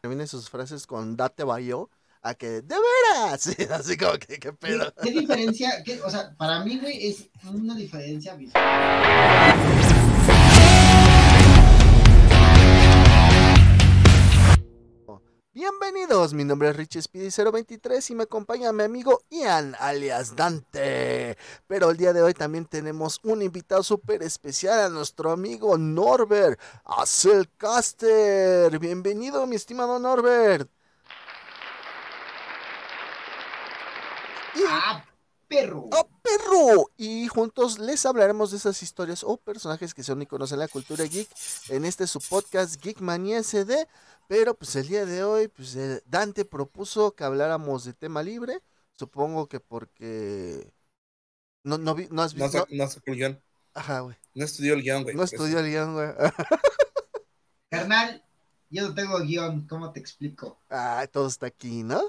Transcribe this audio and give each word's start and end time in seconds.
termine 0.00 0.26
sus 0.26 0.48
frases 0.48 0.86
con 0.86 1.16
date 1.16 1.44
bayo 1.44 1.90
a 2.22 2.34
que 2.34 2.62
de 2.62 2.76
veras, 3.14 3.40
sí, 3.40 3.54
así 3.70 3.96
como 3.96 4.12
que 4.14 4.26
qué 4.38 4.38
¿Qué, 4.38 4.52
pedo. 4.52 4.92
qué 5.02 5.10
diferencia? 5.10 5.82
qué- 5.84 6.00
o 6.02 6.10
sea, 6.10 6.34
para 6.36 6.64
mí, 6.64 6.78
güey, 6.78 7.06
es 7.08 7.28
una 7.44 7.74
diferencia 7.74 8.34
visual. 8.34 8.62
Bienvenidos, 15.52 16.32
mi 16.32 16.44
nombre 16.44 16.68
es 16.68 16.76
Richie 16.76 17.02
Speedy 17.02 17.28
023 17.30 18.10
y 18.10 18.14
me 18.14 18.22
acompaña 18.22 18.72
mi 18.72 18.84
amigo 18.84 19.22
Ian 19.30 19.74
alias 19.80 20.36
Dante. 20.36 21.36
Pero 21.66 21.90
el 21.90 21.96
día 21.96 22.12
de 22.12 22.22
hoy 22.22 22.34
también 22.34 22.66
tenemos 22.66 23.18
un 23.24 23.42
invitado 23.42 23.82
súper 23.82 24.22
especial 24.22 24.78
a 24.78 24.88
nuestro 24.88 25.32
amigo 25.32 25.76
Norbert 25.76 26.60
Azelcaster. 26.84 28.78
Bienvenido, 28.78 29.44
mi 29.48 29.56
estimado 29.56 29.98
Norbert. 29.98 30.70
Y 34.54 34.60
¡Ah, 34.68 35.04
perro! 35.48 35.88
¡Oh, 35.90 36.09
perro! 36.22 36.90
Y 36.96 37.28
juntos 37.28 37.78
les 37.78 38.04
hablaremos 38.06 38.50
de 38.50 38.56
esas 38.58 38.82
historias 38.82 39.22
o 39.24 39.36
personajes 39.36 39.94
que 39.94 40.02
son 40.02 40.22
iconos 40.22 40.52
en 40.52 40.58
la 40.58 40.68
cultura 40.68 41.04
geek 41.04 41.28
en 41.68 41.84
este 41.84 42.06
su 42.06 42.20
podcast 42.20 42.80
Geekmania 42.82 43.42
SD. 43.42 43.86
Pero 44.28 44.54
pues 44.54 44.76
el 44.76 44.86
día 44.86 45.06
de 45.06 45.24
hoy, 45.24 45.48
pues 45.48 45.74
eh, 45.76 46.02
Dante 46.06 46.44
propuso 46.44 47.12
que 47.16 47.24
habláramos 47.24 47.84
de 47.84 47.94
tema 47.94 48.22
libre. 48.22 48.62
Supongo 48.92 49.48
que 49.48 49.58
porque 49.60 50.72
no, 51.64 51.78
no, 51.78 51.94
vi- 51.94 52.08
no 52.10 52.22
has 52.22 52.34
visto. 52.34 52.66
no 52.70 52.84
el 53.06 53.16
guion. 53.16 53.42
Ajá, 53.74 54.00
güey. 54.00 54.16
No 54.34 54.44
estudió 54.44 54.74
el 54.74 54.82
guion, 54.82 55.02
güey. 55.02 55.14
No 55.16 55.22
estudió 55.24 55.58
el 55.58 55.66
guion, 55.66 55.94
güey. 55.94 56.08
Carnal, 57.70 58.24
yo 58.68 58.88
no 58.88 58.94
tengo 58.94 59.18
guion, 59.20 59.66
¿cómo 59.66 59.92
te 59.92 60.00
explico? 60.00 60.58
Ah, 60.70 61.06
todo 61.10 61.26
está 61.28 61.46
aquí, 61.46 61.82
¿no? 61.82 62.02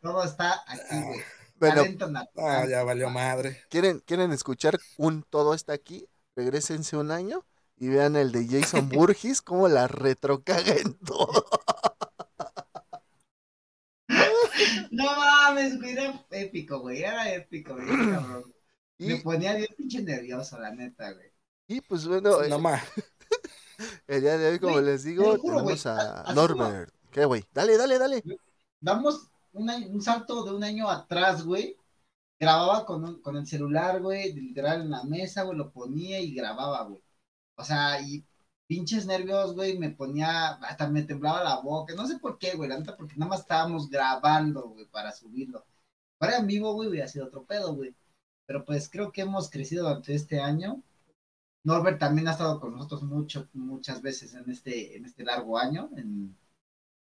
Todo 0.00 0.24
está 0.24 0.62
aquí, 0.66 1.00
güey. 1.02 1.20
Bueno, 1.62 1.82
Talento 1.82 2.10
Ah, 2.38 2.66
ya 2.68 2.82
valió 2.82 3.08
madre. 3.08 3.62
¿quieren, 3.70 4.00
¿quieren 4.00 4.32
escuchar 4.32 4.80
un 4.96 5.22
todo 5.22 5.54
está 5.54 5.72
aquí? 5.72 6.08
Regrésense 6.34 6.96
un 6.96 7.12
año 7.12 7.46
y 7.76 7.88
vean 7.88 8.16
el 8.16 8.32
de 8.32 8.48
Jason 8.48 8.88
Burgess, 8.88 9.42
cómo 9.42 9.68
la 9.68 9.86
retrocaga 9.86 10.74
en 10.74 10.94
todo. 10.98 11.46
No 14.90 15.04
mames, 15.16 15.78
güey, 15.78 15.92
era 15.92 16.26
épico, 16.30 16.80
güey, 16.80 17.02
era 17.02 17.32
épico, 17.32 17.74
güey, 17.74 17.86
cabrón. 17.86 18.54
Me 18.98 19.16
ponía 19.16 19.54
bien 19.54 19.68
pinche 19.76 20.02
nervioso, 20.02 20.58
la 20.58 20.70
neta, 20.74 21.12
güey. 21.12 21.32
y, 21.66 21.80
pues 21.80 22.06
bueno, 22.06 22.42
No 22.48 22.58
más. 22.58 22.82
el 24.06 24.20
día 24.20 24.36
de 24.36 24.50
hoy, 24.50 24.58
como 24.58 24.74
Güey, 24.74 24.84
les 24.84 25.04
digo, 25.04 25.24
juro, 25.38 25.62
tenemos 25.62 25.62
güey, 25.62 25.96
a 25.96 26.20
así 26.22 26.34
Norbert. 26.34 26.94
¿Qué, 27.10 27.24
güey? 27.24 27.44
Dale, 27.52 27.76
dale, 27.76 27.98
dale. 27.98 28.22
Damos 28.80 29.28
un, 29.52 29.70
un 29.70 30.02
salto 30.02 30.44
de 30.44 30.54
un 30.54 30.64
año 30.64 30.88
atrás, 30.90 31.44
güey. 31.44 31.76
Grababa 32.40 32.84
con, 32.86 33.04
un- 33.04 33.22
con 33.22 33.36
el 33.36 33.46
celular, 33.46 34.00
güey, 34.02 34.32
literal 34.34 34.82
en 34.82 34.90
la 34.90 35.04
mesa, 35.04 35.42
güey, 35.44 35.56
lo 35.58 35.72
ponía 35.72 36.20
y 36.20 36.34
grababa, 36.34 36.84
güey. 36.84 37.00
O 37.56 37.64
sea, 37.64 38.00
y 38.02 38.24
pinches 38.66 39.06
nervios, 39.06 39.54
güey, 39.54 39.78
me 39.78 39.90
ponía, 39.90 40.50
hasta 40.54 40.88
me 40.88 41.02
temblaba 41.04 41.44
la 41.44 41.60
boca, 41.60 41.94
no 41.94 42.06
sé 42.06 42.18
por 42.18 42.38
qué, 42.38 42.54
güey, 42.56 42.68
la 42.68 42.78
neta, 42.78 42.96
porque 42.96 43.16
nada 43.16 43.30
más 43.30 43.40
estábamos 43.40 43.88
grabando, 43.90 44.70
güey, 44.70 44.86
para 44.86 45.12
subirlo. 45.12 45.64
Para 46.18 46.38
en 46.38 46.46
vivo, 46.46 46.74
güey, 46.74 46.88
hubiera 46.88 47.08
sido 47.08 47.26
otro 47.26 47.44
pedo, 47.44 47.74
güey. 47.74 47.94
Pero 48.46 48.64
pues 48.64 48.88
creo 48.90 49.12
que 49.12 49.22
hemos 49.22 49.50
crecido 49.50 49.84
durante 49.88 50.14
este 50.14 50.40
año. 50.40 50.82
Norbert 51.64 51.98
también 52.00 52.28
ha 52.28 52.32
estado 52.32 52.60
con 52.60 52.72
nosotros 52.74 53.02
mucho, 53.04 53.48
muchas 53.54 54.02
veces 54.02 54.34
en 54.34 54.50
este, 54.50 54.96
en 54.96 55.04
este 55.04 55.24
largo 55.24 55.58
año, 55.58 55.90
en- 55.96 56.36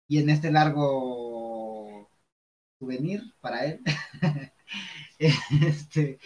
y 0.09 0.19
en 0.19 0.31
este 0.31 0.51
largo 0.53 1.46
souvenir 2.79 3.23
para 3.41 3.65
él. 3.67 3.81
este, 5.19 6.19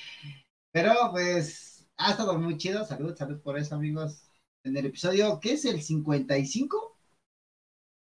pero 0.73 0.95
pues 1.13 1.87
ha 1.97 2.11
estado 2.13 2.39
muy 2.39 2.57
chido. 2.57 2.85
Salud, 2.85 3.17
salud 3.17 3.41
por 3.43 3.59
eso, 3.59 3.75
amigos. 3.75 4.23
En 4.65 4.77
el 4.77 4.87
episodio, 4.87 5.41
¿qué 5.41 5.55
es 5.55 5.65
el 5.65 5.83
55? 5.83 6.99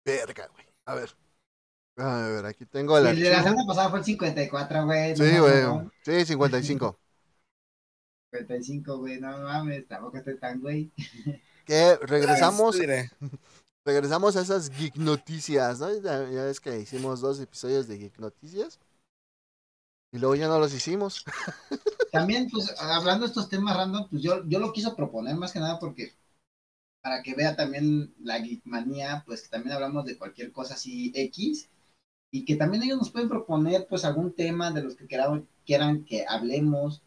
Verga, 0.05 0.49
güey. 0.49 0.67
A 0.87 0.95
ver. 0.95 1.11
A 1.97 2.29
ver, 2.29 2.47
aquí 2.47 2.65
tengo 2.67 2.97
el 2.97 3.07
el 3.07 3.21
de 3.21 3.31
la 3.31 3.43
semana 3.43 3.65
pasada 3.67 3.91
fue 3.91 3.99
el 3.99 4.05
54, 4.05 4.85
güey. 4.87 5.17
Sí, 5.17 5.23
no 5.23 5.41
güey. 5.43 5.63
mames, 5.63 5.93
Sí, 6.05 6.25
55. 6.25 6.99
55, 8.33 8.99
güey, 8.99 9.21
no 9.21 9.39
mames, 9.39 9.87
tampoco 9.89 10.19
estoy 10.19 10.39
tan 10.39 10.61
güey. 10.61 10.93
Que 11.65 11.97
regresamos, 12.03 12.77
Te 12.77 12.83
diré. 12.83 13.11
Regresamos 13.85 14.37
a 14.37 14.43
esas 14.43 14.71
geek 14.71 14.97
noticias, 14.97 15.81
¿no? 15.81 15.93
Ya, 16.01 16.29
ya 16.31 16.45
ves 16.45 16.61
que 16.61 16.79
hicimos 16.79 17.21
dos 17.21 17.41
episodios 17.41 17.89
de 17.89 17.99
geek 17.99 18.19
noticias. 18.19 18.79
Y 20.13 20.19
luego 20.19 20.35
ya 20.35 20.49
no 20.49 20.59
los 20.59 20.75
hicimos. 20.75 21.25
También, 22.13 22.51
pues, 22.51 22.75
hablando 22.81 23.25
de 23.25 23.29
estos 23.29 23.49
temas 23.49 23.77
random, 23.77 24.09
pues 24.11 24.23
yo, 24.23 24.45
yo 24.47 24.59
lo 24.59 24.73
quiso 24.73 24.97
proponer 24.97 25.37
más 25.37 25.53
que 25.53 25.61
nada 25.61 25.79
porque 25.79 26.13
para 27.03 27.23
que 27.23 27.35
vea 27.35 27.57
también 27.57 28.13
la 28.21 28.41
geekmanía, 28.41 29.23
pues 29.25 29.43
que 29.43 29.49
también 29.49 29.75
hablamos 29.75 30.05
de 30.05 30.19
cualquier 30.19 30.53
cosa 30.53 30.75
así 30.75 31.13
X 31.15 31.71
y 32.33 32.45
que 32.45 32.57
también 32.57 32.83
ellos 32.83 32.99
nos 32.99 33.11
pueden 33.11 33.29
proponer 33.29 33.87
pues 33.89 34.05
algún 34.05 34.35
tema 34.35 34.71
de 34.71 34.83
los 34.83 34.97
que 34.97 35.07
quieran, 35.07 35.49
quieran 35.65 36.05
que 36.05 36.27
hablemos. 36.29 37.03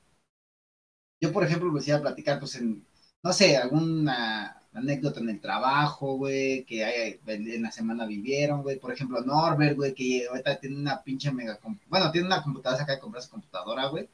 Yo, 1.22 1.32
por 1.32 1.44
ejemplo, 1.44 1.72
les 1.74 1.88
iba 1.88 1.98
a 1.98 2.02
platicar 2.02 2.40
pues 2.40 2.56
en, 2.56 2.86
no 3.24 3.34
sé, 3.34 3.58
alguna 3.58 4.63
anécdota 4.74 5.20
en 5.20 5.30
el 5.30 5.40
trabajo, 5.42 6.16
güey, 6.16 6.64
que 6.66 6.84
hay, 6.84 7.20
en 7.28 7.64
la 7.64 7.72
semana 7.72 8.06
vivieron, 8.06 8.62
güey. 8.64 8.80
Por 8.80 8.92
ejemplo, 8.92 9.22
Norbert, 9.22 9.76
güey, 9.76 9.94
que 9.94 10.28
ahorita 10.28 10.60
tiene 10.60 10.78
una 10.78 11.02
pinche 11.04 11.32
mega, 11.32 11.60
bueno, 11.88 12.12
tiene 12.12 12.28
una 12.28 12.42
computadora, 12.44 12.78
se 12.78 12.84
acaba 12.84 12.96
de 12.96 13.02
comprar 13.02 13.24
su 13.24 13.30
computadora, 13.32 13.88
güey 13.88 14.08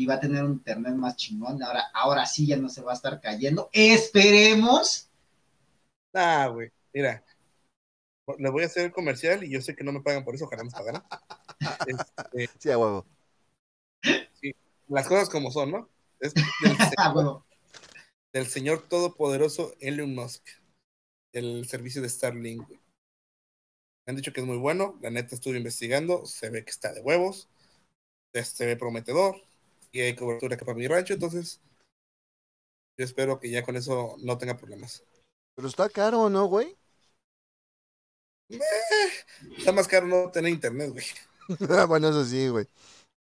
y 0.00 0.06
va 0.06 0.14
a 0.14 0.20
tener 0.20 0.42
un 0.42 0.52
internet 0.52 0.94
más 0.94 1.14
chingón. 1.14 1.62
Ahora, 1.62 1.84
ahora 1.92 2.24
sí 2.24 2.46
ya 2.46 2.56
no 2.56 2.70
se 2.70 2.80
va 2.80 2.92
a 2.92 2.94
estar 2.94 3.20
cayendo. 3.20 3.68
Esperemos. 3.70 5.10
Ah, 6.14 6.48
güey. 6.50 6.70
Mira. 6.94 7.22
Le 8.38 8.48
voy 8.48 8.62
a 8.62 8.66
hacer 8.66 8.86
el 8.86 8.92
comercial 8.92 9.44
y 9.44 9.50
yo 9.50 9.60
sé 9.60 9.76
que 9.76 9.84
no 9.84 9.92
me 9.92 10.00
pagan 10.00 10.24
por 10.24 10.34
eso, 10.34 10.46
ojalá 10.46 10.64
me 10.64 10.70
pagaran. 10.70 11.02
Este, 11.86 12.48
Sí, 12.58 12.70
a 12.70 12.78
huevo. 12.78 13.04
las 14.88 15.06
cosas 15.06 15.28
como 15.28 15.50
son, 15.50 15.72
¿no? 15.72 15.88
Es 16.18 16.32
del, 16.62 16.76
Ah, 16.96 17.12
del 18.32 18.46
señor 18.46 18.88
todopoderoso 18.88 19.74
Elon 19.80 20.14
Musk. 20.14 20.46
El 21.32 21.66
servicio 21.68 22.02
de 22.02 22.08
Starlink, 22.08 22.66
güey. 22.66 22.80
Me 24.06 24.12
han 24.12 24.16
dicho 24.16 24.32
que 24.32 24.40
es 24.40 24.46
muy 24.46 24.56
bueno. 24.56 24.98
La 25.00 25.10
neta 25.10 25.34
estuve 25.34 25.58
investigando. 25.58 26.26
Se 26.26 26.50
ve 26.50 26.64
que 26.64 26.70
está 26.70 26.92
de 26.92 27.00
huevos. 27.00 27.48
Se 28.32 28.66
ve 28.66 28.76
prometedor. 28.76 29.36
Y 29.92 30.00
hay 30.00 30.14
cobertura 30.14 30.54
acá 30.54 30.64
para 30.64 30.78
mi 30.78 30.86
rancho. 30.86 31.14
Entonces, 31.14 31.60
yo 32.98 33.04
espero 33.04 33.38
que 33.38 33.50
ya 33.50 33.64
con 33.64 33.76
eso 33.76 34.16
no 34.18 34.38
tenga 34.38 34.56
problemas. 34.56 35.04
Pero 35.54 35.68
está 35.68 35.88
caro, 35.88 36.28
¿no, 36.30 36.46
güey? 36.46 36.76
Está 39.56 39.72
más 39.72 39.86
caro 39.86 40.06
no 40.06 40.30
tener 40.30 40.52
internet, 40.52 40.90
güey. 40.90 41.06
bueno, 41.88 42.08
eso 42.08 42.24
sí, 42.24 42.48
güey. 42.48 42.66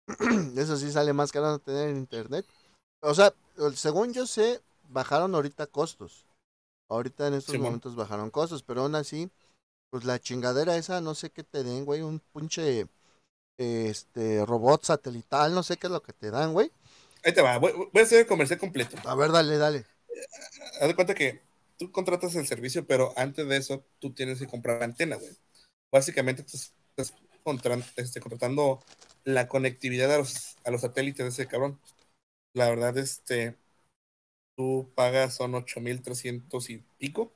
Eso 0.56 0.76
sí 0.76 0.92
sale 0.92 1.12
más 1.12 1.32
caro 1.32 1.46
no 1.46 1.58
tener 1.58 1.90
internet. 1.90 2.46
O 3.00 3.12
sea, 3.12 3.34
según 3.74 4.12
yo 4.12 4.24
sé, 4.24 4.60
bajaron 4.88 5.34
ahorita 5.34 5.66
costos. 5.66 6.24
Ahorita 6.88 7.26
en 7.26 7.34
estos 7.34 7.58
momentos 7.58 7.96
bajaron 7.96 8.30
costos, 8.30 8.62
pero 8.62 8.82
aún 8.82 8.94
así, 8.94 9.28
pues 9.90 10.04
la 10.04 10.18
chingadera 10.20 10.76
esa, 10.76 11.00
no 11.00 11.14
sé 11.14 11.30
qué 11.30 11.42
te 11.42 11.64
den, 11.64 11.84
güey, 11.84 12.02
un 12.02 12.20
pinche 12.32 12.86
este 13.58 14.44
robot 14.44 14.84
satelital, 14.84 15.54
no 15.54 15.62
sé 15.62 15.76
qué 15.76 15.86
es 15.86 15.92
lo 15.92 16.02
que 16.02 16.12
te 16.12 16.30
dan, 16.30 16.52
güey. 16.52 16.70
Ahí 17.24 17.32
te 17.32 17.42
va. 17.42 17.58
Voy, 17.58 17.72
voy 17.72 18.02
a 18.02 18.02
hacer 18.02 18.20
el 18.20 18.26
comercial 18.26 18.58
completo. 18.60 18.96
A 19.08 19.14
ver, 19.14 19.32
dale, 19.32 19.56
dale. 19.58 19.84
Haz 20.80 20.88
de 20.88 20.94
cuenta 20.94 21.14
que 21.14 21.42
tú 21.76 21.90
contratas 21.90 22.34
el 22.36 22.46
servicio, 22.46 22.86
pero 22.86 23.12
antes 23.16 23.48
de 23.48 23.56
eso 23.56 23.84
tú 23.98 24.12
tienes 24.12 24.38
que 24.38 24.46
comprar 24.46 24.82
antena, 24.82 25.16
güey. 25.16 25.36
Básicamente 25.90 26.42
tú 26.42 26.56
estás 26.56 27.14
contra- 27.42 27.78
este, 27.96 28.20
contratando 28.20 28.84
la 29.24 29.48
conectividad 29.48 30.12
a 30.12 30.18
los, 30.18 30.56
a 30.64 30.70
los 30.70 30.82
satélites 30.82 31.24
de 31.24 31.30
ese 31.30 31.46
cabrón. 31.48 31.80
La 32.54 32.68
verdad, 32.68 32.96
este, 32.98 33.56
tú 34.56 34.90
pagas 34.94 35.34
son 35.36 35.54
8.300 35.54 36.70
y 36.70 36.78
pico. 36.98 37.32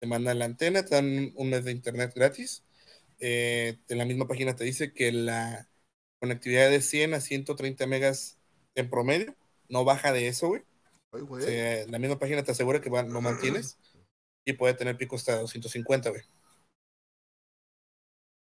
Te 0.00 0.06
mandan 0.06 0.38
la 0.38 0.44
antena, 0.44 0.84
te 0.84 0.94
dan 0.94 1.32
un 1.36 1.50
mes 1.50 1.64
de 1.64 1.72
internet 1.72 2.12
gratis. 2.14 2.64
Eh, 3.18 3.78
en 3.88 3.98
la 3.98 4.04
misma 4.04 4.26
página 4.26 4.54
te 4.54 4.64
dice 4.64 4.92
que 4.92 5.12
la 5.12 5.68
conectividad 6.20 6.70
de 6.70 6.82
100 6.82 7.14
a 7.14 7.20
130 7.20 7.86
megas 7.86 8.38
en 8.74 8.90
promedio. 8.90 9.34
No 9.68 9.84
baja 9.84 10.12
de 10.12 10.28
eso, 10.28 10.48
güey. 10.48 10.62
Ay, 11.12 11.22
güey. 11.22 11.86
La 11.88 11.98
misma 11.98 12.18
página 12.18 12.42
te 12.42 12.52
asegura 12.52 12.80
que 12.80 12.90
lo 12.90 13.20
mantienes 13.20 13.78
y 14.44 14.52
puede 14.52 14.74
tener 14.74 14.96
picos 14.98 15.20
hasta 15.20 15.40
250, 15.40 16.10
güey. 16.10 16.22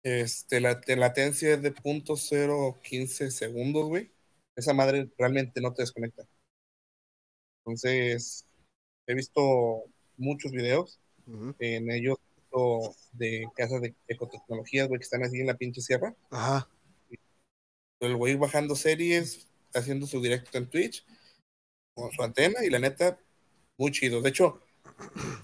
Este, 0.04 0.62
la 0.62 0.75
de 0.75 0.95
latencia 0.95 1.54
es 1.54 1.62
de 1.62 1.74
.015 1.74 3.31
segundos, 3.31 3.88
güey. 3.88 4.12
Esa 4.56 4.74
madre 4.74 5.10
realmente 5.18 5.62
no 5.62 5.74
te 5.74 5.83
desconecta. 5.83 6.24
Entonces, 7.68 8.46
he 9.08 9.14
visto 9.14 9.84
muchos 10.16 10.54
videos. 10.54 11.02
En 11.60 11.92
ellos 11.92 12.18
de 13.12 13.46
casas 13.56 13.81
de 13.81 13.94
ecotecnologías, 14.08 14.88
güey, 14.88 15.00
que 15.00 15.04
están 15.04 15.24
así 15.24 15.42
en 15.42 15.48
la 15.48 15.58
pinche 15.58 15.81
sierra. 15.81 16.16
Ajá. 16.30 16.69
El 18.00 18.16
güey 18.16 18.36
bajando 18.36 18.74
series, 18.74 19.50
haciendo 19.74 20.08
su 20.08 20.22
directo 20.22 20.58
en 20.58 20.69
Twitch, 20.69 21.06
con 21.94 22.10
su 22.12 22.24
antena, 22.24 22.64
y 22.64 22.69
la 22.69 22.80
neta, 22.80 23.19
muy 23.78 23.92
chido. 23.92 24.22
De 24.22 24.30
hecho, 24.30 24.62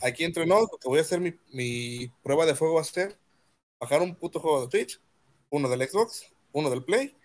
aquí 0.02 0.24
entre 0.24 0.46
nos, 0.46 0.72
lo 0.72 0.78
que 0.78 0.88
voy 0.88 1.00
a 1.00 1.02
hacer 1.02 1.20
mi, 1.20 1.34
mi 1.52 2.08
prueba 2.24 2.46
de 2.46 2.56
fuego 2.56 2.76
va 2.76 2.82
a 2.82 2.86
ser 2.86 3.18
bajar 3.82 4.02
un 4.02 4.16
puto 4.16 4.40
juego 4.40 4.62
de 4.62 4.70
Twitch, 4.70 5.02
uno 5.50 5.68
del 5.68 5.88
Xbox, 5.90 6.32
uno 6.54 6.70
del 6.70 6.86
Play, 6.86 7.18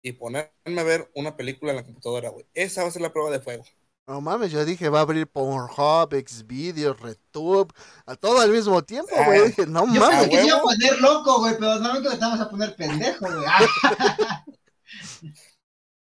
y 0.00 0.12
ponerme 0.12 0.80
a 0.80 0.84
ver 0.84 1.10
una 1.14 1.36
película 1.36 1.72
en 1.72 1.76
la 1.76 1.84
computadora, 1.84 2.28
güey. 2.28 2.46
Esa 2.54 2.82
va 2.82 2.88
a 2.88 2.92
ser 2.92 3.02
la 3.02 3.12
prueba 3.12 3.30
de 3.30 3.40
fuego. 3.40 3.64
No 4.06 4.20
mames, 4.20 4.52
yo 4.52 4.62
dije, 4.66 4.90
va 4.90 4.98
a 4.98 5.02
abrir 5.02 5.26
Pornhub, 5.26 6.12
Xvideos, 6.12 7.00
RedTube, 7.00 7.72
a 8.04 8.16
todo 8.16 8.38
al 8.40 8.50
mismo 8.50 8.82
tiempo, 8.84 9.10
Ah, 9.16 9.24
güey. 9.24 9.46
Dije, 9.46 9.66
no 9.66 9.86
Yo 9.94 10.00
mames. 10.00 10.18
pensé 10.28 10.30
que 10.30 10.36
se 10.40 10.46
iba 10.46 10.56
a 10.56 10.56
huevo. 10.58 10.68
poner 10.68 11.00
loco, 11.00 11.38
güey, 11.38 11.54
pero 11.58 11.74
normalmente 11.78 12.10
te 12.10 12.16
vas 12.18 12.40
a 12.40 12.50
poner 12.50 12.76
pendejo, 12.76 13.24
güey. 13.26 13.44
Ah, 13.48 14.44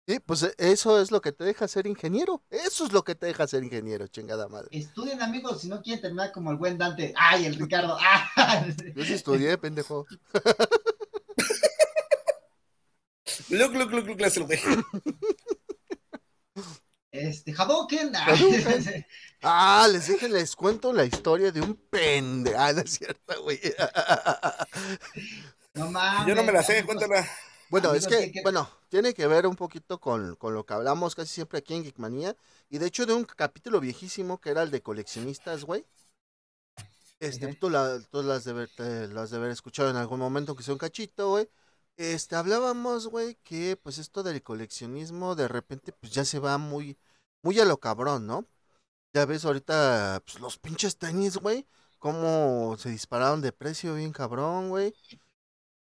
Sí, 0.06 0.20
pues 0.20 0.44
eh, 0.44 0.54
eso 0.58 1.00
es 1.00 1.12
lo 1.12 1.22
que 1.22 1.32
te 1.32 1.46
deja 1.46 1.66
ser 1.66 1.88
ingeniero. 1.88 2.44
Eso 2.50 2.86
es 2.86 2.92
lo 2.92 3.06
que 3.06 3.16
te 3.16 3.26
deja 3.28 3.48
ser 3.48 3.64
ingeniero, 3.64 4.06
chingada 4.08 4.50
madre. 4.50 4.68
Estudien, 4.78 5.22
amigos, 5.22 5.62
si 5.62 5.70
no 5.70 5.82
quieren 5.82 6.02
terminar 6.02 6.34
como 6.34 6.52
el 6.52 6.58
buen 6.58 6.78
Dante. 6.78 7.14
Ay, 7.16 7.46
el 7.46 7.56
Ricardo. 7.56 7.98
Ah. 8.02 8.66
Yo 8.98 9.06
sí 9.06 9.14
estudié, 9.14 9.58
pendejo. 9.58 10.06
Look, 13.48 13.74
look, 13.76 13.92
look, 13.92 14.06
look, 14.08 14.18
güey. 14.46 14.60
Este, 17.14 17.54
Hadouken. 17.58 18.12
Ah. 18.16 18.28
Ah, 19.46 19.90
les 19.92 20.08
dije, 20.08 20.30
les 20.30 20.56
cuento 20.56 20.94
la 20.94 21.04
historia 21.04 21.52
de 21.52 21.60
un 21.60 21.76
pende. 21.76 22.56
Ah, 22.56 22.72
no 22.72 22.80
es 22.80 22.92
cierto, 22.92 23.44
güey. 23.44 23.60
No 25.74 25.90
mames. 25.92 26.28
Yo 26.28 26.36
no 26.36 26.44
me 26.44 26.52
la 26.54 26.64
sé, 26.64 26.78
amigos. 26.80 26.96
cuéntala. 26.96 27.28
Bueno, 27.70 27.90
Amigos, 27.90 28.08
es 28.08 28.14
que, 28.18 28.26
¿qué- 28.26 28.32
qué- 28.32 28.42
bueno, 28.44 28.70
tiene 28.90 29.14
que 29.14 29.26
ver 29.28 29.46
un 29.48 29.56
poquito 29.58 30.00
con, 30.00 30.36
con 30.38 30.54
lo 30.54 30.66
que 30.66 30.74
hablamos 30.76 31.14
casi 31.16 31.34
siempre 31.34 31.60
aquí 31.60 31.74
en 31.74 31.84
Geekmanía. 31.84 32.36
Y 32.70 32.78
de 32.78 32.86
hecho 32.88 33.06
de 33.06 33.14
un 33.14 33.24
capítulo 33.26 33.80
viejísimo 33.80 34.40
que 34.40 34.52
era 34.52 34.62
el 34.64 34.72
de 34.72 34.82
coleccionistas, 34.82 35.64
güey. 35.66 35.86
Este, 37.20 37.48
Ujú. 37.48 37.56
tú, 37.56 37.70
la, 37.70 38.00
tú 38.12 38.22
las, 38.24 38.44
de 38.46 39.08
las 39.10 39.30
de 39.32 39.38
haber 39.38 39.52
escuchado 39.52 39.90
en 39.90 39.96
algún 39.98 40.20
momento, 40.20 40.56
que 40.56 40.64
sea 40.64 40.74
un 40.74 40.78
cachito, 40.80 41.30
güey. 41.32 41.50
Este, 41.98 42.36
hablábamos, 42.36 43.08
güey, 43.08 43.36
que 43.44 43.78
pues 43.78 43.98
esto 44.00 44.24
del 44.24 44.42
coleccionismo 44.42 45.36
de 45.36 45.48
repente 45.48 45.92
pues 45.94 46.12
ya 46.12 46.26
se 46.26 46.40
va 46.40 46.58
muy, 46.58 46.98
muy 47.44 47.60
a 47.60 47.66
lo 47.66 47.80
cabrón, 47.80 48.26
¿no? 48.26 48.48
Ya 49.14 49.26
ves 49.26 49.46
ahorita, 49.46 50.22
pues 50.26 50.40
los 50.40 50.58
pinches 50.58 50.98
tenis, 50.98 51.38
güey, 51.38 51.68
cómo 52.00 52.76
se 52.78 52.90
dispararon 52.90 53.42
de 53.42 53.52
precio 53.52 53.94
bien 53.96 54.12
cabrón, 54.12 54.70
güey. 54.70 54.94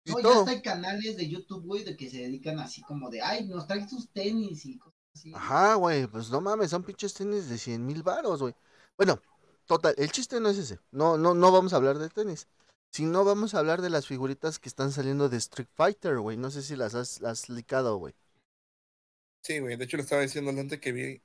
No, 0.04 0.18
ya 0.18 0.30
hasta 0.32 0.50
hay 0.50 0.62
canales 0.62 1.16
de 1.16 1.28
YouTube, 1.28 1.64
güey, 1.64 1.84
de 1.84 1.96
que 1.96 2.10
se 2.10 2.18
dedican 2.18 2.58
así 2.58 2.82
como 2.82 3.08
de, 3.08 3.22
ay, 3.22 3.46
nos 3.46 3.68
traen 3.68 3.88
sus 3.88 4.10
tenis 4.10 4.66
y 4.66 4.78
cosas 4.78 4.98
así. 5.14 5.32
Ajá, 5.32 5.74
güey, 5.74 6.08
pues 6.08 6.30
no 6.30 6.40
mames, 6.40 6.70
son 6.70 6.82
pinches 6.82 7.14
tenis 7.14 7.48
de 7.48 7.56
100 7.56 7.86
mil 7.86 8.02
varos, 8.02 8.40
güey. 8.40 8.54
Bueno, 8.96 9.20
total, 9.66 9.94
el 9.96 10.10
chiste 10.10 10.40
no 10.40 10.48
es 10.48 10.58
ese. 10.58 10.80
No, 10.90 11.16
no, 11.16 11.34
no 11.34 11.52
vamos 11.52 11.72
a 11.72 11.76
hablar 11.76 11.98
de 11.98 12.08
tenis. 12.08 12.48
Sino 12.92 13.24
vamos 13.24 13.54
a 13.54 13.58
hablar 13.58 13.80
de 13.80 13.88
las 13.88 14.06
figuritas 14.06 14.58
que 14.58 14.68
están 14.68 14.92
saliendo 14.92 15.30
de 15.30 15.38
Street 15.38 15.68
Fighter, 15.74 16.18
güey. 16.18 16.36
No 16.36 16.50
sé 16.50 16.60
si 16.60 16.76
las 16.76 16.94
has, 16.94 17.22
las 17.22 17.48
licado, 17.48 17.96
güey. 17.96 18.14
Sí, 19.42 19.60
güey. 19.60 19.76
De 19.76 19.84
hecho, 19.84 19.96
le 19.96 20.02
estaba 20.02 20.20
diciendo 20.20 20.50
antes 20.50 20.78
que 20.78 20.92
vi 20.92 21.22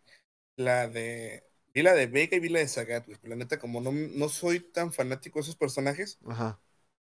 la 0.56 0.88
de. 0.88 1.44
Vi 1.74 1.84
la 1.84 1.94
de 1.94 2.08
Vega 2.08 2.38
y 2.38 2.40
vi 2.40 2.48
la 2.48 2.60
de 2.60 2.70
Sagat, 2.70 3.06
güey. 3.06 3.18
Pero 3.22 3.32
la 3.32 3.36
neta, 3.36 3.60
como 3.60 3.82
no, 3.82 3.92
no 3.92 4.30
soy 4.30 4.62
tan 4.62 4.94
fanático 4.94 5.40
de 5.40 5.44
esos 5.44 5.58
personajes, 5.58 6.18
Ajá. 6.26 6.58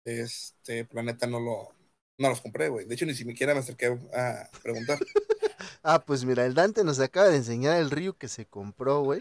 este, 0.05 0.85
planeta 0.85 1.27
no 1.27 1.41
lo. 1.41 1.75
No 2.19 2.29
los 2.29 2.43
compré, 2.43 2.69
güey. 2.69 2.85
De 2.85 2.95
hecho, 2.95 3.07
ni 3.07 3.15
siquiera 3.15 3.55
me 3.55 3.61
acerqué 3.61 3.99
a 4.15 4.51
preguntar. 4.63 4.99
Ah, 5.83 6.05
pues 6.05 6.25
mira, 6.25 6.45
el 6.45 6.55
Dante 6.55 6.85
nos 6.85 7.01
acaba 7.01 7.29
de 7.29 7.37
enseñar 7.37 7.79
el 7.79 7.91
Ryu 7.91 8.15
que 8.15 8.29
se 8.29 8.45
compró, 8.45 9.01
güey. 9.03 9.21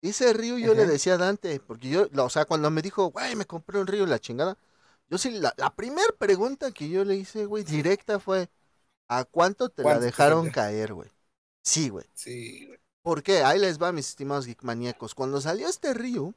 Y 0.00 0.10
ese 0.10 0.32
Ryu 0.32 0.58
yo 0.58 0.74
le 0.74 0.86
decía 0.86 1.14
a 1.14 1.18
Dante, 1.18 1.58
porque 1.58 1.88
yo, 1.88 2.08
o 2.16 2.30
sea, 2.30 2.44
cuando 2.44 2.70
me 2.70 2.82
dijo, 2.82 3.10
güey, 3.10 3.34
me 3.34 3.44
compré 3.44 3.80
un 3.80 3.86
Ryu, 3.88 4.06
la 4.06 4.20
chingada. 4.20 4.56
Yo 5.08 5.18
sí, 5.18 5.30
la, 5.30 5.54
la 5.56 5.74
primera 5.74 6.12
pregunta 6.18 6.72
que 6.72 6.88
yo 6.88 7.04
le 7.04 7.16
hice, 7.16 7.46
güey, 7.46 7.62
directa 7.64 8.18
fue, 8.18 8.48
¿a 9.08 9.24
cuánto 9.24 9.68
te 9.68 9.82
la 9.82 9.84
¿Cuánto 9.84 10.00
te 10.00 10.06
dejaron 10.06 10.50
caer, 10.50 10.94
güey? 10.94 11.10
Sí, 11.62 11.88
güey. 11.88 12.06
Sí, 12.14 12.66
güey. 12.66 12.78
¿Por 13.02 13.22
qué? 13.22 13.44
Ahí 13.44 13.60
les 13.60 13.80
va, 13.80 13.92
mis 13.92 14.08
estimados 14.08 14.46
geekmaníacos. 14.46 15.14
Cuando 15.14 15.40
salió 15.40 15.68
este 15.68 15.94
Ryu, 15.94 16.34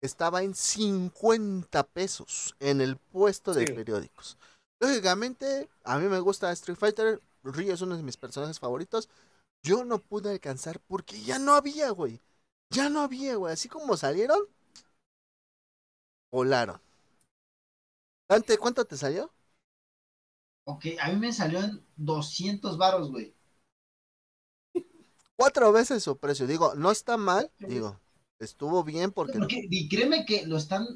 estaba 0.00 0.42
en 0.42 0.54
50 0.54 1.84
pesos 1.84 2.56
en 2.58 2.80
el 2.80 2.96
puesto 2.96 3.54
de 3.54 3.66
Sí. 3.66 3.72
periódicos. 3.72 4.36
Lógicamente, 4.80 5.68
a 5.84 5.98
mí 5.98 6.08
me 6.08 6.18
gusta 6.20 6.50
Street 6.52 6.78
Fighter. 6.78 7.20
Ryu 7.44 7.72
es 7.72 7.82
uno 7.82 7.96
de 7.96 8.02
mis 8.02 8.16
personajes 8.16 8.58
favoritos. 8.58 9.08
Yo 9.62 9.84
no 9.84 9.98
pude 10.00 10.30
alcanzar 10.30 10.80
porque 10.80 11.20
ya 11.22 11.38
no 11.38 11.54
había, 11.54 11.90
güey. 11.90 12.20
Ya 12.70 12.88
no 12.88 13.00
había, 13.02 13.36
güey. 13.36 13.52
Así 13.52 13.68
como 13.68 13.96
salieron, 13.96 14.40
volaron. 16.32 16.80
Dante, 18.28 18.58
¿cuánto 18.58 18.84
te 18.84 18.96
salió? 18.96 19.32
Ok, 20.64 20.86
a 21.00 21.08
mí 21.08 21.16
me 21.16 21.32
salió 21.32 21.60
en 21.64 21.84
200 21.96 22.78
varos, 22.78 23.10
güey. 23.10 23.34
Cuatro 25.36 25.72
veces 25.72 26.02
su 26.02 26.18
precio. 26.18 26.46
Digo, 26.46 26.74
no 26.74 26.90
está 26.90 27.16
mal. 27.16 27.50
Digo, 27.58 28.00
estuvo 28.38 28.84
bien 28.84 29.12
porque... 29.12 29.38
Porque, 29.38 29.66
y 29.70 29.88
créeme 29.88 30.24
que 30.24 30.46
lo 30.46 30.56
están 30.56 30.86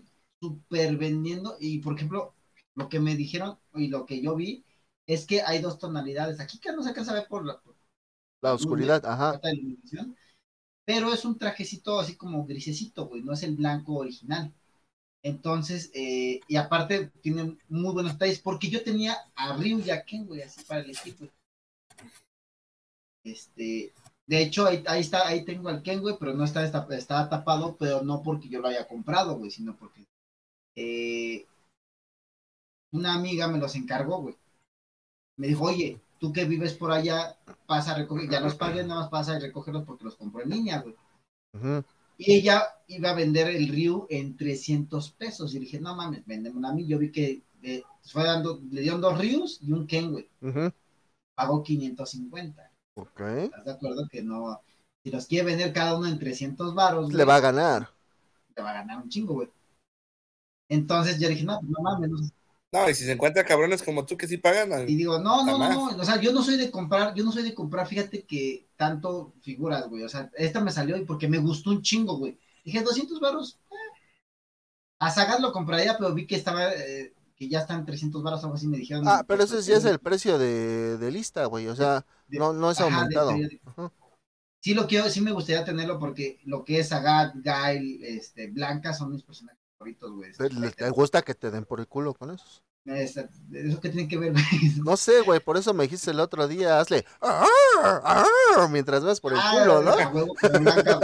super 0.40 0.96
vendiendo 0.96 1.56
y, 1.60 1.78
por 1.78 1.94
ejemplo, 1.94 2.34
lo 2.74 2.88
que 2.88 3.00
me 3.00 3.16
dijeron 3.16 3.58
y 3.74 3.88
lo 3.88 4.06
que 4.06 4.20
yo 4.20 4.34
vi 4.34 4.64
es 5.06 5.26
que 5.26 5.42
hay 5.42 5.60
dos 5.60 5.78
tonalidades. 5.78 6.40
Aquí 6.40 6.58
que 6.58 6.72
no 6.72 6.82
se 6.82 6.90
alcanza 6.90 7.12
a 7.12 7.14
ver 7.14 7.28
por 7.28 7.44
la, 7.44 7.60
por 7.60 7.76
La 8.40 8.54
oscuridad, 8.54 9.04
ajá. 9.06 9.40
pero 10.84 11.12
es 11.12 11.24
un 11.24 11.38
trajecito 11.38 12.00
así 12.00 12.16
como 12.16 12.44
grisecito, 12.44 13.06
güey, 13.06 13.22
no 13.22 13.32
es 13.32 13.42
el 13.42 13.56
blanco 13.56 13.94
original. 13.94 14.52
Entonces, 15.22 15.90
eh, 15.94 16.40
y 16.48 16.56
aparte 16.56 17.06
tienen 17.20 17.58
muy 17.68 17.92
buenos 17.92 18.12
detalles, 18.12 18.40
porque 18.40 18.68
yo 18.68 18.82
tenía 18.82 19.16
a 19.36 19.56
Ryu 19.56 19.78
y 19.80 19.90
a 19.90 20.04
Ken, 20.04 20.26
güey, 20.26 20.42
así 20.42 20.64
para 20.64 20.80
elegir, 20.80 21.16
güey. 21.16 21.30
Este, 23.24 23.92
de 24.26 24.42
hecho, 24.42 24.66
ahí, 24.66 24.82
está, 25.00 25.28
ahí 25.28 25.44
tengo 25.44 25.68
al 25.68 25.82
Ken, 25.82 26.00
güey, 26.00 26.16
pero 26.18 26.34
no 26.34 26.44
está, 26.44 26.64
está, 26.64 27.28
tapado, 27.28 27.76
pero 27.76 28.02
no 28.02 28.22
porque 28.22 28.48
yo 28.48 28.60
lo 28.60 28.68
haya 28.68 28.88
comprado, 28.88 29.36
güey, 29.36 29.50
sino 29.52 29.76
porque 29.76 30.04
eh, 30.74 31.46
una 32.90 33.14
amiga 33.14 33.46
me 33.46 33.58
los 33.58 33.76
encargó, 33.76 34.22
güey. 34.22 34.36
Me 35.36 35.46
dijo, 35.46 35.64
oye, 35.64 36.00
tú 36.18 36.32
que 36.32 36.44
vives 36.44 36.74
por 36.74 36.90
allá, 36.90 37.36
pasa 37.66 37.92
a 37.92 37.98
recoger, 37.98 38.28
ya 38.28 38.40
los 38.40 38.56
pagué, 38.56 38.82
nada 38.82 39.02
más 39.02 39.10
pasa 39.10 39.36
a 39.36 39.38
recogerlos 39.38 39.84
porque 39.84 40.04
los 40.04 40.16
compró 40.16 40.42
en 40.42 40.50
línea, 40.50 40.80
güey. 40.80 40.96
Y 42.18 42.34
ella 42.34 42.62
iba 42.88 43.10
a 43.10 43.14
vender 43.14 43.48
el 43.48 43.68
Ryu 43.68 44.06
en 44.10 44.36
300 44.36 45.10
pesos. 45.12 45.54
Y 45.54 45.58
dije, 45.58 45.80
no 45.80 45.94
mames, 45.96 46.24
véndemelo 46.26 46.68
a 46.68 46.72
mí. 46.74 46.86
Yo 46.86 46.98
vi 46.98 47.10
que 47.10 47.42
eh, 47.62 47.82
fue 48.04 48.24
dando, 48.24 48.60
le 48.70 48.80
dieron 48.82 49.00
dos 49.00 49.18
Ryus 49.18 49.58
y 49.62 49.72
un 49.72 49.86
Ken, 49.86 50.12
güey. 50.12 50.28
Ujú. 50.40 50.72
Pagó 51.34 51.62
550. 51.62 52.70
Ok. 52.94 53.20
¿Estás 53.20 53.64
de 53.64 53.72
acuerdo 53.72 54.08
que 54.10 54.22
no? 54.22 54.60
Si 55.02 55.10
los 55.10 55.26
quiere 55.26 55.46
vender 55.46 55.72
cada 55.72 55.96
uno 55.96 56.06
en 56.06 56.18
300 56.18 56.74
varos, 56.74 57.08
Le 57.08 57.14
güey, 57.14 57.26
va 57.26 57.36
a 57.36 57.40
ganar. 57.40 57.88
te 58.54 58.62
va 58.62 58.70
a 58.70 58.74
ganar 58.74 59.02
un 59.02 59.08
chingo, 59.08 59.34
güey. 59.34 59.48
Entonces 60.68 61.18
yo 61.18 61.28
dije, 61.28 61.44
no, 61.44 61.60
no 61.62 61.80
mames. 61.82 62.10
No 62.72 62.88
y 62.88 62.94
si 62.94 63.04
se 63.04 63.12
encuentra 63.12 63.44
cabrones 63.44 63.82
como 63.82 64.06
tú 64.06 64.16
que 64.16 64.26
sí 64.26 64.38
pagan, 64.38 64.88
Y 64.88 64.96
digo, 64.96 65.18
no, 65.18 65.44
no, 65.44 65.58
no. 65.58 65.86
O 65.96 66.04
sea, 66.04 66.20
yo 66.20 66.32
no 66.32 66.42
soy 66.42 66.56
de 66.56 66.70
comprar, 66.70 67.14
yo 67.14 67.24
no 67.24 67.32
soy 67.32 67.42
de 67.42 67.54
comprar, 67.54 67.86
fíjate 67.86 68.24
que 68.24 68.68
tanto 68.76 69.34
figuras, 69.42 69.88
güey. 69.88 70.02
O 70.04 70.08
sea, 70.08 70.30
esta 70.36 70.60
me 70.60 70.72
salió 70.72 70.96
y 70.96 71.04
porque 71.04 71.28
me 71.28 71.38
gustó 71.38 71.70
un 71.70 71.82
chingo, 71.82 72.16
güey. 72.16 72.38
Dije, 72.64 72.82
200 72.82 73.20
varos. 73.20 73.58
eh. 73.70 73.74
A 74.98 75.10
Sagat 75.10 75.40
lo 75.40 75.52
compraría, 75.52 75.96
pero 75.98 76.14
vi 76.14 76.26
que 76.26 76.36
estaba, 76.36 76.72
eh, 76.72 77.12
que 77.36 77.48
ya 77.48 77.60
están 77.60 77.84
300 77.84 78.22
varos, 78.22 78.42
algo 78.44 78.54
así 78.56 78.66
me 78.68 78.78
dijeron. 78.78 79.04
Ah, 79.06 79.24
pero 79.26 79.42
ese 79.42 79.62
sí 79.62 79.72
es 79.72 79.84
el 79.84 79.98
precio 79.98 80.38
de, 80.38 80.96
de 80.98 81.10
lista, 81.10 81.44
güey. 81.46 81.66
O 81.68 81.76
sea, 81.76 82.06
De- 82.28 82.38
no, 82.38 82.52
no 82.52 82.70
es 82.70 82.80
ajá, 82.80 82.94
aumentado. 82.94 83.30
Ajá. 83.66 83.92
Sí 84.60 84.74
lo 84.74 84.86
quiero, 84.86 85.10
sí 85.10 85.20
me 85.20 85.32
gustaría 85.32 85.64
tenerlo 85.64 85.98
porque 85.98 86.40
lo 86.44 86.64
que 86.64 86.78
es 86.78 86.88
Sagat, 86.88 87.34
Gail, 87.42 88.02
este, 88.04 88.46
Blanca 88.46 88.94
son 88.94 89.10
mis 89.10 89.24
personajes 89.24 89.60
güey. 89.82 90.32
¿Te, 90.76 90.90
gusta 90.90 91.22
que 91.22 91.34
te 91.34 91.50
den 91.50 91.64
por 91.64 91.80
el 91.80 91.86
culo 91.88 92.14
con 92.14 92.30
esos? 92.30 92.62
¿Eso 92.84 93.28
qué 93.80 93.90
tiene 93.90 94.08
que 94.08 94.18
ver, 94.18 94.32
güey? 94.32 94.44
No 94.84 94.96
sé, 94.96 95.20
güey, 95.20 95.40
por 95.40 95.56
eso 95.56 95.72
me 95.74 95.84
dijiste 95.84 96.10
el 96.10 96.20
otro 96.20 96.48
día, 96.48 96.80
hazle 96.80 97.04
"Ah, 97.20 97.46
ah", 97.82 98.68
mientras 98.70 99.04
vas 99.04 99.20
por 99.20 99.32
el 99.32 99.38
Ah, 99.40 99.52
culo, 99.52 99.82
¿no? 99.82 99.94
huevo, 100.10 100.34
Blanca. 100.60 101.00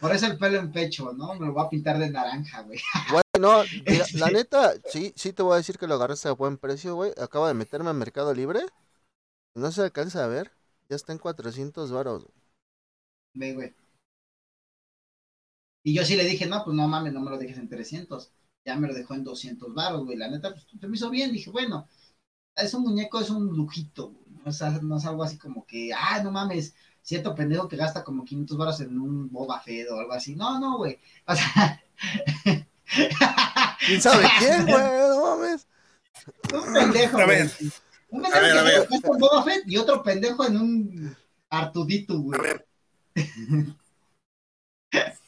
Por 0.00 0.12
eso 0.12 0.26
el 0.26 0.38
pelo 0.38 0.58
en 0.58 0.70
pecho, 0.70 1.12
¿no? 1.12 1.34
Me 1.34 1.46
lo 1.46 1.52
voy 1.52 1.64
a 1.64 1.68
pintar 1.68 1.98
de 1.98 2.10
naranja, 2.10 2.62
güey. 2.62 2.78
Bueno, 3.34 3.64
mira, 3.86 4.04
la 4.14 4.26
Este. 4.26 4.32
neta, 4.32 4.74
sí, 4.86 5.12
sí 5.16 5.32
te 5.32 5.42
voy 5.42 5.54
a 5.54 5.56
decir 5.56 5.78
que 5.78 5.86
lo 5.86 5.94
agarraste 5.94 6.28
a 6.28 6.32
buen 6.32 6.56
precio, 6.56 6.94
güey. 6.94 7.12
Acabo 7.18 7.46
de 7.48 7.54
meterme 7.54 7.90
a 7.90 7.94
Mercado 7.94 8.32
Libre. 8.32 8.60
No 9.54 9.72
se 9.72 9.82
alcanza 9.82 10.24
a 10.24 10.28
ver. 10.28 10.52
Ya 10.88 10.96
está 10.96 11.12
en 11.12 11.18
400 11.18 11.90
varos. 11.90 12.26
Ve, 13.34 13.54
güey. 13.54 13.74
Y 15.84 15.94
yo 15.94 16.04
sí 16.04 16.16
le 16.16 16.24
dije, 16.24 16.46
no, 16.46 16.64
pues 16.64 16.76
no 16.76 16.88
mames, 16.88 17.12
no 17.14 17.20
me 17.20 17.30
lo 17.30 17.38
dejes 17.38 17.58
en 17.58 17.68
300. 17.68 18.32
ya 18.66 18.76
me 18.76 18.88
lo 18.88 18.94
dejó 18.94 19.14
en 19.14 19.24
200 19.24 19.74
baros, 19.74 20.04
güey. 20.06 20.18
La 20.18 20.30
neta, 20.30 20.52
pues 20.52 20.66
se 20.80 20.88
me 20.88 20.96
hizo 20.96 21.10
bien. 21.10 21.32
Dije, 21.32 21.50
bueno, 21.50 21.88
es 22.56 22.74
un 22.74 22.82
muñeco, 22.84 23.20
es 23.20 23.30
un 23.30 23.48
lujito, 23.56 24.10
güey. 24.10 24.24
No 24.44 24.50
es, 24.50 24.82
no 24.82 24.98
es 24.98 25.06
algo 25.06 25.24
así 25.24 25.38
como 25.38 25.66
que, 25.66 25.92
ah, 25.94 26.22
no 26.24 26.30
mames, 26.32 26.74
cierto 27.02 27.34
pendejo 27.34 27.68
que 27.68 27.76
gasta 27.76 28.04
como 28.04 28.24
500 28.24 28.56
baros 28.58 28.80
en 28.82 28.98
un 29.00 29.30
Boba 29.30 29.60
Fett 29.60 29.88
o 29.90 30.00
algo 30.00 30.12
así. 30.14 30.36
No, 30.36 30.60
no, 30.60 30.78
güey. 30.78 30.98
O 31.26 31.34
sea... 31.36 31.82
¿Quién 33.84 34.00
sabe 34.00 34.24
quién, 34.38 34.66
güey? 34.66 34.82
No 34.82 35.36
mames. 35.36 35.66
Un 36.52 36.72
pendejo, 36.72 37.18
A 37.18 37.24
güey. 37.24 37.26
ver. 37.26 37.50
Un 38.10 38.22
A 38.30 38.40
ver, 38.40 38.56
pendejo 38.56 38.58
a 38.58 38.64
que 38.72 38.80
ver. 38.80 38.88
gasta 38.90 39.08
en 39.08 39.18
Boba 39.18 39.42
Fett 39.44 39.64
y 39.66 39.76
otro 39.76 40.02
pendejo 40.02 40.46
en 40.46 40.56
un 40.58 41.16
Artudito, 41.50 42.14
A 42.32 42.38
güey. 42.38 42.40
ver, 42.42 42.66
Ah, 44.92 45.12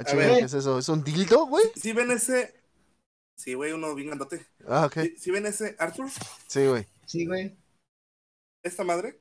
A 0.00 0.04
chinga, 0.04 0.26
ver. 0.26 0.38
¿Qué 0.38 0.44
es 0.46 0.54
eso? 0.54 0.78
¿Es 0.78 0.88
un 0.88 1.04
dildo, 1.04 1.46
güey? 1.46 1.64
si 1.76 1.92
ven 1.92 2.10
ese. 2.10 2.54
Sí, 3.36 3.52
güey, 3.54 3.72
uno 3.72 3.94
bien 3.94 4.08
grandote. 4.08 4.46
Ah, 4.66 4.86
ok. 4.86 4.94
Si, 4.94 5.16
si 5.16 5.30
ven 5.30 5.46
ese 5.46 5.76
Arthur, 5.78 6.08
Sí, 6.46 6.66
güey. 6.66 6.86
Sí, 7.04 7.26
güey. 7.26 7.54
esta 8.62 8.82
madre. 8.82 9.20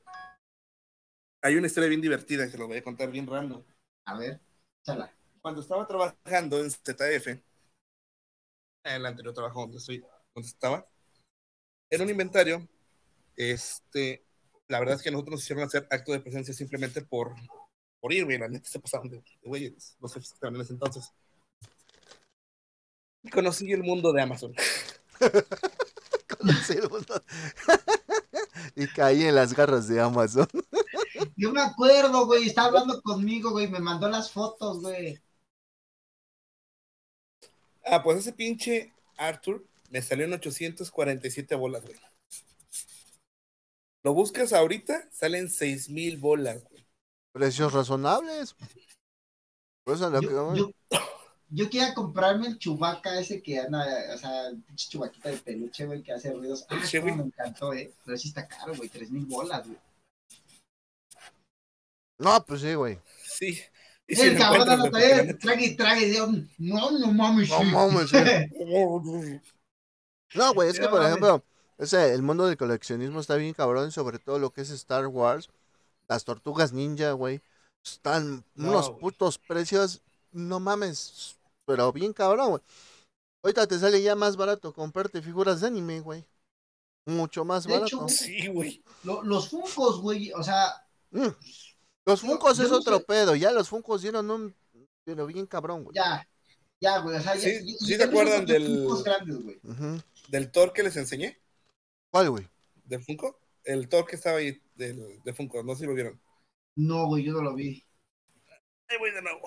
Hay 1.41 1.55
una 1.55 1.67
historia 1.67 1.89
bien 1.89 2.01
divertida 2.01 2.49
que 2.49 2.57
lo 2.57 2.67
voy 2.67 2.77
a 2.77 2.83
contar 2.83 3.11
bien 3.11 3.27
random. 3.27 3.61
A 4.05 4.17
ver, 4.17 4.39
chala. 4.83 5.13
Cuando 5.41 5.61
estaba 5.61 5.85
trabajando 5.85 6.59
en 6.59 6.71
ZF, 6.71 7.27
en 7.27 7.41
el 8.83 9.05
anterior 9.05 9.33
trabajo 9.33 9.61
donde 9.61 9.77
estoy, 9.77 10.03
donde 10.33 10.47
estaba, 10.47 10.87
en 11.89 12.01
un 12.01 12.09
inventario, 12.09 12.67
este, 13.35 14.25
la 14.67 14.79
verdad 14.79 14.95
es 14.95 15.01
que 15.01 15.11
nosotros 15.11 15.33
nos 15.33 15.43
hicieron 15.43 15.65
hacer 15.65 15.87
acto 15.91 16.11
de 16.11 16.19
presencia 16.19 16.53
simplemente 16.53 17.01
por, 17.01 17.35
por 17.99 18.13
ir, 18.13 18.25
güey, 18.25 18.37
la 18.37 18.47
neta 18.47 18.67
se 18.69 18.79
pasaron 18.79 19.09
de, 19.09 19.17
de 19.17 19.23
güeyes, 19.43 19.95
los 19.99 20.13
jefes 20.13 20.29
que 20.29 20.35
estaban 20.35 20.55
en 20.55 20.61
ese 20.61 20.73
entonces. 20.73 21.11
Y 23.23 23.29
conocí 23.29 23.71
el 23.71 23.83
mundo 23.83 24.13
de 24.13 24.21
Amazon. 24.21 24.53
Conocí 26.37 26.73
el 26.73 26.89
mundo. 26.89 27.21
y 28.75 28.87
caí 28.87 29.23
en 29.23 29.35
las 29.35 29.53
garras 29.53 29.89
de 29.89 29.99
Amazon. 29.99 30.47
Yo 31.35 31.51
me 31.51 31.61
acuerdo, 31.61 32.25
güey, 32.25 32.47
estaba 32.47 32.67
hablando 32.69 33.01
conmigo, 33.01 33.51
güey, 33.51 33.67
me 33.67 33.79
mandó 33.79 34.07
las 34.07 34.31
fotos, 34.31 34.81
güey. 34.81 35.21
Ah, 37.83 38.01
pues 38.03 38.19
ese 38.19 38.31
pinche 38.31 38.93
Arthur 39.17 39.65
me 39.89 40.01
salió 40.01 40.25
en 40.25 40.33
847 40.33 41.55
bolas, 41.55 41.83
güey. 41.83 41.97
Lo 44.03 44.13
buscas 44.13 44.53
ahorita, 44.53 45.09
salen 45.11 45.49
6000 45.49 46.17
bolas, 46.17 46.63
güey. 46.69 46.78
Precios 47.31 47.73
razonables. 47.73 48.55
Por 49.83 49.95
eso 49.95 50.09
lo 50.09 50.19
que 50.19 50.27
Yo, 50.27 50.55
yo, 50.55 50.71
yo 51.51 51.69
quería 51.69 51.93
comprarme 51.93 52.47
el 52.47 52.59
chubaca 52.59 53.19
ese 53.19 53.41
que 53.41 53.59
anda, 53.59 53.85
o 54.13 54.17
sea, 54.17 54.51
pinche 54.67 54.89
chubaquita 54.89 55.29
de 55.29 55.37
peluche, 55.37 55.85
güey, 55.85 56.03
que 56.03 56.11
hace 56.13 56.31
ruidos. 56.31 56.65
Ah, 56.69 56.79
me 57.03 57.11
encantó, 57.11 57.73
eh. 57.73 57.91
Pero 58.05 58.17
sí 58.17 58.27
está 58.27 58.47
caro, 58.47 58.75
güey, 58.75 58.89
tres 58.89 59.09
mil 59.09 59.25
bolas, 59.25 59.65
güey. 59.65 59.79
No, 62.19 62.45
pues 62.45 62.61
sí, 62.61 62.73
güey. 62.75 62.99
Sí. 63.23 63.59
Y 64.05 64.15
si 64.15 64.27
El 64.27 64.37
cabrón 64.37 64.69
anda 64.69 64.89
todavía, 64.89 65.37
trague 65.37 65.65
y 65.65 65.75
trague, 65.75 66.07
y 66.07 66.17
no, 66.57 66.91
no 66.91 67.13
mames. 67.13 67.49
No 67.49 67.63
mames, 67.63 68.11
No, 70.35 70.53
güey, 70.53 70.69
es 70.69 70.79
que 70.79 70.87
por 70.87 71.03
ejemplo, 71.03 71.43
ese, 71.77 72.13
el 72.13 72.21
mundo 72.21 72.45
del 72.45 72.57
coleccionismo 72.57 73.19
está 73.19 73.35
bien 73.35 73.53
cabrón, 73.53 73.91
sobre 73.91 74.19
todo 74.19 74.37
lo 74.37 74.51
que 74.51 74.61
es 74.61 74.69
Star 74.69 75.07
Wars. 75.07 75.49
Las 76.09 76.25
tortugas 76.25 76.73
ninja, 76.73 77.11
güey. 77.13 77.41
Están 77.85 78.43
No, 78.55 78.69
unos 78.69 78.89
putos 78.91 79.37
precios, 79.37 80.01
no 80.31 80.59
mames, 80.59 81.37
pero 81.65 81.93
bien 81.93 82.11
cabrón, 82.13 82.49
güey. 82.49 82.61
Ahorita 83.43 83.67
te 83.67 83.79
sale 83.79 84.01
ya 84.01 84.15
más 84.15 84.35
barato 84.35 84.73
comprarte 84.73 85.21
figuras 85.21 85.61
de 85.61 85.67
anime, 85.67 86.01
güey. 86.01 86.25
Mucho 87.05 87.45
más 87.45 87.63
De 87.65 87.75
hecho, 87.75 87.97
barato. 87.99 88.13
Sí, 88.13 88.47
güey. 88.47 88.83
Lo- 89.03 89.23
los 89.23 89.49
funcos, 89.49 90.01
güey, 90.01 90.31
o 90.33 90.43
sea, 90.43 90.85
Mm. 91.11 91.27
Los 92.05 92.21
Funcos 92.21 92.57
yo 92.57 92.63
es 92.65 92.69
no 92.71 92.77
otro 92.77 92.97
sé. 92.99 93.03
pedo, 93.05 93.35
ya 93.35 93.51
los 93.51 93.69
Funcos 93.69 94.01
dieron 94.01 94.29
un 94.29 94.55
pero 95.05 95.25
bien 95.27 95.45
cabrón, 95.47 95.83
güey. 95.83 95.95
ya, 95.95 96.27
ya, 96.79 96.99
güey, 96.99 97.17
o 97.17 97.21
sea, 97.21 97.35
ya. 97.35 97.41
Sí, 97.41 97.71
ya- 97.73 97.77
sí 97.79 97.87
ya 97.91 97.97
te 97.97 98.03
acuerdan 98.05 98.45
del- 98.45 98.87
grandes. 99.03 99.61
Del 100.27 100.51
Thor 100.51 100.71
que 100.73 100.83
les 100.83 100.95
enseñé, 100.97 101.39
¿Cuál, 102.11 102.29
güey? 102.31 102.47
del 102.83 103.03
Funko. 103.03 103.39
El 103.63 103.89
Thor 103.89 104.05
que 104.05 104.15
estaba 104.15 104.37
ahí 104.37 104.61
del, 104.79 105.21
de 105.23 105.33
Funko, 105.33 105.61
no 105.61 105.73
sé 105.73 105.81
si 105.81 105.85
lo 105.85 105.93
vieron. 105.93 106.19
No, 106.75 107.05
güey, 107.05 107.23
yo 107.23 107.33
no 107.33 107.41
lo 107.41 107.53
vi. 107.53 107.85
Ahí 108.87 108.97
voy 108.97 109.11
de 109.11 109.21
nuevo. 109.21 109.41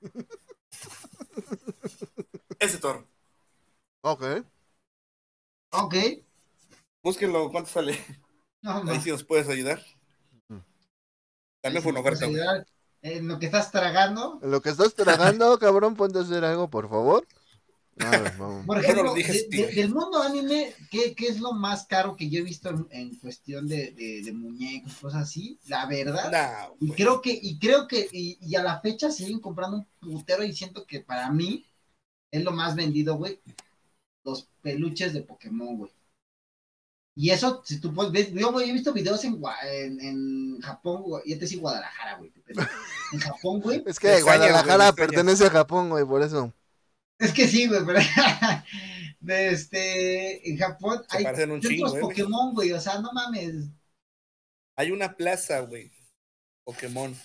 Ese 2.58 2.78
Thor. 2.78 3.06
Ok. 4.00 4.24
Ok. 5.72 5.94
Búsquenlo, 7.02 7.50
¿cuánto 7.50 7.70
sale? 7.70 7.98
No, 8.62 8.82
Ahí 8.90 9.00
sí 9.00 9.10
nos 9.10 9.24
puedes 9.24 9.48
ayudar. 9.48 9.84
También 11.60 11.82
fue 11.82 11.92
una 11.92 12.00
oferta. 12.00 12.26
En 13.02 13.28
lo 13.28 13.38
que 13.38 13.46
estás 13.46 13.70
tragando. 13.70 14.38
En 14.42 14.50
lo 14.50 14.62
que 14.62 14.70
estás 14.70 14.94
tragando, 14.94 15.58
cabrón, 15.58 15.96
ponte 15.96 16.18
a 16.18 16.22
hacer 16.22 16.44
algo, 16.44 16.68
por 16.68 16.88
favor. 16.88 17.26
A 18.00 18.10
ver, 18.10 18.32
vamos. 18.38 18.66
Por 18.66 18.78
ejemplo, 18.78 19.14
de- 19.14 19.22
de- 19.50 19.66
del 19.74 19.88
mundo 19.94 20.22
anime, 20.22 20.72
¿qué, 20.90 21.14
qué 21.14 21.26
es 21.28 21.40
lo 21.40 21.52
más 21.52 21.86
caro 21.86 22.16
que 22.16 22.28
yo 22.30 22.40
he 22.40 22.42
visto 22.42 22.68
en, 22.70 22.86
en 22.90 23.14
cuestión 23.16 23.66
de, 23.66 23.90
de, 23.92 24.22
de 24.22 24.32
muñecos, 24.32 24.94
cosas 24.94 25.22
así? 25.22 25.58
La 25.66 25.86
verdad. 25.86 26.30
Nah, 26.30 26.74
Y 26.80 26.90
creo 26.92 27.20
que, 27.20 27.38
y 27.40 27.58
creo 27.58 27.86
que, 27.88 28.08
y, 28.12 28.38
y 28.40 28.54
a 28.56 28.62
la 28.62 28.80
fecha 28.80 29.10
siguen 29.10 29.40
comprando 29.40 29.76
un 29.78 29.86
putero 30.12 30.44
y 30.44 30.52
siento 30.54 30.86
que 30.86 31.00
para 31.00 31.30
mí 31.30 31.66
es 32.30 32.44
lo 32.44 32.52
más 32.52 32.74
vendido, 32.76 33.16
güey. 33.16 33.40
Los 34.24 34.48
peluches 34.62 35.12
de 35.12 35.22
Pokémon, 35.22 35.76
güey. 35.78 35.92
Y 37.14 37.30
eso, 37.30 37.62
si 37.64 37.80
tú 37.80 37.92
puedes 37.92 38.12
ver, 38.12 38.32
yo, 38.32 38.52
güey, 38.52 38.70
he 38.70 38.72
visto 38.72 38.92
videos 38.92 39.24
en, 39.24 39.40
en, 39.72 40.00
en 40.00 40.60
Japón, 40.60 41.02
güey, 41.02 41.22
y 41.26 41.32
este 41.32 41.48
sí 41.48 41.56
Guadalajara, 41.56 42.16
güey. 42.16 42.32
En 43.12 43.18
Japón, 43.18 43.60
güey. 43.60 43.82
Es 43.86 43.98
que 43.98 44.22
Guadalajara 44.22 44.92
pertenece 44.92 45.46
a 45.46 45.50
Japón, 45.50 45.90
güey, 45.90 46.04
por 46.04 46.22
eso. 46.22 46.52
Es 47.18 47.32
que 47.32 47.48
sí, 47.48 47.66
güey, 47.66 47.80
pero 47.84 47.98
este, 49.26 50.48
en 50.50 50.56
Japón 50.58 51.02
Se 51.08 51.18
hay 51.18 51.24
un 51.50 51.60
centros 51.60 51.60
chingo, 51.62 51.96
eh. 51.96 52.00
Pokémon, 52.00 52.54
güey, 52.54 52.72
o 52.72 52.80
sea, 52.80 53.00
no 53.00 53.12
mames. 53.12 53.66
Hay 54.76 54.90
una 54.92 55.16
plaza, 55.16 55.60
güey. 55.60 55.90
Pokémon. 56.64 57.16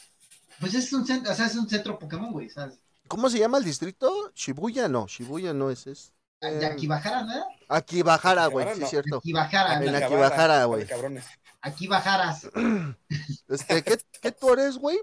Pues 0.60 0.74
es 0.74 0.92
un 0.94 1.06
centro, 1.06 1.32
o 1.32 1.36
sea, 1.36 1.46
es 1.48 1.56
un 1.56 1.70
centro 1.70 2.00
Pokémon, 2.00 2.32
güey, 2.32 2.50
¿sabes? 2.50 2.80
¿Cómo 3.08 3.30
se 3.30 3.38
llama 3.40 3.58
el 3.58 3.64
distrito? 3.66 4.32
Shibuya, 4.34 4.88
no, 4.88 5.08
Shibuya 5.08 5.54
no 5.54 5.70
es, 5.70 5.86
es. 5.88 6.14
eh, 6.42 6.52
De 6.54 6.66
Akibahara, 6.66 7.24
¿no? 7.24 7.46
Akibahara, 7.68 8.48
güey, 8.48 8.68
sí, 8.74 8.80
no. 8.80 8.86
es 8.86 8.90
cierto. 8.90 9.18
Akibahara, 9.18 9.80
En 9.84 9.92
güey. 9.92 9.96
Akibahara, 9.96 10.66
güey. 10.66 10.88
Cabrones. 10.88 11.26
Aquí 11.62 11.88
bajaras. 11.88 12.50
Este, 13.48 13.84
¿qué, 13.84 13.98
qué 14.22 14.32
Thor 14.32 14.60
es, 14.60 14.78
güey? 14.78 14.98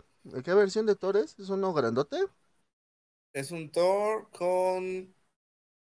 ¿Qué 0.45 0.53
versión 0.55 0.87
de 0.87 0.97
Thor 0.97 1.17
es? 1.17 1.39
¿Es 1.39 1.49
uno 1.49 1.73
grandote? 1.73 2.19
Es 3.33 3.53
un 3.53 3.71
Thor 3.71 4.29
con 4.31 5.15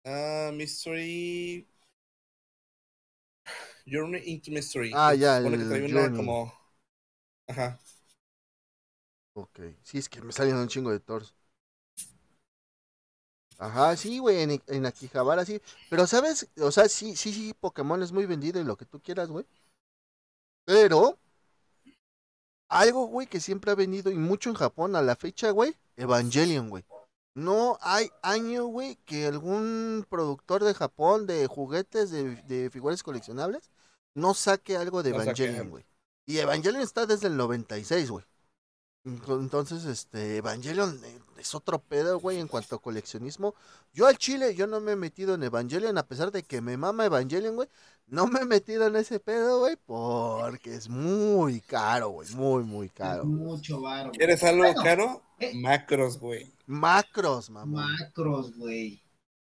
ah, 0.05 0.51
Mystery. 0.53 1.67
Journey 3.87 4.21
into 4.25 4.51
Mystery. 4.51 4.91
Ah, 4.93 5.13
ya, 5.13 5.37
supone 5.37 5.57
que 5.57 5.63
el 5.63 5.69
trae 5.69 5.85
una 5.85 6.01
Journey. 6.01 6.17
como. 6.17 6.53
Ajá. 7.47 7.79
Ok, 9.33 9.59
sí, 9.83 9.97
es 9.97 10.09
que 10.09 10.21
me 10.21 10.33
salen 10.33 10.55
un 10.55 10.67
chingo 10.67 10.91
de 10.91 10.99
Thors. 10.99 11.33
Ajá, 13.57 13.95
sí, 13.97 14.19
güey, 14.19 14.41
en, 14.41 14.61
en 14.67 14.85
Akihabara, 14.85 15.45
sí. 15.45 15.61
Pero, 15.89 16.07
¿sabes? 16.07 16.47
O 16.61 16.71
sea, 16.71 16.87
sí, 16.87 17.15
sí, 17.15 17.33
sí, 17.33 17.53
Pokémon 17.59 18.01
es 18.01 18.11
muy 18.11 18.25
vendido 18.25 18.59
y 18.61 18.63
lo 18.63 18.77
que 18.77 18.85
tú 18.85 19.01
quieras, 19.01 19.29
güey. 19.29 19.45
Pero, 20.65 21.17
algo, 22.69 23.07
güey, 23.07 23.27
que 23.27 23.39
siempre 23.39 23.71
ha 23.71 23.75
venido 23.75 24.11
y 24.11 24.15
mucho 24.15 24.49
en 24.49 24.55
Japón 24.55 24.95
a 24.95 25.01
la 25.01 25.15
fecha, 25.15 25.51
güey, 25.51 25.75
Evangelion, 25.97 26.69
güey. 26.69 26.85
No 27.39 27.77
hay 27.81 28.09
año, 28.21 28.65
güey, 28.65 28.97
que 29.05 29.25
algún 29.27 30.05
productor 30.09 30.63
de 30.63 30.73
Japón 30.73 31.25
de 31.27 31.47
juguetes, 31.47 32.11
de, 32.11 32.35
de 32.43 32.69
figuras 32.69 33.01
coleccionables, 33.03 33.69
no 34.13 34.33
saque 34.33 34.77
algo 34.77 35.03
de 35.03 35.11
No 35.11 35.21
Evangelion, 35.21 35.69
güey. 35.69 35.85
Y 36.25 36.37
Evangelion 36.39 36.81
está 36.81 37.05
desde 37.05 37.27
el 37.27 37.37
96, 37.37 38.09
güey. 38.11 38.25
Ento- 39.05 39.39
Entonces, 39.39 39.85
este, 39.85 40.37
Evangelion 40.37 40.99
eh, 41.03 41.19
es 41.39 41.55
otro 41.55 41.79
pedo, 41.79 42.19
güey, 42.19 42.39
en 42.39 42.47
cuanto 42.47 42.75
a 42.75 42.81
coleccionismo. 42.81 43.55
Yo 43.93 44.07
al 44.07 44.17
chile, 44.17 44.53
yo 44.55 44.67
no 44.67 44.79
me 44.79 44.91
he 44.93 44.95
metido 44.95 45.35
en 45.35 45.43
Evangelion, 45.43 45.97
a 45.97 46.05
pesar 46.07 46.31
de 46.31 46.43
que 46.43 46.61
me 46.61 46.77
mama 46.77 47.05
Evangelion, 47.05 47.55
güey. 47.55 47.69
No 48.07 48.25
me 48.27 48.39
he 48.41 48.45
metido 48.45 48.87
en 48.87 48.95
ese 48.95 49.19
pedo, 49.19 49.59
güey, 49.59 49.75
porque 49.85 50.73
es 50.75 50.89
muy 50.89 51.61
caro, 51.61 52.09
güey, 52.09 52.29
muy, 52.31 52.63
muy 52.63 52.87
Es 52.87 52.93
caro. 52.93 53.25
mucho 53.25 53.81
varo. 53.81 54.09
güey. 54.09 54.17
¿Quieres 54.17 54.43
algo 54.43 54.63
Bueno, 54.63 54.81
caro? 54.83 55.23
eh. 55.39 55.53
Macros, 55.55 56.19
güey. 56.19 56.51
Macros, 56.65 57.49
mamá. 57.49 57.87
Macros, 57.99 58.55
güey. 58.57 59.01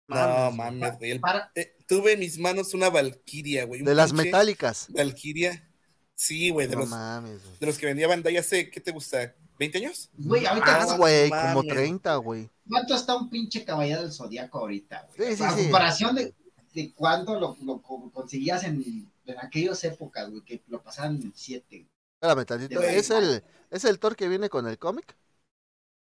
No 0.07 0.51
Mames, 0.51 0.97
güey. 0.99 1.19
Para, 1.19 1.51
eh, 1.55 1.75
tuve 1.87 2.13
en 2.13 2.19
mis 2.19 2.37
manos 2.37 2.73
una 2.73 2.89
Valkyria, 2.89 3.65
güey. 3.65 3.81
un 3.81 3.85
De 3.87 3.95
las 3.95 4.13
metálicas. 4.13 4.85
Valkyria. 4.89 5.67
Sí, 6.13 6.49
güey, 6.49 6.67
de, 6.67 6.75
No 6.75 6.81
los, 6.81 6.89
mames, 6.89 7.43
güey. 7.43 7.57
de 7.59 7.65
los 7.65 7.77
que 7.77 7.87
vendía 7.87 8.07
Bandai 8.07 8.37
hace, 8.37 8.69
¿qué 8.69 8.79
te 8.79 8.91
gusta? 8.91 9.35
¿20 9.59 9.75
años? 9.77 10.09
Güey, 10.17 10.45
ahorita. 10.45 10.65
Más, 10.79 10.89
no 10.89 10.97
güey, 10.97 11.29
como 11.29 11.63
30, 11.63 12.15
güey. 12.17 12.49
¿Cuánto 12.67 12.95
está 12.95 13.15
un 13.15 13.29
pinche 13.29 13.63
caballero 13.63 14.01
del 14.01 14.11
zodiaco 14.11 14.59
ahorita? 14.59 15.07
güey? 15.15 15.29
Sí, 15.31 15.37
sí, 15.37 15.43
A 15.43 15.51
sí. 15.51 15.63
comparación 15.63 16.15
de, 16.15 16.33
de 16.73 16.93
cuando 16.93 17.39
lo, 17.39 17.55
lo 17.63 17.81
co- 17.81 18.11
conseguías 18.11 18.63
en, 18.63 19.09
en 19.25 19.39
aquellas 19.39 19.83
épocas, 19.83 20.29
güey, 20.29 20.41
que 20.43 20.61
lo 20.67 20.81
pasaban 20.81 21.21
en 21.21 21.31
7. 21.35 21.87
Espérame 22.21 22.45
tantito. 22.45 22.79
Güey. 22.81 22.95
¿Es 22.95 23.09
el, 23.11 23.43
¿Es 23.69 23.85
el 23.85 23.99
Thor 23.99 24.15
que 24.15 24.27
viene 24.27 24.49
con 24.49 24.67
el 24.67 24.77
cómic? 24.77 25.15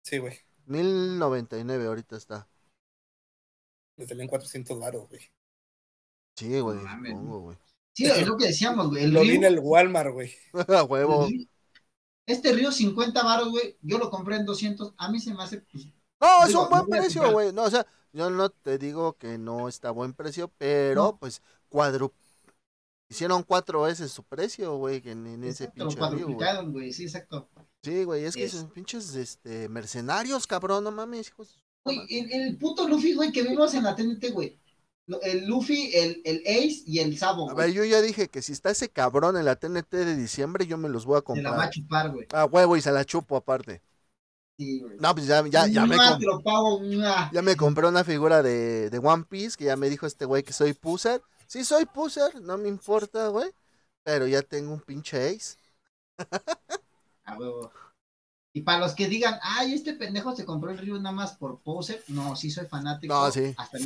Sí, 0.03 0.19
güey. 0.19 0.39
1099 0.67 1.87
ahorita 1.87 2.17
está. 2.17 2.49
Le 3.97 4.07
salían 4.07 4.29
400 4.29 4.79
baros, 4.79 5.09
güey. 5.09 5.21
Sí, 6.37 6.59
güey, 6.61 6.79
supongo, 6.81 7.41
güey. 7.41 7.59
Sí, 7.93 8.07
es 8.07 8.27
lo 8.27 8.37
que 8.37 8.47
decíamos, 8.47 8.89
güey. 8.89 9.05
El 9.05 9.13
Lo 9.13 9.21
vi 9.21 9.37
en 9.37 9.45
el 9.45 9.61
Walmart, 9.61 10.13
güey. 10.13 10.35
A 10.69 10.83
huevo. 10.85 11.27
el- 11.27 11.49
este 12.27 12.53
río 12.53 12.73
50 12.73 13.23
varos, 13.23 13.51
güey, 13.51 13.77
yo 13.83 13.99
lo 13.99 14.11
compré 14.11 14.37
en 14.37 14.47
200. 14.47 14.95
A 14.97 15.11
mí 15.11 15.21
se 15.21 15.35
me 15.35 15.43
hace, 15.43 15.59
pues, 15.59 15.87
No, 16.21 16.45
es 16.47 16.55
un 16.55 16.69
buen 16.69 16.87
precio, 16.87 17.31
güey. 17.33 17.53
No, 17.53 17.65
o 17.65 17.71
sea, 17.71 17.87
yo 18.13 18.31
no 18.31 18.49
te 18.51 18.79
digo 18.79 19.17
que 19.19 19.39
no 19.39 19.69
está 19.69 19.89
a 19.89 19.93
buen 19.93 20.13
precio, 20.15 20.51
pero 20.59 20.95
No. 20.95 21.17
pues 21.19 21.43
cuadru... 21.69 22.13
Hicieron 23.11 23.43
cuatro 23.43 23.83
veces 23.83 24.11
su 24.11 24.25
precio, 24.25 24.77
güey, 24.77 25.03
en, 25.05 25.27
en 25.27 25.45
ese 25.45 25.69
pinche 25.69 25.97
río, 25.97 26.27
güey. 26.27 26.39
cuadruplicaron, 26.39 26.73
güey, 26.73 26.93
sí, 26.93 27.05
exacto. 27.05 27.49
Sí, 27.83 28.03
güey, 28.05 28.25
es 28.25 28.35
que 28.35 28.49
son 28.49 28.71
pinches 28.71 29.15
este, 29.15 29.69
mercenarios, 29.69 30.47
cabrón, 30.47 30.85
no 30.85 30.91
mames, 30.91 31.29
hijos. 31.29 31.63
Güey, 31.85 32.01
el, 32.09 32.33
el 32.33 32.57
puto 32.57 32.89
Luffy, 32.89 33.15
güey, 33.15 33.31
que 33.31 33.43
vimos 33.43 33.75
en 33.75 33.85
la 33.85 33.95
TNT, 33.95 34.33
güey. 34.33 34.59
El 35.23 35.47
Luffy, 35.47 35.91
el, 35.95 36.23
el 36.25 36.43
Ace 36.47 36.83
y 36.87 37.01
el 37.01 37.19
Sabo, 37.19 37.51
A 37.51 37.55
ver, 37.55 37.73
yo 37.73 37.85
ya 37.85 38.01
dije 38.01 38.29
que 38.29 38.41
si 38.41 38.53
está 38.53 38.71
ese 38.71 38.89
cabrón 38.89 39.37
en 39.37 39.45
la 39.45 39.57
TNT 39.57 39.91
de 39.93 40.17
diciembre, 40.17 40.67
yo 40.67 40.79
me 40.79 40.89
los 40.89 41.05
voy 41.05 41.19
a 41.19 41.35
Se 41.35 41.43
la 41.43 41.51
va 41.51 41.57
a 41.57 41.71
comprar. 41.71 41.71
chupar, 41.71 42.11
güey. 42.11 42.27
Ah, 42.33 42.47
huevo, 42.47 42.77
y 42.77 42.81
se 42.81 42.91
la 42.91 43.05
chupo 43.05 43.37
aparte. 43.37 43.83
Sí, 44.59 44.81
güey. 44.81 44.97
No, 44.99 45.15
pues 45.15 45.27
ya, 45.27 45.47
ya, 45.47 45.67
ya 45.67 45.85
me 45.85 45.97
Mua, 45.97 46.11
com- 46.13 46.19
te 46.21 46.27
lo 46.27 46.41
pago, 46.43 46.81
mua. 46.81 47.31
Ya 47.33 47.43
me 47.43 47.55
compré 47.57 47.87
una 47.87 48.03
figura 48.05 48.43
de, 48.43 48.89
de 48.89 48.99
One 48.99 49.25
Piece 49.29 49.57
que 49.59 49.65
ya 49.65 49.77
me 49.77 49.91
dijo 49.91 50.07
este 50.07 50.25
güey 50.25 50.43
que 50.43 50.53
soy 50.55 50.73
puser. 50.73 51.21
Sí, 51.47 51.65
soy 51.65 51.85
puser, 51.85 52.41
no 52.41 52.57
me 52.57 52.69
importa, 52.69 53.29
güey. 53.29 53.51
Pero 54.05 54.27
ya 54.27 54.41
tengo 54.43 54.73
un 54.73 54.81
pinche 54.81 55.29
ace. 55.29 55.57
A 57.25 57.39
huevo. 57.39 57.71
Y 58.55 58.63
para 58.63 58.79
los 58.79 58.95
que 58.95 59.09
digan, 59.09 59.39
ay, 59.43 59.75
este 59.75 59.95
pendejo 59.95 60.35
se 60.37 60.45
compró 60.45 60.71
el 60.71 60.79
río 60.79 60.95
nada 60.99 61.13
más 61.15 61.37
por 61.37 61.61
pose, 61.61 62.03
no, 62.09 62.37
sí 62.37 62.51
soy 62.51 62.67
fanático. 62.67 63.13
No, 63.13 63.31
sí. 63.33 63.53
Hasta 63.57 63.79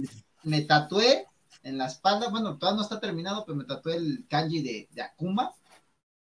me 0.49 0.63
tatué 0.63 1.27
en 1.63 1.79
la 1.79 1.87
espalda, 1.87 2.29
bueno, 2.29 2.59
todavía 2.59 2.79
no 2.79 2.83
está 2.83 2.99
terminado, 2.99 3.45
pero 3.45 3.57
me 3.57 3.65
tatué 3.65 3.97
el 3.97 4.27
kanji 4.29 4.63
de, 4.63 4.89
de 4.91 5.03
Akuma. 5.03 5.55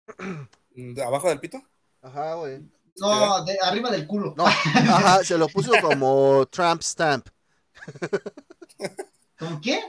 ¿De 0.70 1.02
¿Abajo 1.02 1.28
del 1.28 1.40
pito? 1.40 1.62
Ajá, 2.02 2.34
güey. 2.34 2.60
No, 2.96 3.44
de 3.44 3.58
arriba 3.62 3.90
del 3.90 4.06
culo. 4.06 4.34
No, 4.36 4.46
ajá, 4.46 5.24
se 5.24 5.38
lo 5.38 5.48
puso 5.48 5.72
como 5.82 6.46
Trump 6.46 6.82
stamp. 6.82 7.28
¿Con 9.38 9.60
qué? 9.60 9.80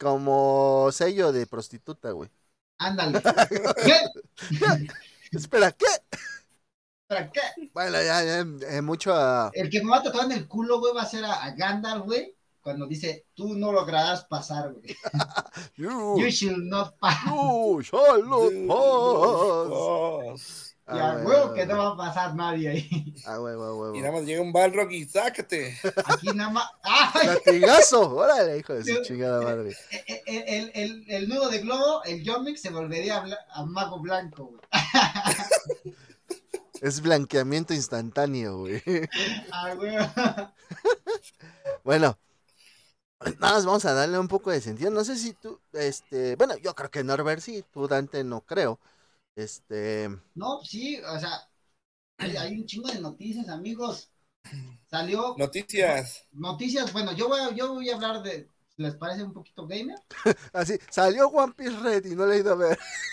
Como 0.00 0.90
sello 0.90 1.30
de 1.32 1.46
prostituta, 1.46 2.10
güey. 2.10 2.28
Ándale. 2.78 3.22
¿Qué? 3.84 4.00
Espera, 5.30 5.70
¿qué? 5.72 5.86
¿Para 7.06 7.30
qué? 7.30 7.40
Bueno, 7.72 8.02
ya, 8.02 8.24
ya, 8.24 8.38
eh, 8.68 8.82
mucho 8.82 9.14
a... 9.14 9.50
El 9.54 9.70
que 9.70 9.82
me 9.82 9.90
va 9.90 9.98
a 9.98 10.02
tatuar 10.02 10.24
en 10.24 10.32
el 10.32 10.48
culo, 10.48 10.80
güey, 10.80 10.92
va 10.92 11.02
a 11.02 11.06
ser 11.06 11.24
a, 11.24 11.44
a 11.44 11.52
Gandalf, 11.52 12.04
güey, 12.04 12.35
cuando 12.66 12.88
dice, 12.88 13.26
tú 13.32 13.54
no 13.54 13.70
lograrás 13.70 14.24
pasar, 14.24 14.72
güey. 14.72 14.96
You, 15.76 16.18
You 16.18 16.30
shall 16.32 16.56
not 16.58 16.98
pass. 16.98 17.24
you 17.26 17.80
shall 17.80 18.22
not 18.24 18.50
pass. 18.66 18.68
Oh. 18.68 20.34
Y 20.88 20.98
a 20.98 21.12
huevo 21.24 21.52
que 21.54 21.64
no 21.64 21.78
va 21.78 21.88
a 21.90 21.96
pasar 21.96 22.34
nadie 22.34 22.68
ahí. 22.68 23.14
Ah, 23.24 23.40
huevo, 23.40 23.62
a 23.64 23.76
huevo. 23.76 23.94
Y 23.94 24.00
nada 24.00 24.14
más 24.14 24.24
llega 24.24 24.40
un 24.42 24.52
Balrog 24.52 24.90
y 24.90 25.04
sácate. 25.04 25.76
Aquí 26.06 26.26
nada 26.34 26.50
más. 26.50 26.68
¡Ay! 26.82 27.26
Latigazo, 27.28 28.12
órale, 28.16 28.58
hijo 28.58 28.74
de 28.74 28.84
su 28.84 29.02
chingada 29.02 29.42
madre. 29.42 29.76
El, 30.26 30.42
el, 30.48 30.70
el, 30.74 31.04
el 31.08 31.28
nudo 31.28 31.48
de 31.50 31.58
globo, 31.60 32.02
el 32.02 32.24
Yomix 32.24 32.60
se 32.62 32.70
volvería 32.70 33.18
a, 33.18 33.24
bla- 33.26 33.46
a 33.48 33.64
mago 33.64 34.00
blanco, 34.00 34.46
güey. 34.46 34.60
Es 36.80 37.00
blanqueamiento 37.00 37.74
instantáneo, 37.74 38.58
güey. 38.58 38.82
Ah, 39.52 39.74
güey. 39.74 39.96
Bueno, 41.84 42.18
nada 43.40 43.54
más 43.54 43.66
vamos 43.66 43.84
a 43.84 43.92
darle 43.94 44.18
un 44.18 44.28
poco 44.28 44.50
de 44.50 44.60
sentido. 44.60 44.90
No 44.90 45.04
sé 45.04 45.16
si 45.16 45.34
tú, 45.34 45.60
este, 45.72 46.36
bueno, 46.36 46.56
yo 46.58 46.74
creo 46.74 46.90
que 46.90 47.04
Norbert 47.04 47.40
sí, 47.40 47.64
tú 47.72 47.88
Dante 47.88 48.24
no 48.24 48.42
creo. 48.42 48.78
Este, 49.36 50.08
No, 50.34 50.62
sí, 50.64 51.00
o 51.00 51.18
sea, 51.18 51.30
hay, 52.18 52.36
hay 52.36 52.54
un 52.60 52.66
chingo 52.66 52.88
de 52.90 53.00
noticias, 53.00 53.48
amigos. 53.48 54.12
Salió 54.86 55.42
Noticias. 55.42 56.26
noticias, 56.32 56.92
bueno, 56.92 57.12
yo 57.14 57.28
voy 57.28 57.40
a, 57.40 57.52
yo 57.54 57.74
voy 57.74 57.90
a 57.90 57.96
hablar 57.96 58.22
de, 58.22 58.50
¿les 58.78 58.96
parece 58.96 59.24
un 59.24 59.32
poquito 59.34 59.66
gamer? 59.68 59.98
así, 60.52 60.78
salió 60.90 61.28
One 61.28 61.52
Piece 61.56 61.78
Red 61.80 62.04
y 62.06 62.14
no 62.14 62.26
le 62.26 62.36
he 62.36 62.38
ido 62.40 62.52
a 62.52 62.56
ver. 62.56 62.78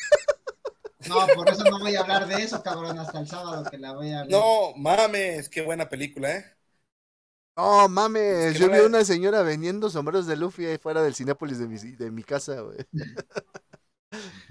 No, 1.05 1.31
por 1.33 1.49
eso 1.49 1.65
no 1.65 1.79
voy 1.79 1.95
a 1.95 2.01
hablar 2.01 2.27
de 2.27 2.43
eso, 2.43 2.61
cabrón, 2.63 2.97
hasta 2.99 3.19
el 3.19 3.27
sábado 3.27 3.69
que 3.69 3.77
la 3.77 3.93
voy 3.93 4.11
a 4.11 4.25
ver. 4.25 4.49
No 4.51 4.73
mames, 4.75 5.49
qué 5.49 5.61
buena 5.61 5.87
película, 5.89 6.35
¿eh? 6.35 6.45
No 7.55 7.87
mames, 7.87 8.23
Es 8.47 8.53
que 8.53 8.59
yo 8.59 8.67
no 8.67 8.73
vi 8.73 8.79
la- 8.79 8.85
una 8.87 9.05
señora 9.05 9.43
vendiendo 9.43 9.89
sombreros 9.89 10.25
de 10.25 10.35
Luffy 10.37 10.65
ahí 10.65 10.77
fuera 10.79 11.03
del 11.03 11.13
Cinépolis 11.15 11.59
de 11.59 11.67
mi, 11.67 11.77
de 11.77 12.11
mi 12.11 12.23
casa, 12.23 12.61
güey. 12.61 12.77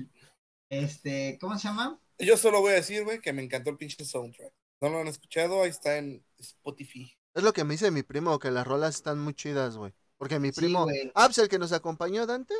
Este, 0.70 1.36
¿cómo 1.40 1.58
se 1.58 1.68
llama? 1.68 2.00
Yo 2.18 2.36
solo 2.36 2.60
voy 2.60 2.72
a 2.72 2.76
decir, 2.76 3.04
güey, 3.04 3.20
que 3.20 3.32
me 3.32 3.42
encantó 3.42 3.70
el 3.70 3.76
pinche 3.76 4.04
soundtrack. 4.04 4.52
No 4.80 4.88
lo 4.88 5.00
han 5.00 5.08
escuchado, 5.08 5.62
ahí 5.62 5.68
está 5.70 5.98
en 5.98 6.24
Spotify. 6.38 7.14
Es 7.34 7.42
lo 7.42 7.52
que 7.52 7.64
me 7.64 7.74
dice 7.74 7.90
mi 7.90 8.02
primo, 8.02 8.38
que 8.38 8.50
las 8.50 8.66
rolas 8.66 8.94
están 8.96 9.18
muy 9.20 9.34
chidas, 9.34 9.76
güey. 9.76 9.92
Porque 10.16 10.38
mi 10.38 10.48
Sí, 10.50 10.60
primo, 10.62 10.84
güey. 10.84 11.10
ah, 11.14 11.26
pues 11.26 11.38
el 11.38 11.48
que 11.48 11.58
nos 11.58 11.72
acompañó, 11.72 12.26
Dante, 12.26 12.54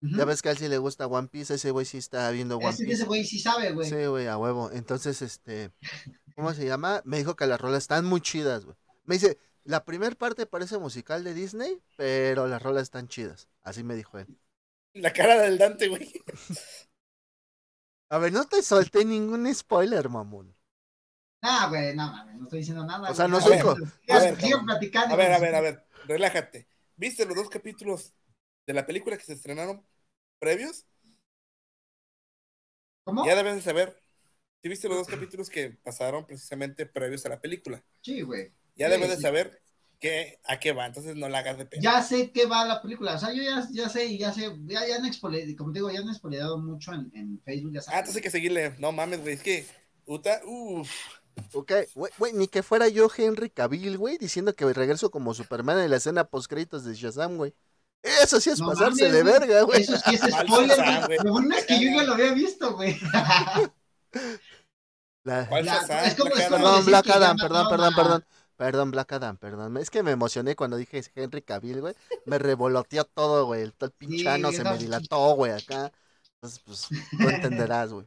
ya 0.00 0.24
ves 0.24 0.42
que 0.42 0.48
a 0.48 0.52
él 0.52 0.58
sí 0.58 0.68
le 0.68 0.78
gusta 0.78 1.06
One 1.06 1.28
Piece, 1.28 1.54
ese 1.54 1.70
güey 1.70 1.86
sí 1.86 1.98
está 1.98 2.30
viendo 2.30 2.56
One 2.58 2.70
Ese, 2.70 2.84
Piece. 2.84 2.94
ese 2.94 3.04
güey 3.04 3.24
sí 3.24 3.38
sabe, 3.38 3.72
güey. 3.72 3.88
Sí, 3.88 4.06
güey, 4.06 4.26
a 4.26 4.36
huevo. 4.36 4.70
Entonces, 4.72 5.22
este, 5.22 5.70
¿cómo 6.34 6.52
se 6.54 6.66
llama? 6.66 7.02
Me 7.04 7.18
dijo 7.18 7.36
que 7.36 7.46
las 7.46 7.60
rolas 7.60 7.84
están 7.84 8.04
muy 8.04 8.20
chidas, 8.20 8.64
güey. 8.64 8.76
Me 9.06 9.14
dice, 9.14 9.38
la 9.64 9.84
primera 9.84 10.14
parte 10.14 10.46
parece 10.46 10.78
musical 10.78 11.24
de 11.24 11.34
Disney, 11.34 11.80
pero 11.96 12.46
las 12.46 12.62
rolas 12.62 12.84
están 12.84 13.08
chidas. 13.08 13.48
Así 13.62 13.82
me 13.82 13.94
dijo 13.94 14.18
él. 14.18 14.26
La 14.94 15.12
cara 15.12 15.40
del 15.42 15.58
Dante, 15.58 15.88
güey. 15.88 16.12
A 18.08 18.18
ver, 18.18 18.32
no 18.32 18.44
te 18.44 18.62
solté 18.62 19.04
ningún 19.04 19.52
spoiler, 19.52 20.08
mamón. 20.08 20.54
Ah, 21.42 21.66
güey, 21.68 21.94
no 21.94 22.10
mames, 22.10 22.36
no 22.36 22.44
estoy 22.44 22.60
diciendo 22.60 22.84
nada. 22.84 23.10
O 23.10 23.14
sea, 23.14 23.28
no 23.28 23.40
soy 23.40 23.58
A 23.58 23.64
ver, 23.64 23.76
a 24.08 24.18
ver, 24.18 24.36
platicando. 24.64 25.14
A 25.14 25.16
ver, 25.16 25.32
a 25.32 25.38
ver, 25.38 25.54
a 25.54 25.60
ver, 25.60 25.86
relájate. 26.06 26.68
¿Viste 26.96 27.26
los 27.26 27.36
dos 27.36 27.50
capítulos 27.50 28.14
de 28.66 28.74
la 28.74 28.86
película 28.86 29.16
que 29.16 29.24
se 29.24 29.34
estrenaron 29.34 29.84
previos? 30.38 30.86
¿Cómo? 33.04 33.24
Ya 33.26 33.36
debes 33.36 33.56
de 33.56 33.62
saber. 33.62 34.02
¿Sí 34.62 34.68
viste 34.68 34.88
los 34.88 34.98
dos 34.98 35.08
capítulos 35.08 35.50
que 35.50 35.70
pasaron 35.70 36.26
precisamente 36.26 36.86
previos 36.86 37.24
a 37.26 37.28
la 37.28 37.40
película? 37.40 37.84
Sí, 38.02 38.22
güey. 38.22 38.52
Ya 38.76 38.86
Sí, 38.86 38.92
debes 38.92 39.08
de 39.08 39.16
sí. 39.16 39.22
saber 39.22 39.60
que, 39.98 40.38
a 40.44 40.58
qué 40.60 40.72
va, 40.72 40.86
entonces 40.86 41.16
no 41.16 41.28
la 41.28 41.38
hagas 41.38 41.56
de 41.58 41.64
pena. 41.66 41.82
Ya 41.82 42.02
sé 42.02 42.30
qué 42.30 42.46
va 42.46 42.64
la 42.64 42.82
película. 42.82 43.14
O 43.14 43.18
sea, 43.18 43.32
yo 43.32 43.42
ya, 43.42 43.66
ya 43.72 43.88
sé, 43.88 44.04
y 44.06 44.18
ya 44.18 44.32
sé, 44.32 44.54
ya, 44.66 44.86
ya 44.86 44.96
han 44.96 45.06
expoliado, 45.06 45.46
como 45.56 45.72
te 45.72 45.78
digo, 45.78 45.90
ya 45.90 46.00
han 46.00 46.08
expoliado 46.10 46.58
mucho 46.58 46.92
en, 46.92 47.10
en 47.14 47.40
Facebook, 47.44 47.72
ya 47.72 47.80
Ah, 47.80 47.82
sabes. 47.82 47.98
entonces 48.00 48.16
hay 48.16 48.22
que 48.22 48.30
seguirle. 48.30 48.74
No 48.78 48.92
mames, 48.92 49.20
güey, 49.22 49.34
es 49.34 49.42
que 49.42 49.66
Uta, 50.06 50.40
uff. 50.44 50.90
Ok, 51.52 51.72
güey, 51.94 52.12
güey, 52.18 52.32
ni 52.32 52.48
que 52.48 52.62
fuera 52.62 52.88
yo 52.88 53.10
Henry 53.14 53.50
Cavill, 53.50 53.98
güey, 53.98 54.16
diciendo 54.18 54.54
que 54.54 54.64
regreso 54.72 55.10
como 55.10 55.34
Superman 55.34 55.78
en 55.80 55.90
la 55.90 55.96
escena 55.96 56.24
post 56.24 56.48
créditos 56.48 56.84
de 56.84 56.94
Shazam, 56.94 57.36
güey. 57.36 57.54
Eso 58.02 58.40
sí 58.40 58.50
es 58.50 58.60
No 58.60 58.68
pasarse 58.68 59.02
mames, 59.08 59.12
de 59.12 59.22
güey. 59.22 59.32
verga, 59.40 59.62
güey. 59.62 59.80
Eso 59.82 59.96
sí 59.98 60.14
es 60.14 60.20
spoiler, 60.20 60.78
güey. 61.06 61.18
Lo 61.24 61.32
bueno 61.32 61.56
es 61.56 61.64
que 61.66 61.74
yo 61.80 61.90
ya 61.90 62.04
lo 62.04 62.12
había 62.14 62.32
visto, 62.32 62.74
güey. 62.76 62.96
La- 65.24 65.46
¿Cuál 65.48 65.64
Ya, 65.64 65.74
Shazam? 65.80 66.04
es 66.04 66.14
como- 66.14 66.34
es 66.34 66.44
como. 66.44 66.56
Perdón, 66.56 66.84
Black 66.86 67.10
Adam, 67.10 67.36
perdón, 67.36 67.66
perdón, 67.68 67.94
perdón. 67.94 68.24
Perdón, 68.56 68.90
Black 68.90 69.12
Adam, 69.12 69.36
perdón. 69.36 69.76
Es 69.76 69.90
que 69.90 70.02
me 70.02 70.12
emocioné 70.12 70.56
cuando 70.56 70.76
dije 70.76 71.02
Henry 71.14 71.42
Cavill, 71.42 71.80
güey. 71.80 71.94
Me 72.24 72.38
revoloteó 72.38 73.04
todo, 73.04 73.46
güey. 73.46 73.70
Todo 73.72 73.88
el 73.88 73.92
pinchano 73.92 74.48
Sí, 74.48 74.56
se 74.56 74.64
me 74.64 74.78
dilató, 74.78 75.34
güey, 75.34 75.52
acá. 75.52 75.92
Entonces, 76.36 76.60
pues, 76.64 76.94
tú 77.18 77.28
entenderás, 77.28 77.92
güey. 77.92 78.06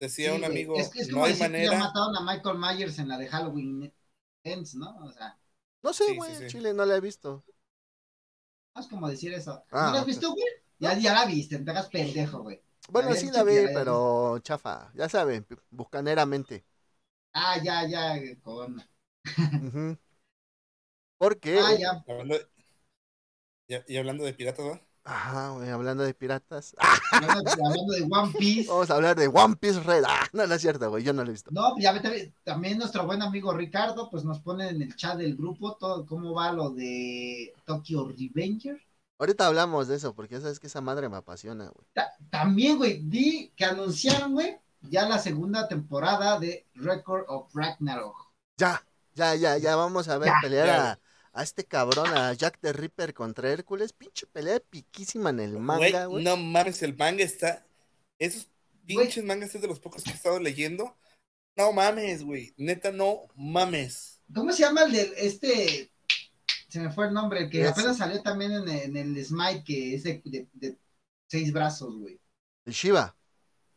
Decía 0.00 0.32
Sí, 0.32 0.38
un 0.38 0.44
amigo, 0.44 0.74
Es, 0.80 0.94
es 0.96 1.08
no 1.08 1.14
como 1.14 1.26
hay 1.26 1.34
que 1.34 1.40
manera. 1.40 1.78
mataron 1.78 2.16
a 2.16 2.20
Michael 2.20 2.58
Myers 2.58 2.98
en 2.98 3.08
la 3.08 3.18
de 3.18 3.28
Halloween 3.28 3.92
Ends, 4.44 4.74
¿no? 4.74 4.96
O 5.04 5.10
sea, 5.12 5.38
No 5.82 5.92
sé, 5.94 6.04
Sí, 6.06 6.20
sí, 6.20 6.34
güey, 6.34 6.36
sí. 6.36 6.44
Chile 6.46 6.74
no 6.74 6.84
la 6.84 6.96
he 6.96 7.00
visto. 7.00 7.42
no 8.74 8.80
es 8.82 8.88
como 8.88 9.08
decir 9.08 9.32
eso. 9.32 9.64
Ah, 9.70 9.86
¿No 9.86 9.92
la 9.92 10.00
has 10.00 10.06
visto, 10.06 10.30
güey? 10.32 10.44
Ya, 10.78 10.98
ya 10.98 11.14
la 11.14 11.26
viste, 11.26 11.58
te 11.58 11.70
hagas 11.70 11.88
pendejo, 11.88 12.42
güey. 12.42 12.62
Bueno, 12.88 13.14
sí 13.16 13.30
la 13.30 13.42
que 13.44 13.44
vi, 13.44 13.68
pero 13.68 14.38
chafa. 14.40 14.90
Ya 14.94 15.08
saben, 15.08 15.46
bucaneramente. 15.70 16.64
Ah, 17.38 17.58
ya, 17.62 17.86
ya, 17.86 18.16
con... 18.42 18.82
Ujú. 19.66 19.98
Porque 21.18 21.58
Ah, 21.60 21.74
ya. 21.78 22.04
Hablando 22.08 22.34
de- 22.38 22.46
y, 23.88 23.96
hablando 23.96 24.24
de 24.24 24.32
piratas, 24.32 24.64
¿va? 24.64 24.80
Ajá, 25.04 25.50
güey, 25.50 25.68
hablando 25.68 26.02
de 26.02 26.14
piratas. 26.14 26.74
Hablando, 27.12 27.50
hablando 27.50 27.92
de 27.92 28.08
One 28.10 28.32
Piece. 28.38 28.68
Vamos 28.68 28.90
a 28.90 28.94
hablar 28.94 29.16
de 29.16 29.28
One 29.28 29.56
Piece 29.56 29.80
Red. 29.80 30.04
Ah, 30.06 30.26
no, 30.32 30.46
no 30.46 30.54
es 30.54 30.60
cierto, 30.62 30.88
güey, 30.90 31.04
yo 31.04 31.12
no 31.12 31.22
lo 31.24 31.28
he 31.28 31.32
visto. 31.32 31.50
No, 31.52 31.78
ya 31.78 31.92
ve- 31.92 32.32
también 32.42 32.78
nuestro 32.78 33.04
buen 33.06 33.20
amigo 33.22 33.52
Ricardo, 33.52 34.10
pues 34.10 34.24
nos 34.24 34.40
pone 34.40 34.68
en 34.70 34.82
el 34.82 34.96
chat 34.96 35.16
del 35.18 35.36
grupo 35.36 35.76
todo 35.76 36.06
cómo 36.06 36.32
va 36.32 36.52
lo 36.52 36.70
de 36.70 37.52
Tokyo 37.66 38.08
Revenger. 38.08 38.80
Ahorita 39.18 39.46
hablamos 39.46 39.88
de 39.88 39.96
eso, 39.96 40.14
porque 40.14 40.34
ya 40.34 40.40
sabes 40.40 40.58
que 40.58 40.66
esa 40.66 40.80
madre 40.80 41.08
me 41.08 41.16
apasiona, 41.16 41.68
güey. 41.68 41.86
Ta- 41.92 42.12
también, 42.30 42.76
güey, 42.76 43.00
di 43.02 43.52
que 43.56 43.64
anunciaron, 43.64 44.32
güey, 44.32 44.58
ya 44.82 45.08
la 45.08 45.18
segunda 45.18 45.68
temporada 45.68 46.38
de 46.38 46.66
Record 46.74 47.24
of 47.28 47.54
Ragnarok. 47.54 48.14
Ya, 48.56 48.82
ya, 49.14 49.34
ya, 49.34 49.58
ya 49.58 49.76
vamos 49.76 50.08
a 50.08 50.18
ver 50.18 50.28
Ya, 50.28 50.38
pelear 50.40 50.66
ya, 50.66 50.90
a, 50.92 51.00
a 51.32 51.42
este 51.42 51.64
cabrón, 51.64 52.08
a 52.16 52.32
Jack 52.32 52.58
the 52.60 52.72
Ripper 52.72 53.14
contra 53.14 53.50
Hércules. 53.50 53.92
Pinche 53.92 54.26
pelea 54.26 54.60
piquísima 54.60 55.30
en 55.30 55.40
el 55.40 55.58
manga, 55.58 56.06
güey. 56.06 56.24
no 56.24 56.36
mames, 56.36 56.82
el 56.82 56.96
manga 56.96 57.24
está. 57.24 57.66
Esos 58.18 58.48
pinches 58.86 59.24
mangas 59.24 59.54
es 59.54 59.60
de 59.60 59.68
los 59.68 59.80
pocos 59.80 60.02
que 60.02 60.10
he 60.10 60.14
estado 60.14 60.38
leyendo. 60.38 60.96
No 61.56 61.72
mames, 61.72 62.22
güey. 62.22 62.54
Neta, 62.56 62.92
no 62.92 63.22
mames. 63.34 64.20
¿Cómo 64.34 64.52
se 64.52 64.62
llama 64.62 64.84
el 64.84 64.92
de 64.92 65.12
este? 65.16 65.92
Se 66.68 66.80
me 66.80 66.90
fue 66.90 67.06
el 67.06 67.14
nombre, 67.14 67.48
que 67.48 67.66
apenas 67.66 67.96
salió 67.98 68.22
también 68.22 68.52
en, 68.52 68.68
en 68.68 68.96
el 69.16 69.24
Smite, 69.24 69.64
que 69.64 69.94
es 69.94 70.02
de, 70.02 70.20
de- 70.24 70.48
de 70.52 70.78
seis 71.28 71.52
brazos, 71.52 71.96
güey. 71.96 72.20
El 72.64 72.72
Shiva. 72.72 73.16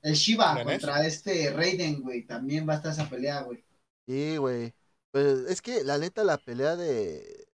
El 0.02 0.14
Shiva 0.16 0.64
contra 0.64 1.06
este 1.06 1.52
Raiden, 1.52 2.02
güey. 2.02 2.26
También 2.26 2.68
va 2.68 2.74
a 2.74 2.76
estar 2.78 2.92
esa 2.92 3.10
pelea, 3.10 3.42
güey. 3.42 3.64
Sí, 4.08 4.38
güey. 4.38 4.74
Pues 5.12 5.40
es 5.50 5.62
que 5.62 5.84
la 5.84 5.98
neta, 5.98 6.24
la 6.24 6.38
pelea 6.38 6.76
de. 6.76 7.48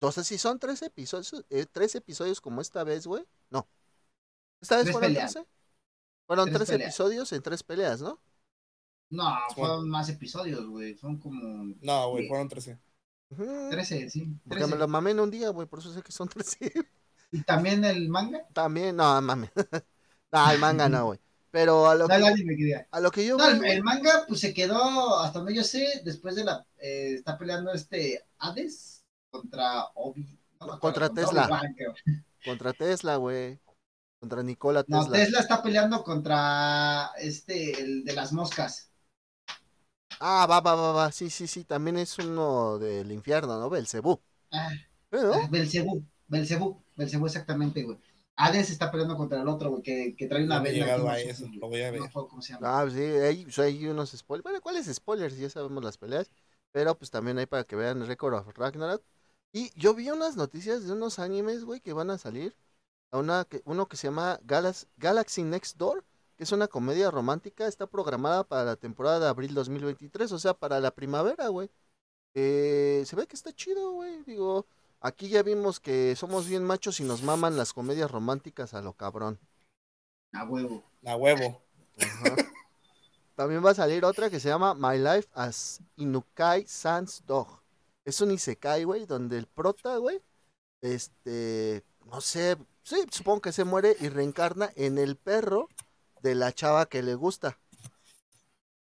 O 0.00 0.10
sea, 0.12 0.24
si 0.24 0.38
son 0.38 0.58
tres 0.58 0.82
episodios, 0.82 1.44
eh, 1.50 1.66
tres 1.70 1.94
episodios 1.94 2.40
como 2.40 2.60
esta 2.60 2.84
vez, 2.84 3.06
güey. 3.06 3.24
No. 3.50 3.68
¿Esta 4.60 4.76
vez 4.76 4.84
Tres 4.84 4.92
fueron 4.92 5.10
peleas. 5.10 5.32
trece? 5.32 5.48
Fueron 6.26 6.52
Tres 6.52 6.70
episodios 6.70 7.32
en 7.32 7.42
tres 7.42 7.62
peleas, 7.62 8.00
¿no? 8.00 8.20
No, 9.10 9.36
fueron 9.54 9.88
más 9.90 10.08
episodios, 10.08 10.66
güey. 10.66 10.96
Son 10.96 11.18
como 11.18 11.74
No, 11.80 12.10
güey, 12.10 12.28
fueron 12.28 12.48
13. 12.48 12.78
Ujú. 13.30 13.70
13, 13.70 14.08
sí. 14.10 14.26
Porque 14.44 14.60
13. 14.60 14.70
me 14.70 14.76
lo 14.78 14.88
mamé 14.88 15.10
en 15.10 15.20
un 15.20 15.30
día, 15.30 15.48
güey, 15.50 15.66
por 15.66 15.80
eso 15.80 15.92
sé 15.92 16.02
que 16.02 16.12
son 16.12 16.28
trece. 16.30 16.72
Y 17.32 17.42
también 17.42 17.84
el 17.84 18.08
manga. 18.08 18.46
También, 18.52 18.96
no, 18.96 19.20
mames. 19.20 19.50
no, 20.32 20.50
el 20.50 20.58
manga 20.58 20.88
no, 20.88 21.06
güey. 21.06 21.20
Pero 21.50 21.88
a 21.88 21.94
lo 21.94 22.06
No, 22.06 22.14
que, 22.14 22.86
a 22.90 23.00
lo 23.00 23.10
que 23.10 23.26
yo 23.26 23.36
No, 23.36 23.48
el, 23.48 23.82
manga, 23.82 24.24
pues 24.28 24.40
se 24.40 24.54
quedó, 24.54 25.18
hasta 25.18 25.40
donde 25.40 25.54
yo 25.54 25.64
sé, 25.64 26.00
después 26.04 26.36
de 26.36 26.44
la. 26.44 26.64
eh, 26.78 27.14
está 27.14 27.36
peleando 27.36 27.72
este 27.72 28.24
Hades 28.38 29.04
contra 29.30 29.86
Obi. 29.94 30.38
no 30.60 30.66
acuerdo, 30.66 30.80
Contra 30.80 31.08
Tesla. 31.10 31.62
Contra 32.44 32.72
Tesla, 32.72 33.16
güey. 33.16 33.58
Contra 34.20 34.42
Nikola 34.42 34.84
No, 34.86 35.00
Tesla. 35.02 35.16
Tesla 35.18 35.38
está 35.40 35.62
peleando 35.62 36.04
contra 36.04 37.10
este, 37.18 37.80
el 37.80 38.04
de 38.04 38.12
las 38.12 38.32
moscas. 38.32 38.90
Ah, 40.20 40.46
va, 40.48 40.60
va, 40.60 40.74
va, 40.74 40.92
va. 40.92 41.12
Sí, 41.12 41.30
sí, 41.30 41.46
sí. 41.46 41.64
También 41.64 41.96
es 41.96 42.18
uno 42.18 42.78
del 42.78 43.10
infierno, 43.10 43.58
¿no? 43.58 43.70
Belcebú. 43.70 44.20
Ah, 44.52 44.70
¿Pero? 45.08 45.32
Belcebú, 45.50 46.04
Belcebú, 46.28 46.82
Belcebú 46.96 47.26
exactamente, 47.26 47.82
güey. 47.82 47.98
Hades 48.40 48.70
está 48.70 48.90
peleando 48.90 49.16
contra 49.16 49.40
el 49.42 49.48
otro, 49.48 49.70
güey, 49.70 49.82
que, 49.82 50.14
que 50.16 50.26
trae 50.26 50.44
una 50.44 50.58
No 50.58 50.64
venda 50.64 50.96
lo 50.96 51.04
voy 51.68 51.82
a 51.82 51.90
ver. 51.90 52.00
me 52.00 52.06
acuerdo 52.06 52.28
cómo 52.28 52.42
se 52.42 52.54
llama. 52.54 52.80
Ah, 52.80 52.88
sí, 52.90 53.00
hay, 53.00 53.50
sea, 53.50 53.64
hay 53.64 53.86
unos 53.86 54.10
spoilers. 54.10 54.42
Bueno, 54.42 54.60
¿cuáles 54.60 54.86
spoilers? 54.86 55.36
Ya 55.36 55.50
sabemos 55.50 55.84
las 55.84 55.98
peleas. 55.98 56.30
Pero 56.72 56.96
pues 56.96 57.10
también 57.10 57.38
hay 57.38 57.46
para 57.46 57.64
que 57.64 57.76
vean 57.76 58.06
Record 58.06 58.34
of 58.34 58.56
Ragnarok. 58.56 59.02
Y 59.52 59.70
yo 59.78 59.94
vi 59.94 60.10
unas 60.10 60.36
noticias 60.36 60.86
de 60.86 60.92
unos 60.92 61.18
animes, 61.18 61.64
güey, 61.64 61.80
que 61.80 61.92
van 61.92 62.10
a 62.10 62.18
salir. 62.18 62.54
A 63.10 63.18
una 63.18 63.44
que, 63.44 63.62
uno 63.64 63.86
que 63.86 63.96
se 63.96 64.06
llama 64.06 64.40
Galaxy 64.44 65.42
Next 65.42 65.76
Door, 65.76 66.04
que 66.36 66.44
es 66.44 66.52
una 66.52 66.68
comedia 66.68 67.10
romántica. 67.10 67.66
Está 67.66 67.86
programada 67.86 68.44
para 68.44 68.64
la 68.64 68.76
temporada 68.76 69.18
de 69.20 69.28
abril 69.28 69.52
2023, 69.54 70.32
o 70.32 70.38
sea, 70.38 70.54
para 70.54 70.80
la 70.80 70.92
primavera, 70.92 71.48
güey. 71.48 71.70
Eh, 72.34 73.02
se 73.06 73.16
ve 73.16 73.26
que 73.26 73.36
está 73.36 73.52
chido, 73.52 73.92
güey. 73.92 74.22
Digo, 74.24 74.66
aquí 75.00 75.28
ya 75.28 75.42
vimos 75.42 75.80
que 75.80 76.14
somos 76.16 76.48
bien 76.48 76.64
machos 76.64 77.00
y 77.00 77.04
nos 77.04 77.22
maman 77.22 77.56
las 77.56 77.72
comedias 77.72 78.10
románticas 78.10 78.74
a 78.74 78.82
lo 78.82 78.92
cabrón. 78.92 79.38
A 80.32 80.44
huevo. 80.44 80.82
A 81.04 81.16
huevo. 81.16 81.62
Ajá. 82.00 82.36
También 83.34 83.64
va 83.64 83.70
a 83.70 83.74
salir 83.74 84.04
otra 84.04 84.28
que 84.28 84.38
se 84.38 84.48
llama 84.48 84.74
My 84.74 84.98
Life 84.98 85.28
as 85.34 85.80
Inukai 85.96 86.66
Sans 86.66 87.24
Dog. 87.26 87.48
Es 88.04 88.20
un 88.20 88.30
isekai, 88.30 88.84
güey, 88.84 89.06
donde 89.06 89.38
el 89.38 89.46
prota, 89.46 89.96
güey, 89.96 90.20
este, 90.82 91.84
no 92.06 92.20
sé, 92.20 92.56
sí, 92.82 92.96
supongo 93.10 93.40
que 93.40 93.52
se 93.52 93.64
muere 93.64 93.96
y 94.00 94.08
reencarna 94.08 94.70
en 94.76 94.98
el 94.98 95.16
perro 95.16 95.68
de 96.22 96.34
la 96.34 96.52
chava 96.52 96.86
que 96.86 97.02
le 97.02 97.14
gusta. 97.14 97.58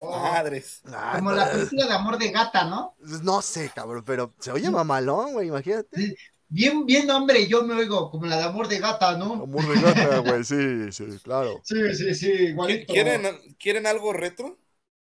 Madres. 0.02 0.82
Ah, 0.86 1.14
como 1.16 1.32
la 1.32 1.50
película 1.50 1.86
de 1.86 1.92
amor 1.94 2.18
de 2.18 2.30
gata, 2.30 2.64
¿no? 2.64 2.94
No 3.22 3.40
sé, 3.42 3.70
cabrón, 3.74 4.02
pero 4.04 4.32
se 4.40 4.50
oye 4.52 4.70
mamalón, 4.70 5.32
güey, 5.32 5.48
imagínate. 5.48 6.16
Bien, 6.48 6.84
bien, 6.84 7.10
hombre, 7.10 7.48
yo 7.48 7.62
me 7.64 7.74
oigo 7.74 8.10
como 8.10 8.26
la 8.26 8.36
de 8.36 8.44
amor 8.44 8.68
de 8.68 8.78
gata, 8.78 9.16
¿no? 9.16 9.32
Amor 9.34 9.66
de 9.68 9.80
gata, 9.80 10.18
güey, 10.18 10.44
sí, 10.44 10.92
sí, 10.92 11.04
claro. 11.22 11.62
Sí, 11.64 11.94
sí, 11.94 12.14
sí, 12.14 12.30
¿Qui- 12.32 12.48
igualito. 12.50 12.92
¿Quieren, 12.92 13.22
¿Quieren 13.58 13.86
algo 13.86 14.12
retro? 14.12 14.58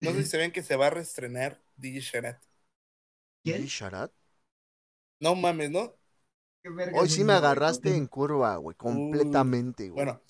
No 0.02 0.12
sé 0.14 0.24
si 0.24 0.30
se 0.30 0.38
ven 0.38 0.52
que 0.52 0.64
se 0.64 0.76
va 0.76 0.88
a 0.88 0.90
reestrenar 0.90 1.62
DJ 1.78 2.00
Sharat. 2.02 2.44
¿Quién? 3.44 3.64
¿Y 3.64 3.68
Sharat? 3.68 4.12
No 5.20 5.36
mames, 5.36 5.72
¿no? 5.72 5.96
¿Qué 6.64 6.70
verga 6.70 7.00
Hoy 7.00 7.10
sí 7.10 7.24
me 7.24 7.34
agarraste 7.34 7.96
en 7.96 8.08
curva, 8.08 8.56
güey, 8.58 8.76
completamente, 8.76 9.90
güey. 9.90 10.06
Bueno, 10.06 10.22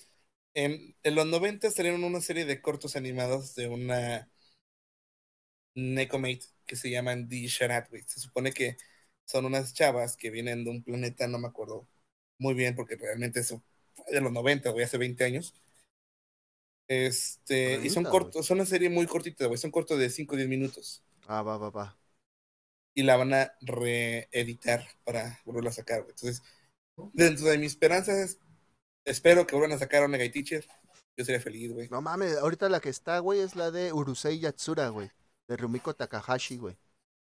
en, 0.53 0.95
en 1.03 1.15
los 1.15 1.27
90 1.27 1.71
salieron 1.71 2.03
una 2.03 2.21
serie 2.21 2.45
de 2.45 2.61
cortos 2.61 2.95
animados 2.95 3.55
de 3.55 3.67
una 3.69 4.29
Necomate 5.79 6.45
que 6.65 6.75
se 6.75 6.89
llaman 6.89 7.27
The 7.27 7.47
Sharat, 7.47 7.89
güey. 7.89 8.03
Se 8.05 8.19
supone 8.19 8.51
que 8.51 8.77
son 9.25 9.45
unas 9.45 9.73
chavas 9.73 10.17
que 10.17 10.29
vienen 10.29 10.63
de 10.63 10.71
un 10.71 10.83
planeta, 10.83 11.27
no 11.27 11.39
me 11.39 11.47
acuerdo 11.47 11.87
muy 12.39 12.53
bien, 12.53 12.75
porque 12.75 12.95
realmente 12.95 13.41
eso 13.41 13.63
fue 13.95 14.05
de 14.11 14.21
los 14.21 14.31
90, 14.31 14.71
güey, 14.71 14.85
hace 14.85 14.97
20 14.97 15.23
años. 15.23 15.53
Este, 16.87 17.75
y 17.83 17.89
son 17.89 18.03
30, 18.05 18.09
cortos, 18.09 18.45
son 18.47 18.57
una 18.57 18.65
serie 18.65 18.89
muy 18.89 19.05
cortita, 19.05 19.45
güey, 19.45 19.59
son 19.59 19.69
cortos 19.69 19.99
de 19.99 20.09
5 20.09 20.33
o 20.33 20.37
10 20.37 20.49
minutos. 20.49 21.03
Ah, 21.27 21.43
va, 21.43 21.57
va, 21.57 21.69
va. 21.69 21.99
Y 22.95 23.03
la 23.03 23.17
van 23.17 23.33
a 23.33 23.53
reeditar 23.61 24.87
para 25.03 25.39
volverla 25.45 25.69
a 25.69 25.73
sacar, 25.73 26.01
güey. 26.01 26.11
Entonces, 26.11 26.41
dentro 27.13 27.45
de 27.45 27.59
mis 27.59 27.73
esperanzas, 27.73 28.39
espero 29.05 29.45
que 29.45 29.55
vuelvan 29.55 29.75
a 29.75 29.79
sacar 29.79 30.01
a 30.01 30.05
Onegai 30.05 30.31
Teacher. 30.31 30.65
Yo 31.15 31.25
sería 31.25 31.39
feliz, 31.41 31.71
güey. 31.71 31.87
No 31.89 32.01
mames, 32.01 32.37
ahorita 32.37 32.67
la 32.69 32.79
que 32.79 32.89
está, 32.89 33.19
güey, 33.19 33.41
es 33.41 33.55
la 33.55 33.69
de 33.69 33.93
Urusei 33.93 34.39
Yatsura, 34.39 34.89
güey. 34.89 35.11
De 35.49 35.57
Rumiko 35.57 35.93
Takahashi, 35.93 36.57
güey. 36.57 36.77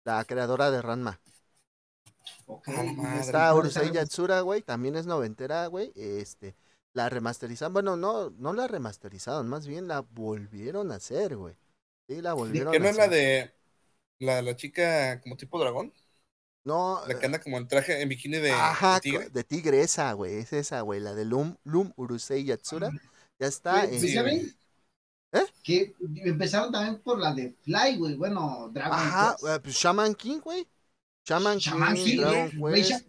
La 0.05 0.25
creadora 0.25 0.71
de 0.71 0.83
Ranma. 0.83 1.21
Ok, 2.47 2.69
Ah. 2.69 3.21
Está 3.21 3.55
¿dónde 3.55 3.71
Urusei? 3.71 3.91
Yatsura, 3.91 4.41
güey. 4.43 4.63
También 4.63 4.97
es 4.97 5.07
noventera, 5.07 5.67
güey. 5.67 5.93
Este, 5.95 6.55
la 6.93 7.09
remasterizaron. 7.09 7.73
Bueno, 7.73 7.97
no, 7.97 8.31
no 8.31 8.53
la 8.53 8.67
remasterizaron, 8.69 9.49
más 9.49 9.67
bien 9.67 9.89
la 9.89 10.01
volvieron 10.01 10.93
a 10.93 10.97
hacer, 10.97 11.37
güey. 11.37 11.57
Sí, 12.09 12.21
la 12.23 12.35
volvieron 12.35 12.71
Que 12.71 12.81
no 12.81 12.87
a 12.87 12.89
es 12.89 12.97
la 12.97 13.09
hacer. 13.09 13.09
de 13.09 13.53
la, 14.21 14.43
la 14.43 14.57
chica 14.57 15.21
como 15.23 15.37
tipo 15.37 15.59
dragón, 15.61 15.93
No, 16.65 17.01
la 17.09 17.19
que 17.19 17.27
anda 17.27 17.41
como 17.41 17.59
en 17.59 17.67
traje, 17.69 18.01
en 18.03 18.09
bikini 18.09 18.39
de, 18.39 18.53
ajá, 18.57 19.01
de 19.01 19.01
tigre. 19.01 19.31
de 19.31 19.45
tigre 19.45 19.81
esa, 19.83 20.13
güey. 20.13 20.35
Es 20.39 20.53
esa, 20.53 20.81
güey. 20.83 21.01
La 21.01 21.15
de 21.15 21.25
Lum, 21.25 21.57
Lum 21.65 21.93
Urusei 21.97 22.45
Yatsura. 22.45 22.95
Ya 23.39 23.47
está 23.47 23.85
Güey, 23.85 23.89
en... 23.89 24.01
pues, 24.01 24.13
¿ya 24.13 24.23
Sí? 24.23 24.53
¿Eh? 25.33 25.45
Que 25.63 25.95
empezaron 26.25 26.73
también 26.73 27.01
por 27.03 27.19
la 27.19 27.35
de 27.35 27.53
Fly, 27.63 27.97
güey. 27.99 28.15
Bueno, 28.17 28.71
Dragon 28.73 28.99
Ajá, 28.99 29.37
Quest. 29.39 29.49
eh, 29.49 29.61
pues 29.63 29.75
Shaman 29.77 30.15
King, 30.15 30.41
güey. 30.41 30.67
Shaman, 31.27 31.59
Shaman 31.59 31.95
King, 31.95 32.05
King, 32.05 32.17
Dragon 32.21 32.51
güey. 32.59 32.75
Rey 32.75 32.83
Quest. 32.83 33.05
Sha- 33.05 33.09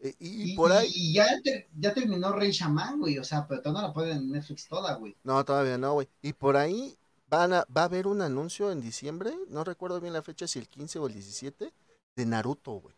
eh, 0.00 0.14
Y, 0.18 0.52
Y, 0.52 0.56
por 0.56 0.72
ahí... 0.72 0.90
y 0.92 1.14
ya, 1.14 1.26
ter- 1.42 1.68
ya 1.78 1.94
terminó 1.94 2.32
Rey 2.32 2.50
Shaman, 2.50 2.98
güey. 3.00 3.18
O 3.18 3.24
sea, 3.24 3.46
pero 3.46 3.62
todavía 3.62 3.82
no 3.82 3.88
la 3.88 3.94
pueden 3.94 4.16
en 4.18 4.30
Netflix 4.32 4.66
toda, 4.68 4.94
güey. 4.96 5.16
No, 5.22 5.44
todavía 5.44 5.78
no, 5.78 5.92
güey. 5.94 6.08
Y 6.22 6.32
por 6.32 6.56
ahí 6.56 6.96
van 7.28 7.52
a, 7.52 7.64
va 7.74 7.82
a 7.82 7.84
haber 7.84 8.06
un 8.06 8.20
anuncio 8.22 8.70
en 8.72 8.80
diciembre, 8.80 9.32
no 9.48 9.64
recuerdo 9.64 10.00
bien 10.00 10.12
la 10.12 10.22
fecha, 10.22 10.46
si 10.48 10.58
el 10.58 10.68
15 10.68 10.98
o 10.98 11.06
el 11.06 11.14
17, 11.14 11.72
de 12.16 12.26
Naruto, 12.26 12.72
güey. 12.72 12.94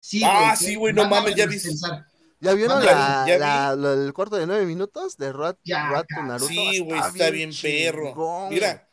Sí, 0.00 0.22
Ah, 0.24 0.54
sí, 0.54 0.74
güey, 0.76 0.92
no 0.92 1.08
mames, 1.08 1.34
ya 1.34 1.46
remasterizar. 1.46 2.06
¿Ya 2.44 2.54
vieron 2.54 2.82
Ya 2.82 2.92
la, 2.92 3.24
vi, 3.24 3.30
ya 3.32 3.38
la- 3.38 3.76
lo- 3.76 3.92
el 4.04 4.12
corto 4.12 4.36
de 4.36 4.46
nueve 4.46 4.66
minutos 4.66 5.16
de 5.16 5.32
Rat, 5.32 5.58
Naruto? 5.64 6.46
Sí, 6.48 6.80
güey, 6.80 7.00
está 7.00 7.30
bien 7.30 7.50
perro. 7.60 8.08
chingón, 8.08 8.48
Mira, 8.50 8.88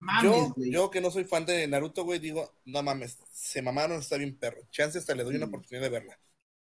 Mames, 0.00 0.52
yo, 0.56 0.90
que 0.90 1.00
no 1.00 1.10
soy 1.10 1.24
fan 1.24 1.44
de 1.44 1.66
Naruto, 1.68 2.04
güey, 2.04 2.18
digo, 2.18 2.54
no 2.64 2.82
mames, 2.82 3.18
se 3.32 3.60
mamaron, 3.60 3.98
está 3.98 4.16
bien 4.16 4.34
perro. 4.36 4.62
Chance 4.70 4.98
hasta 4.98 5.14
le 5.14 5.24
doy 5.24 5.36
una 5.36 5.46
Mm. 5.46 5.48
oportunidad 5.50 5.82
de 5.82 5.90
verla. 5.90 6.18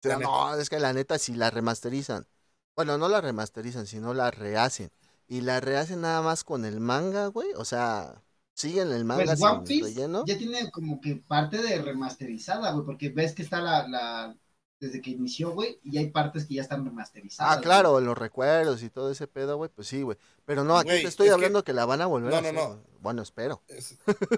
No, 0.03 0.55
es 0.57 0.69
que 0.71 0.79
la 0.81 0.93
neta, 0.93 1.19
si 1.19 1.35
la 1.35 1.51
remasterizan, 1.51 2.27
bueno, 2.75 2.99
no 2.99 3.09
la 3.09 3.21
remasterizan, 3.21 3.87
sino 3.87 4.15
la 4.15 4.31
rehacen. 4.31 4.91
Y 5.29 5.43
la 5.43 5.61
rehacen 5.61 6.01
nada 6.01 6.23
más 6.23 6.43
con 6.43 6.65
el 6.65 6.81
manga, 6.81 7.27
güey. 7.29 7.49
O 7.57 7.65
sea, 7.65 8.23
siguen 8.55 8.91
el 8.91 9.05
manga 9.05 9.37
Pues 9.37 9.39
sin 9.67 9.85
relleno. 9.85 10.25
ya 10.27 10.37
tiene 10.39 10.71
como 10.71 11.01
que 11.01 11.17
parte 11.17 11.59
de 11.63 11.81
remasterizada, 11.83 12.73
güey, 12.73 12.85
porque 12.85 13.11
ves 13.11 13.35
que 13.35 13.43
está 13.43 13.61
la, 13.61 13.87
la, 13.87 14.37
desde 14.81 15.01
que 15.01 15.11
inició, 15.11 15.53
güey, 15.53 15.79
y 15.85 15.99
hay 15.99 16.11
partes 16.11 16.47
que 16.47 16.55
ya 16.55 16.63
están 16.63 16.85
remasterizadas. 16.85 17.59
Ah, 17.59 17.61
claro, 17.61 18.01
los 18.01 18.17
recuerdos 18.17 18.83
y 18.83 18.91
todo 18.91 19.11
ese 19.11 19.27
pedo, 19.27 19.57
güey, 19.57 19.71
pues 19.75 19.89
sí, 19.89 20.03
güey. 20.03 20.17
Pero 20.45 20.65
no, 20.65 20.77
aquí 20.79 20.89
Güey, 20.89 21.03
te 21.03 21.09
estoy 21.09 21.29
es 21.29 21.33
hablando 21.35 21.63
que... 21.65 21.73
la 21.73 21.85
van 21.85 22.01
a 22.01 22.07
volver 22.07 22.33
No, 22.33 22.37
a 22.39 22.41
no, 22.41 22.49
hacer. 22.49 22.55
no. 22.55 22.83
Bueno, 23.01 23.23
espero. 23.23 23.63
Es- 23.69 23.99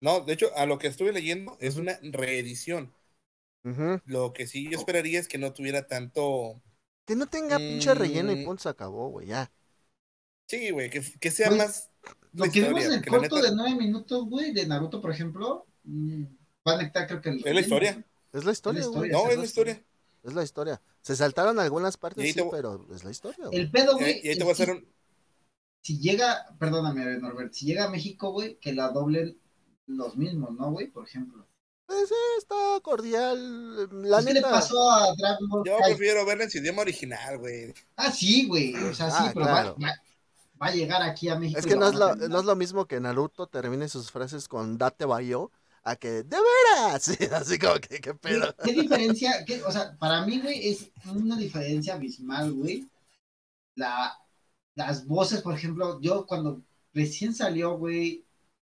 No, 0.00 0.20
de 0.20 0.32
hecho, 0.32 0.46
a 0.56 0.66
lo 0.66 0.78
que 0.78 0.86
estuve 0.88 1.12
leyendo 1.12 1.56
es 1.60 1.76
una 1.76 1.98
reedición. 2.02 2.92
Lo 4.06 4.32
que 4.32 4.46
sí 4.46 4.64
yo 4.70 4.78
esperaría 4.78 5.20
es 5.20 5.28
que 5.28 5.38
no 5.38 5.52
tuviera 5.52 5.86
tanto. 5.86 6.60
Que 7.06 7.16
no 7.16 7.26
tenga 7.26 7.58
pinche 7.58 7.94
relleno 7.94 8.32
y 8.32 8.36
Mm. 8.36 8.44
punto 8.44 8.62
se 8.62 8.68
acabó, 8.68 9.08
güey, 9.10 9.26
ya. 9.28 9.50
Sí, 10.46 10.70
güey, 10.70 10.88
que, 10.90 11.02
que 11.20 11.30
sea 11.30 11.50
más. 11.50 11.90
Lo 12.32 12.44
que 12.50 12.62
vimos 12.62 12.84
en 12.84 12.92
el 12.92 13.06
corto 13.06 13.36
neta- 13.36 13.50
de 13.50 13.54
nueve 13.56 13.76
minutos, 13.76 14.24
güey, 14.28 14.52
de 14.52 14.66
Naruto, 14.66 15.00
por 15.00 15.10
ejemplo, 15.10 15.66
mm, 15.84 16.22
va 16.66 16.72
a 16.72 16.76
conectar 16.76 17.06
creo 17.06 17.20
que 17.20 17.28
el 17.30 17.46
Es 17.46 17.54
la 17.54 17.60
historia. 17.60 18.04
Es 18.32 18.44
la 18.44 18.52
historia, 18.52 18.86
güey. 18.86 19.10
No, 19.10 19.28
es 19.28 19.38
la 19.38 19.44
historia. 19.44 19.82
Es 20.22 20.34
la 20.34 20.42
historia. 20.42 20.82
Se 21.00 21.16
saltaron 21.16 21.58
algunas 21.58 21.96
partes, 21.96 22.32
sí, 22.34 22.40
pero 22.50 22.86
es 22.94 23.04
la 23.04 23.10
historia, 23.10 23.46
güey. 23.46 23.58
El 23.58 23.70
pedo, 23.70 23.96
güey, 23.96 24.20
y 24.22 24.28
ahí 24.28 24.36
te 24.36 24.44
voy 24.44 24.50
a 24.50 24.52
hacer 24.52 24.70
un. 24.70 24.86
si 25.82 25.98
llega, 25.98 26.46
perdóname, 26.58 27.18
Norbert, 27.18 27.52
si 27.54 27.66
llega 27.66 27.84
a 27.84 27.88
México, 27.88 28.32
güey, 28.32 28.58
que 28.58 28.72
la 28.74 28.90
doblen 28.90 29.38
los 29.86 30.16
mismos, 30.16 30.50
¿no, 30.52 30.70
güey? 30.72 30.88
Por 30.88 31.06
ejemplo. 31.06 31.46
Pues, 31.86 32.10
eh, 32.10 32.14
está 32.36 32.54
cordial. 32.82 33.88
La 34.02 34.16
Pues, 34.18 34.26
¿Qué 34.26 34.34
le 34.34 34.42
pasó 34.42 34.90
a 34.90 35.14
Dragon 35.16 35.48
Ball 35.48 35.62
Yo 35.64 35.78
Kai? 35.78 35.94
prefiero 35.94 36.26
verla 36.26 36.44
en 36.44 36.50
su 36.50 36.58
idioma 36.58 36.82
original, 36.82 37.38
güey. 37.38 37.72
Ah, 37.96 38.12
sí, 38.12 38.46
güey. 38.46 38.74
O 38.74 38.92
sea, 38.92 39.10
sí, 39.10 39.16
Ah, 39.20 39.30
pero 39.32 39.46
claro. 39.46 39.76
va, 39.82 39.86
va- 39.88 40.02
va 40.60 40.66
a 40.66 40.74
llegar 40.74 41.00
aquí 41.02 41.28
a 41.30 41.38
México. 41.38 41.58
Es 41.58 41.64
que 41.64 41.76
no 41.76 41.88
es, 41.88 41.94
lo, 41.94 42.14
no 42.16 42.40
es 42.40 42.44
lo 42.44 42.56
mismo 42.56 42.86
que 42.86 43.00
Naruto 43.00 43.46
termine 43.46 43.88
sus 43.88 44.10
frases 44.10 44.48
con 44.48 44.76
Date 44.76 45.06
Bayo 45.06 45.50
a 45.90 45.96
que 45.96 46.22
¡De 46.24 46.36
veras! 46.36 47.02
Sí, 47.02 47.16
así 47.32 47.58
como 47.58 47.74
que, 47.76 48.00
¿qué 48.00 48.00
¿Qué, 48.00 48.14
pedo? 48.14 48.54
qué 48.62 48.72
diferencia? 48.72 49.44
qué- 49.46 49.62
o 49.62 49.72
sea, 49.72 49.96
para 49.98 50.24
mí, 50.26 50.40
güey, 50.40 50.68
es 50.68 50.90
una 51.06 51.36
diferencia 51.36 51.94
abismal, 51.94 52.52
güey. 52.52 52.88
La, 53.76 54.12
las 54.74 55.06
voces, 55.06 55.42
por 55.42 55.54
ejemplo, 55.54 56.00
yo 56.00 56.26
cuando 56.26 56.62
recién 56.92 57.34
salió, 57.34 57.76
güey, 57.78 58.24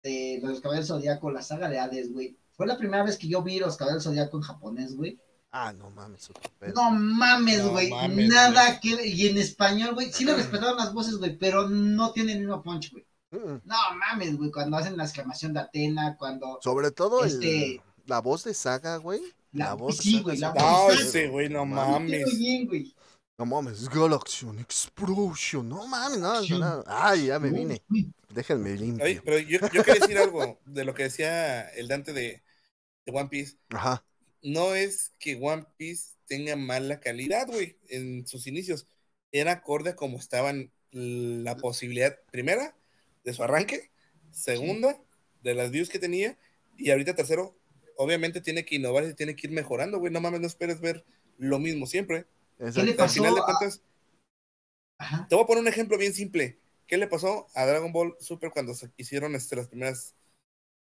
de 0.03 0.39
los 0.43 0.61
Caballeros 0.61 0.87
Zodíaco, 0.87 1.31
la 1.31 1.41
saga 1.41 1.69
de 1.69 1.79
Hades, 1.79 2.11
güey, 2.11 2.37
fue 2.53 2.67
la 2.67 2.77
primera 2.77 3.03
vez 3.03 3.17
que 3.17 3.27
yo 3.27 3.41
vi 3.41 3.59
los 3.59 3.77
Caballeros 3.77 4.03
Zodíaco 4.03 4.37
en 4.37 4.43
japonés, 4.43 4.95
güey. 4.95 5.19
Ah, 5.51 5.71
no 5.71 5.89
mames. 5.91 6.31
No 6.73 6.89
mames, 6.91 7.63
güey. 7.67 7.91
nada 7.91 8.79
que. 8.79 9.07
Y 9.07 9.27
en 9.27 9.37
español, 9.37 9.93
güey, 9.93 10.11
sí 10.11 10.25
le 10.25 10.33
respetaron 10.35 10.77
las 10.77 10.93
voces, 10.93 11.17
güey, 11.17 11.37
pero 11.37 11.69
no 11.69 12.11
tiene 12.11 12.33
el 12.33 12.39
mismo 12.39 12.61
punch, 12.63 12.91
güey. 12.91 13.05
Mm. 13.33 13.61
No 13.65 13.75
mames, 13.97 14.37
güey, 14.37 14.51
cuando 14.51 14.77
hacen 14.77 14.95
la 14.95 15.03
exclamación 15.05 15.53
de 15.53 15.61
Atena, 15.61 16.15
cuando. 16.17 16.59
Sobre 16.61 16.91
todo 16.91 17.23
el- 17.23 17.31
Este- 17.31 17.81
la 18.05 18.19
voz 18.19 18.43
de 18.43 18.53
Saga, 18.53 18.97
güey. 18.97 19.21
La, 19.51 19.65
La, 19.65 19.73
voz 19.75 19.97
de 19.97 20.03
sí, 20.03 20.11
Saga 20.11 20.23
güey, 20.23 20.37
la 20.37 20.53
No, 20.53 20.61
voz. 20.61 20.95
pedo. 20.95 21.01
ese 21.09 21.27
güey, 21.29 21.49
no 21.49 21.65
mames. 21.65 22.37
bien, 22.37 22.67
güey. 22.67 22.95
No 23.37 23.45
mames, 23.47 23.89
Galaxion 23.89 24.59
Explosion. 24.59 25.67
No 25.67 25.87
mames, 25.87 26.19
no. 26.19 26.83
Ay, 26.87 27.27
ya 27.27 27.39
me 27.39 27.49
vine. 27.49 27.81
Déjenme 28.29 28.75
limpio. 28.75 29.03
Oye, 29.05 29.21
pero 29.23 29.39
yo, 29.39 29.59
yo 29.71 29.83
quería 29.83 30.01
decir 30.01 30.17
algo 30.17 30.59
de 30.65 30.85
lo 30.85 30.93
que 30.93 31.03
decía 31.03 31.67
el 31.69 31.87
Dante 31.87 32.13
de, 32.13 32.43
de 33.05 33.11
One 33.11 33.29
Piece. 33.29 33.57
Ajá. 33.69 34.03
No 34.41 34.75
es 34.75 35.11
que 35.19 35.35
One 35.41 35.65
Piece 35.77 36.13
tenga 36.27 36.55
mala 36.55 36.99
calidad, 36.99 37.47
güey, 37.47 37.77
en 37.89 38.27
sus 38.27 38.45
inicios. 38.47 38.87
Era 39.31 39.51
acorde 39.53 39.91
a 39.91 39.95
como 39.95 40.17
estaban 40.17 40.71
la 40.91 41.55
posibilidad, 41.57 42.15
primera, 42.31 42.75
de 43.23 43.33
su 43.33 43.43
arranque, 43.43 43.91
segunda, 44.31 44.99
de 45.41 45.53
las 45.53 45.71
views 45.71 45.89
que 45.89 45.99
tenía, 45.99 46.37
y 46.77 46.91
ahorita 46.91 47.15
tercero, 47.15 47.55
obviamente 47.97 48.41
tiene 48.41 48.65
que 48.65 48.75
innovar 48.75 49.05
y 49.05 49.13
tiene 49.13 49.35
que 49.35 49.47
ir 49.47 49.53
mejorando, 49.53 49.99
güey. 49.99 50.11
No 50.11 50.21
mames, 50.21 50.41
no 50.41 50.47
esperes 50.47 50.81
ver 50.81 51.05
lo 51.37 51.59
mismo 51.59 51.85
siempre. 51.85 52.25
Le 52.57 52.67
Al 52.67 53.09
final 53.09 53.35
de 53.35 53.41
cuentas, 53.41 53.81
Ajá. 54.97 55.27
te 55.27 55.35
voy 55.35 55.43
a 55.43 55.47
poner 55.47 55.61
un 55.61 55.67
ejemplo 55.67 55.97
bien 55.97 56.13
simple. 56.13 56.59
¿Qué 56.87 56.97
le 56.97 57.07
pasó 57.07 57.47
a 57.55 57.65
Dragon 57.65 57.91
Ball 57.91 58.15
Super 58.19 58.51
cuando 58.51 58.73
se 58.73 58.91
hicieron 58.97 59.35
este, 59.35 59.55
las 59.55 59.67
primeras? 59.67 60.15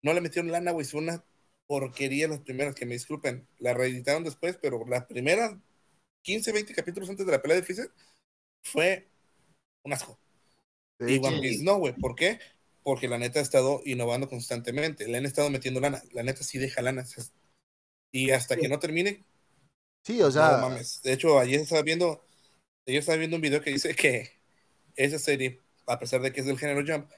No 0.03 0.13
le 0.13 0.21
metieron 0.21 0.51
lana, 0.51 0.71
güey, 0.71 0.87
fue 0.87 1.01
una 1.01 1.25
porquería 1.67 2.27
las 2.27 2.41
primeras, 2.41 2.75
que 2.75 2.87
me 2.87 2.95
disculpen. 2.95 3.47
La 3.59 3.75
reeditaron 3.75 4.25
después, 4.25 4.59
pero 4.61 4.85
las 4.87 5.05
primeras 5.07 5.57
15, 6.23 6.53
20 6.53 6.75
capítulos 6.75 7.09
antes 7.11 7.27
de 7.27 7.33
la 7.33 7.43
pelea 7.43 7.57
de 7.57 7.63
Freezer 7.63 7.91
fue 8.63 9.09
un 9.85 9.93
asco. 9.93 10.19
De 11.01 11.13
Y 11.15 11.19
One 11.19 11.41
Piece 11.41 11.65
no, 11.65 11.79
güey. 11.79 11.95
¿Por 11.95 12.15
qué? 12.15 12.39
Porque 12.83 13.09
la 13.09 13.19
neta 13.19 13.41
ha 13.41 13.43
estado 13.43 13.83
innovando 13.85 14.29
constantemente. 14.29 15.09
Le 15.09 15.19
han 15.19 15.27
estado 15.27 15.51
metiendo 15.51 15.81
lana. 15.81 16.03
La 16.13 16.23
neta 16.23 16.43
sí 16.45 16.59
deja 16.59 16.83
lana. 16.83 17.05
Y 18.13 18.31
hasta 18.31 18.57
que 18.57 18.69
no 18.69 18.79
termine, 18.79 19.25
sí, 20.05 20.21
o 20.23 20.31
sea, 20.31 20.53
no 20.53 20.69
mames. 20.69 21.03
De 21.03 21.13
hecho, 21.13 21.39
ayer 21.39 21.61
estaba 21.61 21.83
viendo, 21.83 22.25
ayer 22.87 23.01
estaba 23.01 23.19
viendo 23.19 23.37
un 23.37 23.43
video 23.43 23.61
que 23.63 23.71
dice 23.71 23.95
que 23.95 24.31
esa 24.97 25.19
serie, 25.19 25.61
a 25.87 25.99
pesar 25.99 26.21
de 26.23 26.33
que 26.33 26.41
es 26.41 26.47
del 26.47 26.59
género 26.59 26.85
Jump, 26.87 27.11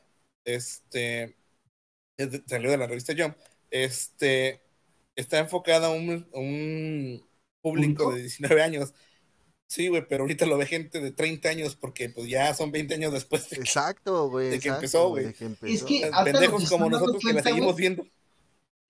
este 0.44 1.36
es 2.18 2.30
de- 2.30 2.42
salió 2.46 2.70
de 2.70 2.76
la 2.76 2.86
revista 2.86 3.14
Jump, 3.16 3.36
este 3.70 4.60
está 5.16 5.38
enfocada 5.38 5.88
a 5.88 5.90
un, 5.90 6.28
a 6.34 6.38
un 6.38 7.26
público, 7.62 8.04
¿Público? 8.04 8.14
de 8.14 8.22
19 8.22 8.62
años. 8.62 8.94
Sí, 9.72 9.88
güey, 9.88 10.06
pero 10.06 10.24
ahorita 10.24 10.44
lo 10.44 10.58
ve 10.58 10.66
gente 10.66 11.00
de 11.00 11.12
30 11.12 11.48
años 11.48 11.76
porque 11.76 12.10
pues 12.10 12.28
ya 12.28 12.52
son 12.52 12.70
20 12.70 12.92
años 12.92 13.10
después 13.10 13.48
de 13.48 13.56
que 13.56 13.62
exacto, 13.62 14.28
güey. 14.28 14.50
de 14.50 14.58
que 14.60 14.68
exacto, 14.68 14.74
empezó, 14.76 15.08
güey. 15.08 15.24
de 15.24 15.32
que 15.32 15.44
empezó. 15.46 15.86
que- 15.86 16.04
ahorita 16.04 16.18
lo 16.18 16.24
pendejos 16.24 16.62
que 16.64 16.68
como 16.68 16.90
nosotros 16.90 17.22
que 17.22 17.28
la 17.28 17.32
cuenta, 17.32 17.48
seguimos 17.48 17.72
güey, 17.72 17.80
viendo. 17.80 18.06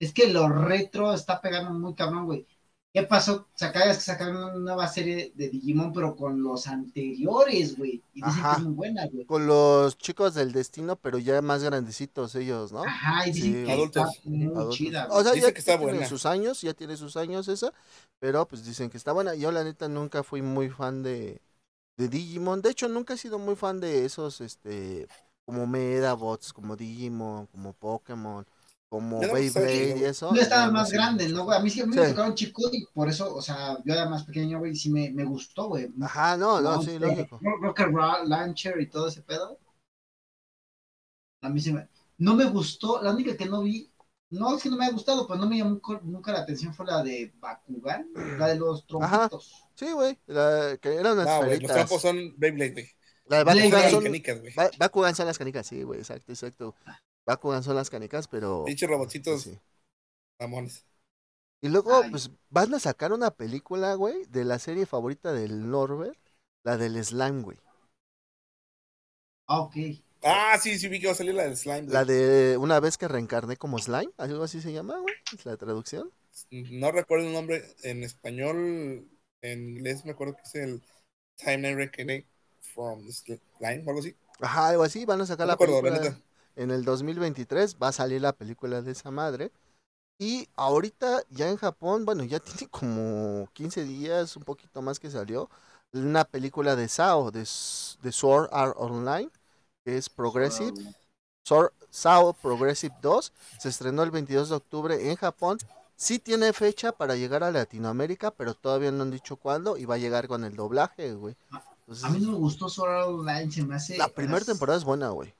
Es 0.01 0.11
que 0.11 0.27
lo 0.27 0.49
retro 0.49 1.13
está 1.13 1.39
pegando 1.39 1.71
muy 1.71 1.95
cabrón, 1.95 2.25
güey. 2.25 2.45
¿Qué 2.93 3.03
pasó? 3.03 3.47
Sacabas 3.55 3.97
que 3.97 4.03
sacaron 4.03 4.35
una 4.37 4.53
nueva 4.53 4.87
serie 4.87 5.31
de 5.35 5.49
Digimon, 5.49 5.91
pero 5.93 6.15
con 6.15 6.43
los 6.43 6.67
anteriores, 6.67 7.75
güey. 7.75 8.03
Y 8.13 8.21
dicen 8.21 8.23
Ajá. 8.41 8.55
que 8.55 8.61
es 8.61 8.67
muy 8.67 8.73
buena, 8.75 9.07
güey. 9.07 9.25
Con 9.25 9.47
los 9.47 9.97
chicos 9.97 10.35
del 10.35 10.51
destino, 10.51 10.95
pero 10.95 11.17
ya 11.17 11.41
más 11.41 11.63
grandecitos 11.63 12.35
ellos, 12.35 12.71
¿no? 12.71 12.83
Ajá, 12.83 13.27
y 13.27 13.31
dicen 13.31 13.51
Sí. 13.51 13.65
que 13.65 13.71
Adultos. 13.71 14.09
está 14.17 14.29
muy 14.29 14.43
Adultos. 14.45 14.75
chida, 14.75 15.07
O 15.09 15.23
sea, 15.23 15.33
ya 15.33 15.51
que 15.51 15.59
está 15.59 15.77
tiene 15.79 15.93
buena. 15.93 16.07
sus 16.07 16.25
años, 16.27 16.61
ya 16.61 16.73
tiene 16.75 16.95
sus 16.97 17.17
años 17.17 17.47
esa, 17.47 17.73
pero 18.19 18.47
pues 18.47 18.63
dicen 18.63 18.89
que 18.91 18.97
está 18.97 19.11
buena. 19.11 19.33
Yo 19.33 19.51
la 19.51 19.63
neta 19.63 19.87
nunca 19.87 20.21
fui 20.23 20.41
muy 20.43 20.69
fan 20.69 21.01
de, 21.01 21.41
de 21.97 22.09
Digimon. 22.09 22.61
De 22.61 22.71
hecho, 22.71 22.87
nunca 22.89 23.15
he 23.15 23.17
sido 23.17 23.39
muy 23.39 23.55
fan 23.55 23.79
de 23.79 24.05
esos, 24.05 24.41
este, 24.41 25.07
como 25.45 25.67
Medabots, 25.67 26.53
como 26.53 26.75
Digimon, 26.75 27.47
como 27.47 27.73
Pokémon, 27.73 28.45
como 28.93 29.19
me 29.19 29.27
Beyblade 29.27 29.97
y 29.97 30.03
eso. 30.03 30.31
No, 30.31 30.65
no 30.67 30.71
más 30.71 30.89
sé 30.89 30.95
grande. 30.95 31.27
¿no, 31.29 31.45
güey? 31.45 31.57
A 31.57 31.61
mí 31.61 31.69
sí 31.71 31.81
a 31.81 31.87
mí 31.87 31.95
me 31.95 32.05
Sí. 32.05 32.11
tocaron 32.11 32.35
chico 32.35 32.61
y 32.71 32.85
por 32.93 33.09
eso, 33.09 33.33
o 33.33 33.41
sea, 33.41 33.79
yo 33.83 33.91
era 33.93 34.07
más 34.07 34.23
pequeño, 34.23 34.59
güey, 34.59 34.73
y 34.73 34.75
sí 34.75 34.91
me, 34.91 35.09
me 35.11 35.23
gustó, 35.25 35.67
güey. 35.69 35.89
Ajá, 35.99 36.37
no, 36.37 36.61
no, 36.61 36.79
sí, 36.83 36.99
lógico. 36.99 37.39
Ro- 37.41 37.57
Rocket 37.59 37.87
Ra- 37.91 38.23
Launcher 38.23 38.79
y 38.79 38.87
todo 38.87 39.07
ese 39.07 39.23
pedo. 39.23 39.57
A 41.41 41.49
mí 41.49 41.59
sí 41.59 41.73
me... 41.73 41.87
No 42.19 42.35
me 42.35 42.45
gustó, 42.45 43.01
la 43.01 43.11
única 43.11 43.35
que 43.35 43.47
no 43.47 43.63
vi, 43.63 43.91
no 44.29 44.55
es 44.55 44.61
que 44.61 44.69
no 44.69 44.77
me 44.77 44.85
haya 44.85 44.93
gustado, 44.93 45.25
pues 45.25 45.39
no 45.39 45.49
me 45.49 45.57
llamó 45.57 45.81
nunca 46.03 46.31
la 46.31 46.41
atención 46.41 46.71
fue 46.71 46.85
la 46.85 47.01
de 47.01 47.33
Bakugan, 47.39 48.07
la 48.37 48.47
de 48.49 48.55
los 48.57 48.85
Ajá. 49.01 49.27
trompitos. 49.27 49.51
Sí, 49.73 49.91
güey, 49.91 50.19
la- 50.27 50.77
que 50.79 50.93
eran 50.93 51.13
unas 51.13 51.25
No, 51.25 51.45
güey, 51.45 51.59
los 51.59 51.71
trampos 51.71 52.01
son 52.03 52.35
Beyblade, 52.37 52.71
güey. 52.73 52.89
La 53.25 53.37
de 53.39 53.43
Bakugan 53.43 53.89
son, 53.89 54.03
Canicas, 54.03 54.39
Bakugan 54.77 55.15
son 55.15 55.25
las 55.25 55.37
canicas, 55.39 55.65
sí, 55.65 55.81
güey, 55.81 55.99
exacto, 55.99 56.31
exacto. 56.31 56.75
Bakugan 57.25 57.63
son 57.63 57.75
las 57.75 57.89
canicas, 57.89 58.27
pero... 58.27 58.63
Pinches 58.65 58.89
robotcitos 58.89 59.43
sí. 59.43 59.59
mamones. 60.39 60.85
Y 61.61 61.69
luego, 61.69 62.01
Ay. 62.03 62.09
pues, 62.11 62.31
van 62.49 62.73
a 62.73 62.79
sacar 62.79 63.13
una 63.13 63.31
película, 63.31 63.95
güey, 63.95 64.25
de 64.25 64.43
la 64.43 64.59
serie 64.59 64.85
favorita 64.85 65.31
del 65.31 65.69
Norbert, 65.69 66.19
la 66.63 66.77
del 66.77 67.03
Slime, 67.03 67.41
güey. 67.41 67.57
Ah, 69.47 69.61
ok. 69.61 69.75
Ah, 70.23 70.57
sí, 70.61 70.79
sí, 70.79 70.87
vi 70.87 70.99
que 70.99 71.07
va 71.07 71.13
a 71.13 71.15
salir 71.15 71.33
la 71.33 71.43
del 71.43 71.57
slime. 71.57 71.81
güey. 71.81 71.93
La 71.93 72.05
de 72.05 72.57
una 72.57 72.79
vez 72.79 72.97
que 72.97 73.07
reencarné 73.07 73.57
como 73.57 73.77
slime, 73.77 74.11
algo 74.17 74.43
así 74.43 74.61
se 74.61 74.71
llama, 74.71 74.97
güey, 74.99 75.13
es 75.37 75.45
la 75.45 75.57
traducción. 75.57 76.11
No 76.49 76.91
recuerdo 76.91 77.27
el 77.27 77.33
nombre 77.33 77.63
en 77.83 78.03
español. 78.03 79.07
En 79.41 79.77
inglés 79.77 80.05
me 80.05 80.11
acuerdo 80.11 80.35
que 80.35 80.43
es 80.43 80.55
el 80.55 80.81
Time 81.35 81.71
I 81.71 81.75
Reckoning 81.75 82.25
from 82.61 83.05
Slime 83.11 83.83
o 83.85 83.89
algo 83.89 83.99
así. 83.99 84.15
Ajá, 84.39 84.69
algo 84.69 84.83
así, 84.83 85.05
van 85.05 85.21
a 85.21 85.25
sacar 85.25 85.45
No 85.45 85.47
la 85.47 85.53
acuerdo, 85.55 85.81
la 85.81 85.89
película 85.89 86.09
neta. 86.11 86.23
En 86.55 86.71
el 86.71 86.83
2023, 86.85 87.77
va 87.81 87.89
a 87.89 87.91
salir 87.91 88.21
la 88.21 88.33
película 88.33 88.81
de 88.81 88.91
esa 88.91 89.11
madre. 89.11 89.51
Y 90.19 90.47
ahorita 90.55 91.23
ya 91.29 91.49
en 91.49 91.57
Japón, 91.57 92.05
bueno, 92.05 92.23
ya 92.23 92.39
tiene 92.39 92.69
como 92.69 93.47
15 93.53 93.83
días, 93.83 94.35
un 94.37 94.43
poquito 94.43 94.81
más 94.81 94.99
que 94.99 95.09
salió, 95.09 95.49
una 95.93 96.23
película 96.23 96.75
de 96.75 96.87
SAO, 96.87 97.31
de, 97.31 97.45
Sword 97.45 98.49
Art 98.51 98.75
Online, 98.77 99.29
que 99.83 99.97
es 99.97 100.09
Progressive. 100.09 100.73
Sword, 101.45 101.71
SAO 101.89 102.33
Progressive 102.33 102.95
2 103.01 103.33
se 103.59 103.69
estrenó 103.69 104.03
el 104.03 104.11
22 104.11 104.49
de 104.49 104.55
octubre 104.55 105.09
en 105.09 105.15
Japón. 105.15 105.57
Sí 105.95 106.17
tiene 106.19 106.53
fecha 106.53 106.91
para 106.91 107.15
llegar 107.15 107.43
a 107.43 107.51
Latinoamérica, 107.51 108.31
pero 108.31 108.55
todavía 108.55 108.91
no 108.91 109.03
han 109.03 109.11
dicho 109.11 109.35
cuándo 109.35 109.77
y 109.77 109.85
va 109.85 109.95
a 109.95 109.99
llegar 109.99 110.27
con 110.27 110.43
el 110.43 110.55
doblaje, 110.55 111.13
güey. 111.13 111.35
Entonces, 111.81 112.03
A 112.05 112.09
mí 112.09 112.19
no 112.19 112.31
me 112.31 112.37
gustó 112.37 112.69
Sword 112.69 112.91
Art 112.91 113.07
Online, 113.09 113.51
se 113.51 113.63
me 113.63 113.75
hace... 113.75 113.97
la 113.97 114.07
primera 114.07 114.43
temporada 114.43 114.79
es 114.79 114.85
buena, 114.85 115.09
güey. 115.09 115.33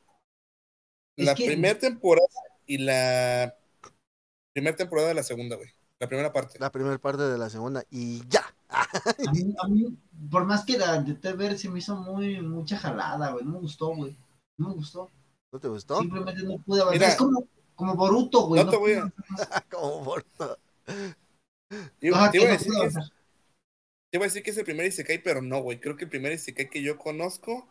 La 1.18 1.36
que- 1.36 1.46
primera 1.46 1.78
temporada 1.78 2.28
y 2.66 2.78
la 2.80 3.56
primera 4.54 4.76
temporada 4.76 5.10
de 5.10 5.14
la 5.16 5.24
segunda, 5.24 5.56
güey. 5.56 5.70
La 6.00 6.08
primera 6.08 6.34
parte. 6.34 6.60
la 6.60 6.72
primera 6.72 6.98
parte 6.98 7.24
de 7.24 7.38
la 7.38 7.50
segunda 7.50 7.84
y 7.90 8.28
ya. 8.28 8.44
A 8.70 9.32
mí, 9.32 9.56
a 9.62 9.68
mí, 9.68 9.98
por 10.30 10.46
más 10.46 10.66
que 10.66 10.78
la 10.78 10.96
intenté 10.98 11.34
ver, 11.34 11.58
se 11.58 11.70
me 11.70 11.80
hizo 11.80 11.96
muy, 11.96 12.42
mucha 12.42 12.78
jalada, 12.78 13.32
güey. 13.32 13.46
No 13.46 13.52
me 13.52 13.60
gustó, 13.60 13.96
güey. 13.96 14.16
No 14.58 14.70
me 14.70 14.74
gustó. 14.76 15.12
¿No 15.52 15.60
te 15.60 15.68
gustó? 15.68 16.00
Simplemente 16.00 16.44
no 16.44 16.58
pude 16.58 16.82
avanzar. 16.82 17.00
Mira, 17.00 17.12
es 17.12 17.16
como, 17.16 17.48
como 17.76 17.96
Boruto, 17.96 18.48
güey. 18.48 18.64
no 18.64 18.70
te 18.72 18.78
voy 18.78 18.94
a-. 18.94 19.14
Como 19.72 20.04
por- 20.04 20.24
Te 22.00 22.08
iba, 22.08 22.18
Ajá, 22.18 22.32
te 22.32 22.40
que 22.40 22.44
iba 22.44 22.54
a 22.54 22.54
no 22.54 22.60
decir 22.60 22.74
que 22.74 22.86
es, 22.88 22.94
te 22.96 24.18
iba 24.18 24.26
a 24.26 24.28
decir 24.28 24.44
que 24.44 24.50
es 24.52 24.58
el 24.58 24.66
primer 24.66 24.86
Isekai, 24.88 25.24
pero 25.24 25.42
no, 25.42 25.62
güey. 25.62 25.80
Creo 25.80 25.96
que 25.96 26.04
el 26.06 26.10
primer 26.10 26.32
Isekai 26.34 26.70
que 26.70 26.82
yo 26.84 26.98
conozco 26.98 27.68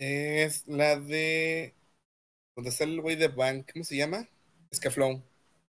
es 0.00 0.66
la 0.66 0.98
de. 0.98 1.74
Donde 2.56 2.70
está 2.70 2.84
el 2.84 3.00
güey 3.00 3.16
de 3.16 3.28
Bank. 3.28 3.70
¿Cómo 3.72 3.84
se 3.84 3.96
llama? 3.96 4.26
Escaflón. 4.70 5.22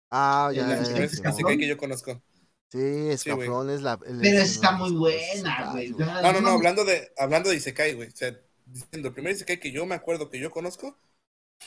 Ah, 0.10 0.52
ya, 0.54 0.62
ya, 0.68 0.84
ya, 0.84 1.04
Escaflón. 1.06 1.34
Isekai 1.34 1.58
que 1.58 1.68
yo 1.68 1.78
conozco. 1.78 2.22
Sí. 2.70 2.80
Escaflón 3.10 3.70
es 3.70 3.82
la. 3.82 3.94
el- 4.06 4.20
Pero 4.20 4.38
el- 4.40 4.44
está 4.44 4.72
muy 4.72 4.92
buena, 4.94 5.72
güey. 5.72 5.90
No, 5.92 6.34
no, 6.34 6.42
no, 6.42 6.50
hablando 6.50 6.84
de, 6.84 7.12
hablando 7.18 7.50
de 7.50 7.58
Isekai, 7.58 7.94
güey. 7.94 8.10
O 8.10 8.16
sea, 8.16 8.36
diciendo, 8.66 9.10
el 9.10 9.14
primer 9.14 9.34
Isekai 9.34 9.60
que 9.60 9.72
yo 9.72 9.86
me 9.86 9.96
acuerdo 9.96 10.30
que 10.30 10.40
yo 10.40 10.50
conozco 10.52 10.98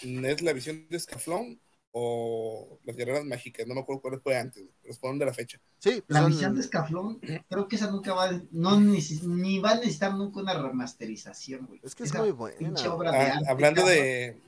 mm, 0.02 0.24
es 0.24 0.42
la 0.42 0.52
visión 0.52 0.86
de 0.90 0.96
Escaflón 0.96 1.60
o 1.92 2.80
las 2.84 2.96
guerreras 2.96 3.24
mágicas. 3.24 3.66
No 3.68 3.74
me 3.74 3.80
acuerdo 3.82 4.02
cuál 4.02 4.20
fue 4.20 4.36
antes, 4.36 4.62
güey, 4.64 4.74
pero 4.82 4.90
responden 4.92 5.20
de 5.20 5.26
la 5.26 5.32
fecha. 5.34 5.60
Sí, 5.78 6.02
La 6.08 6.22
son- 6.22 6.30
visión 6.32 6.54
de 6.56 6.60
Escaflón, 6.62 7.20
creo 7.48 7.68
que 7.68 7.76
esa 7.76 7.88
nunca 7.90 8.12
va, 8.14 8.32
no 8.50 8.76
neces- 8.80 9.22
ni 9.22 9.60
va 9.60 9.70
a 9.72 9.74
necesitar 9.76 10.12
nunca 10.14 10.40
una 10.40 10.54
remasterización, 10.60 11.66
güey. 11.66 11.80
Es 11.84 11.94
que 11.94 12.02
es 12.02 12.10
Esa 12.10 12.18
muy 12.20 12.32
buena. 12.32 12.58
Pinche 12.58 12.88
obra 12.88 13.12
de 13.12 13.18
Ah, 13.18 13.34
arte, 13.36 13.44
hablando 13.48 13.82
cabrón. 13.82 13.96
de. 13.96 14.40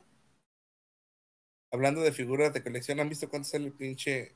Hablando 1.72 2.00
de 2.00 2.12
figuras 2.12 2.52
de 2.52 2.62
colección, 2.62 3.00
¿han 3.00 3.08
visto 3.08 3.28
cuánto 3.28 3.48
sale 3.48 3.66
el 3.66 3.72
pinche 3.72 4.34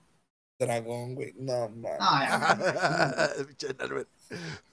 dragón, 0.58 1.14
güey? 1.14 1.32
No. 1.38 1.70
Ah, 2.00 3.32
Norbert. 3.78 4.08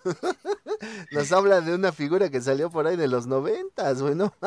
Nos 1.11 1.31
habla 1.31 1.61
de 1.61 1.73
una 1.75 1.91
figura 1.91 2.29
que 2.29 2.41
salió 2.41 2.69
por 2.69 2.87
ahí 2.87 2.95
de 2.97 3.07
los 3.07 3.27
noventas, 3.27 4.01
güey, 4.01 4.15
¿no? 4.15 4.33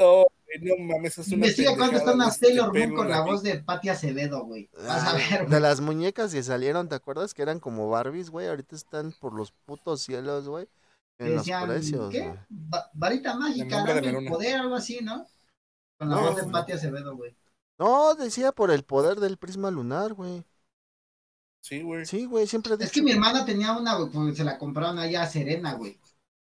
No, 0.00 0.24
güey, 0.46 0.58
no 0.62 0.76
mames, 0.94 1.16
es 1.18 1.28
una 1.28 1.36
Investiga 1.36 1.76
cuánto 1.76 1.92
pendejada 1.98 2.10
está 2.10 2.14
una 2.14 2.24
de 2.26 2.32
Sailor 2.32 2.74
Moon 2.76 2.94
con 2.94 3.08
la 3.10 3.20
voz 3.20 3.42
de 3.42 3.58
Patti 3.62 3.88
Acevedo, 3.88 4.44
güey. 4.44 4.68
Vas 4.74 5.04
a 5.04 5.10
Ah, 5.10 5.14
ver, 5.14 5.40
de 5.42 5.46
güey. 5.46 5.60
las 5.60 5.80
muñecas 5.80 6.32
que 6.32 6.42
salieron, 6.42 6.88
¿te 6.88 6.96
acuerdas? 6.96 7.34
Que 7.34 7.42
eran 7.42 7.60
como 7.60 7.88
Barbies, 7.88 8.30
güey. 8.30 8.48
Ahorita 8.48 8.74
están 8.74 9.12
por 9.20 9.32
los 9.34 9.52
putos 9.52 10.02
cielos, 10.02 10.48
güey. 10.48 10.66
En 11.18 11.36
los 11.36 11.42
decían, 11.44 11.68
precios, 11.68 12.10
¿qué? 12.10 12.20
güey. 12.22 12.38
Va- 12.74 12.90
varita 12.94 13.36
mágica, 13.36 13.84
de 13.84 13.94
dame 13.94 14.18
el 14.18 14.26
poder, 14.28 14.56
algo 14.60 14.74
así, 14.74 14.98
¿no? 15.02 15.26
Con 15.98 16.08
la 16.08 16.16
No, 16.16 16.22
voz 16.22 16.36
de 16.36 16.44
no. 16.44 16.52
Patti 16.52 16.72
Acevedo, 16.72 17.14
güey. 17.16 17.36
No, 17.78 18.14
decía 18.14 18.52
por 18.52 18.70
el 18.70 18.84
poder 18.84 19.18
del 19.18 19.38
prisma 19.38 19.70
lunar, 19.70 20.12
güey. 20.14 20.44
Sí, 21.60 21.82
güey. 21.82 22.10
Sí, 22.10 22.24
güey, 22.24 22.46
siempre 22.46 22.72
he 22.74 22.76
Es 22.78 22.90
dicho. 22.90 22.92
que 22.92 23.02
mi 23.02 23.12
hermana 23.12 23.44
tenía 23.44 23.72
una, 23.76 23.96
güey, 23.96 24.10
porque 24.10 24.34
se 24.36 24.44
la 24.44 24.58
compraron 24.58 24.98
allá 24.98 25.22
a 25.22 25.26
Serena, 25.28 25.74
güey. 25.74 25.98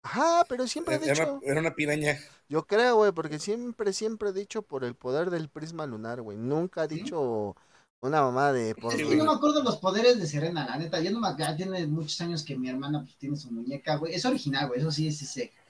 Ajá, 0.02 0.44
pero 0.48 0.66
siempre 0.66 0.96
he 0.96 0.98
Era 1.02 1.12
dicho. 1.12 1.24
una, 1.24 1.40
era 1.42 1.60
una 1.60 1.74
piraña. 1.74 2.18
Yo 2.48 2.66
creo, 2.66 2.96
güey, 2.96 3.12
porque 3.12 3.38
siempre, 3.38 3.92
siempre 3.92 4.30
he 4.30 4.32
dicho 4.32 4.62
por 4.62 4.84
el 4.84 4.94
poder 4.96 5.30
del 5.30 5.48
prisma 5.48 5.86
lunar, 5.86 6.20
güey. 6.22 6.36
Nunca 6.36 6.84
he 6.84 6.88
¿Sí? 6.88 7.00
dicho 7.00 7.56
una 8.00 8.22
mamá 8.22 8.52
de 8.52 8.74
por. 8.74 8.94
Es 8.94 8.96
que 8.96 9.08
yo 9.08 9.16
no 9.16 9.24
me 9.24 9.32
acuerdo 9.32 9.62
los 9.62 9.76
poderes 9.78 10.18
de 10.18 10.26
Serena, 10.26 10.66
la 10.66 10.76
neta. 10.76 11.00
Yo 11.00 11.10
no 11.10 11.20
me 11.20 11.28
acuerdo, 11.28 11.56
tiene 11.56 11.86
muchos 11.86 12.20
años 12.20 12.42
que 12.42 12.56
mi 12.58 12.68
hermana 12.68 13.00
pues, 13.02 13.16
tiene 13.16 13.36
su 13.36 13.50
muñeca, 13.52 13.96
güey. 13.96 14.14
Es 14.14 14.24
original, 14.24 14.68
güey, 14.68 14.80
eso 14.80 14.90
sí, 14.90 15.10
sí 15.12 15.26
sé. 15.26 15.52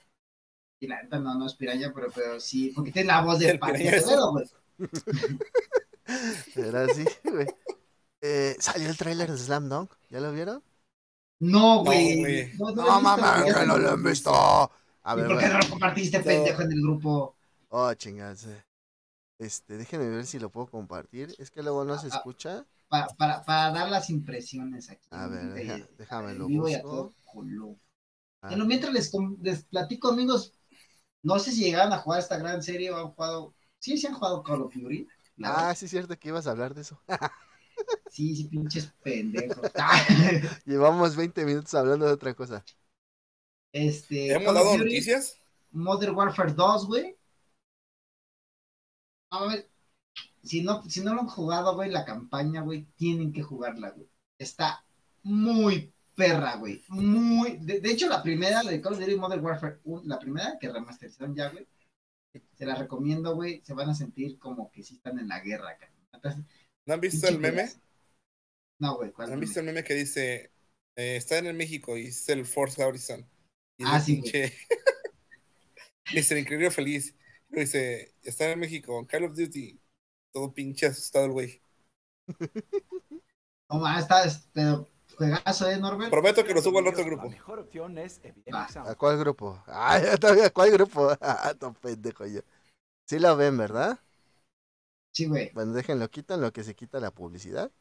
la 0.87 1.01
neta 1.03 1.19
no, 1.19 1.35
no 1.35 1.45
es 1.45 1.53
piraña, 1.53 1.91
pero, 1.93 2.07
pero 2.13 2.39
sí, 2.39 2.71
porque 2.75 2.91
tiene 2.91 3.07
la 3.07 3.21
voz 3.21 3.39
de 3.39 3.51
Acevedo, 3.51 4.31
güey. 4.31 4.45
Era 6.55 6.85
así, 6.85 7.05
güey. 7.23 7.47
Eh, 8.21 8.55
salió 8.59 8.89
el 8.89 8.97
tráiler 8.97 9.31
de 9.31 9.37
Slam 9.37 9.69
Dunk, 9.69 9.91
¿ya 10.09 10.19
lo 10.19 10.31
vieron? 10.31 10.63
No, 11.39 11.83
güey. 11.83 12.51
No, 12.57 12.71
No, 12.71 13.17
güey. 13.17 13.53
que 13.53 13.65
no 13.65 13.77
lo 13.77 13.89
han 13.91 14.03
visto. 14.03 14.31
A 14.33 15.13
¿Y 15.13 15.15
ver, 15.17 15.27
por 15.27 15.39
qué 15.39 15.47
no 15.47 15.59
lo 15.59 15.69
compartiste, 15.69 16.17
No. 16.19 16.23
pendejo, 16.23 16.61
en 16.61 16.71
el 16.71 16.81
grupo? 16.81 17.35
Oh, 17.69 17.93
chingadas. 17.95 18.45
eh. 18.45 18.63
Este, 19.39 19.77
déjenme 19.77 20.07
ver 20.09 20.25
si 20.27 20.37
lo 20.37 20.51
puedo 20.51 20.67
compartir. 20.67 21.33
Es 21.39 21.49
que 21.49 21.63
luego 21.63 21.83
no 21.83 21.97
se 21.97 22.07
Ah, 22.07 22.09
ah. 22.13 22.17
escucha. 22.17 22.65
Pa- 22.87 23.07
para, 23.17 23.43
para 23.43 23.71
dar 23.71 23.89
las 23.89 24.09
impresiones 24.11 24.89
aquí. 24.91 25.07
A 25.09 25.25
ver, 25.27 25.53
de- 25.53 25.63
deja- 25.63 25.87
déjame 25.97 26.31
en 26.31 26.37
lo 26.39 26.45
vivo 26.47 26.67
y 26.69 26.75
a 26.75 26.81
busco. 26.83 26.91
todo 26.95 27.13
color. 27.25 27.75
Ah, 28.43 28.55
mientras 28.55 28.93
les, 28.93 29.11
les 29.41 29.63
platico, 29.63 30.09
amigos, 30.09 30.53
no 31.23 31.39
sé 31.39 31.51
si 31.51 31.63
llegaron 31.63 31.93
a 31.93 31.97
jugar 31.99 32.19
esta 32.19 32.37
gran 32.37 32.61
serie 32.63 32.91
o 32.91 32.97
han 32.97 33.11
jugado. 33.11 33.55
Sí, 33.79 33.97
sí 33.97 34.07
han 34.07 34.13
jugado 34.13 34.43
Call 34.43 34.61
of 34.61 34.73
Duty. 34.75 35.07
Ah, 35.43 35.73
sí, 35.75 35.85
es 35.85 35.91
cierto 35.91 36.17
que 36.17 36.29
ibas 36.29 36.47
a 36.47 36.51
hablar 36.51 36.73
de 36.75 36.81
eso. 36.81 37.01
Sí, 38.07 38.35
sí, 38.35 38.43
pinches 38.47 38.93
pendejos. 39.01 39.71
Llevamos 40.65 41.15
20 41.15 41.45
minutos 41.45 41.73
hablando 41.73 42.05
de 42.05 42.13
otra 42.13 42.33
cosa. 42.35 42.63
este. 43.71 44.33
¿Hemos 44.33 44.53
dado 44.53 44.77
Duty, 44.77 44.77
noticias? 44.77 45.37
Modern 45.71 46.15
Warfare 46.15 46.53
2, 46.53 46.85
güey. 46.87 47.17
A 49.31 49.45
ver, 49.47 49.69
si 50.43 50.61
no, 50.63 50.83
si 50.89 51.01
no 51.03 51.13
lo 51.15 51.21
han 51.21 51.27
jugado, 51.27 51.75
güey, 51.75 51.89
la 51.91 52.05
campaña, 52.05 52.61
güey, 52.61 52.85
tienen 52.95 53.33
que 53.33 53.43
jugarla, 53.43 53.91
güey. 53.91 54.09
Está 54.37 54.85
muy 55.23 55.93
perra, 56.15 56.55
güey. 56.57 56.83
Muy. 56.89 57.57
De, 57.57 57.79
de 57.79 57.91
hecho, 57.91 58.07
la 58.07 58.21
primera, 58.23 58.63
la 58.63 58.71
de 58.71 58.81
Call 58.81 58.93
of 58.93 58.99
Duty 58.99 59.15
Modern 59.15 59.43
Warfare 59.43 59.79
1, 59.83 60.03
la 60.05 60.19
primera 60.19 60.57
que 60.59 60.69
remasterizaron 60.71 61.35
ya, 61.35 61.49
güey. 61.49 61.67
Se 62.55 62.65
la 62.65 62.75
recomiendo, 62.75 63.35
güey. 63.35 63.61
Se 63.65 63.73
van 63.73 63.89
a 63.89 63.95
sentir 63.95 64.39
como 64.39 64.71
que 64.71 64.83
sí 64.83 64.95
están 64.95 65.19
en 65.19 65.27
la 65.27 65.39
guerra, 65.41 65.77
cabrón. 65.77 66.47
¿No 66.85 66.93
han 66.93 67.01
visto 67.01 67.27
el 67.27 67.39
meme? 67.39 67.75
No, 68.79 68.95
güey. 68.97 69.11
¿cuál 69.13 69.29
¿No 69.29 69.33
han 69.33 69.39
meme? 69.39 69.39
visto 69.39 69.59
el 69.59 69.65
meme 69.65 69.83
que 69.83 69.93
dice, 69.93 70.51
eh, 70.95 71.15
está 71.17 71.37
en 71.37 71.47
el 71.47 71.55
México 71.55 71.97
y 71.97 72.07
es 72.07 72.27
el 72.29 72.45
Forza 72.45 72.87
Horizon? 72.87 73.29
Y 73.77 73.85
Ah, 73.85 73.99
sí, 73.99 74.21
pinche... 74.21 74.53
Dice, 76.09 76.33
el 76.33 76.41
increíble 76.41 76.71
feliz. 76.71 77.15
Dice, 77.49 78.15
está 78.21 78.51
en 78.51 78.59
México, 78.59 79.05
Call 79.07 79.25
of 79.25 79.35
Duty. 79.35 79.81
Todo 80.31 80.53
pinche 80.53 80.85
asustado 80.87 81.25
el 81.25 81.31
güey. 81.31 81.61
No, 83.69 83.97
está, 83.97 84.23
pero 84.53 84.87
juegazo, 85.15 85.69
¿eh, 85.69 85.77
Norbert? 85.77 86.11
Prometo 86.11 86.43
que 86.45 86.53
lo 86.53 86.61
subo 86.61 86.77
al 86.79 86.87
otro 86.87 87.03
La 87.03 87.05
grupo. 87.05 87.29
mejor 87.29 87.59
opción 87.59 87.97
es 87.97 88.19
Epidemic 88.23 88.53
Va. 88.55 88.67
Sound. 88.69 88.89
¿A 88.89 88.95
cuál 88.95 89.17
grupo? 89.19 89.63
Ay, 89.67 90.03
todavía, 90.19 90.47
¿a 90.47 90.49
cuál 90.51 90.71
grupo? 90.71 91.11
Ah, 91.21 91.53
no, 91.61 91.73
pendejo 91.73 92.25
yo. 92.27 92.41
Sí 93.07 93.19
lo 93.19 93.35
ven, 93.37 93.57
¿verdad? 93.57 93.99
Sí, 95.13 95.25
güey. 95.25 95.51
Bueno, 95.53 95.71
déjenlo, 95.73 96.09
quitan 96.11 96.41
lo 96.41 96.51
que 96.51 96.63
se 96.63 96.75
quita 96.75 96.99
la 96.99 97.11
publicidad. 97.11 97.71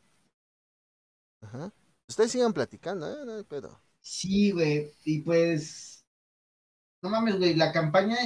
Ajá. 1.42 1.70
Ustedes 2.08 2.32
sigan 2.32 2.52
platicando, 2.54 3.06
¿eh? 3.10 3.24
No 3.26 3.34
hay 3.34 3.44
pedo. 3.44 3.78
Sí, 4.02 4.50
güey. 4.52 4.92
Y 5.04 5.20
pues. 5.22 6.04
No 7.02 7.10
mames, 7.10 7.38
güey. 7.38 7.54
La 7.54 7.72
campaña. 7.72 8.16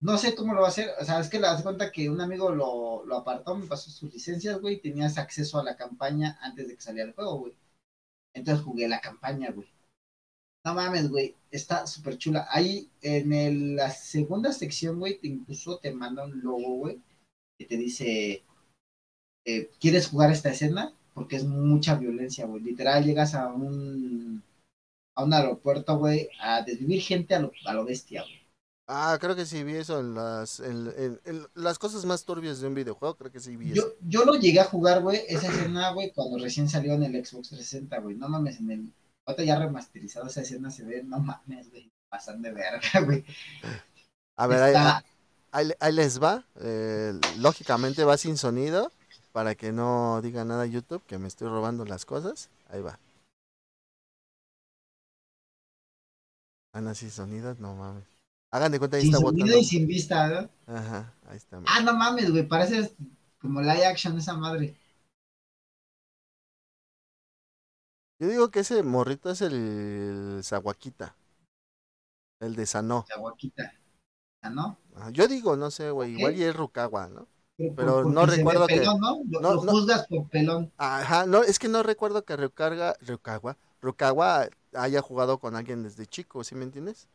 No 0.00 0.16
sé 0.16 0.34
cómo 0.34 0.54
lo 0.54 0.60
va 0.62 0.68
a 0.68 0.70
hacer. 0.70 0.90
O 1.00 1.04
sea, 1.04 1.20
es 1.20 1.28
que 1.28 1.38
le 1.38 1.46
das 1.46 1.62
cuenta 1.62 1.92
que 1.92 2.08
un 2.08 2.20
amigo 2.20 2.50
lo, 2.50 3.04
lo 3.04 3.16
apartó, 3.16 3.54
me 3.56 3.66
pasó 3.66 3.90
sus 3.90 4.10
licencias, 4.12 4.58
güey. 4.60 4.76
y 4.76 4.80
Tenías 4.80 5.18
acceso 5.18 5.58
a 5.58 5.64
la 5.64 5.76
campaña 5.76 6.38
antes 6.42 6.68
de 6.68 6.76
que 6.76 6.80
saliera 6.82 7.08
el 7.08 7.14
juego, 7.14 7.38
güey. 7.40 7.54
Entonces 8.36 8.64
jugué 8.64 8.88
la 8.88 9.00
campaña, 9.00 9.50
güey. 9.50 9.68
No 10.64 10.74
mames, 10.74 11.08
güey. 11.10 11.34
Está 11.50 11.86
súper 11.86 12.18
chula. 12.18 12.46
Ahí 12.50 12.90
en 13.02 13.76
la 13.76 13.90
segunda 13.90 14.52
sección, 14.52 14.98
güey, 14.98 15.18
te 15.18 15.28
incluso 15.28 15.78
te 15.78 15.92
manda 15.92 16.24
un 16.24 16.40
logo, 16.42 16.76
güey. 16.76 17.00
Que 17.58 17.66
te 17.66 17.76
dice. 17.78 18.44
eh, 19.44 19.70
¿Quieres 19.80 20.08
jugar 20.08 20.30
esta 20.30 20.50
escena? 20.50 20.94
Porque 21.14 21.36
es 21.36 21.44
mucha 21.44 21.94
violencia, 21.96 22.46
güey. 22.46 22.62
Literal, 22.62 23.04
llegas 23.04 23.34
a 23.34 23.48
un 23.52 24.42
a 25.16 25.24
un 25.24 25.34
aeropuerto, 25.34 25.98
güey, 25.98 26.28
a 26.40 26.62
desvivir 26.62 27.02
gente 27.02 27.34
a 27.34 27.40
lo, 27.40 27.52
a 27.66 27.74
lo 27.74 27.84
bestia, 27.84 28.22
güey. 28.22 28.45
Ah, 28.88 29.18
creo 29.20 29.34
que 29.34 29.46
sí 29.46 29.64
vi 29.64 29.74
eso 29.74 29.98
en 29.98 30.14
las, 30.14 30.60
en, 30.60 30.86
en- 30.96 31.20
en 31.24 31.46
las 31.54 31.76
cosas 31.78 32.04
más 32.04 32.24
turbias 32.24 32.60
de 32.60 32.68
un 32.68 32.74
videojuego, 32.74 33.16
creo 33.16 33.32
que 33.32 33.40
sí 33.40 33.56
vi 33.56 33.72
eso. 33.72 33.74
Yo, 33.74 33.94
yo 34.20 34.24
lo 34.24 34.34
llegué 34.34 34.60
a 34.60 34.64
jugar, 34.64 35.02
güey, 35.02 35.22
esa 35.26 35.48
escena, 35.48 35.90
güey, 35.90 36.12
cuando 36.12 36.38
recién 36.38 36.68
salió 36.68 36.94
en 36.94 37.02
el 37.02 37.12
Xbox 37.26 37.48
360, 37.48 37.98
güey. 37.98 38.14
No 38.16 38.28
mames, 38.28 38.60
en 38.60 38.70
el. 38.70 38.92
Ahorita 39.26 39.42
ya 39.42 39.58
remasterizado 39.58 40.26
esa 40.28 40.42
escena 40.42 40.70
se 40.70 40.84
ve, 40.84 41.02
no 41.02 41.18
mames, 41.18 41.68
güey. 41.70 41.90
Pasan 42.08 42.40
de 42.42 42.52
verga, 42.52 43.00
güey. 43.04 43.24
A 44.36 44.46
ver, 44.46 44.62
ahí, 44.62 44.68
Está- 44.72 45.04
ahí- 45.50 45.72
ahí 45.80 45.92
les 45.92 46.22
va. 46.22 46.44
eh, 46.60 47.12
lógicamente 47.38 48.04
va 48.04 48.16
sin 48.16 48.36
sonido, 48.36 48.92
para 49.32 49.56
que 49.56 49.72
no 49.72 50.20
diga 50.22 50.44
nada 50.44 50.64
YouTube, 50.64 51.02
que 51.08 51.18
me 51.18 51.26
estoy 51.26 51.48
robando 51.48 51.84
las 51.84 52.04
cosas. 52.06 52.50
Ahí 52.68 52.82
va. 52.82 53.00
Ah, 56.72 56.80
no, 56.80 56.94
sin 56.94 57.10
sonido, 57.10 57.56
no 57.58 57.74
mames. 57.74 58.04
Hagan 58.56 58.72
de 58.72 58.78
cuenta, 58.78 58.96
ahí 58.96 59.02
sin 59.02 59.14
está 59.14 59.26
sonido 59.26 59.44
botando. 59.46 59.60
y 59.60 59.64
sin 59.64 59.86
vista, 59.86 60.28
¿no? 60.28 60.74
Ajá, 60.74 61.12
ahí 61.28 61.36
está. 61.36 61.60
Ah, 61.66 61.80
no 61.82 61.94
mames, 61.94 62.30
güey, 62.30 62.48
parece 62.48 62.90
como 63.38 63.60
live 63.60 63.84
action 63.84 64.16
esa 64.16 64.34
madre. 64.34 64.74
Yo 68.18 68.28
digo 68.28 68.50
que 68.50 68.60
ese 68.60 68.82
morrito 68.82 69.30
es 69.30 69.42
el 69.42 70.40
Zaguaquita. 70.42 71.14
El 72.40 72.56
de 72.56 72.64
Sanó. 72.66 73.04
La 73.10 73.18
guaquita. 73.18 73.72
¿no? 74.50 74.78
Ajá, 74.94 75.10
Yo 75.10 75.26
digo, 75.28 75.56
no 75.56 75.70
sé, 75.70 75.90
güey. 75.90 76.12
Igual 76.16 76.36
y 76.36 76.44
es 76.44 76.54
Rukawa, 76.56 77.08
¿no? 77.08 77.26
Pero 77.58 78.04
no 78.04 78.26
recuerdo 78.26 78.66
que- 78.66 78.76
pelón, 78.78 79.00
¿no? 79.00 79.20
Lo, 79.28 79.40
no, 79.40 79.54
lo 79.54 79.64
no. 79.64 79.72
juzgas 79.72 80.06
por 80.06 80.28
pelón. 80.28 80.72
Ajá, 80.76 81.26
no, 81.26 81.42
es 81.42 81.58
que 81.58 81.68
no 81.68 81.82
recuerdo 81.82 82.24
que 82.24 82.36
Ryukaga, 82.36 82.94
Ryukawa, 83.00 83.56
Rukawa 83.80 84.48
haya 84.74 85.02
jugado 85.02 85.38
con 85.38 85.56
alguien 85.56 85.82
desde 85.82 86.06
chico, 86.06 86.44
¿sí 86.44 86.54
me 86.54 86.64
entiendes? 86.64 87.08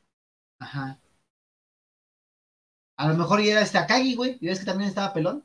Ajá. 0.60 1.00
A 3.02 3.08
lo 3.10 3.16
mejor 3.18 3.42
ya 3.42 3.52
era 3.52 3.62
este 3.64 3.78
Akagi, 3.80 4.16
güey. 4.16 4.38
¿Y 4.40 4.48
ves 4.48 4.60
que 4.60 4.66
también 4.66 4.88
estaba 4.90 5.14
pelón? 5.14 5.44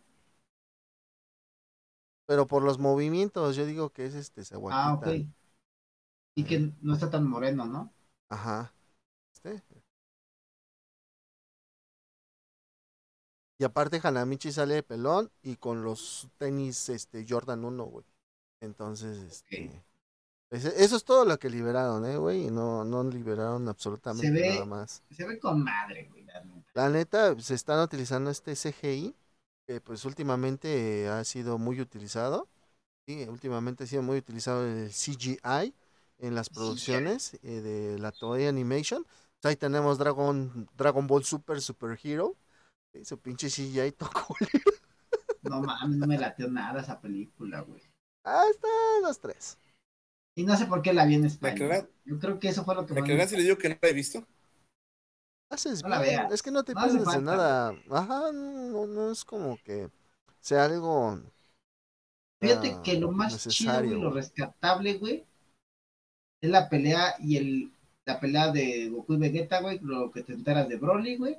Pero 2.27 2.47
por 2.47 2.63
los 2.63 2.79
movimientos, 2.79 3.57
yo 3.57 3.67
digo 3.67 3.91
que 3.91 4.07
es 4.07 4.15
este 4.15 4.45
Ah, 4.69 4.95
ok. 4.95 5.07
Sawakita. 5.07 5.29
Y 6.37 6.45
que 6.45 6.73
no 6.83 6.95
está 6.95 7.11
tan 7.11 7.29
moreno, 7.29 7.65
¿no? 7.67 7.93
Ajá. 8.29 8.73
¿Este? 9.45 9.63
Y 13.59 13.65
aparte 13.65 14.01
Hanamichi 14.03 14.53
sale 14.53 14.75
de 14.77 14.83
pelón 14.83 15.31
y 15.43 15.57
con 15.57 15.83
los 15.83 16.29
tenis 16.39 16.89
este 16.89 17.27
Jordan 17.29 17.65
1, 17.65 17.85
güey. 17.85 18.05
Entonces, 18.61 19.45
este 20.51 20.85
eso 20.85 20.97
es 20.97 21.05
todo 21.05 21.25
lo 21.25 21.39
que 21.39 21.51
liberaron, 21.51 22.05
eh, 22.07 22.17
güey, 22.17 22.47
y 22.47 22.51
no 22.51 22.85
no 22.85 23.05
liberaron 23.05 23.69
absolutamente 23.69 24.31
ve- 24.31 24.51
nada 24.51 24.65
más. 24.65 25.03
Se 25.11 25.25
ve 25.27 25.39
con 25.39 25.63
madre, 25.63 26.09
güey. 26.11 26.16
La 26.77 26.91
neta. 26.91 27.39
Se 27.41 27.55
están 27.55 27.81
utilizando 27.81 28.31
este 28.31 28.55
CGI, 28.57 29.17
que 29.67 29.81
pues 29.81 30.05
últimamente 30.05 31.05
eh, 31.05 31.09
ha 31.09 31.25
sido 31.25 31.59
muy 31.59 31.81
utilizado. 31.81 32.49
Sí, 33.09 33.25
últimamente 33.29 33.85
ha 33.85 33.89
sido 33.89 34.03
muy 34.03 34.19
utilizado 34.19 34.67
el 34.67 34.93
CGI 34.93 35.75
en 36.19 36.37
las 36.37 36.51
producciones 36.51 37.35
eh, 37.43 37.63
de 37.63 37.99
la 38.01 38.13
Toei 38.13 38.47
Animation. 38.49 39.05
Pues 39.05 39.53
ahí 39.53 39.57
tenemos 39.57 39.99
Dragon, 39.99 40.69
Dragon 40.77 41.07
Ball 41.09 41.25
Super 41.25 41.61
Super 41.63 41.99
Hero. 42.05 42.37
Sí, 42.95 43.05
su 43.07 43.19
pinche 43.21 43.51
CGI 43.51 43.93
tocó. 43.93 44.37
No 45.43 45.63
mames, 45.63 45.97
no 45.97 46.07
me 46.07 46.19
lateó 46.19 46.47
nada 46.51 46.83
esa 46.83 47.01
película, 47.01 47.61
güey. 47.63 47.83
Ah, 48.25 48.45
está 48.51 48.69
los 49.03 49.19
tres. 49.21 49.59
Y 50.37 50.45
no 50.45 50.57
sé 50.57 50.67
por 50.67 50.83
qué 50.83 50.93
la 50.93 51.05
vi 51.07 51.15
en 51.15 51.23
¿Me 51.23 51.27
español. 51.29 51.89
Yo 52.05 52.19
creo 52.21 52.39
que 52.39 52.49
eso 52.49 52.65
fue 52.65 52.75
lo 52.77 52.87
que 52.87 52.95
¿Me 52.95 53.01
más 53.01 53.07
creerán 53.07 53.29
si 53.29 53.37
le 53.37 53.43
digo 53.45 53.59
que 53.59 53.69
no 53.69 53.77
la 53.81 53.89
he 53.89 53.93
visto? 53.93 54.27
Haces 55.51 55.83
No 55.85 56.01
bien. 56.01 56.27
Es 56.31 56.43
que 56.43 56.51
no 56.51 56.65
te 56.65 56.75
No 56.75 56.81
pierdes 56.83 57.07
de 57.07 57.23
nada. 57.23 57.75
Ajá, 57.91 58.33
no, 58.33 58.87
no 58.87 59.11
es 59.11 59.25
como 59.25 59.59
que 59.65 59.89
sea 60.41 60.65
algo. 60.65 61.21
Fíjate 62.41 62.75
ah, 62.77 62.83
que 62.83 62.99
lo 62.99 63.13
más 63.13 63.33
chido, 63.49 63.73
necesario, 63.73 63.91
güey, 63.91 64.03
lo 64.03 64.11
rescatable, 64.11 64.95
güey, 64.99 65.25
es 66.43 66.51
la 66.51 66.69
pelea 66.69 67.15
y 67.19 67.37
el 67.39 67.73
la 68.07 68.21
pelea 68.21 68.53
de 68.53 68.89
Goku 68.89 69.15
y 69.15 69.19
Vegeta, 69.19 69.61
güey, 69.61 69.81
lo 69.81 70.11
que 70.13 70.23
te 70.23 70.33
enteras 70.33 70.69
de 70.69 70.77
Broly, 70.77 71.17
güey, 71.17 71.35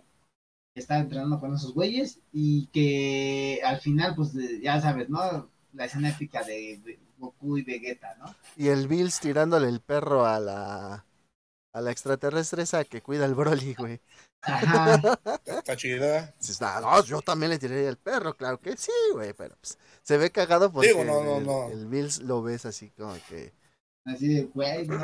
que 0.73 0.81
está 0.81 0.99
entrenando 0.99 1.39
con 1.39 1.55
esos 1.55 1.73
güeyes 1.73 2.19
y 2.33 2.67
que 2.67 3.61
al 3.63 3.79
final, 3.79 4.13
pues, 4.15 4.33
ya 4.61 4.79
sabes, 4.81 5.09
¿no? 5.09 5.49
La 5.73 5.85
escena 5.85 6.09
épica 6.09 6.43
de 6.43 6.99
Goku 7.17 7.57
y 7.57 7.63
Vegeta, 7.63 8.15
¿no? 8.19 8.35
Y 8.57 8.67
el 8.67 8.87
Bills 8.87 9.19
tirándole 9.21 9.69
el 9.69 9.79
perro 9.79 10.25
a 10.25 10.39
la 10.39 11.05
a 11.77 11.81
la 11.81 11.91
extraterrestre 11.91 12.63
esa 12.63 12.83
que 12.83 13.01
cuida 13.01 13.25
el 13.25 13.35
Broly, 13.35 13.75
güey. 13.75 14.01
Ajá. 14.41 14.95
Está, 15.45 15.75
chida. 15.75 16.33
"Ah, 16.61 16.79
no, 16.81 17.03
yo 17.03 17.21
también 17.21 17.51
le 17.51 17.59
tiraría 17.59 17.89
el 17.89 17.97
perro, 17.97 18.35
claro 18.35 18.59
que 18.59 18.75
sí, 18.77 18.91
güey, 19.13 19.33
pero 19.33 19.55
pues 19.61 19.77
se 20.03 20.17
ve 20.17 20.31
cagado 20.31 20.71
porque 20.71 20.87
Digo, 20.89 21.03
no, 21.03 21.23
no, 21.23 21.37
el, 21.37 21.45
no. 21.45 21.69
el 21.69 21.85
Bills 21.87 22.21
lo 22.21 22.41
ves 22.41 22.65
así 22.65 22.89
como 22.91 23.15
que 23.29 23.53
Así 24.05 24.27
de, 24.27 24.43
güey, 24.45 24.87
no, 24.87 25.03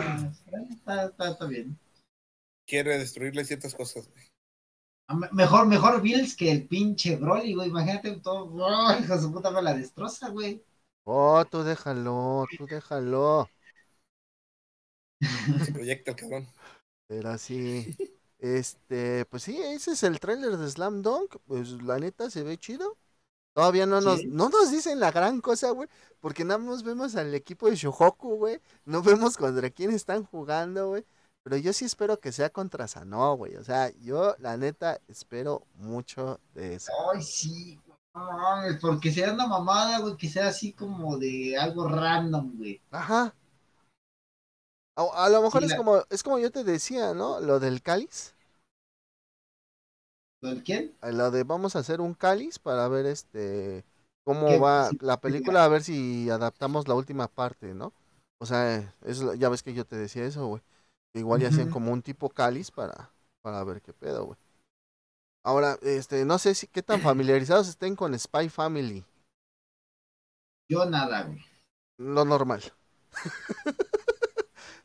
está, 0.71 1.05
está, 1.05 1.31
está 1.31 1.45
bien. 1.45 1.77
Quiere 2.65 2.97
destruirle 2.97 3.43
ciertas 3.43 3.75
cosas, 3.75 4.07
güey. 4.09 4.23
A 5.09 5.15
me- 5.15 5.29
Mejor, 5.31 5.67
mejor 5.67 6.01
Bills 6.01 6.35
que 6.35 6.49
el 6.49 6.67
pinche 6.67 7.17
Broly, 7.17 7.53
güey. 7.53 7.69
Imagínate 7.69 8.11
todo, 8.21 8.49
¡oh, 8.53 8.97
hijo 8.99 9.15
de 9.15 9.21
su 9.21 9.31
puta, 9.33 9.51
me 9.51 9.61
la 9.61 9.73
destroza, 9.73 10.29
güey. 10.29 10.63
Oh, 11.05 11.43
tú 11.45 11.63
déjalo, 11.63 12.45
tú 12.57 12.65
déjalo. 12.65 13.49
Se 15.65 15.71
proyecta 15.73 16.11
el 16.11 16.17
cabrón. 16.17 16.47
Pero 17.07 17.29
así, 17.29 17.95
este, 18.39 19.25
pues 19.25 19.43
sí, 19.43 19.57
ese 19.61 19.91
es 19.91 20.03
el 20.03 20.19
tráiler 20.19 20.57
de 20.57 20.69
Slam 20.69 21.01
Dunk. 21.01 21.37
Pues 21.45 21.71
la 21.83 21.99
neta 21.99 22.29
se 22.29 22.43
ve 22.43 22.57
chido. 22.57 22.97
Todavía 23.53 23.85
no 23.85 24.01
nos, 24.01 24.21
Sí. 24.21 24.25
no 24.27 24.49
nos 24.49 24.71
dicen 24.71 24.99
la 24.99 25.11
gran 25.11 25.39
cosa, 25.39 25.69
güey, 25.71 25.87
porque 26.19 26.43
nada 26.43 26.57
más 26.57 26.81
vemos 26.81 27.15
al 27.15 27.35
equipo 27.35 27.69
de 27.69 27.75
Shohoku, 27.75 28.35
güey. 28.37 28.59
No 28.85 29.03
vemos 29.03 29.37
contra 29.37 29.69
quién 29.69 29.91
están 29.91 30.23
jugando, 30.25 30.89
güey. 30.89 31.05
Pero 31.43 31.57
yo 31.57 31.73
sí 31.73 31.85
espero 31.85 32.19
que 32.19 32.31
sea 32.31 32.49
contra 32.49 32.87
Sanó, 32.87 33.35
güey. 33.35 33.55
O 33.57 33.63
sea, 33.63 33.91
yo 34.01 34.35
la 34.39 34.57
neta 34.57 34.99
espero 35.07 35.67
mucho 35.75 36.39
de 36.55 36.75
eso. 36.75 36.91
Ay, 37.13 37.21
sí. 37.21 37.79
No 38.15 38.31
mames, 38.31 38.77
porque 38.79 39.11
sea 39.11 39.33
una 39.33 39.45
mamada, 39.47 39.99
güey, 39.99 40.15
que 40.17 40.29
sea 40.29 40.47
así 40.47 40.71
como 40.71 41.17
de 41.17 41.57
algo 41.57 41.87
random, 41.87 42.57
güey. 42.57 42.79
Ajá. 42.91 43.35
A, 44.95 45.25
a 45.25 45.29
lo 45.29 45.41
mejor 45.43 45.63
Sí, 45.63 45.67
es 45.67 45.71
la- 45.71 45.75
como, 45.75 46.03
es 46.09 46.23
como 46.23 46.39
yo 46.39 46.51
te 46.51 46.63
decía, 46.63 47.13
¿no? 47.13 47.39
Lo 47.39 47.59
del 47.59 47.81
cáliz. 47.81 48.33
¿Lo 50.41 50.49
del 50.49 50.63
quién? 50.63 50.95
Lo 51.01 51.31
de 51.31 51.43
vamos 51.43 51.75
a 51.75 51.79
hacer 51.79 51.99
un 52.01 52.13
cáliz 52.13 52.59
para 52.59 52.87
ver 52.87 53.05
este 53.05 53.83
cómo 54.23 54.47
¿Qué? 54.47 54.59
va 54.59 54.95
la 55.01 55.19
película, 55.19 55.65
a 55.65 55.67
ver 55.67 55.83
si 55.83 56.29
adaptamos 56.29 56.87
la 56.87 56.93
última 56.95 57.27
parte, 57.27 57.73
¿no? 57.73 57.93
O 58.39 58.45
sea, 58.45 58.93
es, 59.05 59.19
lo- 59.21 59.33
ya 59.35 59.49
ves 59.49 59.63
que 59.63 59.73
yo 59.73 59.85
te 59.85 59.97
decía 59.97 60.25
eso, 60.25 60.47
güey. 60.47 60.61
Igual 61.13 61.41
ya 61.41 61.49
hacían 61.49 61.67
Ujú. 61.67 61.69
como 61.69 61.91
un 61.91 62.01
tipo 62.01 62.29
cáliz 62.29 62.71
para, 62.71 63.11
para 63.41 63.63
ver 63.65 63.81
qué 63.81 63.93
pedo, 63.93 64.25
güey. 64.25 64.37
Ahora, 65.45 65.77
este, 65.83 66.25
no 66.25 66.37
sé 66.37 66.53
si 66.53 66.67
qué 66.67 66.83
tan 66.83 66.99
familiarizados 67.01 67.69
estén 67.69 67.95
con 67.95 68.17
Spy 68.19 68.49
Family. 68.49 69.05
Yo 70.67 70.85
nada, 70.85 71.23
güey. 71.23 71.39
Lo 71.97 72.23
normal. 72.23 72.61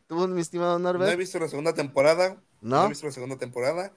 ¿Tú, 0.09 0.27
mi 0.29 0.41
estimado 0.41 0.79
No 0.93 1.11
he 1.11 1.17
Norbert? 1.17 1.17
visto 1.17 1.39
la 1.39 1.49
segunda 1.49 1.75
temporada. 1.75 2.43
No, 2.73 2.83
¿No? 2.83 2.85
he 2.85 2.89
visto 2.89 3.07
la 3.07 3.13
segunda 3.13 3.39
temporada. 3.39 3.93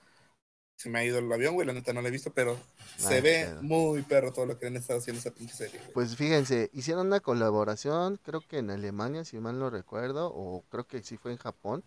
Se 0.77 0.89
me 0.89 0.99
ha 0.99 1.05
ido 1.05 1.19
el 1.19 1.31
avión, 1.33 1.55
güey. 1.55 1.67
La 1.67 1.73
neta 1.73 1.93
no 1.93 2.01
la 2.03 2.09
he 2.09 2.11
visto, 2.11 2.33
pero 2.33 2.57
se 2.97 3.21
Ay, 3.21 3.21
ve 3.21 3.55
muy 3.61 4.03
perro 4.03 4.33
todo 4.33 4.45
lo 4.47 4.59
que 4.59 4.67
han 4.67 4.77
estado 4.77 4.99
haciendo 4.99 5.19
esa 5.21 5.31
pinche 5.33 5.55
serie, 5.55 5.81
güey. 5.81 5.93
Pues 5.93 6.15
fíjense, 6.17 6.69
hicieron 6.73 7.07
una 7.07 7.19
colaboración, 7.21 8.17
creo 8.23 8.41
que 8.41 8.57
en 8.59 8.71
Alemania, 8.71 9.23
si 9.25 9.39
mal 9.39 9.57
no 9.59 9.69
recuerdo, 9.69 10.31
o 10.33 10.63
creo 10.69 10.85
que 10.87 11.01
sí 11.03 11.17
fue 11.17 11.31
en 11.31 11.37
Japón, 11.37 11.83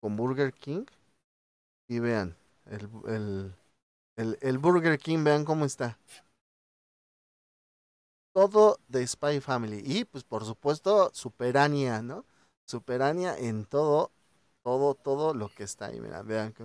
con 0.00 0.16
Burger 0.16 0.52
King. 0.54 0.86
Y 1.88 1.98
vean, 1.98 2.36
el, 2.66 2.88
el, 3.08 3.54
el, 4.16 4.38
el 4.42 4.58
Burger 4.58 4.98
King, 4.98 5.24
vean 5.24 5.44
cómo 5.44 5.64
está. 5.66 5.98
Todo 8.32 8.80
de 8.88 9.06
Spy 9.06 9.40
Family. 9.40 9.80
Y 9.84 10.04
pues 10.04 10.24
por 10.24 10.44
supuesto, 10.44 11.10
Superania, 11.14 12.02
¿no? 12.02 12.24
Superania 12.66 13.36
en 13.38 13.64
todo, 13.64 14.10
todo, 14.62 14.94
todo 14.94 15.34
lo 15.34 15.48
que 15.48 15.64
está 15.64 15.86
ahí. 15.86 16.00
Mira, 16.00 16.22
vean 16.22 16.52
que 16.52 16.64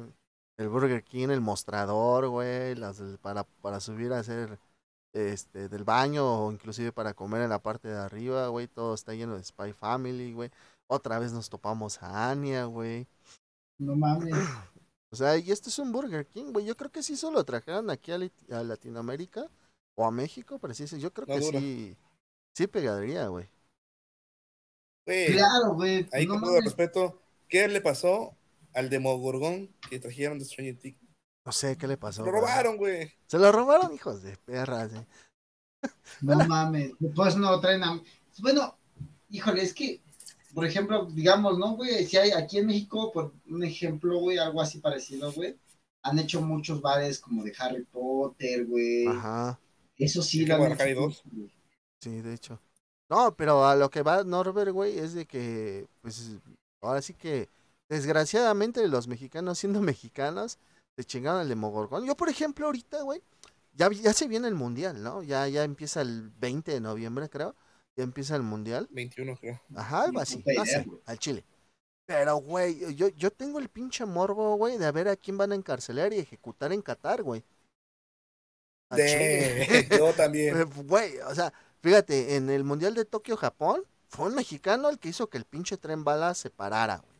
el 0.57 0.69
Burger 0.69 1.03
King, 1.03 1.29
el 1.29 1.41
mostrador, 1.41 2.27
güey, 2.27 2.75
las 2.75 2.97
del- 2.97 3.17
para, 3.17 3.43
para 3.43 3.79
subir 3.79 4.13
a 4.13 4.19
hacer 4.19 4.59
este, 5.13 5.69
del 5.69 5.83
baño 5.83 6.45
o 6.45 6.51
inclusive 6.51 6.91
para 6.91 7.13
comer 7.13 7.41
en 7.41 7.49
la 7.49 7.59
parte 7.59 7.87
de 7.87 7.97
arriba, 7.97 8.47
güey, 8.47 8.67
todo 8.67 8.93
está 8.93 9.13
lleno 9.13 9.35
de 9.35 9.43
Spy 9.43 9.73
Family, 9.73 10.33
güey. 10.33 10.51
Otra 10.87 11.19
vez 11.19 11.31
nos 11.33 11.49
topamos 11.49 12.01
a 12.01 12.29
Anya, 12.29 12.65
güey. 12.65 13.07
No 13.79 13.95
mames. 13.95 14.35
O 15.11 15.15
sea, 15.15 15.37
y 15.37 15.51
este 15.51 15.69
es 15.69 15.79
un 15.79 15.91
Burger 15.91 16.25
King, 16.27 16.51
güey. 16.51 16.65
Yo 16.65 16.75
creo 16.77 16.91
que 16.91 17.01
sí 17.03 17.17
solo 17.17 17.43
trajeron 17.43 17.89
aquí 17.89 18.11
a, 18.11 18.63
Latinoamérica 18.63 19.49
o 19.95 20.05
a 20.05 20.11
México, 20.11 20.59
pero 20.59 20.73
sí, 20.73 20.87
sí, 20.87 20.99
yo 20.99 21.11
creo 21.11 21.25
que 21.25 21.39
dura. 21.39 21.59
sí, 21.59 21.97
sí 22.55 22.67
pegaría, 22.67 23.27
güey. 23.27 23.49
Claro, 25.31 25.73
güey. 25.75 26.07
ahí 26.11 26.25
no 26.25 26.33
con 26.35 26.41
todo 26.41 26.51
mames. 26.51 26.65
respeto, 26.65 27.21
¿qué 27.47 27.67
le 27.67 27.81
pasó 27.81 28.35
al 28.73 28.89
Demogorgón 28.89 29.69
que 29.89 29.99
trajeron 29.99 30.39
de 30.39 30.45
Stranger 30.45 30.77
Things? 30.77 30.99
No 31.45 31.51
sé 31.51 31.77
qué 31.77 31.87
le 31.87 31.97
pasó. 31.97 32.23
Lo 32.23 32.31
güey. 32.31 32.41
robaron, 32.41 32.77
güey. 32.77 33.11
Se 33.27 33.37
lo 33.39 33.51
robaron, 33.51 33.93
hijos 33.93 34.21
de 34.21 34.37
perras, 34.37 34.91
eh. 34.93 35.05
No 36.21 36.35
mames. 36.47 36.91
Pues 37.15 37.35
no 37.37 37.51
lo 37.51 37.59
traen 37.59 37.83
a. 37.83 38.01
Bueno, 38.39 38.77
híjole, 39.29 39.63
es 39.63 39.73
que, 39.73 40.01
por 40.53 40.65
ejemplo, 40.65 41.05
digamos, 41.05 41.57
¿no, 41.57 41.75
güey? 41.75 42.05
Si 42.05 42.17
hay 42.17 42.31
aquí 42.31 42.57
en 42.59 42.67
México, 42.67 43.11
por 43.11 43.33
un 43.49 43.63
ejemplo, 43.63 44.19
güey, 44.19 44.37
algo 44.37 44.61
así 44.61 44.79
parecido, 44.79 45.31
güey. 45.31 45.57
Han 46.03 46.19
hecho 46.19 46.41
muchos 46.41 46.81
bares 46.81 47.19
como 47.19 47.43
de 47.43 47.53
Harry 47.59 47.83
Potter, 47.83 48.65
güey. 48.65 49.07
Ajá, 49.07 49.59
Eso 49.97 50.21
sí, 50.21 50.45
lo 50.45 50.57
güey. 50.57 50.75
sí, 52.01 52.21
de 52.21 52.33
hecho. 52.33 52.61
No, 53.09 53.35
pero 53.35 53.65
a 53.65 53.75
lo 53.75 53.89
que 53.89 54.03
va 54.03 54.23
Norbert, 54.23 54.71
güey, 54.71 54.99
es 54.99 55.13
de 55.13 55.25
que, 55.25 55.87
pues, 56.01 56.37
ahora 56.81 57.01
sí 57.01 57.13
que, 57.13 57.49
desgraciadamente, 57.89 58.87
los 58.87 59.07
mexicanos, 59.07 59.57
siendo 59.57 59.81
mexicanos, 59.81 60.59
se 60.95 61.03
chingaron 61.03 61.41
el 61.41 61.49
Demogorgón. 61.49 62.05
Yo, 62.05 62.15
por 62.15 62.29
ejemplo, 62.29 62.67
ahorita, 62.67 63.01
güey, 63.01 63.21
ya, 63.73 63.89
ya 63.89 64.13
se 64.13 64.27
viene 64.27 64.47
el 64.47 64.55
mundial, 64.55 65.01
¿no? 65.01 65.23
Ya, 65.23 65.47
ya 65.47 65.63
empieza 65.63 66.01
el 66.01 66.29
20 66.39 66.71
de 66.73 66.81
noviembre, 66.81 67.29
creo. 67.29 67.55
Ya 67.97 68.03
empieza 68.03 68.35
el 68.35 68.43
mundial. 68.43 68.87
21, 68.91 69.35
creo. 69.37 69.59
Ajá, 69.75 70.11
va 70.11 70.21
así, 70.21 70.41
güey. 70.43 70.57
al 71.05 71.19
Chile. 71.19 71.43
Pero, 72.05 72.37
güey, 72.37 72.95
yo, 72.95 73.09
yo 73.09 73.31
tengo 73.31 73.59
el 73.59 73.69
pinche 73.69 74.05
morbo, 74.05 74.55
güey, 74.55 74.77
de 74.77 74.85
a 74.85 74.91
ver 74.91 75.07
a 75.09 75.15
quién 75.15 75.37
van 75.37 75.51
a 75.51 75.55
encarcelar 75.55 76.13
y 76.13 76.19
ejecutar 76.19 76.73
en 76.73 76.81
Qatar, 76.81 77.23
güey. 77.23 77.43
De- 78.91 79.87
yo 79.99 80.13
también. 80.13 80.67
Güey, 80.87 81.19
o 81.19 81.35
sea, 81.35 81.53
fíjate, 81.81 82.35
en 82.35 82.49
el 82.49 82.63
Mundial 82.63 82.93
de 82.93 83.05
Tokio, 83.05 83.37
Japón, 83.37 83.83
fue 84.07 84.27
un 84.27 84.35
mexicano 84.35 84.89
el 84.89 84.99
que 84.99 85.09
hizo 85.09 85.27
que 85.27 85.37
el 85.37 85.45
pinche 85.45 85.77
tren 85.77 86.03
bala 86.03 86.33
se 86.33 86.49
parara, 86.49 86.97
güey. 86.97 87.19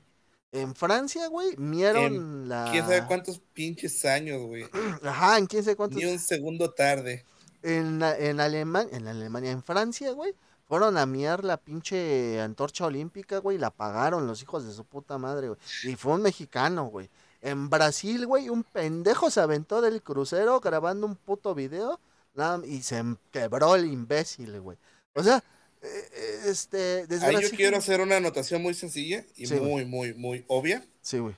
En 0.51 0.73
Francia, 0.73 1.27
güey, 1.27 1.55
mieron 1.57 2.49
la... 2.49 2.69
¿Quién 2.71 2.83
sabe 2.83 3.05
cuántos 3.05 3.39
pinches 3.53 4.03
años, 4.05 4.41
güey? 4.47 4.65
Ajá, 5.03 5.37
en 5.37 5.45
quién 5.45 5.63
sabe 5.63 5.75
cuántos... 5.75 6.01
Ni 6.01 6.05
un 6.05 6.17
segundo 6.17 6.71
tarde. 6.71 7.23
En, 7.61 8.01
en, 8.01 8.39
Alemania, 8.39 8.97
en 8.97 9.07
Alemania, 9.07 9.51
en 9.51 9.61
Francia, 9.61 10.11
güey, 10.13 10.33
fueron 10.67 10.97
a 10.97 11.05
miar 11.05 11.43
la 11.43 11.57
pinche 11.57 12.41
antorcha 12.41 12.85
olímpica, 12.85 13.37
güey, 13.37 13.57
y 13.57 13.59
la 13.59 13.67
apagaron 13.67 14.25
los 14.25 14.41
hijos 14.41 14.65
de 14.65 14.73
su 14.73 14.85
puta 14.85 15.19
madre, 15.19 15.49
güey. 15.49 15.59
Y 15.83 15.95
fue 15.95 16.13
un 16.13 16.23
mexicano, 16.23 16.85
güey. 16.85 17.11
En 17.41 17.69
Brasil, 17.69 18.25
güey, 18.25 18.49
un 18.49 18.63
pendejo 18.63 19.29
se 19.29 19.41
aventó 19.41 19.81
del 19.81 20.01
crucero 20.01 20.59
grabando 20.59 21.05
un 21.05 21.15
puto 21.15 21.53
video 21.53 21.99
nada- 22.39 22.65
y 22.65 22.81
se 22.81 22.97
em- 22.97 23.17
quebró 23.31 23.75
el 23.75 23.85
imbécil, 23.85 24.59
güey. 24.59 24.77
O 25.13 25.23
sea, 25.23 25.43
eh, 25.81 25.87
eh, 26.13 26.39
este, 26.47 27.01
Ahí 27.01 27.07
desgracia- 27.07 27.49
yo 27.49 27.55
quiero 27.55 27.77
hacer 27.77 28.01
una 28.01 28.17
anotación 28.17 28.61
muy 28.61 28.73
sencilla 28.73 29.23
y 29.35 29.45
Sí, 29.45 29.55
muy, 29.55 29.85
muy, 29.85 30.13
muy 30.13 30.43
obvia. 30.47 30.85
Sí, 31.01 31.19
güey. 31.19 31.35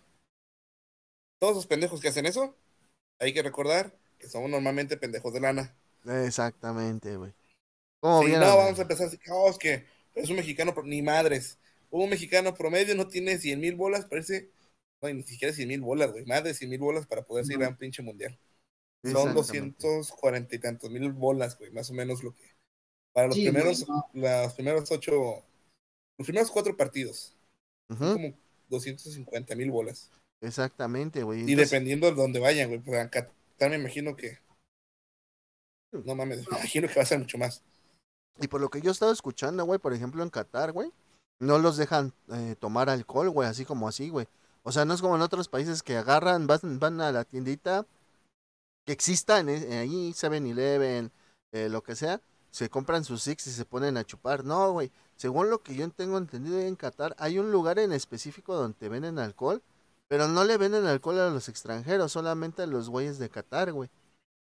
Todos 1.39 1.55
los 1.55 1.67
pendejos 1.67 1.99
que 2.01 2.07
hacen 2.07 2.25
eso, 2.25 2.55
hay 3.19 3.33
que 3.33 3.41
recordar 3.43 3.97
que 4.19 4.27
somos 4.29 4.49
normalmente 4.49 4.97
pendejos 4.97 5.33
de 5.33 5.39
lana. 5.41 5.75
Exactamente, 6.05 7.17
güey. 7.17 7.33
¿Cómo 7.99 8.23
no, 8.27 8.57
vamos 8.57 8.79
a 8.79 8.81
empezar 8.83 9.07
así, 9.07 9.19
oh, 9.29 9.49
es 9.49 9.57
que 9.57 9.85
es 10.15 10.29
un 10.29 10.35
mexicano, 10.35 10.73
ni 10.83 11.01
madres. 11.01 11.57
Un 11.91 12.09
mexicano 12.09 12.53
promedio 12.53 12.95
no 12.95 13.07
tiene 13.07 13.37
100 13.37 13.59
mil 13.59 13.75
bolas, 13.75 14.05
parece, 14.05 14.49
no, 15.01 15.09
ni 15.09 15.23
siquiera 15.23 15.53
100 15.53 15.67
mil 15.67 15.81
bolas, 15.81 16.11
güey, 16.11 16.25
más 16.25 16.43
de 16.43 16.53
100 16.53 16.69
mil 16.69 16.79
bolas 16.79 17.05
para 17.05 17.21
poder 17.23 17.45
ir 17.51 17.63
a 17.63 17.69
un 17.69 17.75
pinche 17.75 18.01
mundial. 18.01 18.37
Son 19.03 19.29
Exactamente. 19.31 19.77
240 19.87 20.55
y 20.55 20.59
tantos 20.59 20.89
mil 20.91 21.11
bolas, 21.11 21.57
güey, 21.57 21.71
más 21.71 21.89
o 21.89 21.93
menos 21.93 22.23
lo 22.23 22.33
que. 22.35 22.51
Para 23.13 23.27
los 23.27 23.35
Sí, 23.35 23.43
primeros, 23.43 23.85
los 24.13 24.53
primeros 24.53 24.91
ocho, 24.91 25.11
los 26.17 26.25
primeros 26.25 26.51
cuatro 26.51 26.77
partidos, 26.77 27.35
Ujú, 27.89 28.13
como 28.13 28.33
250 28.69 29.55
mil 29.55 29.71
bolas. 29.71 30.11
Exactamente, 30.41 31.23
güey. 31.23 31.39
Y 31.39 31.41
Entonces- 31.51 31.71
dependiendo 31.71 32.07
de 32.07 32.13
dónde 32.15 32.39
vayan, 32.39 32.69
güey, 32.69 32.79
pues 32.79 32.99
a 32.99 33.09
Qatar 33.09 33.69
me 33.71 33.75
imagino 33.77 34.15
que. 34.15 34.37
No 35.91 36.15
mames, 36.15 36.37
me 36.51 36.57
imagino 36.57 36.87
que 36.87 36.95
va 36.95 37.01
a 37.01 37.05
ser 37.05 37.19
mucho 37.19 37.37
más. 37.37 37.63
Y 38.39 38.47
por 38.47 38.61
lo 38.61 38.69
que 38.69 38.81
yo 38.81 38.89
he 38.89 38.93
estado 38.93 39.11
escuchando, 39.11 39.65
güey, 39.65 39.79
por 39.79 39.93
ejemplo, 39.93 40.23
en 40.23 40.29
Qatar, 40.29 40.71
güey, 40.71 40.91
no 41.39 41.57
los 41.59 41.75
dejan 41.77 42.13
eh, 42.31 42.55
tomar 42.59 42.89
alcohol, 42.89 43.29
güey, 43.29 43.49
así 43.49 43.65
como 43.65 43.87
así, 43.87 44.09
güey. 44.09 44.27
O 44.63 44.71
sea, 44.71 44.85
no 44.85 44.93
es 44.93 45.01
como 45.01 45.15
en 45.15 45.21
otros 45.21 45.49
países 45.49 45.83
que 45.83 45.97
agarran, 45.97 46.47
van, 46.47 46.59
van 46.79 47.01
a 47.01 47.11
la 47.11 47.25
tiendita 47.25 47.85
que 48.91 48.93
exista 48.93 49.39
en, 49.39 49.47
e- 49.47 49.77
ahí, 49.79 50.11
7-Eleven, 50.13 51.11
eh, 51.53 51.69
lo 51.69 51.81
que 51.81 51.95
sea, 51.95 52.21
se 52.49 52.69
compran 52.69 53.05
sus 53.05 53.23
six 53.23 53.47
y 53.47 53.51
se 53.51 53.63
ponen 53.63 53.95
a 53.95 54.03
chupar. 54.03 54.43
No, 54.43 54.73
güey, 54.73 54.91
según 55.15 55.49
lo 55.49 55.59
que 55.63 55.75
yo 55.75 55.89
tengo 55.91 56.17
entendido 56.17 56.59
en 56.59 56.75
Qatar, 56.75 57.15
hay 57.17 57.39
un 57.39 57.51
lugar 57.53 57.79
en 57.79 57.93
específico 57.93 58.53
donde 58.53 58.77
te 58.77 58.89
venden 58.89 59.17
alcohol, 59.17 59.63
pero 60.09 60.27
no 60.27 60.43
le 60.43 60.57
venden 60.57 60.85
alcohol 60.87 61.19
a 61.21 61.29
los 61.29 61.47
extranjeros, 61.47 62.11
solamente 62.11 62.63
a 62.63 62.67
los 62.67 62.89
güeyes 62.89 63.17
de 63.17 63.29
Qatar, 63.29 63.71
güey. 63.71 63.89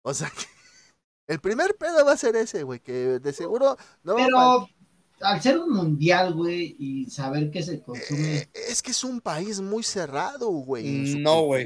O 0.03 0.13
sea 0.13 0.29
que 0.29 0.45
el 1.27 1.39
primer 1.39 1.75
pedo 1.75 2.05
va 2.05 2.11
a 2.11 2.17
ser 2.17 2.35
ese, 2.35 2.61
güey, 2.61 2.79
que 2.79 3.19
de 3.19 3.33
seguro 3.33 3.77
no 4.03 4.13
va 4.13 4.21
a 4.21 4.25
fal- 4.25 4.69
Pero 5.17 5.27
al 5.27 5.41
ser 5.41 5.57
un 5.57 5.73
mundial, 5.73 6.35
güey, 6.35 6.75
y 6.77 7.09
saber 7.09 7.49
que 7.49 7.63
se 7.63 7.81
consume. 7.81 8.37
Eh, 8.37 8.49
es 8.69 8.83
que 8.83 8.91
es 8.91 9.03
un 9.03 9.21
país 9.21 9.59
muy 9.59 9.81
cerrado, 9.81 10.49
güey. 10.49 10.87
en 10.87 11.07
su 11.07 11.19
No, 11.19 11.41
güey. 11.41 11.65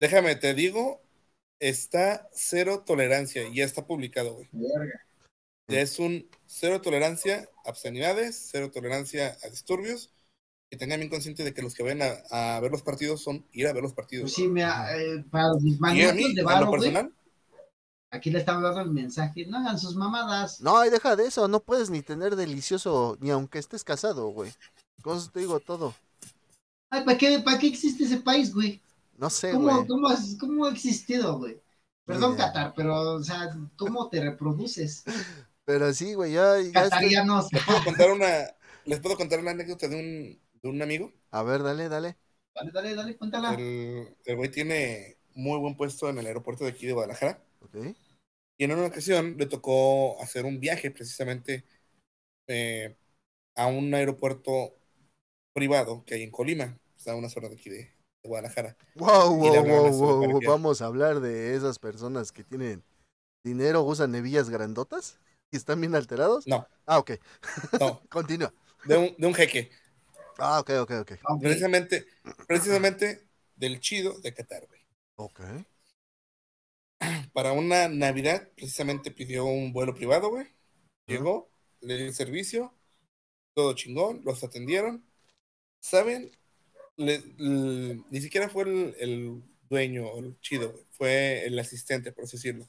Déjame, 0.00 0.36
te 0.36 0.54
digo, 0.54 1.03
está 1.68 2.28
cero 2.32 2.82
tolerancia, 2.86 3.46
y 3.48 3.56
ya 3.56 3.64
está 3.64 3.86
publicado, 3.86 4.34
güey. 4.34 4.48
Ya 5.68 5.80
es 5.80 5.98
un 5.98 6.28
cero 6.46 6.80
tolerancia 6.80 7.48
a 7.64 7.70
obscenidades, 7.70 8.48
cero 8.50 8.70
tolerancia 8.70 9.36
a 9.42 9.48
disturbios. 9.48 10.10
Que 10.70 10.78
tengan 10.78 10.98
bien 10.98 11.10
consciente 11.10 11.44
de 11.44 11.54
que 11.54 11.62
los 11.62 11.74
que 11.74 11.82
vayan 11.82 12.02
a, 12.02 12.56
a 12.56 12.60
ver 12.60 12.70
los 12.70 12.82
partidos 12.82 13.22
son 13.22 13.46
ir 13.52 13.68
a 13.68 13.72
ver 13.72 13.82
los 13.82 13.92
partidos. 13.92 14.24
Pues 14.24 14.34
sí, 14.34 14.48
mira, 14.48 14.96
eh, 14.98 15.24
para 15.30 15.48
los 15.48 15.62
y 15.62 16.02
a 16.02 16.12
mí, 16.12 16.34
de 16.34 16.42
güey, 16.42 16.70
personal, 16.70 17.12
aquí 18.10 18.30
le 18.30 18.38
están 18.40 18.62
dando 18.62 18.80
el 18.80 18.90
mensaje, 18.90 19.46
no 19.46 19.58
hagan 19.58 19.78
sus 19.78 19.94
mamadas. 19.94 20.60
No, 20.60 20.84
y 20.84 20.90
deja 20.90 21.16
de 21.16 21.26
eso, 21.26 21.46
no 21.48 21.60
puedes 21.60 21.90
ni 21.90 22.02
tener 22.02 22.34
delicioso, 22.34 23.16
ni 23.20 23.30
aunque 23.30 23.58
estés 23.58 23.84
casado, 23.84 24.28
güey. 24.28 24.52
Con 25.02 25.18
eso 25.18 25.30
te 25.30 25.40
digo 25.40 25.60
todo. 25.60 25.94
Ay, 26.90 27.04
¿para 27.04 27.18
qué, 27.18 27.38
¿para 27.40 27.58
qué 27.58 27.66
existe 27.68 28.04
ese 28.04 28.16
país, 28.16 28.52
güey? 28.52 28.80
No 29.16 29.30
sé, 29.30 29.52
¿Cómo, 29.52 29.70
güey. 29.72 29.86
cómo, 29.86 30.08
has- 30.08 30.36
¿Cómo 30.38 30.66
ha 30.66 30.70
existido, 30.72 31.38
güey? 31.38 31.60
Perdón. 32.04 32.36
Qatar, 32.36 32.74
pero, 32.76 33.14
o 33.14 33.22
sea, 33.22 33.48
¿cómo 33.76 34.08
te 34.10 34.20
reproduces? 34.22 35.04
Pero 35.64 35.92
sí, 35.94 36.14
güey, 36.14 36.32
ya, 36.32 36.56
ya 36.60 36.66
estoy- 36.66 36.72
Catarianos. 36.72 37.50
les 37.52 37.64
puedo 37.64 37.84
contar 37.84 38.10
una, 38.10 38.28
les 38.84 39.00
puedo 39.00 39.16
contar 39.16 39.38
una 39.40 39.52
anécdota 39.52 39.88
de 39.88 39.96
un, 39.96 40.40
de 40.62 40.68
un 40.68 40.82
amigo. 40.82 41.12
A 41.30 41.42
ver, 41.42 41.62
dale, 41.62 41.88
dale. 41.88 42.16
Dale, 42.54 42.70
dale, 42.72 42.94
dale, 42.94 43.16
cuéntala. 43.16 43.54
El, 43.54 44.14
el 44.24 44.36
güey 44.36 44.50
tiene 44.50 45.16
muy 45.34 45.58
buen 45.58 45.76
puesto 45.76 46.08
en 46.10 46.18
el 46.18 46.26
aeropuerto 46.26 46.64
de 46.64 46.70
aquí 46.70 46.86
de 46.86 46.92
Guadalajara. 46.92 47.42
Ok. 47.60 47.76
Y 48.58 48.64
en 48.64 48.72
una 48.72 48.86
ocasión 48.86 49.36
le 49.38 49.46
tocó 49.46 50.20
hacer 50.22 50.44
un 50.44 50.60
viaje 50.60 50.90
precisamente 50.90 51.64
eh, 52.46 52.96
a 53.56 53.66
un 53.66 53.92
aeropuerto 53.94 54.76
privado 55.52 56.04
que 56.04 56.14
hay 56.14 56.22
en 56.22 56.30
Colima, 56.30 56.78
está 56.96 57.12
a 57.12 57.16
unas 57.16 57.36
horas 57.36 57.50
de 57.50 57.56
aquí 57.56 57.70
de, 57.70 57.76
de 57.78 57.93
Guadalajara. 58.24 58.76
Wow, 58.94 59.36
wow, 59.36 59.64
wow, 59.64 60.28
wow, 60.30 60.40
Vamos 60.46 60.80
a 60.82 60.86
hablar 60.86 61.20
de 61.20 61.54
esas 61.54 61.78
personas 61.78 62.32
que 62.32 62.42
tienen 62.42 62.82
dinero, 63.44 63.82
usan 63.82 64.14
hebillas 64.14 64.48
grandotas 64.48 65.18
y 65.50 65.56
están 65.56 65.80
bien 65.80 65.94
alterados. 65.94 66.46
No, 66.46 66.66
Ah, 66.86 66.98
ok. 66.98 67.12
no, 67.78 68.00
Continúa. 68.10 68.52
de 68.84 68.96
un, 68.96 69.14
de 69.16 69.26
un 69.26 69.34
jeque. 69.34 69.70
Ah, 70.38 70.60
ok, 70.60 70.70
ok, 70.80 70.90
ok. 71.02 71.12
Ok. 71.28 71.40
Precisamente, 71.42 72.06
precisamente 72.46 73.28
del 73.56 73.78
chido 73.80 74.18
de 74.20 74.32
Qatar, 74.34 74.66
güey. 74.66 74.80
Ok. 75.16 75.40
Para 77.32 77.52
una 77.52 77.88
Navidad, 77.88 78.48
precisamente 78.56 79.10
pidió 79.10 79.44
un 79.44 79.72
vuelo 79.72 79.94
privado, 79.94 80.30
güey. 80.30 80.46
Llegó, 81.06 81.50
le 81.80 81.96
dio 81.96 82.06
el 82.06 82.14
servicio, 82.14 82.72
todo 83.54 83.74
chingón, 83.74 84.22
los 84.24 84.42
atendieron. 84.42 85.04
¿Saben? 85.80 86.30
Le- 86.96 87.22
ni 88.10 88.20
siquiera 88.20 88.48
fue 88.48 88.64
el, 88.64 88.94
el 88.98 89.42
dueño 89.68 90.06
o 90.06 90.20
el 90.20 90.38
chido, 90.40 90.72
güey, 90.72 90.84
fue 90.92 91.46
el 91.46 91.58
asistente, 91.58 92.12
por 92.12 92.24
así 92.24 92.36
decirlo. 92.36 92.68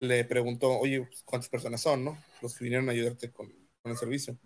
Le 0.00 0.24
preguntó, 0.24 0.78
oye, 0.78 1.02
pues, 1.02 1.22
¿cuántas 1.24 1.48
personas 1.50 1.80
son, 1.82 2.04
no? 2.04 2.18
Los 2.42 2.56
que 2.56 2.64
vinieron 2.64 2.88
a 2.88 2.92
ayudarte 2.92 3.30
con, 3.32 3.48
con 3.82 3.92
el 3.92 3.98
servicio. 3.98 4.38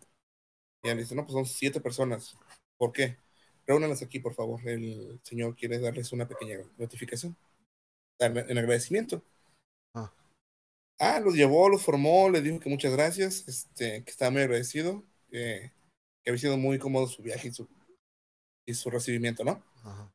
Y 0.82 0.88
él 0.88 0.98
dice, 0.98 1.14
no, 1.14 1.22
pues 1.24 1.34
son 1.34 1.46
siete 1.46 1.80
personas. 1.80 2.36
¿Por 2.78 2.92
qué? 2.92 3.16
Reúnanlas 3.66 4.02
aquí, 4.02 4.20
por 4.20 4.34
favor. 4.34 4.60
El 4.68 5.20
señor 5.22 5.56
quiere 5.56 5.78
darles 5.78 6.12
una 6.12 6.28
pequeña 6.28 6.58
notificación. 6.78 7.36
En 8.18 8.38
en 8.38 8.58
agradecimiento. 8.58 9.22
Ah. 9.94 10.12
Ah, 10.98 11.20
los 11.20 11.34
llevó, 11.34 11.68
los 11.68 11.82
formó, 11.82 12.30
le 12.30 12.40
dijo 12.42 12.60
que 12.60 12.70
muchas 12.70 12.92
gracias, 12.92 13.46
este, 13.48 14.02
que 14.04 14.10
estaba 14.10 14.30
muy 14.30 14.42
agradecido, 14.42 15.04
que, 15.30 15.72
que 16.22 16.30
había 16.30 16.40
sido 16.40 16.56
muy 16.56 16.78
cómodo 16.78 17.06
su 17.06 17.22
viaje 17.22 17.48
y 17.48 17.52
su, 17.52 17.68
y 18.66 18.74
su 18.74 18.90
recibimiento, 18.90 19.44
¿no? 19.44 19.62
Ajá. 19.84 20.10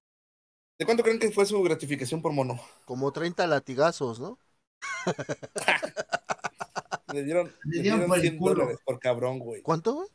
¿De 0.77 0.85
cuánto 0.85 1.03
creen 1.03 1.19
que 1.19 1.31
fue 1.31 1.45
su 1.45 1.61
gratificación 1.61 2.21
por 2.21 2.33
mono? 2.33 2.59
Como 2.85 3.11
30 3.11 3.45
latigazos, 3.47 4.19
¿no? 4.19 4.37
Le 7.13 7.23
dieron, 7.23 7.47
Le 7.65 7.77
le 7.77 7.81
dieron 7.83 7.99
dieron 7.99 8.07
por 8.07 8.17
el 8.17 8.21
100 8.21 8.37
culo. 8.37 8.53
dólares 8.55 8.79
por 8.85 8.99
cabrón, 8.99 9.39
güey. 9.39 9.61
¿Cuánto, 9.61 9.93
güey? 9.93 10.09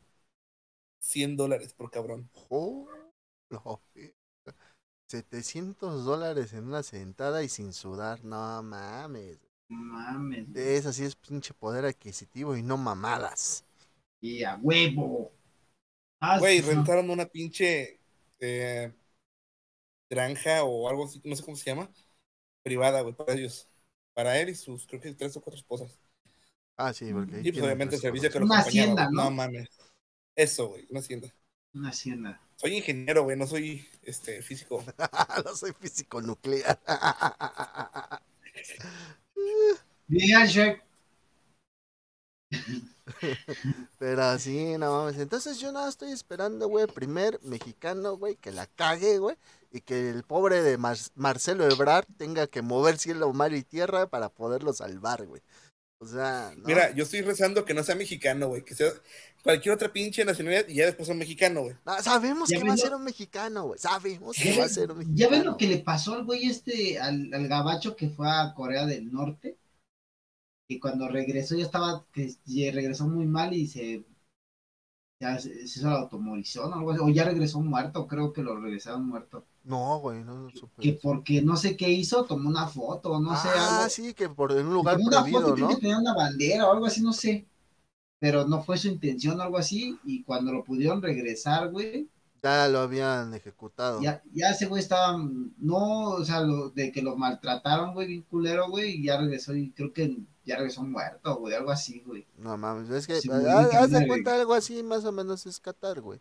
100 0.99 1.37
dólares 1.37 1.73
por 1.73 1.91
cabrón. 1.91 2.29
Oh, 2.49 2.87
no. 3.49 3.81
700 5.09 6.03
dólares 6.05 6.53
en 6.53 6.65
una 6.65 6.83
sentada 6.83 7.43
y 7.43 7.49
sin 7.49 7.73
sudar. 7.73 8.23
No 8.23 8.61
mames. 8.63 9.37
Mames. 9.69 10.53
Es 10.55 10.85
así, 10.85 11.03
es 11.05 11.15
pinche 11.15 11.53
poder 11.53 11.85
adquisitivo 11.85 12.57
y 12.57 12.63
no 12.63 12.77
mamadas. 12.77 13.63
Y 14.21 14.43
a 14.43 14.57
huevo. 14.61 15.31
Ah, 16.19 16.39
Güey, 16.39 16.61
rentaron 16.61 17.09
una 17.09 17.25
pinche 17.27 17.99
eh, 18.39 18.93
granja 20.09 20.63
o 20.63 20.89
algo 20.89 21.05
así, 21.05 21.21
no 21.23 21.35
sé 21.35 21.43
cómo 21.43 21.57
se 21.57 21.65
llama, 21.65 21.89
privada, 22.63 23.01
güey, 23.01 23.15
para 23.15 23.33
ellos. 23.33 23.69
Para 24.13 24.39
él 24.39 24.49
y 24.49 24.55
sus, 24.55 24.87
creo 24.87 25.01
que 25.01 25.13
tres 25.13 25.37
o 25.37 25.41
cuatro 25.41 25.57
esposas. 25.59 25.99
Ah, 26.77 26.93
sí, 26.93 27.11
porque. 27.13 27.39
Y 27.43 27.51
pues 27.51 27.63
obviamente 27.63 27.95
el 27.95 28.01
servicio 28.01 28.31
que 28.31 28.39
lo 28.39 28.45
Una 28.45 28.55
acompañaba. 28.57 28.69
hacienda. 28.91 29.09
¿no? 29.11 29.23
No 29.23 29.31
mames. 29.31 29.69
Eso, 30.35 30.69
güey, 30.69 30.87
una 30.89 30.99
hacienda. 31.01 31.33
Una 31.73 31.89
hacienda. 31.89 32.41
Soy 32.55 32.75
ingeniero, 32.75 33.23
güey, 33.23 33.37
no 33.37 33.45
soy 33.47 33.87
este 34.03 34.41
físico. 34.41 34.83
no 35.45 35.55
soy 35.55 35.73
físico 35.79 36.21
nuclear. 36.21 36.79
Shrek. 40.09 40.81
Pero 43.99 44.23
así, 44.23 44.77
no 44.77 44.91
mames. 44.91 45.19
Entonces 45.19 45.59
yo 45.59 45.71
nada 45.71 45.89
estoy 45.89 46.11
esperando, 46.11 46.67
güey, 46.67 46.87
primer 46.87 47.39
mexicano, 47.43 48.17
güey, 48.17 48.35
que 48.35 48.51
la 48.51 48.67
cague, 48.67 49.17
güey. 49.19 49.35
Y 49.71 49.81
que 49.81 50.09
el 50.09 50.23
pobre 50.23 50.61
de 50.61 50.77
Mar- 50.77 50.97
Marcelo 51.15 51.69
Ebrard 51.69 52.05
tenga 52.17 52.47
que 52.47 52.61
mover 52.61 52.97
cielo, 52.97 53.31
mar 53.33 53.53
y 53.53 53.63
tierra 53.63 54.07
para 54.07 54.29
poderlo 54.29 54.73
salvar, 54.73 55.25
güey. 55.25 55.41
O 55.99 56.05
sea, 56.07 56.53
no. 56.55 56.67
Mira, 56.67 56.91
yo 56.91 57.03
estoy 57.03 57.21
rezando 57.21 57.65
que 57.65 57.73
no 57.73 57.83
sea 57.83 57.95
mexicano, 57.95 58.49
güey. 58.49 58.63
Que 58.63 58.75
sea 58.75 58.91
cualquier 59.43 59.73
otra 59.73 59.91
pinche 59.91 60.23
nacionalidad 60.23 60.67
y 60.67 60.75
ya 60.75 60.85
después 60.85 61.09
un 61.09 61.17
mexicano, 61.17 61.61
güey. 61.63 61.75
No, 61.85 62.01
sabemos 62.03 62.49
que 62.49 62.63
va 62.63 62.73
a 62.73 62.77
ser 62.77 62.93
un 62.93 63.03
mexicano, 63.03 63.65
güey. 63.65 63.79
Sabemos 63.79 64.37
¿Ya 64.37 64.43
que 64.43 64.59
va 64.59 64.65
a 64.65 64.69
ser 64.69 64.91
un 64.91 64.99
mexicano. 64.99 65.17
¿Ya 65.17 65.29
ves 65.29 65.45
lo 65.45 65.57
que 65.57 65.67
le 65.67 65.79
pasó 65.79 66.13
al 66.13 66.23
güey 66.23 66.45
este, 66.49 66.99
al, 66.99 67.33
al 67.33 67.47
gabacho 67.47 67.95
que 67.95 68.09
fue 68.09 68.29
a 68.29 68.53
Corea 68.55 68.85
del 68.85 69.11
Norte? 69.11 69.57
Y 70.67 70.79
cuando 70.79 71.07
regresó 71.07 71.55
ya 71.55 71.65
estaba, 71.65 72.05
que 72.13 72.71
regresó 72.73 73.07
muy 73.07 73.25
mal 73.25 73.53
y 73.53 73.67
se, 73.67 74.05
ya 75.19 75.39
se, 75.39 75.67
se 75.67 75.79
hizo 75.79 75.89
la 75.89 75.97
automorización 75.99 76.71
o 76.73 76.75
algo 76.75 76.91
así, 76.91 77.01
o 77.01 77.09
ya 77.09 77.23
regresó 77.25 77.59
muerto, 77.61 78.07
creo 78.07 78.33
que 78.33 78.43
lo 78.43 78.59
regresaron 78.59 79.07
muerto. 79.07 79.45
No, 79.63 79.99
güey, 79.99 80.23
no, 80.23 80.35
no 80.35 80.49
supe 80.49 80.81
Que 80.81 80.93
porque 80.93 81.41
no 81.41 81.57
sé 81.57 81.75
qué 81.75 81.89
hizo, 81.89 82.23
tomó 82.25 82.49
una 82.49 82.67
foto, 82.67 83.19
no 83.19 83.35
sé, 83.35 83.49
ah, 83.55 83.87
sí, 83.89 84.13
que 84.13 84.29
por 84.29 84.51
en 84.53 84.67
un 84.67 84.73
lugar 84.73 84.95
tomó 84.97 85.07
una 85.09 85.25
foto 85.25 85.49
prohibido, 85.49 85.49
y 85.49 85.53
creo 85.55 85.67
¿no? 85.69 85.75
que 85.75 85.81
tenía 85.81 85.97
una 85.99 86.13
bandera 86.13 86.67
o 86.67 86.71
algo 86.73 86.85
así, 86.85 87.01
no 87.01 87.13
sé. 87.13 87.47
Pero 88.19 88.47
no 88.47 88.63
fue 88.63 88.77
su 88.77 88.87
intención 88.89 89.39
o 89.39 89.43
algo 89.43 89.57
así, 89.57 89.97
y 90.05 90.23
cuando 90.23 90.51
lo 90.53 90.63
pudieron 90.63 91.01
regresar, 91.01 91.71
güey, 91.71 92.09
Ya 92.43 92.67
lo 92.67 92.79
habían 92.79 93.33
ejecutado. 93.33 94.01
Ya, 94.01 94.21
ya 94.31 94.51
ese 94.51 94.67
güey 94.67 94.81
estaba, 94.81 95.17
mm, 95.17 95.55
no, 95.59 96.09
o 96.09 96.23
sea, 96.25 96.41
lo, 96.41 96.69
de 96.69 96.91
que 96.91 97.01
lo 97.01 97.15
maltrataron, 97.15 97.93
güey, 97.93 98.07
bien 98.07 98.21
culero, 98.23 98.69
güey, 98.69 98.91
y 98.91 99.03
ya 99.05 99.17
regresó, 99.17 99.55
y 99.55 99.71
creo 99.71 99.91
que 99.91 100.17
ya 100.45 100.55
regresó 100.55 100.83
muerto, 100.83 101.35
güey, 101.37 101.55
algo 101.55 101.71
así, 101.71 102.01
güey. 102.05 102.25
No 102.37 102.57
mames, 102.57 102.89
es 102.89 103.07
que 103.07 103.19
Sí, 103.19 103.29
haz- 103.29 103.89
de- 103.89 104.07
cuenta 104.07 104.35
algo 104.35 104.53
así, 104.53 104.83
más 104.83 105.03
o 105.05 105.11
menos 105.11 105.45
es 105.45 105.59
Qatar, 105.59 105.99
güey. 106.01 106.19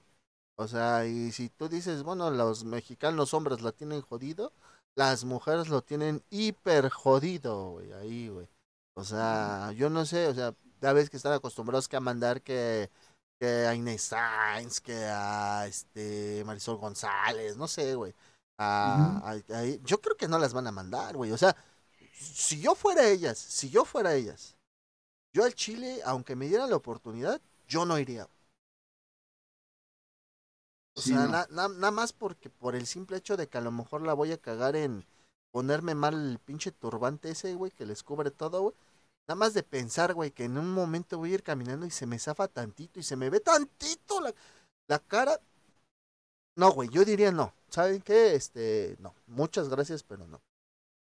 O 0.56 0.66
sea, 0.66 1.06
y 1.06 1.32
si 1.32 1.50
tú 1.50 1.68
dices, 1.68 2.02
bueno, 2.02 2.30
los 2.30 2.64
mexicanos 2.64 3.34
hombres 3.34 3.60
la 3.60 3.72
tienen 3.72 4.00
jodido, 4.00 4.52
las 4.96 5.24
mujeres 5.24 5.68
lo 5.68 5.82
tienen 5.82 6.22
hiper 6.30 6.88
jodido, 6.88 7.72
güey, 7.72 7.92
ahí, 7.92 8.28
güey. 8.28 8.48
O 8.94 9.04
sea, 9.04 9.72
yo 9.72 9.90
no 9.90 10.06
sé, 10.06 10.26
o 10.28 10.34
sea, 10.34 10.54
ya 10.80 10.92
ves 10.94 11.10
que 11.10 11.18
están 11.18 11.34
acostumbrados 11.34 11.88
que 11.88 11.96
a 11.96 12.00
mandar 12.00 12.40
que, 12.40 12.90
que 13.38 13.46
a 13.66 13.74
Inés 13.74 14.02
Sainz, 14.02 14.80
que 14.80 14.94
a 15.06 15.66
este 15.66 16.42
Marisol 16.44 16.76
González, 16.78 17.56
no 17.56 17.68
sé, 17.68 17.94
güey. 17.94 18.14
A- 18.58 19.20
a- 19.24 19.56
a- 19.58 19.64
yo 19.84 20.00
creo 20.00 20.16
que 20.16 20.28
no 20.28 20.38
las 20.38 20.54
van 20.54 20.66
a 20.66 20.72
mandar, 20.72 21.16
güey. 21.16 21.32
O 21.32 21.38
sea, 21.38 21.54
si 22.12 22.60
yo 22.60 22.74
fuera 22.74 23.06
ellas, 23.08 23.38
si 23.38 23.70
yo 23.70 23.84
fuera 23.84 24.14
ellas, 24.14 24.56
yo 25.32 25.44
al 25.44 25.54
Chile, 25.54 26.00
aunque 26.04 26.36
me 26.36 26.48
dieran 26.48 26.70
la 26.70 26.76
oportunidad, 26.76 27.40
yo 27.68 27.84
no 27.86 27.98
iría. 27.98 28.28
O 30.94 31.00
Sí, 31.00 31.10
sea, 31.10 31.26
no. 31.26 31.28
na- 31.28 31.46
na- 31.50 31.68
nada 31.68 31.90
más 31.90 32.12
porque 32.12 32.50
por 32.50 32.74
el 32.74 32.86
simple 32.86 33.18
hecho 33.18 33.36
de 33.36 33.48
que 33.48 33.58
a 33.58 33.60
lo 33.60 33.70
mejor 33.70 34.02
la 34.02 34.14
voy 34.14 34.32
a 34.32 34.38
cagar 34.38 34.76
en 34.76 35.04
ponerme 35.52 35.94
mal 35.94 36.14
el 36.14 36.38
pinche 36.38 36.72
turbante 36.72 37.30
ese, 37.30 37.54
güey, 37.54 37.70
que 37.70 37.86
les 37.86 38.02
cubre 38.02 38.30
todo, 38.30 38.62
güey. 38.62 38.74
Nada 39.28 39.36
más 39.36 39.54
de 39.54 39.62
pensar, 39.62 40.14
güey, 40.14 40.30
que 40.30 40.44
en 40.44 40.56
un 40.56 40.70
momento 40.72 41.18
voy 41.18 41.32
a 41.32 41.34
ir 41.34 41.42
caminando 41.42 41.84
y 41.84 41.90
se 41.90 42.06
me 42.06 42.18
zafa 42.18 42.46
tantito 42.48 43.00
y 43.00 43.02
se 43.02 43.16
me 43.16 43.28
ve 43.28 43.40
tantito 43.40 44.20
la, 44.20 44.32
la 44.88 44.98
cara. 45.00 45.40
No, 46.56 46.72
güey, 46.72 46.88
yo 46.90 47.04
diría 47.04 47.32
no. 47.32 47.52
¿Saben 47.68 48.00
qué? 48.00 48.34
Este, 48.34 48.96
no. 49.00 49.14
Muchas 49.26 49.68
gracias, 49.68 50.02
pero 50.02 50.26
no. 50.26 50.40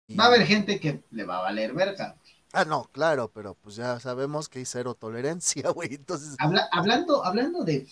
Y- 0.08 0.16
Va 0.16 0.24
a 0.24 0.26
haber 0.28 0.46
gente 0.46 0.78
que 0.78 1.02
le 1.10 1.24
va 1.24 1.38
a 1.38 1.42
valer 1.42 1.72
verga. 1.72 2.16
Ah, 2.52 2.66
no, 2.66 2.84
claro, 2.92 3.30
pero 3.32 3.54
pues 3.54 3.76
ya 3.76 3.98
sabemos 3.98 4.50
que 4.50 4.58
hay 4.58 4.66
cero 4.66 4.94
tolerancia, 4.94 5.70
güey. 5.74 5.94
Entonces, 5.94 6.36
Habla- 6.38 6.68
hablando, 6.70 7.24
hablando 7.24 7.64
de, 7.64 7.86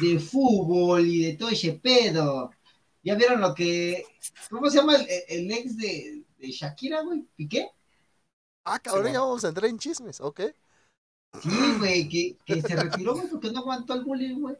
de 0.00 0.20
fútbol 0.20 1.06
y 1.06 1.24
de 1.24 1.32
todo 1.36 1.48
ese 1.48 1.72
pedo, 1.72 2.52
¿ya 3.02 3.16
vieron 3.16 3.40
lo 3.40 3.52
que, 3.52 4.04
cómo 4.48 4.70
se 4.70 4.76
llama 4.78 4.94
el, 4.94 5.06
el 5.28 5.50
ex 5.50 5.76
de, 5.76 6.22
de 6.38 6.50
Shakira, 6.52 7.02
güey? 7.02 7.26
¿Piqué? 7.34 7.68
Ah, 8.64 8.78
cabrón, 8.78 9.06
Sí, 9.08 9.12
ya 9.12 9.20
vamos 9.20 9.44
a 9.44 9.48
entrar 9.48 9.70
en 9.70 9.78
chismes, 9.78 10.20
¿ok? 10.20 10.40
Sí, 11.42 11.48
güey, 11.78 12.08
que, 12.08 12.36
que 12.44 12.62
se 12.62 12.76
retiró, 12.76 13.14
güey, 13.14 13.28
porque 13.28 13.50
no 13.52 13.60
aguantó 13.60 13.94
el 13.94 14.04
bullying, 14.04 14.40
güey. 14.40 14.56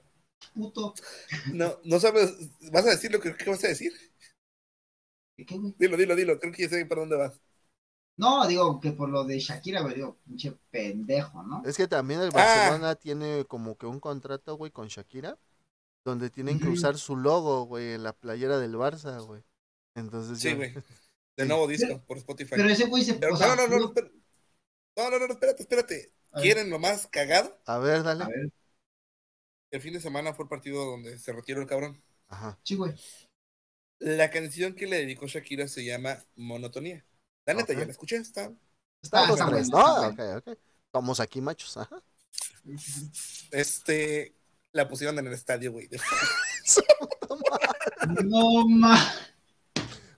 Puto. 0.54 0.94
No, 1.52 1.78
no 1.84 2.00
sabes, 2.00 2.32
¿vas 2.72 2.86
a 2.86 2.90
decir 2.90 3.12
lo 3.12 3.20
que, 3.20 3.36
que 3.36 3.50
vas 3.50 3.62
a 3.64 3.68
decir? 3.68 3.92
¿De 5.36 5.44
qué, 5.44 5.58
güey? 5.58 5.74
Dilo, 5.78 5.96
dilo, 5.96 6.16
dilo, 6.16 6.38
creo 6.38 6.52
que 6.52 6.62
ya 6.62 6.68
sé 6.68 6.86
para 6.86 7.00
dónde 7.02 7.16
vas. 7.16 7.38
No, 8.16 8.46
digo 8.46 8.80
que 8.80 8.92
por 8.92 9.08
lo 9.08 9.24
de 9.24 9.38
Shakira, 9.38 9.80
güey, 9.80 9.94
digo, 9.94 10.18
pinche 10.24 10.52
pendejo, 10.70 11.42
¿no? 11.42 11.62
Es 11.64 11.76
que 11.76 11.88
también 11.88 12.20
el 12.20 12.28
Ah. 12.28 12.32
Barcelona 12.34 12.94
tiene 12.94 13.44
como 13.46 13.76
que 13.76 13.86
un 13.86 13.98
contrato, 14.00 14.56
güey, 14.56 14.70
con 14.70 14.88
Shakira, 14.88 15.38
donde 16.04 16.30
tienen 16.30 16.60
que 16.60 16.68
usar 16.68 16.98
su 16.98 17.16
logo, 17.16 17.64
güey, 17.64 17.94
en 17.94 18.02
la 18.02 18.12
playera 18.12 18.58
del 18.58 18.74
Barça, 18.74 19.24
güey. 19.24 19.42
Entonces 19.94 20.38
Sí, 20.38 20.54
güey. 20.54 20.74
De 21.42 21.46
nuevo 21.46 21.66
disco 21.66 22.02
por 22.06 22.18
Spotify. 22.18 22.54
Pero 22.56 22.68
ese 22.68 22.86
güey 22.86 23.04
se... 23.04 23.14
Pero 23.14 23.32
o 23.32 23.34
no, 23.34 23.38
sea, 23.38 23.56
no, 23.56 23.66
no, 23.66 23.78
no, 23.78 23.92
no, 24.96 25.10
no, 25.10 25.26
no, 25.26 25.32
espérate, 25.32 25.62
espérate. 25.62 26.12
¿Quieren 26.34 26.70
lo 26.70 26.78
más 26.78 27.06
cagado? 27.06 27.58
A 27.66 27.78
ver, 27.78 28.02
dale. 28.02 28.24
A 28.24 28.28
ver, 28.28 28.50
El 29.70 29.80
fin 29.80 29.92
de 29.92 30.00
semana 30.00 30.32
fue 30.34 30.44
el 30.44 30.48
partido 30.48 30.84
donde 30.84 31.18
se 31.18 31.32
retiró 31.32 31.60
el 31.60 31.66
cabrón. 31.66 32.02
Ajá. 32.28 32.58
sí, 32.62 32.76
güey. 32.76 32.94
La 33.98 34.30
canción 34.30 34.74
que 34.74 34.86
le 34.86 34.98
dedicó 34.98 35.26
Shakira 35.26 35.68
se 35.68 35.84
llama 35.84 36.24
Monotonía. 36.36 37.04
La 37.46 37.54
neta, 37.54 37.72
ya 37.74 37.84
la 37.84 37.90
escuché, 37.90 38.16
está. 38.16 38.52
Está, 39.02 39.22
Estamos 39.22 39.40
está 39.40 39.50
tres, 39.50 39.70
bueno, 39.70 39.86
¿no? 39.86 40.10
está 40.10 40.36
Ok, 40.36 40.46
ok. 40.48 40.58
Estamos 40.86 41.20
aquí, 41.20 41.40
machos. 41.40 41.76
Ajá. 41.76 42.02
Este. 43.50 44.34
La 44.72 44.88
pusieron 44.88 45.18
en 45.18 45.26
el 45.26 45.32
estadio, 45.32 45.72
güey. 45.72 45.88
No, 48.24 48.66
ma. 48.66 48.96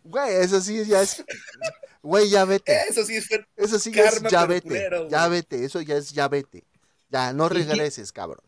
Güey, 0.05 0.35
eso 0.37 0.61
sí 0.61 0.85
ya 0.85 1.03
es. 1.03 1.25
Güey, 2.03 2.29
ya 2.31 2.45
vete. 2.45 2.73
Eso 2.89 3.05
sí 3.05 3.21
fue. 3.21 3.47
Eso 3.57 3.79
sí 3.79 3.93
ya 3.93 4.05
es 4.05 4.15
Karma, 4.15 4.29
ya 4.31 4.41
pero 4.41 4.49
vete. 4.55 4.69
culero, 4.69 5.09
Ya 5.09 5.29
vete. 5.29 5.65
Eso 5.65 5.81
ya 5.81 5.97
es 5.97 6.13
ya 6.13 6.29
vete. 6.29 6.65
Ya, 7.11 7.33
no 7.33 7.47
Es 7.47 7.53
que- 7.53 7.59
regreses, 7.59 8.13
cabrón. 8.13 8.45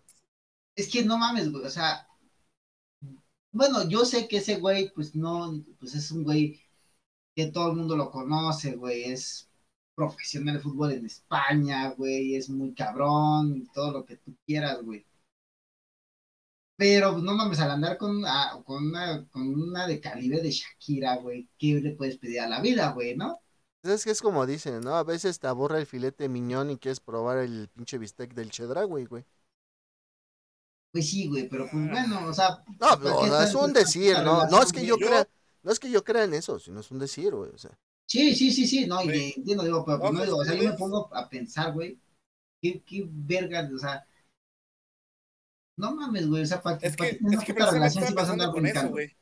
Es 0.77 0.89
que 0.89 1.05
no 1.05 1.17
mames, 1.19 1.53
güey, 1.53 1.65
o 1.65 1.71
sea... 1.71 2.09
Bueno, 3.53 3.89
yo 3.89 4.05
sé 4.05 4.27
que 4.27 4.39
ese 4.39 4.57
güey, 4.57 4.91
pues 4.93 5.15
no, 5.15 5.63
pues 5.79 5.95
es 5.95 6.11
un 6.11 6.25
güey 6.25 6.61
que 7.37 7.47
todo 7.47 7.71
el 7.71 7.77
mundo 7.77 7.97
lo 7.97 8.11
conoce, 8.11 8.75
güey, 8.75 9.05
es 9.05 9.49
profesional 9.95 10.57
de 10.57 10.61
fútbol 10.61 10.91
en 10.93 11.07
España, 11.07 11.91
güey, 11.91 12.35
es 12.35 12.49
muy 12.51 12.75
cabrón, 12.75 13.57
y 13.57 13.67
todo 13.73 13.93
lo 13.93 14.05
que 14.05 14.17
tú 14.17 14.35
quieras, 14.45 14.83
güey. 14.83 15.07
Pero 16.77 17.13
pues, 17.13 17.23
no 17.25 17.35
mames, 17.35 17.61
al 17.61 17.71
andar 17.73 17.97
con, 17.99 18.25
ah, 18.27 18.61
con, 18.65 18.87
una, 18.89 19.27
con 19.31 19.43
una 19.49 19.87
de 19.87 20.01
calibre 20.01 20.41
de 20.41 20.51
Shakira, 20.53 21.17
güey, 21.17 21.49
¿qué 21.59 21.75
le 21.81 21.93
puedes 21.97 22.19
pedir 22.19 22.41
a 22.41 22.49
la 22.49 22.61
vida, 22.61 22.93
güey, 22.93 23.17
no? 23.17 23.41
Es 23.85 24.03
que 24.05 24.11
es 24.11 24.21
como 24.21 24.47
dicen, 24.47 24.81
¿no? 24.81 24.97
A 24.97 25.05
veces 25.05 25.39
te 25.39 25.47
aburre 25.47 25.79
el 25.79 25.87
filete 25.87 26.29
miñón 26.29 26.71
y 26.73 26.77
quieres 26.79 26.99
probar 26.99 27.39
el 27.39 27.69
pinche 27.69 27.99
bistec 27.99 28.35
del 28.35 28.51
chedraui, 28.51 29.05
güey. 29.07 29.25
Pues 30.93 31.11
sí, 31.11 31.27
güey, 31.29 31.49
pero 31.49 31.69
pues 31.71 31.91
bueno, 31.91 32.27
o 32.29 32.33
sea... 32.33 32.65
No, 32.81 32.89
¿para 33.01 33.01
pero, 33.01 33.19
qué 33.19 33.27
o 33.27 33.29
sea, 33.29 33.45
es 33.45 33.55
un 33.55 33.73
decir, 33.73 34.21
¿no? 34.23 34.47
No 34.47 34.63
es 34.63 34.73
que 34.73 34.85
yo 34.85 34.99
güey? 34.99 35.01
crea, 35.01 35.29
no 35.63 35.71
es 35.73 35.79
que 35.81 35.91
yo 35.91 36.03
crea 36.05 36.25
en 36.25 36.35
eso, 36.35 36.59
sino 36.59 36.81
es 36.81 36.91
un 36.91 36.99
decir, 36.99 37.35
güey. 37.35 37.51
O 37.55 37.59
sea, 37.59 37.79
Sí, 38.07 38.35
sí, 38.35 38.53
sí, 38.53 38.67
sí, 38.67 38.87
no, 38.87 39.03
y 39.03 39.09
Güey. 39.09 39.33
entiendo, 39.37 39.65
digo, 39.65 39.85
pero 39.85 40.01
pues, 40.01 40.13
No, 40.13 40.13
no, 40.13 40.25
digo, 40.25 40.37
o 40.39 40.45
sea, 40.45 40.55
yo 40.55 40.65
me 40.71 40.77
pongo 40.77 41.09
a 41.15 41.29
pensar, 41.29 41.73
güey, 41.73 41.99
qué, 42.61 42.83
qué 42.85 43.05
verga, 43.09 43.69
o 43.75 43.79
sea, 43.79 44.07
no 45.77 45.95
mames, 45.95 46.29
güey, 46.29 46.43
o 46.43 46.47
sea, 46.47 46.63
para 46.63 46.79
Es 46.81 46.97
que, 46.97 47.21
es 47.31 47.41
que 47.45 47.55
puta 47.55 47.71
relación 47.71 48.05
si 48.07 48.13
estaba 48.13 48.23
vas 48.23 48.31
a 48.31 48.33
pensando 48.33 48.45
andar 48.45 48.51
con 48.55 48.67
eso, 48.67 48.89
güey. 48.91 49.17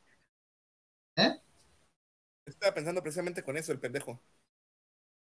¿Eh? 1.17 1.33
Estaba 2.47 2.73
pensando 2.75 3.03
precisamente 3.03 3.43
con 3.43 3.57
eso, 3.57 3.73
el 3.73 3.81
pendejo. 3.81 4.21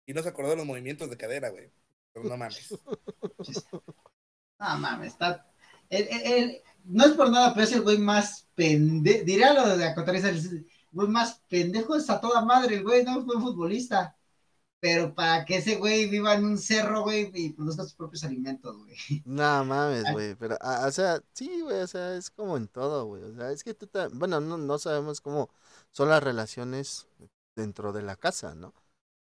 Y 0.05 0.13
no 0.13 0.21
se 0.23 0.29
acordó 0.29 0.49
de 0.51 0.55
los 0.57 0.65
movimientos 0.65 1.09
de 1.09 1.17
cadera, 1.17 1.49
güey. 1.49 1.71
Pero 2.13 2.27
no 2.27 2.37
mames. 2.37 2.69
No 4.59 4.77
mames, 4.77 5.13
está, 5.13 5.45
el- 5.89 6.07
el- 6.09 6.33
el- 6.33 6.61
no 6.85 7.05
es 7.05 7.11
por 7.13 7.29
nada, 7.31 7.53
pero 7.53 7.63
es 7.65 7.71
el 7.73 7.81
güey 7.81 7.97
más 7.97 8.47
pendejo, 8.55 9.23
diría 9.25 9.53
lo 9.53 9.69
de 9.69 9.77
la 9.85 9.95
cotorriza, 9.95 10.29
el 10.29 10.67
güey 10.91 11.07
más 11.07 11.41
pendejo 11.49 11.95
es 11.95 12.09
a 12.09 12.19
toda 12.19 12.43
madre, 12.43 12.75
el 12.77 12.83
güey 12.83 13.03
no 13.03 13.23
fue 13.25 13.39
futbolista, 13.39 14.17
pero 14.79 15.13
para 15.15 15.45
que 15.45 15.57
ese 15.57 15.75
güey 15.77 16.09
viva 16.09 16.33
en 16.35 16.45
un 16.45 16.57
cerro, 16.57 17.01
güey, 17.03 17.31
y 17.33 17.51
produzca 17.53 17.83
sus 17.83 17.95
propios 17.95 18.23
alimentos, 18.23 18.77
güey. 18.77 18.95
no 19.23 19.63
mames, 19.65 20.09
güey. 20.09 20.35
Pero, 20.35 20.57
ah, 20.61 20.85
o 20.87 20.91
sea, 20.91 21.21
sí, 21.33 21.61
güey, 21.61 21.79
o 21.81 21.87
sea, 21.87 22.15
es 22.15 22.29
como 22.31 22.57
en 22.57 22.67
todo, 22.67 23.05
güey. 23.05 23.23
O 23.23 23.33
sea, 23.35 23.51
es 23.51 23.63
que 23.63 23.73
tú, 23.73 23.87
ta- 23.87 24.09
bueno, 24.13 24.39
no, 24.41 24.57
no 24.57 24.79
sabemos 24.79 25.21
cómo 25.21 25.49
son 25.91 26.09
las 26.09 26.23
relaciones 26.23 27.07
dentro 27.55 27.93
de 27.93 28.01
la 28.03 28.15
casa, 28.15 28.55
¿no? 28.55 28.73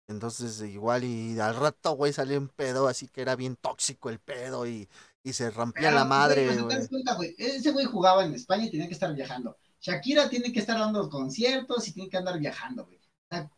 Entonces, 0.08 0.60
igual 0.62 1.04
y 1.04 1.38
al 1.40 1.56
rato, 1.56 1.92
güey, 1.92 2.12
salió 2.12 2.38
un 2.38 2.48
pedo 2.48 2.88
así 2.88 3.08
que 3.08 3.22
era 3.22 3.36
bien 3.36 3.56
tóxico 3.56 4.10
el 4.10 4.20
pedo 4.20 4.66
y, 4.66 4.88
y 5.22 5.32
se 5.34 5.50
rompía 5.50 5.90
la 5.92 6.04
Pero, 6.04 6.06
madre, 6.06 6.50
güey, 6.50 6.62
pues, 6.62 6.66
¿te 6.66 6.74
güey. 6.74 6.78
das 6.78 6.88
cuenta, 6.88 7.14
güey? 7.14 7.34
Ese 7.38 7.70
güey 7.72 7.84
jugaba 7.86 8.24
en 8.24 8.34
España 8.34 8.64
y 8.66 8.70
tenía 8.70 8.86
que 8.88 8.94
estar 8.94 9.14
viajando. 9.14 9.58
Shakira 9.80 10.28
tiene 10.28 10.52
que 10.52 10.60
estar 10.60 10.78
dando 10.78 11.08
conciertos 11.10 11.86
y 11.88 11.92
tiene 11.92 12.08
que 12.10 12.16
andar 12.16 12.38
viajando, 12.38 12.86
güey. 12.86 12.98
O 12.98 13.34
sea, 13.34 13.50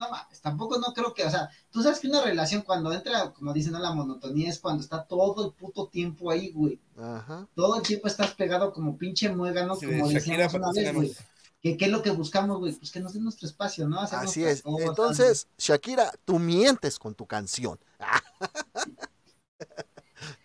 no 0.00 0.10
mames, 0.10 0.40
tampoco 0.40 0.78
no 0.78 0.92
creo 0.94 1.12
que, 1.12 1.24
o 1.24 1.30
sea, 1.30 1.50
tú 1.70 1.82
sabes 1.82 1.98
que 1.98 2.06
una 2.08 2.22
relación 2.22 2.62
cuando 2.62 2.92
entra, 2.92 3.32
como 3.32 3.52
dicen, 3.52 3.74
a 3.74 3.80
la 3.80 3.92
monotonía 3.92 4.48
es 4.48 4.58
cuando 4.60 4.82
está 4.82 5.04
todo 5.04 5.46
el 5.46 5.52
puto 5.54 5.88
tiempo 5.88 6.30
ahí, 6.30 6.52
güey. 6.52 6.78
Ajá. 6.96 7.46
Todo 7.54 7.76
el 7.76 7.82
tiempo 7.82 8.06
estás 8.06 8.34
pegado 8.34 8.72
como 8.72 8.96
pinche 8.96 9.28
muégano, 9.28 9.74
Sí, 9.74 9.86
como 9.86 10.08
decíamos 10.08 10.54
una 10.54 10.72
vez, 10.72 10.94
güey. 10.94 11.12
¿Qué, 11.60 11.76
¿Qué 11.76 11.86
es 11.86 11.90
lo 11.90 12.02
que 12.02 12.10
buscamos, 12.10 12.58
güey? 12.58 12.72
Pues 12.72 12.92
que 12.92 13.00
nos 13.00 13.14
den 13.14 13.24
nuestro 13.24 13.48
espacio, 13.48 13.88
¿no? 13.88 14.00
Hacer 14.00 14.20
Así 14.20 14.44
es. 14.44 14.62
cosas, 14.62 14.88
Entonces, 14.90 15.48
Shakira, 15.58 16.12
tú 16.24 16.38
mientes 16.38 16.98
con 16.98 17.14
tu 17.14 17.26
canción. 17.26 17.78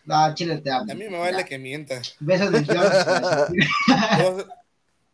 No, 0.06 0.36
chile, 0.36 0.58
te 0.58 0.70
amo. 0.70 0.91
A 0.91 0.95
mí 0.95 1.06
me 1.10 1.18
vale 1.18 1.45
que 1.45 1.58
mienta. 1.58 2.01
Besos 2.20 2.51
de 2.51 2.64
George. 2.66 2.97
Yo- 4.20 4.47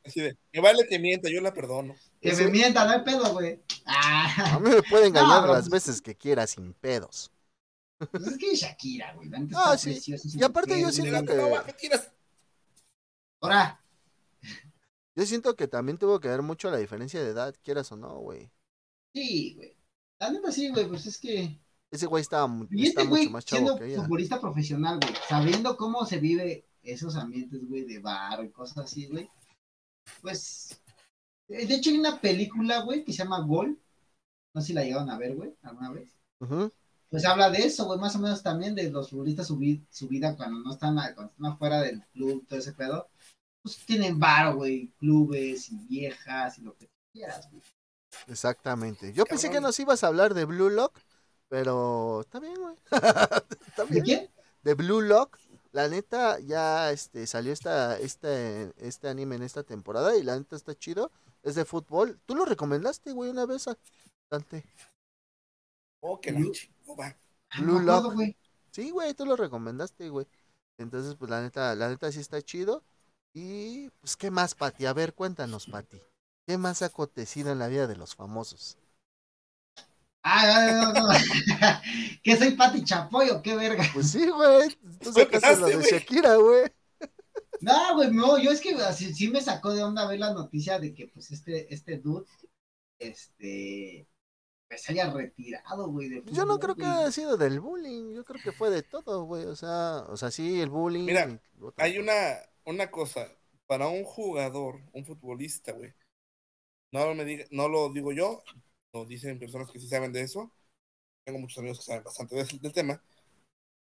así 0.04 0.22
de, 0.22 0.38
me 0.52 0.62
vale 0.62 0.88
que 0.88 0.98
mienta, 0.98 1.30
yo 1.30 1.42
la 1.42 1.54
perdono. 1.54 1.96
que 2.20 2.34
me 2.34 2.48
mienta, 2.48 2.86
no 2.86 2.92
hay 2.92 3.02
pedo, 3.04 3.32
güey. 3.34 3.62
A 3.92 4.56
Ah, 4.56 4.60
mí 4.60 4.70
me 4.70 4.84
puede 4.84 5.08
engañar 5.08 5.42
No, 5.48 5.54
las 5.54 5.70
pues- 5.70 5.86
veces 5.88 6.02
que 6.02 6.16
quiera 6.16 6.46
sin 6.48 6.74
pedos. 6.74 7.32
pues 8.12 8.28
es 8.28 8.38
que 8.38 8.52
es 8.52 8.60
Shakira, 8.62 9.14
güey. 9.16 9.30
Ah, 9.56 9.78
sí. 9.78 9.92
preciosa 9.92 10.28
Y 10.32 10.44
aparte 10.44 10.80
yo 10.80 10.92
siento 10.92 11.26
que- 11.26 11.36
no, 11.36 11.64
Yo 15.16 15.26
siento 15.26 15.56
que 15.56 15.68
también 15.68 15.98
tuvo 15.98 16.20
que 16.20 16.28
ver 16.30 16.42
mucho 16.42 16.70
la 16.72 16.78
diferencia 16.78 17.22
de 17.22 17.30
edad, 17.30 17.54
quieras 17.64 17.92
o 17.92 17.98
no, 17.98 18.20
güey. 18.20 18.50
sí, 19.14 19.56
güey. 19.56 19.76
Neta 20.22 20.52
sí, 20.52 20.70
güey, 20.70 20.88
pues 20.88 21.06
es 21.06 21.18
que... 21.18 21.60
Ese 21.92 22.06
güey 22.06 22.22
estaba, 22.22 22.48
Y 22.70 22.88
está 22.88 23.02
este 23.02 23.10
güey, 23.10 23.22
mucho 23.24 23.32
más 23.32 23.46
chavo 23.46 23.60
siendo 23.62 23.80
que 23.80 23.86
ella. 23.86 24.02
futbolista 24.02 24.40
profesional, 24.40 25.00
güey, 25.02 25.14
sabiendo 25.28 25.76
cómo 25.76 26.06
se 26.06 26.20
vive 26.20 26.66
esos 26.84 27.16
ambientes, 27.16 27.68
güey, 27.68 27.84
de 27.86 28.00
bar 28.00 28.44
y 28.44 28.50
cosas 28.52 28.78
así, 28.86 29.08
güey, 29.08 29.30
pues, 30.22 30.79
de 31.50 31.76
hecho 31.76 31.90
hay 31.90 31.98
una 31.98 32.22
película, 32.22 32.82
güey, 32.82 33.04
que 33.04 33.12
se 33.12 33.20
llama 33.24 33.42
Gol, 33.46 33.78
no 34.54 34.62
sé 34.62 34.68
si 34.68 34.74
la 34.74 34.84
llegaron 34.84 35.10
a 35.10 35.18
ver, 35.18 35.36
güey, 35.36 35.54
alguna 35.64 35.92
vez, 35.92 36.16
pues 37.10 37.26
habla 37.26 37.50
de 37.50 37.60
eso, 37.60 37.86
güey, 37.86 38.00
más 38.00 38.16
o 38.16 38.20
menos 38.20 38.42
también 38.44 38.76
de 38.76 38.90
los 38.92 39.10
futbolistas 39.10 39.48
su, 39.48 39.58
vi- 39.58 39.84
su 39.90 40.08
vida 40.08 40.36
cuando 40.38 40.60
no 40.60 40.72
están, 40.74 40.96
cuando 41.16 41.32
están 41.32 41.46
afuera 41.46 41.82
del 41.82 42.04
club, 42.14 42.46
todo 42.48 42.60
ese 42.60 42.74
pedo, 42.74 43.10
pues 43.64 43.78
tienen 43.86 44.20
bar, 44.20 44.56
güey, 44.56 44.92
clubes 45.00 45.70
y 45.70 45.78
viejas 45.88 46.58
y 46.60 46.62
lo 46.62 46.76
que 46.78 46.90
quieras, 47.12 47.50
güey. 47.52 47.64
Exactamente. 48.28 49.14
Yo 49.14 49.26
pensé 49.26 49.50
que 49.50 49.62
nos 49.62 49.80
ibas 49.80 50.04
a 50.04 50.08
hablar 50.08 50.34
de 50.34 50.46
Blue 50.46 50.70
Lock, 50.70 50.98
pero 51.48 52.22
está 52.22 52.40
bien, 52.40 52.56
güey. 52.56 52.76
está 53.68 53.86
¿De 53.86 54.02
quién? 54.02 54.30
De 54.64 54.74
Blue 54.76 55.02
Lock. 55.02 55.38
La 55.72 55.88
neta, 55.88 56.40
ya 56.40 56.92
este 56.92 57.28
salió 57.28 57.54
esta, 57.54 58.00
este, 58.00 58.72
este 58.78 59.08
anime 59.08 59.36
en 59.36 59.44
esta 59.44 59.64
temporada 59.64 60.16
y 60.18 60.24
la 60.24 60.36
neta 60.38 60.56
está 60.56 60.74
chido. 60.76 61.12
Es 61.44 61.56
de 61.56 61.66
fútbol. 61.66 62.20
Tú 62.26 62.36
lo 62.36 62.46
recomendaste, 62.46 63.12
güey, 63.12 63.30
una 63.32 63.46
vez, 63.46 63.66
Dante. 64.30 64.66
Oh, 66.02 66.20
que 66.20 66.32
la 66.32 66.40
Blue-. 66.40 66.54
Ah, 67.50 67.62
Blue 67.62 67.74
no 67.74 67.80
me 67.80 67.80
acuerdo, 67.82 68.04
Lock. 68.04 68.14
güey. 68.14 68.38
Sí, 68.72 68.92
güey, 68.92 69.14
tú 69.14 69.26
lo 69.26 69.36
recomendaste, 69.36 70.10
güey. 70.10 70.28
Entonces, 70.78 71.16
pues 71.16 71.30
la 71.30 71.42
neta, 71.42 71.76
la 71.76 71.90
neta 71.90 72.12
sí 72.12 72.20
está 72.20 72.42
chido. 72.42 72.84
Y 73.34 73.90
pues, 74.00 74.16
¿qué 74.18 74.32
más, 74.32 74.56
Pati? 74.56 74.86
A 74.86 74.94
ver, 74.94 75.14
cuéntanos, 75.14 75.68
Pati. 75.68 76.02
¿Qué 76.48 76.58
más 76.58 76.82
ha 76.82 76.88
acontecido 76.88 77.52
en 77.52 77.60
la 77.60 77.68
vida 77.68 77.88
de 77.88 77.96
los 77.96 78.16
famosos? 78.16 78.78
Ah, 80.24 80.72
no, 80.72 80.94
no, 80.94 81.08
no. 81.08 81.14
¿Qué 82.24 82.38
soy 82.38 82.52
Pati 82.52 82.84
Chapoy 82.84 83.30
o 83.30 83.42
qué 83.42 83.56
verga? 83.56 83.84
Pues 83.94 84.12
sí, 84.12 84.30
güey. 84.30 84.70
Tú 85.02 85.14
¿Qué 85.14 85.40
sacaste 85.40 85.56
lo 85.58 85.68
de? 85.68 85.84
Shakira, 85.84 86.36
güey. 86.36 86.72
No, 87.62 87.96
güey, 87.96 88.12
no, 88.12 88.38
yo 88.38 88.52
es 88.52 88.62
que 88.62 88.74
así, 88.76 89.14
sí 89.14 89.30
me 89.30 89.42
sacó 89.42 89.74
de 89.74 89.84
onda 89.84 90.08
ver 90.08 90.20
la 90.20 90.34
noticia 90.34 90.80
de 90.80 90.94
que 90.94 91.08
pues 91.08 91.32
este, 91.32 91.74
este 91.74 91.98
dude, 91.98 92.26
este, 93.00 94.08
pues 94.68 94.82
se 94.82 94.92
haya 94.94 95.12
retirado, 95.12 95.90
güey. 95.90 96.10
de 96.10 96.24
Yo 96.32 96.46
no 96.46 96.60
creo 96.60 96.76
que 96.76 96.86
haya 96.86 97.12
sido 97.12 97.38
del 97.38 97.60
bullying. 97.60 98.14
Yo 98.14 98.24
creo 98.24 98.42
que 98.42 98.52
fue 98.52 98.70
de 98.70 98.84
todo, 98.84 99.24
güey. 99.24 99.46
O 99.46 99.56
sea, 99.56 100.06
o 100.08 100.16
sea, 100.16 100.32
sí, 100.32 100.62
el 100.62 100.70
bullying. 100.70 101.06
Mira, 101.06 101.42
Hay 101.78 101.98
cosa. 101.98 102.02
una, 102.02 102.38
una 102.66 102.92
cosa, 102.92 103.28
para 103.66 103.88
un 103.88 104.04
jugador, 104.04 104.82
un 104.94 105.06
futbolista, 105.06 105.74
güey, 105.74 105.94
no 106.92 107.14
me 107.14 107.26
diga, 107.26 107.46
no 107.52 107.68
lo 107.68 107.90
digo 107.90 108.12
yo, 108.12 108.44
lo 108.94 109.06
dicen 109.06 109.40
personas 109.40 109.70
que 109.72 109.80
sí 109.80 109.88
saben 109.88 110.12
de 110.12 110.22
eso, 110.22 110.52
tengo 111.24 111.40
muchos 111.40 111.60
amigos 111.60 111.80
que 111.80 111.86
saben 111.86 112.04
bastante 112.04 112.36
del, 112.36 112.48
del 112.60 112.74
tema, 112.74 113.04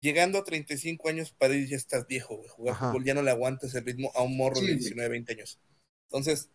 llegando 0.01 0.37
a 0.39 0.43
35 0.43 1.09
años 1.09 1.31
para 1.31 1.53
ir 1.55 1.67
ya 1.67 1.75
estás 1.77 2.07
viejo, 2.07 2.37
güey, 2.37 2.49
jugar 2.49 2.75
Ajá. 2.75 2.87
fútbol 2.91 3.03
ya 3.05 3.13
no 3.13 3.21
le 3.21 3.31
aguantas 3.31 3.73
el 3.75 3.85
ritmo 3.85 4.11
a 4.15 4.21
un 4.23 4.37
morro 4.37 4.55
Sí, 4.55 4.61
de 4.61 4.67
güey. 4.73 4.79
19, 4.79 5.09
20 5.09 5.33
años. 5.33 5.59
Entonces, 6.09 6.49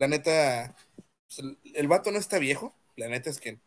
la 0.00 0.08
neta, 0.08 0.74
pues, 1.26 1.38
el, 1.38 1.58
el 1.74 1.88
vato 1.88 2.10
no 2.10 2.18
está 2.18 2.38
viejo, 2.38 2.74
la 2.96 3.08
neta 3.08 3.30
es 3.30 3.40
que 3.40 3.60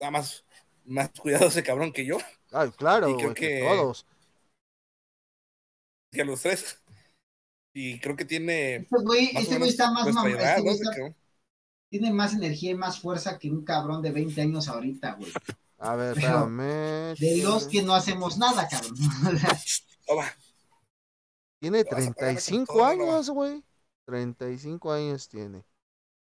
nada 0.00 0.10
más, 0.10 0.44
más 0.84 1.10
cuidado 1.20 1.46
ese 1.48 1.62
cabrón 1.62 1.92
que 1.92 2.04
yo, 2.04 2.18
Ay, 2.52 2.70
claro, 2.72 3.08
y 3.10 3.14
creo 3.14 3.24
güey, 3.30 3.34
que 3.34 3.48
que- 3.48 3.60
todos. 3.66 4.06
que 6.12 6.20
a 6.22 6.24
los 6.24 6.42
tres. 6.42 6.78
Y 7.74 7.98
creo 8.00 8.14
que 8.16 8.26
tiene 8.26 8.76
Este 8.76 8.96
güey, 9.02 9.30
este 9.34 9.56
güey 9.56 9.70
está 9.70 9.90
más 9.90 10.04
nuestra 10.04 10.24
mam- 10.24 10.36
edad, 10.38 10.48
este 10.50 10.56
¿no? 10.58 10.62
güey 10.64 10.74
Ese 10.74 10.82
está- 10.82 10.94
cabrón. 10.96 11.16
tiene 11.90 12.12
más 12.12 12.34
energía 12.34 12.70
y 12.72 12.74
más 12.74 13.00
fuerza 13.00 13.38
que 13.38 13.50
un 13.50 13.64
cabrón 13.64 14.02
de 14.02 14.10
20 14.10 14.42
años 14.42 14.68
ahorita, 14.68 15.14
güey. 15.14 15.32
A 15.82 15.96
ver, 15.96 16.14
Pero, 16.14 16.26
espérame. 16.28 17.14
De 17.18 17.42
los 17.42 17.66
que 17.66 17.82
no 17.82 17.94
hacemos 17.94 18.38
nada, 18.38 18.68
cabrón. 18.68 18.94
Va. 20.18 20.26
Tiene 21.60 21.84
vas 21.84 22.06
a 22.08 22.12
pagarme 22.12 22.14
con 22.14 22.14
35 22.14 22.72
todo, 22.72 22.84
años, 22.84 23.30
güey. 23.30 23.64
35 24.06 24.92
años 24.92 25.28
tiene. 25.28 25.64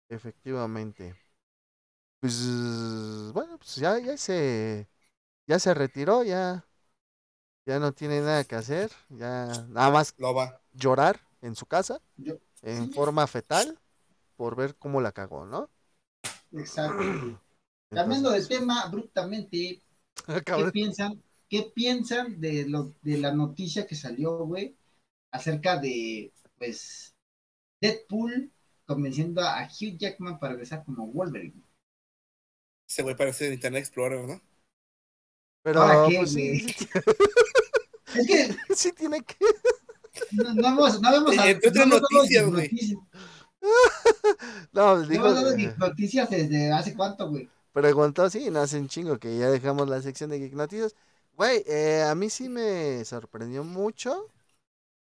Efectivamente. 0.09 1.15
Pues, 2.21 3.33
bueno, 3.33 3.59
pues 3.59 3.77
ya, 3.77 3.99
ya 3.99 4.17
se, 4.17 4.89
ya 5.47 5.59
se 5.59 5.75
retiró, 5.75 6.25
ya, 6.25 6.67
ya 7.67 7.79
no 7.79 7.93
tiene 7.93 8.21
nada 8.21 8.43
que 8.45 8.57
hacer, 8.57 8.91
ya 9.09 9.47
nada 9.69 9.91
más 9.91 10.15
Lo 10.19 10.35
va. 10.35 10.61
llorar 10.73 11.21
en 11.43 11.55
su 11.55 11.67
casa, 11.67 12.01
Yo- 12.17 12.39
en 12.63 12.87
sí. 12.87 12.93
forma 12.93 13.27
fetal, 13.29 13.79
por 14.37 14.57
ver 14.57 14.77
cómo 14.77 15.01
la 15.01 15.13
cagó, 15.13 15.47
¿no? 15.47 15.71
Exacto. 16.53 17.41
Cambiando 17.91 18.31
de 18.31 18.45
tema 18.45 18.83
abruptamente, 18.83 19.81
¿qué 20.27 20.43
Cabrón. 20.45 20.73
piensan? 20.73 21.23
¿Qué 21.49 21.71
piensan 21.75 22.41
de 22.41 22.69
lo 22.69 22.95
de 23.03 23.19
la 23.19 23.33
noticia 23.33 23.87
que 23.87 23.95
salió, 23.95 24.45
güey, 24.45 24.77
acerca 25.31 25.79
de 25.79 26.33
pues 26.59 27.15
Deadpool 27.81 28.51
convenciendo 28.87 29.43
a 29.43 29.65
Hugh 29.67 29.97
Jackman 29.99 30.39
para 30.39 30.53
regresar 30.53 30.85
como 30.85 31.07
Wolverine? 31.07 31.63
Ese 32.89 33.03
güey 33.03 33.17
parece 33.17 33.47
de 33.49 33.55
Internet 33.55 33.81
Explorer, 33.81 34.27
¿no? 34.27 34.41
Pero, 35.63 35.83
¿Ahora 35.83 36.09
qué, 36.09 36.19
pues 36.19 36.33
sí, 36.33 36.67
Es 38.15 38.27
que 38.27 38.57
sí 38.75 38.93
tiene 38.93 39.23
que. 39.23 39.37
no, 40.31 40.55
no 40.55 40.69
hemos, 40.69 41.01
no 41.01 41.15
hemos, 41.15 41.33
Eh, 41.35 41.37
no 41.37 41.45
entre 41.45 41.69
otras 41.69 41.87
noticias, 41.89 42.45
Geek 42.45 42.53
güey. 42.53 42.71
noticias. 42.71 43.01
No, 44.73 44.97
No 44.97 45.07
dijo, 45.09 45.27
hemos 45.27 45.35
dado 45.35 45.57
noticias 45.79 46.31
desde 46.31 46.73
hace 46.73 46.95
cuánto, 46.95 47.29
güey. 47.31 47.49
Preguntó, 47.79 48.29
sí, 48.31 48.51
no 48.51 48.61
hace 48.61 48.79
un 48.79 48.89
chingo 48.89 49.19
que 49.19 49.37
ya 49.39 49.51
dejamos 49.51 49.89
la 49.89 50.03
sección 50.03 50.31
de 50.31 50.39
Geek 50.39 50.55
Noticias. 50.55 50.95
Güey, 51.35 51.63
eh, 51.67 52.03
a 52.03 52.15
mí 52.15 52.31
sí 52.31 52.49
me 52.49 53.05
sorprendió 53.05 53.63
mucho 53.65 54.27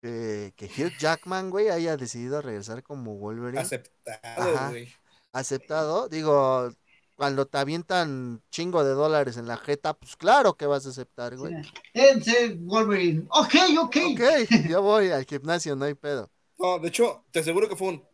que, 0.02 0.54
que 0.56 0.66
Hugh 0.66 0.98
Jackman, 1.00 1.50
güey, 1.50 1.70
haya 1.70 1.98
decidido 1.98 2.42
regresar 2.42 2.84
como 2.84 3.16
Wolverine. 3.16 3.62
Aceptado, 3.62 4.56
Ajá. 4.56 4.70
güey. 4.70 4.90
Aceptado. 5.32 6.10
Digo, 6.10 6.70
cuando 7.16 7.46
te 7.46 7.58
avientan 7.58 8.42
chingo 8.50 8.84
de 8.84 8.92
dólares 8.92 9.38
en 9.38 9.48
la 9.48 9.58
jeta, 9.58 9.94
pues 9.94 10.16
claro 10.16 10.56
que 10.56 10.66
vas 10.66 10.86
a 10.86 10.90
aceptar, 10.90 11.38
güey. 11.38 11.54
Tense 11.94 12.56
Wolverine. 12.60 13.28
Ok, 13.30 13.56
ok. 13.80 13.98
Ok, 14.14 14.22
yo 14.70 14.82
voy 14.82 15.12
al 15.12 15.26
gimnasio, 15.26 15.76
no 15.76 15.86
hay 15.86 15.96
pedo. 15.96 16.30
No, 16.58 16.80
de 16.80 16.90
hecho, 16.90 17.26
te 17.32 17.40
aseguro 17.40 17.70
que 17.70 17.76
fue 17.76 17.90
un. 17.90 18.06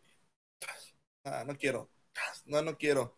Ah, 1.24 1.44
no 1.46 1.56
quiero. 1.56 1.90
No, 2.46 2.62
no 2.62 2.76
quiero. 2.76 3.14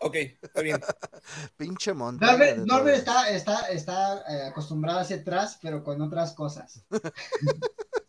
Ok, 0.00 0.16
está 0.40 0.60
bien. 0.60 0.80
Pinche 1.56 1.92
montaña 1.92 2.54
Norbert, 2.56 2.98
está, 2.98 3.30
está, 3.30 3.68
está 3.68 4.24
eh, 4.28 4.46
acostumbrado 4.48 4.98
a 4.98 5.02
hacer 5.02 5.24
tras, 5.24 5.58
pero 5.60 5.82
con 5.82 6.00
otras 6.00 6.32
cosas. 6.34 6.84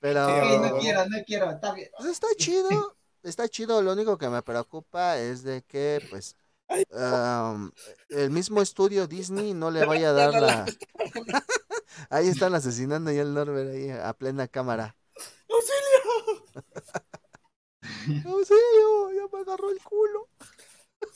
Pero... 0.00 0.60
No, 0.60 0.78
quiero, 0.78 1.06
no 1.06 1.24
quiero, 1.26 1.50
está 1.50 1.72
bien. 1.72 1.88
Pues 1.96 2.10
está 2.10 2.28
chido, 2.36 2.96
está 3.22 3.48
chido. 3.48 3.82
Lo 3.82 3.92
único 3.92 4.16
que 4.16 4.28
me 4.28 4.42
preocupa 4.42 5.18
es 5.18 5.42
de 5.42 5.62
que, 5.62 6.00
pues, 6.08 6.36
el 8.08 8.30
mismo 8.30 8.62
estudio 8.62 9.08
Disney 9.08 9.54
no 9.54 9.70
le 9.70 9.84
vaya 9.84 10.10
a 10.10 10.12
dar 10.12 10.34
la. 10.34 10.66
ahí 12.10 12.28
están 12.28 12.54
asesinando 12.54 13.10
ya 13.10 13.22
el 13.22 13.34
Norbert 13.34 13.70
ahí 13.70 13.90
a 13.90 14.12
plena 14.12 14.46
cámara. 14.46 14.94
¡Auxilio! 15.50 16.44
¡Auxilio! 18.26 19.12
Ya 19.16 19.22
me 19.32 19.40
agarró 19.40 19.70
el 19.70 19.80
culo. 19.82 20.28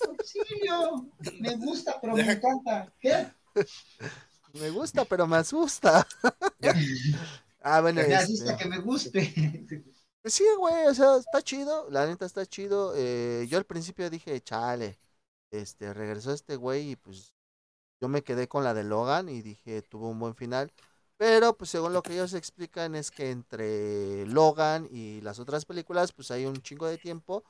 Auxilio, 0.08 1.10
me 1.40 1.56
gusta, 1.56 2.00
pero 2.00 2.14
me 2.14 2.22
encanta. 2.22 2.92
¿Qué? 3.00 3.32
Me 4.54 4.70
gusta, 4.70 5.04
pero 5.04 5.26
me 5.26 5.36
asusta. 5.36 6.06
ah, 7.62 7.80
bueno, 7.80 8.00
Me 8.00 8.02
este, 8.02 8.14
asusta 8.14 8.56
que 8.56 8.68
me 8.68 8.78
guste. 8.78 9.94
Pues 10.22 10.34
sí, 10.34 10.44
güey, 10.58 10.86
o 10.86 10.94
sea, 10.94 11.16
está 11.16 11.42
chido, 11.42 11.88
la 11.90 12.06
neta 12.06 12.26
está 12.26 12.46
chido. 12.46 12.94
Eh, 12.96 13.46
yo 13.48 13.58
al 13.58 13.64
principio 13.64 14.08
dije, 14.08 14.40
chale, 14.40 14.98
este, 15.50 15.92
regresó 15.94 16.32
este 16.32 16.56
güey 16.56 16.92
y 16.92 16.96
pues 16.96 17.34
yo 18.00 18.08
me 18.08 18.22
quedé 18.22 18.48
con 18.48 18.64
la 18.64 18.74
de 18.74 18.84
Logan 18.84 19.28
y 19.28 19.42
dije, 19.42 19.82
tuvo 19.82 20.08
un 20.08 20.18
buen 20.18 20.34
final. 20.34 20.72
Pero 21.16 21.56
pues 21.56 21.70
según 21.70 21.92
lo 21.92 22.02
que 22.02 22.14
ellos 22.14 22.34
explican 22.34 22.94
es 22.94 23.10
que 23.10 23.30
entre 23.30 24.26
Logan 24.26 24.88
y 24.90 25.20
las 25.20 25.38
otras 25.38 25.64
películas 25.64 26.12
pues 26.12 26.30
hay 26.32 26.46
un 26.46 26.56
chingo 26.62 26.86
de 26.88 26.98
tiempo 26.98 27.44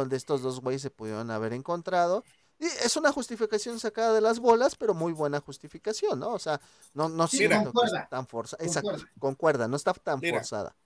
donde 0.00 0.16
estos 0.16 0.42
dos 0.42 0.60
güeyes 0.60 0.82
se 0.82 0.90
pudieron 0.90 1.30
haber 1.30 1.52
encontrado. 1.54 2.24
Y 2.58 2.66
es 2.66 2.96
una 2.96 3.12
justificación 3.12 3.80
sacada 3.80 4.14
de 4.14 4.20
las 4.20 4.38
bolas, 4.38 4.76
pero 4.76 4.94
muy 4.94 5.12
buena 5.12 5.40
justificación, 5.40 6.20
¿no? 6.20 6.32
O 6.34 6.38
sea, 6.38 6.60
no, 6.94 7.08
no 7.08 7.26
Sí, 7.28 7.38
siento 7.38 7.58
que 7.72 7.72
concuerda, 7.72 7.98
esté 8.00 8.10
tan 8.10 8.26
forzada. 8.26 8.64
Exacto, 8.64 8.90
concuerda. 8.90 9.12
concuerda, 9.18 9.68
no 9.68 9.76
está 9.76 9.92
tan 9.94 10.20
Mira. 10.20 10.38
forzada. 10.38 10.76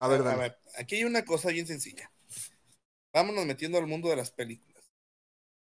A 0.00 0.08
A 0.08 0.08
ver, 0.08 0.22
ver, 0.22 0.24
dale. 0.24 0.56
aquí 0.76 0.96
hay 0.96 1.04
una 1.04 1.24
cosa 1.24 1.50
bien 1.50 1.66
sencilla. 1.66 2.10
Vámonos 3.14 3.44
metiendo 3.46 3.78
al 3.78 3.86
mundo 3.86 4.08
de 4.08 4.16
las 4.16 4.30
películas. 4.30 4.82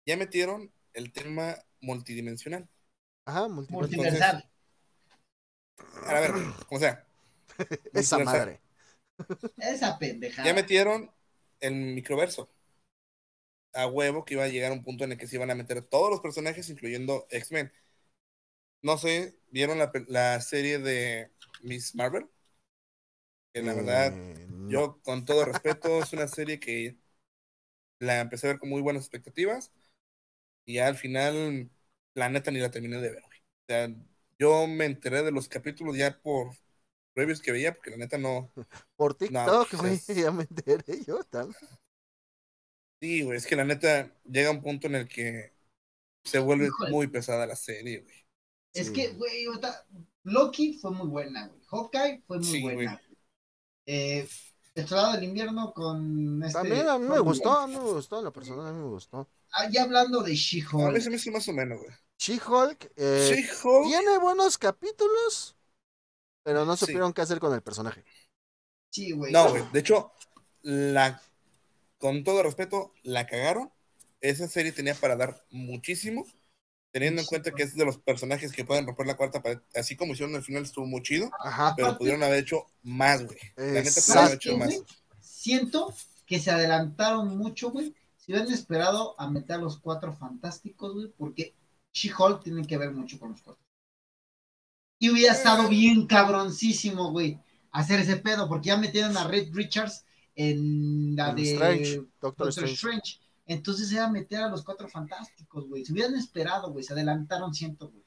Ya 0.06 0.18
metieron 0.18 0.72
el 0.94 1.12
tema 1.12 1.56
multidimensional. 1.82 2.68
Ajá, 3.26 3.48
multiverso. 3.48 3.96
Multiversal. 3.96 4.50
A 6.08 6.14
ver, 6.20 6.32
o 6.70 6.80
sea, 6.80 7.06
Esa 7.94 8.20
madre. 8.20 8.62
Esa 9.58 9.98
pendejada. 9.98 10.48
ya 10.48 10.54
metieron 10.54 11.12
el 11.60 11.76
microverso. 11.76 12.50
A 13.74 13.88
huevo 13.88 14.26
que 14.26 14.34
iba 14.34 14.44
a 14.44 14.48
llegar 14.50 14.72
un 14.74 14.84
punto 14.84 15.04
en 15.06 15.12
el 15.14 15.18
que 15.18 15.28
se 15.28 15.36
iban 15.38 15.52
a 15.52 15.56
meter 15.56 15.82
todos 15.82 16.10
los 16.10 16.20
personajes, 16.22 16.70
incluyendo 16.70 17.28
X-Men. 17.30 17.72
No 18.82 18.98
sé, 18.98 19.38
¿vieron 19.52 19.78
la, 19.80 19.92
la 20.08 20.42
serie 20.42 20.80
de 20.80 21.32
Miss 21.62 21.94
Marvel? 21.96 22.28
Que 23.54 23.62
la 23.62 23.74
verdad, 23.74 24.22
no. 24.50 24.68
yo 24.68 25.02
con 25.04 25.26
todo 25.26 25.44
respeto, 25.46 26.00
es 26.02 26.14
una 26.14 26.28
serie 26.28 26.60
que 26.60 26.98
la 28.00 28.22
empecé 28.22 28.48
a 28.48 28.52
ver 28.52 28.60
con 28.60 28.70
muy 28.70 28.82
buenas 28.82 29.04
expectativas. 29.04 29.72
Y 30.66 30.76
ya 30.76 30.88
al 30.88 30.98
final, 30.98 31.72
la 32.16 32.30
neta 32.30 32.52
ni 32.52 32.60
la 32.60 32.72
terminé 32.72 32.98
de 33.02 33.12
ver. 33.12 33.24
O 33.26 33.30
sea, 33.68 33.90
yo 34.40 34.68
me 34.68 34.86
enteré 34.86 35.24
de 35.24 35.32
los 35.32 35.50
capítulos 35.50 35.98
ya 35.98 36.20
por 36.22 36.56
reviews 37.18 37.42
que 37.42 37.52
veía, 37.52 37.74
porque 37.74 37.92
la 37.92 37.98
neta 37.98 38.18
no. 38.18 38.52
Por 38.96 39.16
TikTok, 39.16 39.70
pues, 39.72 40.06
güey, 40.08 40.22
ya 40.22 40.32
me 40.32 40.44
enteré 40.44 41.04
yo 41.06 41.24
también. 41.26 41.58
Sí, 43.02 43.22
güey, 43.24 43.38
es 43.38 43.46
que 43.46 43.56
la 43.56 43.66
neta 43.66 44.12
llega 44.24 44.52
un 44.52 44.62
punto 44.62 44.88
en 44.88 44.96
el 44.96 45.08
que 45.08 45.54
se 46.24 46.40
vuelve 46.40 46.68
Híjole. 46.68 46.92
muy 46.92 47.08
pesada 47.08 47.46
la 47.46 47.56
serie, 47.56 48.02
güey. 48.02 48.16
Es 48.74 48.88
Sí. 48.88 48.94
que, 48.94 49.10
güey, 49.10 49.46
Loki 50.24 50.74
fue 50.80 50.92
muy 50.92 51.08
buena, 51.08 51.48
güey. 51.48 51.62
Hawkeye 51.68 52.24
fue 52.28 52.38
muy 52.40 52.46
Sí, 52.48 52.62
buena. 52.62 52.94
güey. 52.94 53.18
Eh, 53.86 54.28
el 54.76 54.88
soldado 54.88 55.14
del 55.14 55.24
invierno 55.24 55.74
con 55.74 56.44
este. 56.44 56.54
También 56.54 56.88
a 56.88 57.00
mí 57.00 57.08
me 57.08 57.20
gustó, 57.20 57.52
a 57.52 57.68
mí 57.68 57.74
me 57.74 57.80
gustó, 57.82 58.20
en 58.20 58.26
lo 58.26 58.34
personal 58.34 58.68
a 58.68 58.74
mí 58.74 58.80
me 58.80 58.90
gustó. 58.90 59.28
Ah, 59.52 59.68
ya 59.72 59.84
hablando 59.84 60.20
de 60.22 60.28
A 60.28 60.34
mí 60.34 60.36
She-Hulk. 60.38 61.02
se 61.02 61.10
me 61.10 61.16
hizo 61.16 61.32
más 61.32 61.48
o 61.48 61.54
menos, 61.54 61.80
güey. 61.80 61.92
She-Hulk 62.20 62.92
eh, 62.96 63.44
She-Hulk, 63.48 63.88
tiene 63.88 64.18
buenos 64.20 64.58
capítulos, 64.58 65.56
pero 66.48 66.64
no 66.64 66.78
Sí. 66.78 66.86
supieron 66.86 67.12
qué 67.12 67.20
hacer 67.22 67.40
con 67.42 67.54
el 67.54 67.62
personaje. 67.62 68.06
Sí, 68.90 69.12
güey. 69.12 69.34
No, 69.34 69.50
güey. 69.50 69.70
De 69.74 69.80
hecho, 69.82 70.14
la, 70.62 71.22
con 71.98 72.24
todo 72.24 72.42
respeto, 72.42 72.94
la 73.04 73.28
cagaron. 73.28 73.70
Esa 74.22 74.48
serie 74.48 74.72
tenía 74.72 74.96
para 74.96 75.18
dar 75.18 75.44
muchísimo. 75.52 76.26
Teniendo 76.94 77.20
en 77.20 77.28
cuenta 77.28 77.52
que 77.52 77.64
es 77.64 77.76
de 77.76 77.84
los 77.84 77.98
personajes 77.98 78.54
que 78.54 78.64
pueden 78.64 78.86
romper 78.86 79.08
la 79.08 79.18
cuarta 79.18 79.42
pared. 79.42 79.60
Así 79.76 79.98
como 79.98 80.14
hicieron 80.14 80.38
al 80.38 80.42
final, 80.44 80.64
estuvo 80.64 80.86
muy 80.86 81.04
chido. 81.04 81.30
Ajá. 81.44 81.74
Pero 81.76 81.98
pudieron 81.98 82.24
haber 82.24 82.40
hecho 82.40 82.66
más, 82.82 83.26
güey. 83.26 83.38
La 83.58 83.82
neta, 83.84 83.92
pudieron 84.02 84.24
haber 84.24 84.36
hecho 84.36 84.58
más. 84.58 84.68
güey? 84.70 84.84
Siento 85.20 85.94
que 86.26 86.40
se 86.40 86.50
adelantaron 86.50 87.38
mucho, 87.38 87.72
güey. 87.72 87.94
Si 88.16 88.32
hubieran 88.32 88.50
esperado 88.54 89.20
a 89.20 89.30
meter 89.30 89.58
a 89.58 89.60
los 89.60 89.80
cuatro 89.80 90.14
fantásticos, 90.14 90.94
güey, 90.94 91.08
porque 91.18 91.54
She-Hulk 91.92 92.42
tiene 92.42 92.66
que 92.66 92.78
ver 92.78 92.92
mucho 92.92 93.20
con 93.20 93.32
los 93.32 93.42
cuatro. 93.42 93.62
Y 95.00 95.10
hubiera 95.10 95.34
estado 95.34 95.68
bien 95.70 96.08
cabroncísimo, 96.08 97.12
güey, 97.12 97.40
hacer 97.72 98.00
ese 98.00 98.18
pedo, 98.18 98.48
porque 98.50 98.68
ya 98.70 98.78
metieron 98.78 99.16
a 99.18 99.28
Red 99.28 99.54
Richards 99.54 100.04
en 100.36 101.16
la 101.16 101.30
En 101.30 101.36
de 101.36 101.42
Strange, 101.54 101.96
Doctor, 102.20 102.46
Doctor 102.48 102.48
Strange. 102.50 102.74
Strange. 102.74 103.20
Entonces 103.46 103.92
era 103.92 104.10
meter 104.10 104.40
a 104.42 104.50
los 104.50 104.64
cuatro 104.64 104.88
fantásticos, 104.90 105.68
güey. 105.68 105.86
Si 105.86 105.94
hubieran 105.94 106.16
esperado, 106.16 106.72
güey, 106.72 106.84
se 106.84 106.94
adelantaron, 106.94 107.54
siento, 107.54 107.90
güey. 107.90 108.04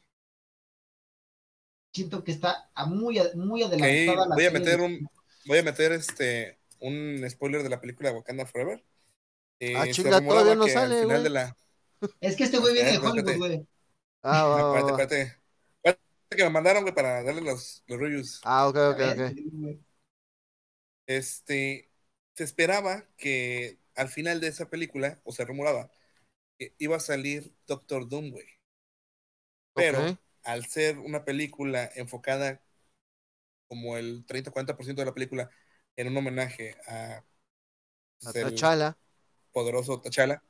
Siento 1.93 2.23
que 2.23 2.33
está 2.33 2.71
a 2.75 2.87
muy, 2.87 3.21
muy 3.35 3.63
adelantada 3.63 4.29
la 4.29 4.35
voy 4.35 4.47
a 4.47 4.51
meter 4.51 4.79
de- 4.79 4.85
un, 4.85 5.09
voy 5.47 5.59
a 5.59 5.63
meter 5.63 5.93
este 5.93 6.59
un 6.81 7.25
spoiler 7.29 7.63
de 7.63 7.69
la 7.69 7.81
película 7.81 8.13
Wakanda 8.13 8.47
Forever. 8.47 8.85
Eh, 9.59 9.75
Ah, 9.77 9.85
se 9.85 9.93
chinga, 9.93 10.19
rumoraba 10.19 10.43
todavía 10.43 10.55
no 10.55 10.69
sale, 10.69 11.05
güey. 11.05 11.29
la. 11.29 11.57
Es 12.21 12.37
que 12.37 12.45
este 12.45 12.59
güey 12.59 12.75
viene 12.75 12.93
de 12.93 12.99
Hollywood, 12.99 13.37
güey. 13.37 13.67
Ah, 14.23 14.45
va, 14.45 14.57
va, 14.73 14.79
Espérate, 14.79 14.93
va. 14.93 15.03
espérate. 15.03 15.21
Espérate 15.23 15.40
que 16.37 16.45
me 16.45 16.51
mandaron, 16.51 16.83
güey, 16.83 16.95
para 16.95 17.23
darle 17.23 17.41
los, 17.43 17.83
los 17.87 17.99
reviews. 17.99 18.43
Ah, 18.43 18.69
ok, 18.69 18.77
A 18.89 18.95
ok, 18.95 18.99
ver, 18.99 19.19
ok. 19.19 19.41
Este, 21.07 21.91
se 22.35 22.45
esperaba 22.45 23.07
que 23.17 23.79
al 23.97 24.09
final 24.09 24.41
de 24.41 24.49
esa 24.49 24.71
película, 24.71 25.21
o 25.25 25.33
se 25.33 25.45
rumoraba, 25.45 25.91
que 26.59 26.75
iba 26.79 26.97
a 26.97 27.01
salir 27.01 27.55
Doctor 27.67 28.09
Doom, 28.09 28.31
güey. 28.33 28.47
Pero 29.75 30.07
Ok. 30.07 30.19
al 30.45 30.65
ser 30.67 30.99
una 31.01 31.25
película 31.25 31.91
enfocada 31.97 32.63
como 33.69 33.97
el 33.97 34.25
30-40% 34.27 35.03
de 35.03 35.07
la 35.07 35.15
película 35.15 35.51
en 35.97 36.09
un 36.09 36.17
homenaje 36.17 36.77
a 36.89 37.25
el 38.23 38.31
T'Challa. 38.41 38.95
poderoso 39.53 40.01
T'Challa, 40.03 40.43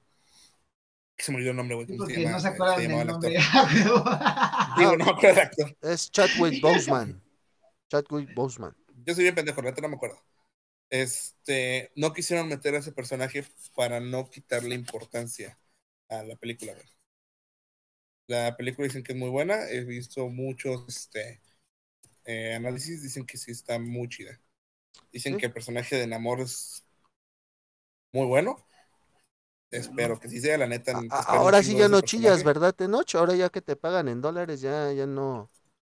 que 1.17 1.25
se 1.25 1.33
me 1.33 1.37
olvidó 1.37 1.51
el 1.53 1.57
nombre, 1.57 1.77
güey. 1.77 1.89
No 1.89 2.07
se 2.09 2.13
eh, 2.19 2.35
acuerdan 2.49 2.77
se 2.77 2.89
del 2.89 3.07
nombre. 3.07 3.37
Digo, 4.79 4.97
no 4.97 5.05
actor. 5.11 5.77
Es 5.83 6.11
Chadwick 6.11 6.61
Boseman. 6.61 7.23
Chadwick 7.89 8.35
Boseman. 8.35 8.77
Yo 9.05 9.15
soy 9.15 9.25
bien 9.25 9.35
pendejo, 9.35 9.63
no 9.63 9.89
me 9.89 9.97
acuerdo. 9.97 10.23
Este, 10.91 11.93
no 11.95 12.13
quisieron 12.13 12.49
meter 12.49 12.75
a 12.75 12.79
ese 12.79 12.93
personaje 12.93 13.45
para 13.77 14.01
no 14.01 14.29
quitarle 14.29 14.75
importancia 14.75 15.59
a 16.09 16.23
la 16.25 16.37
película. 16.37 16.75
La 18.27 18.57
película 18.57 18.87
dicen 18.87 19.03
que 19.03 19.13
es 19.13 19.19
muy 19.19 19.29
buena, 19.31 19.69
he 19.69 19.85
visto 19.85 20.29
muchos 20.29 20.85
este, 20.89 21.41
eh, 22.25 22.55
análisis, 22.55 23.03
dicen 23.03 23.25
que 23.27 23.39
sí 23.39 23.51
está 23.51 23.79
muy 23.79 24.09
chida. 24.09 24.41
Dicen 25.13 25.35
Sí. 25.35 25.41
que 25.41 25.47
el 25.47 25.53
personaje 25.53 25.97
de 25.97 26.07
Namor 26.07 26.41
es 26.41 26.85
muy 28.13 28.27
bueno. 28.27 28.65
Espero 29.71 30.19
que 30.19 30.29
sí 30.29 30.41
sea, 30.41 30.59
la 30.59 30.67
neta. 30.67 31.01
Ahora 31.27 31.63
sí 31.63 31.77
ya 31.77 31.85
de 31.85 31.89
no 31.89 32.01
chillas, 32.01 32.43
personaje. 32.43 32.45
¿verdad, 32.45 32.75
Tenoch? 32.75 33.15
Ahora 33.15 33.35
ya 33.35 33.49
que 33.51 33.63
te 33.63 33.77
pagan 33.77 34.09
en 34.09 34.21
dólares, 34.21 34.61
ya, 34.61 34.93
ya 34.93 35.07
no, 35.07 35.49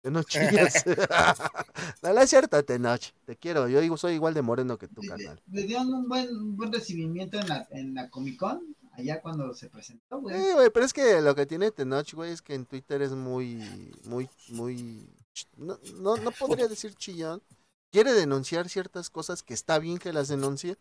ya 0.03 0.11
no 0.11 0.23
chillas. 0.23 0.85
no, 2.03 2.21
es 2.21 2.31
cierto, 2.31 2.63
Tenoch. 2.65 3.03
Te 3.25 3.37
quiero, 3.37 3.69
yo 3.69 3.81
digo, 3.81 3.97
soy 3.97 4.15
igual 4.15 4.35
de 4.35 4.43
moreno 4.43 4.79
que 4.79 4.89
tú, 4.89 5.03
Le- 5.03 5.09
carnal. 5.09 5.43
Le 5.51 5.63
dieron 5.65 5.93
un 5.93 6.09
buen, 6.09 6.29
un 6.29 6.57
buen 6.57 6.73
recibimiento 6.73 7.39
en 7.39 7.49
la, 7.49 7.67
en 7.71 7.95
la 7.95 8.09
Comic 8.11 8.39
Con, 8.39 8.77
allá 8.93 9.21
cuando 9.21 9.53
se 9.55 9.69
presentó, 9.69 10.21
güey. 10.21 10.37
Eh, 10.37 10.55
güey, 10.55 10.71
pero 10.71 10.87
es 10.87 10.93
que 10.93 11.21
lo 11.21 11.35
que 11.35 11.47
tiene 11.47 11.71
Tenoch, 11.73 12.13
güey, 12.15 12.31
es 12.33 12.43
que 12.43 12.55
en 12.55 12.67
Twitter 12.67 13.03
es 13.03 13.11
muy, 13.11 13.57
muy, 14.05 14.29
muy, 14.51 15.09
no, 15.57 15.79
no, 15.97 16.17
no 16.17 16.31
podría 16.31 16.69
decir 16.69 16.95
chillón. 16.95 17.43
Quiere 17.91 18.13
denunciar 18.13 18.69
ciertas 18.69 19.11
cosas 19.11 19.43
que 19.43 19.55
está 19.55 19.79
bien 19.79 19.99
que 19.99 20.13
las 20.13 20.29
denuncie, 20.29 20.77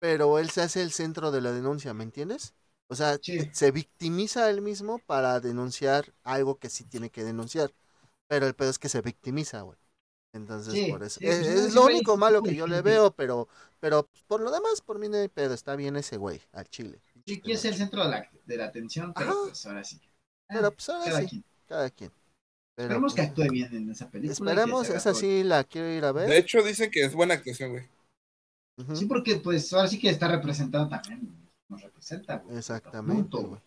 pero 0.00 0.38
él 0.40 0.50
se 0.50 0.62
hace 0.62 0.82
el 0.82 0.92
centro 0.92 1.30
de 1.30 1.42
la 1.42 1.52
denuncia, 1.52 1.94
¿me 1.94 2.04
entiendes? 2.04 2.54
O 2.88 2.96
sea, 2.96 3.18
Sí. 3.22 3.48
se 3.52 3.70
victimiza 3.72 4.46
a 4.46 4.50
él 4.50 4.62
mismo 4.62 4.98
para 5.00 5.40
denunciar 5.40 6.14
algo 6.24 6.58
que 6.58 6.70
sí 6.70 6.84
tiene 6.84 7.10
que 7.10 7.24
denunciar. 7.24 7.72
Pero 8.28 8.46
el 8.46 8.54
pedo 8.54 8.70
es 8.70 8.78
que 8.80 8.88
se 8.88 9.02
victimiza, 9.02 9.62
güey. 9.62 9.78
Entonces, 10.32 10.74
Sí, 10.74 10.90
por 10.90 11.02
eso. 11.02 11.20
sí, 11.20 11.26
es, 11.26 11.38
pues, 11.38 11.48
es 11.48 11.72
uno 11.72 11.82
lo 11.82 11.86
único 11.86 12.16
malo 12.16 12.42
que 12.42 12.50
"Uy, 12.50 12.56
yo 12.56 12.66
le 12.66 12.76
gente". 12.76 12.90
veo, 12.90 13.10
pero, 13.12 13.48
pero 13.80 14.08
por 14.28 14.40
lo 14.40 14.50
demás, 14.52 14.80
por 14.80 14.98
mí 14.98 15.08
no 15.08 15.16
hay 15.18 15.28
pedo. 15.28 15.54
Está 15.54 15.76
bien 15.76 15.96
ese 15.96 16.16
güey, 16.16 16.40
al 16.52 16.68
chile. 16.68 17.00
Sí, 17.26 17.40
quiere 17.40 17.58
ser 17.60 17.72
el 17.72 17.78
centro 17.78 18.04
de 18.04 18.10
la, 18.10 18.30
de 18.46 18.56
la 18.56 18.66
atención, 18.66 19.12
pero 19.14 19.30
Ajá. 19.30 19.38
pues 19.44 19.66
ahora 19.66 19.84
sí. 19.84 20.00
Ah, 20.48 20.54
Pero 20.54 20.70
pues 20.72 20.88
ahora 20.88 21.04
cada 21.06 21.20
sí, 21.22 21.26
quien. 21.28 21.44
cada 21.68 21.90
quien. 21.90 22.10
Pero, 22.76 22.88
Esperemos 22.88 23.14
que 23.14 23.22
pues, 23.22 23.28
actúe 23.30 23.52
bien 23.52 23.74
en 23.76 23.90
esa 23.90 24.08
película. 24.10 24.34
que 24.34 24.50
Esperemos, 24.50 24.88
esa 24.88 25.14
sí 25.14 25.42
la 25.44 25.64
quiero 25.64 25.88
ir 25.90 26.04
a 26.04 26.12
ver. 26.12 26.28
De 26.28 26.38
hecho, 26.38 26.62
dicen 26.62 26.90
que 26.90 27.04
es 27.04 27.14
buena 27.14 27.34
actuación, 27.34 27.70
güey. 27.72 27.88
Sí, 28.94 29.06
porque 29.06 29.36
pues 29.36 29.72
ahora 29.72 29.88
sí 29.88 29.98
que 29.98 30.10
está 30.10 30.28
representado 30.28 30.88
también. 30.88 31.28
Nos 31.68 31.82
representa, 31.82 32.38
güey. 32.38 32.58
Exactamente, 32.58 33.22
Punto, 33.22 33.48
güey. 33.48 33.60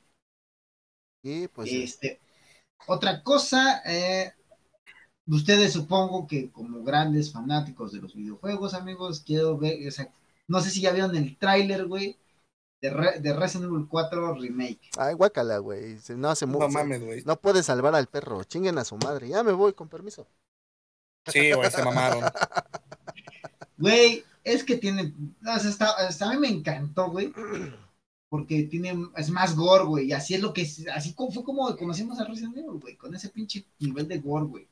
Y 1.24 1.47
pues, 1.47 1.72
Este, 1.72 2.20
otra 2.88 3.24
cosa, 3.24 3.82
eh, 3.86 4.34
ustedes 5.28 5.74
supongo 5.74 6.28
que 6.28 6.51
como 6.51 6.84
grandes 6.84 7.32
fanáticos 7.32 7.93
de 7.93 8.01
los 8.01 8.14
videojuegos, 8.14 8.74
amigos, 8.74 9.24
quiero 9.26 9.57
ver, 9.57 9.88
o 9.88 9.91
sea, 9.91 10.11
no 10.47 10.59
sé 10.59 10.70
si 10.70 10.82
ya 10.82 10.91
vieron 10.91 11.16
el 11.16 11.38
tráiler, 11.38 11.86
güey, 11.86 12.18
de, 12.82 12.89
Re- 12.89 13.20
de 13.22 13.34
Resident 13.34 13.72
Evil 13.72 13.88
4 13.88 14.36
Remake. 14.36 14.89
ay, 14.97 15.14
guácala, 15.14 15.59
güey. 15.59 15.97
No 16.18 16.36
se 16.36 16.45
No 16.45 16.68
mames, 16.68 17.01
güey. 17.01 17.24
No 17.24 17.39
puede 17.39 17.64
salvar 17.64 17.95
al 17.95 18.07
perro. 18.07 18.43
Chinguen 18.43 18.78
a 18.78 18.84
su 18.84 18.97
madre. 18.97 19.30
Ya 19.30 19.41
me 19.43 19.53
voy, 19.53 19.72
con 19.74 19.88
permiso. 19.88 20.28
Sí, 21.28 21.53
güey, 21.53 21.72
se 21.72 21.84
mamaron. 21.84 22.24
Güey, 23.78 24.24
Es 24.43 24.63
que 24.63 24.77
tiene, 24.77 25.13
o 25.41 25.59
sea, 25.59 25.69
está, 25.69 25.91
hasta 25.91 26.29
a 26.29 26.33
mí 26.33 26.39
me 26.39 26.49
encantó, 26.49 27.09
güey. 27.09 27.31
Porque 28.29 28.63
tiene, 28.63 28.95
es 29.15 29.29
más 29.29 29.55
gore, 29.55 29.85
güey. 29.85 30.07
Y 30.07 30.13
así 30.13 30.33
es 30.33 30.41
lo 30.41 30.53
que, 30.53 30.67
así 30.93 31.13
como, 31.13 31.31
fue 31.31 31.43
como 31.43 31.75
conocimos 31.77 32.19
a 32.19 32.25
Resident 32.25 32.57
Evil, 32.57 32.79
güey. 32.79 32.95
Con 32.95 33.13
ese 33.15 33.29
pinche 33.29 33.65
nivel 33.79 34.07
de 34.07 34.17
gore, 34.17 34.45
güey. 34.45 34.67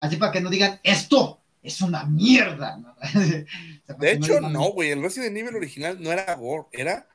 Así 0.00 0.16
para 0.16 0.32
que 0.32 0.40
no 0.40 0.50
digan, 0.50 0.80
esto 0.82 1.40
es 1.62 1.80
una 1.80 2.04
mierda. 2.04 2.76
¿no? 2.76 2.94
O 3.00 3.20
sea, 3.20 3.44
para 3.86 3.98
De 3.98 4.12
hecho, 4.12 4.40
no, 4.40 4.72
güey. 4.72 4.90
El 4.90 5.02
Resident 5.02 5.36
Evil 5.36 5.56
original 5.56 6.02
no 6.02 6.12
era 6.12 6.34
gore, 6.34 6.66
era 6.72 7.08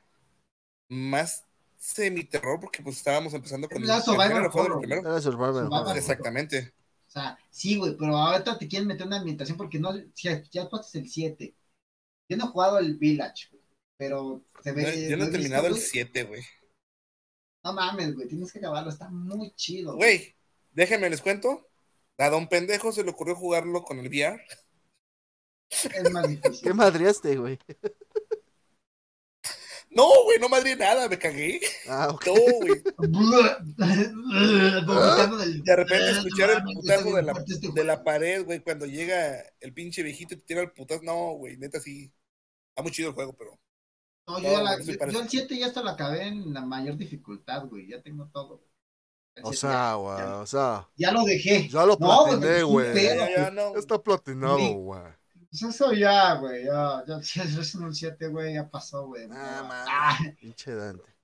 más 0.88 1.44
semiterror 1.76 2.60
porque 2.60 2.82
pues 2.82 2.96
estábamos 2.96 3.34
empezando 3.34 3.68
con 3.68 3.82
horror. 3.82 4.84
Era. 4.84 5.20
Survival. 5.20 5.68
horror. 5.70 5.96
Exactamente. 5.96 6.72
O 7.06 7.10
sea, 7.10 7.38
sí, 7.50 7.76
güey, 7.76 7.96
pero 7.96 8.16
ahorita 8.16 8.58
te 8.58 8.66
quieren 8.66 8.88
meter 8.88 9.06
una 9.06 9.18
ambientación 9.18 9.56
porque 9.56 9.78
no, 9.78 9.92
si 10.14 10.28
ya, 10.28 10.42
ya 10.50 10.64
jugaste 10.64 10.98
el 10.98 11.08
7. 11.08 11.54
Yo 12.28 12.36
no 12.36 12.44
he 12.44 12.48
jugado 12.48 12.78
el 12.78 12.96
Village, 12.96 13.48
güey, 13.50 13.62
pero 13.96 14.44
se 14.62 14.72
ve. 14.72 15.08
yo 15.08 15.16
no 15.16 15.24
he 15.24 15.26
visto, 15.26 15.30
terminado 15.32 15.66
el 15.66 15.72
güey. 15.74 15.82
7, 15.84 16.24
güey. 16.24 16.42
No 17.62 17.72
mames, 17.72 18.14
güey, 18.14 18.28
tienes 18.28 18.52
que 18.52 18.58
acabarlo, 18.58 18.90
está 18.90 19.08
muy 19.08 19.52
chido. 19.54 19.96
Güey, 19.96 20.34
déjenme 20.72 21.10
les 21.10 21.20
cuento. 21.20 21.68
A 22.18 22.28
don 22.28 22.48
pendejo 22.48 22.92
se 22.92 23.02
le 23.02 23.10
ocurrió 23.10 23.34
jugarlo 23.34 23.82
con 23.82 23.98
el 23.98 24.08
VR. 24.08 24.40
Es 25.70 26.10
más 26.12 26.28
difícil. 26.28 26.60
¿Qué 26.62 26.72
madriaste, 26.72 27.36
güey? 27.36 27.58
No, 29.94 30.08
güey, 30.24 30.38
no 30.40 30.48
madre 30.48 30.74
nada, 30.76 31.08
me 31.08 31.18
cagué. 31.18 31.60
Ah, 31.88 32.08
ok. 32.10 32.26
No, 32.26 32.34
güey. 32.60 32.82
De 35.64 35.76
repente 35.76 36.10
escuchar 36.10 36.50
el 36.50 36.64
No 36.64 36.70
putazo 36.74 37.14
de 37.14 37.22
la, 37.22 37.32
este 37.46 37.68
de 37.72 37.84
la 37.84 37.94
juego. 37.94 38.04
pared, 38.04 38.44
güey, 38.44 38.60
cuando 38.60 38.86
llega 38.86 39.42
el 39.60 39.72
pinche 39.72 40.02
viejito 40.02 40.34
y 40.34 40.38
te 40.38 40.44
tira 40.46 40.62
el 40.62 40.72
putazo. 40.72 41.02
No, 41.02 41.34
güey, 41.34 41.56
neta 41.56 41.80
sí. 41.80 42.12
Está 42.70 42.82
muy 42.82 42.90
chido 42.92 43.10
el 43.10 43.14
juego, 43.14 43.32
pero. 43.34 43.58
No, 44.26 44.38
yo, 44.40 44.50
ya 44.52 44.62
la- 44.62 44.76
No, 44.78 44.82
yo- 44.84 44.98
parece. 44.98 45.16
yo 45.16 45.22
el 45.22 45.28
7 45.28 45.58
ya 45.58 45.66
hasta 45.66 45.82
lo 45.82 45.90
acabé 45.90 46.26
en 46.26 46.52
la 46.54 46.62
mayor 46.62 46.96
dificultad, 46.96 47.66
güey. 47.66 47.86
Ya 47.88 48.02
tengo 48.02 48.26
todo. 48.32 48.58
güey. 48.58 48.70
O 49.42 49.52
7 49.52 49.56
sea, 49.56 49.94
güey, 49.94 50.22
o 50.22 50.46
sea, 50.46 50.88
ya 50.96 51.10
lo 51.12 51.24
dejé. 51.24 51.68
ya 51.68 51.84
lo 51.84 51.96
No, 51.98 52.24
güey, 52.24 52.38
platiné, 52.38 52.62
güey. 52.62 52.92
pedo. 52.94 53.14
Ya, 53.26 53.30
ya, 53.36 53.50
no. 53.50 53.76
Está 53.76 54.00
platinado, 54.02 54.58
Sí. 54.58 54.72
güey. 54.74 55.00
Pues 55.60 55.62
eso 55.74 55.92
ya, 55.92 56.34
güey. 56.34 56.64
Ya, 56.64 57.04
ya, 57.06 57.22
si 57.22 57.40
es 57.40 57.54
Resident 57.54 57.84
Evil 57.84 57.94
7, 57.94 58.28
güey, 58.28 58.54
ya 58.54 58.68
pasó, 58.68 59.06
güey. 59.06 59.28
Ah, 59.30 59.60
No, 59.62 59.68
man. 59.68 59.86
ah, 59.88 60.18
Pinche 60.40 60.74
Dante. 60.74 61.14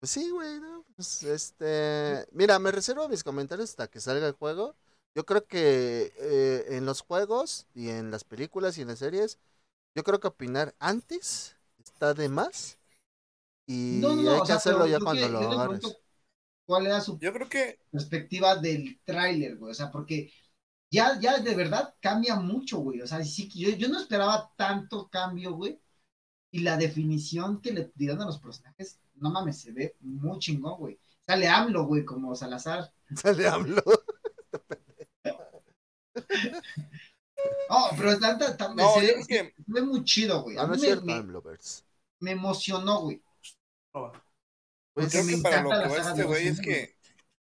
Pues 0.00 0.10
sí, 0.12 0.30
güey, 0.30 0.60
¿no? 0.60 0.84
Pues 0.96 1.22
este. 1.24 2.26
Mira, 2.32 2.58
me 2.58 2.70
reservo 2.72 3.08
mis 3.08 3.24
comentarios 3.24 3.70
hasta 3.70 3.88
que 3.88 4.00
salga 4.00 4.26
el 4.26 4.34
juego. 4.34 4.76
Yo 5.14 5.24
creo 5.26 5.46
que 5.46 6.12
eh, 6.18 6.66
en 6.76 6.86
los 6.86 7.00
juegos 7.02 7.66
y 7.74 7.88
en 7.90 8.10
las 8.10 8.24
películas 8.24 8.78
y 8.78 8.82
en 8.82 8.88
las 8.88 8.98
series, 9.00 9.38
yo 9.96 10.04
creo 10.04 10.20
que 10.20 10.28
opinar 10.28 10.74
antes 10.78 11.56
está 11.78 12.14
de 12.14 12.28
más. 12.28 12.78
Y 13.66 13.98
no, 14.00 14.14
no, 14.14 14.30
hay 14.32 14.38
o 14.38 14.40
que 14.42 14.46
sea, 14.48 14.56
hacerlo 14.56 14.86
ya 14.86 15.00
cuando 15.00 15.26
que- 15.26 15.32
lo 15.32 15.38
agarres. 15.52 15.98
¿Cuál 16.66 16.86
era 16.86 17.00
su 17.00 17.18
Yo 17.18 17.32
creo 17.32 17.48
que. 17.48 17.78
perspectiva 17.90 18.56
del 18.56 19.00
tráiler, 19.04 19.56
güey? 19.56 19.70
O 19.70 19.74
sea, 19.74 19.90
porque 19.90 20.32
ya, 20.90 21.18
ya 21.20 21.38
de 21.38 21.54
verdad 21.54 21.94
cambia 22.00 22.36
mucho, 22.36 22.78
güey. 22.78 23.00
O 23.02 23.06
sea, 23.06 23.22
sí, 23.24 23.48
yo, 23.54 23.70
yo 23.70 23.88
no 23.88 23.98
esperaba 24.00 24.52
tanto 24.56 25.08
cambio, 25.08 25.52
güey. 25.54 25.80
Y 26.52 26.60
la 26.60 26.76
definición 26.76 27.60
que 27.60 27.72
le 27.72 27.92
dieron 27.94 28.22
a 28.22 28.26
los 28.26 28.38
personajes, 28.38 29.00
no 29.16 29.30
mames, 29.30 29.60
se 29.60 29.72
ve 29.72 29.96
muy 30.00 30.38
chingón, 30.38 30.78
güey. 30.78 30.98
Sale 31.26 31.48
AMLO, 31.48 31.84
güey, 31.86 32.04
como 32.04 32.34
Salazar. 32.36 32.92
Sale 33.16 33.46
hablo. 33.48 33.82
Oh, 37.68 37.90
pero 37.96 38.12
está, 38.12 38.32
está- 38.32 38.48
está- 38.50 38.74
No, 38.74 38.94
se, 38.94 39.00
creo 39.00 39.26
que. 39.26 39.34
se 39.36 39.54
ve 39.66 39.82
muy 39.82 40.04
chido, 40.04 40.42
güey. 40.42 40.56
A 40.56 40.62
Ah, 40.62 40.66
no 40.66 40.70
mí 40.70 40.76
es 40.76 40.80
me, 40.82 40.86
cierto, 40.86 41.04
me- 41.04 41.12
AMLovers. 41.14 41.84
me 42.20 42.30
emocionó, 42.32 43.02
güey. 43.02 43.22
Pues, 44.94 45.10
Creo 45.12 45.24
me 45.24 45.36
que 45.36 45.42
para 45.42 45.62
lo 45.62 45.70
que 45.70 45.76
va 45.88 45.96
este 46.10 46.22
güey 46.24 46.46
es 46.48 46.60
que. 46.60 46.96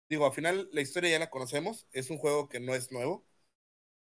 Digo, 0.09 0.27
al 0.27 0.33
final 0.33 0.69
la 0.73 0.81
historia 0.81 1.11
ya 1.11 1.19
la 1.19 1.31
conocemos. 1.31 1.87
Es 1.93 2.11
un 2.11 2.19
juego 2.19 2.49
que 2.49 2.61
no 2.61 2.75
es 2.75 2.91
nuevo. 2.93 3.25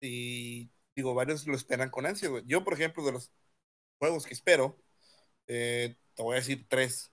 Y 0.00 0.70
digo, 0.94 1.14
varios 1.14 1.46
lo 1.46 1.54
esperan 1.54 1.90
con 1.90 2.06
ansia, 2.06 2.28
güey. 2.28 2.44
Yo, 2.46 2.64
por 2.64 2.74
ejemplo, 2.74 3.04
de 3.04 3.12
los 3.12 3.30
juegos 3.98 4.26
que 4.26 4.34
espero, 4.34 4.78
eh, 5.46 5.96
te 6.14 6.22
voy 6.22 6.34
a 6.34 6.40
decir 6.40 6.66
tres. 6.68 7.10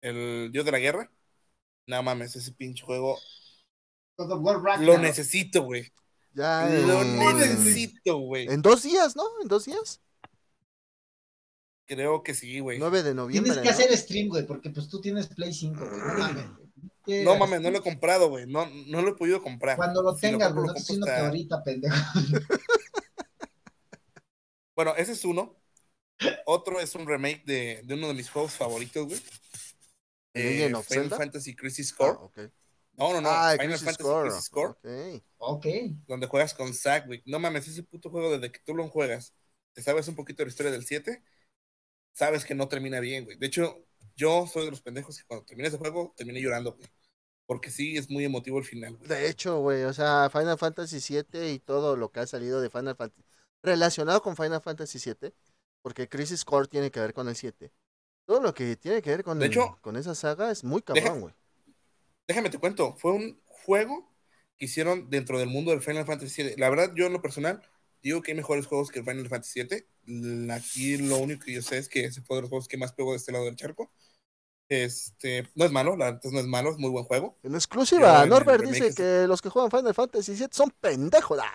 El 0.00 0.50
Dios 0.52 0.64
de 0.64 0.72
la 0.72 0.78
Guerra. 0.78 1.10
No 1.86 2.02
mames, 2.02 2.36
ese 2.36 2.52
pinche 2.52 2.84
juego. 2.84 3.18
God 4.16 4.32
of 4.32 4.42
War 4.42 4.80
Lo 4.80 4.98
necesito, 4.98 5.62
güey. 5.62 5.92
ya 6.34 6.68
Lo 6.68 7.02
en, 7.02 7.38
necesito, 7.38 8.18
güey. 8.18 8.46
en 8.48 8.62
dos 8.62 8.82
días, 8.82 9.14
¿no? 9.14 9.24
En 9.42 9.48
dos 9.48 9.66
días. 9.66 10.00
Creo 11.86 12.22
que 12.22 12.34
sí, 12.34 12.58
güey. 12.58 12.78
9 12.78 13.02
de 13.04 13.14
noviembre. 13.14 13.52
Tienes 13.52 13.62
que 13.62 13.68
¿no? 13.82 13.84
hacer 13.84 13.96
stream, 13.96 14.28
güey, 14.28 14.44
porque 14.44 14.70
pues 14.70 14.88
tú 14.88 15.00
tienes 15.00 15.28
Play 15.28 15.52
5, 15.52 15.78
güey. 15.78 16.00
No 16.00 16.14
mames. 16.14 16.65
Güey. 17.06 17.18
¿Qué 17.20 17.24
No 17.24 17.36
mames, 17.36 17.60
no 17.60 17.70
lo 17.70 17.78
he 17.78 17.82
comprado, 17.82 18.28
güey. 18.28 18.46
No, 18.46 18.66
no 18.88 19.02
lo 19.02 19.10
he 19.10 19.14
podido 19.14 19.42
comprar. 19.42 19.76
Cuando 19.76 20.02
lo 20.02 20.14
Si 20.14 20.22
tengas, 20.22 20.48
compro, 20.52 20.62
güey, 20.64 20.74
lo 20.74 20.80
no 20.80 20.86
compro 20.86 21.06
que 21.06 21.10
hasta- 21.12 21.26
ahorita, 21.26 21.62
pendejo. 21.62 21.96
Bueno, 24.74 24.94
ese 24.96 25.12
es 25.12 25.24
uno. 25.24 25.56
Otro 26.44 26.80
es 26.80 26.94
un 26.94 27.06
remake 27.06 27.42
de, 27.44 27.80
de 27.84 27.94
uno 27.94 28.08
de 28.08 28.14
mis 28.14 28.30
juegos 28.30 28.52
favoritos, 28.52 29.06
güey. 29.06 29.20
¿The 30.34 30.64
Eh, 30.64 30.66
Final 30.66 30.84
Zelda? 30.84 31.16
Fantasy 31.16 31.54
Crisis 31.56 31.92
Ah, 31.92 31.96
Core. 31.96 32.18
ok. 32.20 32.38
No, 32.98 33.12
no, 33.12 33.20
no. 33.20 33.28
Ah, 33.30 33.52
Final 33.52 33.68
Crisis 33.78 33.84
Fantasy 33.84 34.02
Core. 34.02 34.28
Crisis 34.30 34.50
Core. 34.50 34.70
ok. 34.70 35.22
Ok. 35.38 35.66
Donde 36.06 36.26
juegas 36.26 36.54
con 36.54 36.74
Zack, 36.74 37.06
güey. 37.06 37.22
No 37.26 37.38
mames, 37.38 37.68
ese 37.68 37.82
puto 37.82 38.10
juego 38.10 38.32
desde 38.32 38.52
que 38.52 38.60
tú 38.60 38.74
lo 38.74 38.88
juegas, 38.88 39.34
te 39.72 39.82
sabes 39.82 40.08
un 40.08 40.14
poquito 40.14 40.38
de 40.42 40.46
la 40.46 40.50
historia 40.50 40.72
del 40.72 40.84
7, 40.86 41.22
sabes 42.12 42.44
que 42.44 42.54
no 42.54 42.68
termina 42.68 43.00
bien, 43.00 43.24
güey. 43.24 43.36
De 43.38 43.46
hecho, 43.46 43.84
yo 44.14 44.46
soy 44.46 44.64
de 44.66 44.70
los 44.70 44.80
pendejos 44.80 45.18
que 45.18 45.24
cuando 45.26 45.44
terminé 45.44 45.68
ese 45.68 45.76
juego, 45.78 46.14
terminé 46.16 46.40
llorando, 46.40 46.72
güey. 46.74 46.88
Porque 47.46 47.70
sí, 47.70 47.96
es 47.96 48.10
muy 48.10 48.24
emotivo 48.24 48.58
el 48.58 48.64
final, 48.64 48.96
güey. 48.96 49.08
De 49.08 49.28
hecho, 49.28 49.60
güey, 49.60 49.84
o 49.84 49.92
sea, 49.92 50.28
Final 50.30 50.58
Fantasy 50.58 50.98
VII 50.98 51.52
y 51.52 51.58
todo 51.60 51.96
lo 51.96 52.10
que 52.10 52.20
ha 52.20 52.26
salido 52.26 52.60
de 52.60 52.70
Final 52.70 52.96
Fantasy 52.96 53.24
relacionado 53.62 54.22
con 54.22 54.36
Final 54.36 54.62
Fantasy 54.62 54.98
VII, 54.98 55.32
porque 55.82 56.08
Crisis 56.08 56.44
Core 56.44 56.68
tiene 56.68 56.90
que 56.90 57.00
ver 57.00 57.12
con 57.12 57.28
el 57.28 57.36
7. 57.36 57.72
Todo 58.24 58.40
lo 58.40 58.54
que 58.54 58.76
tiene 58.76 59.02
que 59.02 59.10
ver 59.10 59.24
con, 59.24 59.38
De 59.38 59.46
hecho, 59.46 59.78
con 59.80 59.96
esa 59.96 60.14
saga 60.14 60.50
es 60.50 60.64
muy 60.64 60.82
cabrón, 60.82 61.20
güey. 61.20 61.34
Déjame 62.26 62.50
te 62.50 62.58
cuento, 62.58 62.96
fue 62.96 63.12
un 63.12 63.40
juego 63.46 64.12
que 64.56 64.64
hicieron 64.64 65.10
dentro 65.10 65.38
del 65.38 65.48
mundo 65.48 65.70
del 65.70 65.82
Final 65.82 66.06
Fantasy 66.06 66.42
VII. 66.42 66.56
La 66.56 66.70
verdad, 66.70 66.92
yo 66.96 67.06
en 67.06 67.12
lo 67.12 67.22
personal 67.22 67.62
digo 68.02 68.22
que 68.22 68.32
hay 68.32 68.36
mejores 68.36 68.66
juegos 68.66 68.90
que 68.90 69.00
el 69.00 69.04
Final 69.04 69.28
Fantasy 69.28 69.62
VII. 69.62 70.50
Aquí 70.52 70.96
lo 70.96 71.18
único 71.18 71.44
que 71.44 71.52
yo 71.52 71.62
sé 71.62 71.78
es 71.78 71.88
que 71.88 72.04
ese 72.04 72.22
fue 72.22 72.36
de 72.36 72.42
los 72.42 72.50
juegos 72.50 72.68
que 72.68 72.78
más 72.78 72.92
pegó 72.92 73.12
de 73.12 73.18
este 73.18 73.32
lado 73.32 73.44
del 73.44 73.56
charco. 73.56 73.92
Este, 74.68 75.46
no 75.54 75.64
es 75.64 75.70
malo, 75.70 75.96
la 75.96 76.06
verdad 76.06 76.20
no 76.32 76.40
es 76.40 76.46
malo, 76.46 76.72
es 76.72 76.78
muy 76.78 76.90
buen 76.90 77.04
juego. 77.04 77.36
En 77.44 77.54
exclusiva, 77.54 78.26
Norbert 78.26 78.64
dice 78.64 78.92
que 78.94 79.26
los 79.28 79.40
que 79.40 79.48
juegan 79.48 79.70
Final 79.70 79.94
Fantasy 79.94 80.32
VII 80.34 80.48
son 80.50 80.72
pendejos. 80.80 81.38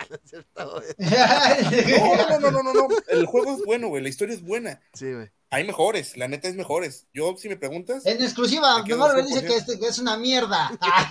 Ah, 0.55 1.57
no. 1.91 2.15
No, 2.15 2.39
no, 2.39 2.39
no, 2.39 2.51
no, 2.51 2.63
no, 2.63 2.73
no. 2.73 2.87
El 3.09 3.25
juego 3.25 3.55
es 3.55 3.65
bueno, 3.65 3.89
güey. 3.89 4.01
La 4.03 4.09
historia 4.09 4.35
es 4.35 4.41
buena. 4.41 4.81
Sí, 4.93 5.11
güey. 5.11 5.29
Hay 5.49 5.65
mejores, 5.65 6.15
la 6.15 6.29
neta 6.29 6.47
es 6.47 6.55
mejores. 6.55 7.07
Yo, 7.13 7.35
si 7.37 7.49
me 7.49 7.57
preguntas, 7.57 8.05
En 8.05 8.21
exclusiva, 8.21 8.83
100%. 8.85 9.25
dice 9.25 9.45
que, 9.45 9.55
este, 9.57 9.79
que 9.79 9.87
es 9.87 9.99
una 9.99 10.17
mierda. 10.17 10.71
Ah, 10.81 11.09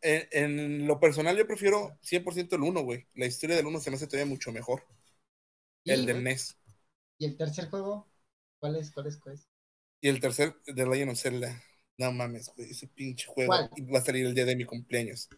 en, 0.00 0.28
en 0.30 0.86
lo 0.86 1.00
personal, 1.00 1.36
yo 1.36 1.46
prefiero 1.46 1.98
100% 2.02 2.54
el 2.54 2.62
1, 2.62 2.80
güey. 2.82 3.06
La 3.14 3.26
historia 3.26 3.56
del 3.56 3.66
1 3.66 3.80
se 3.80 3.90
me 3.90 3.96
hace 3.96 4.06
todavía 4.06 4.26
mucho 4.30 4.52
mejor. 4.52 4.84
El 5.84 6.02
¿Y, 6.02 6.06
del 6.06 6.22
NES. 6.22 6.56
¿Y 7.18 7.26
el 7.26 7.36
tercer 7.36 7.68
juego? 7.68 8.08
¿Cuál 8.60 8.76
es? 8.76 8.90
¿Cuál 8.92 9.08
es? 9.08 9.16
¿Cuál 9.16 9.34
es? 9.34 9.48
Y 10.06 10.08
el 10.08 10.20
tercer 10.20 10.54
de 10.64 10.86
Legend 10.86 11.10
of 11.10 11.18
Zelda. 11.18 11.60
No 11.98 12.12
mames, 12.12 12.52
güey. 12.54 12.70
Ese 12.70 12.86
pinche 12.86 13.26
juego. 13.26 13.48
¿Cuál? 13.48 13.70
Y 13.74 13.82
va 13.90 13.98
a 13.98 14.02
salir 14.02 14.24
el 14.24 14.36
día 14.36 14.44
de 14.44 14.54
mi 14.54 14.64
cumpleaños. 14.64 15.28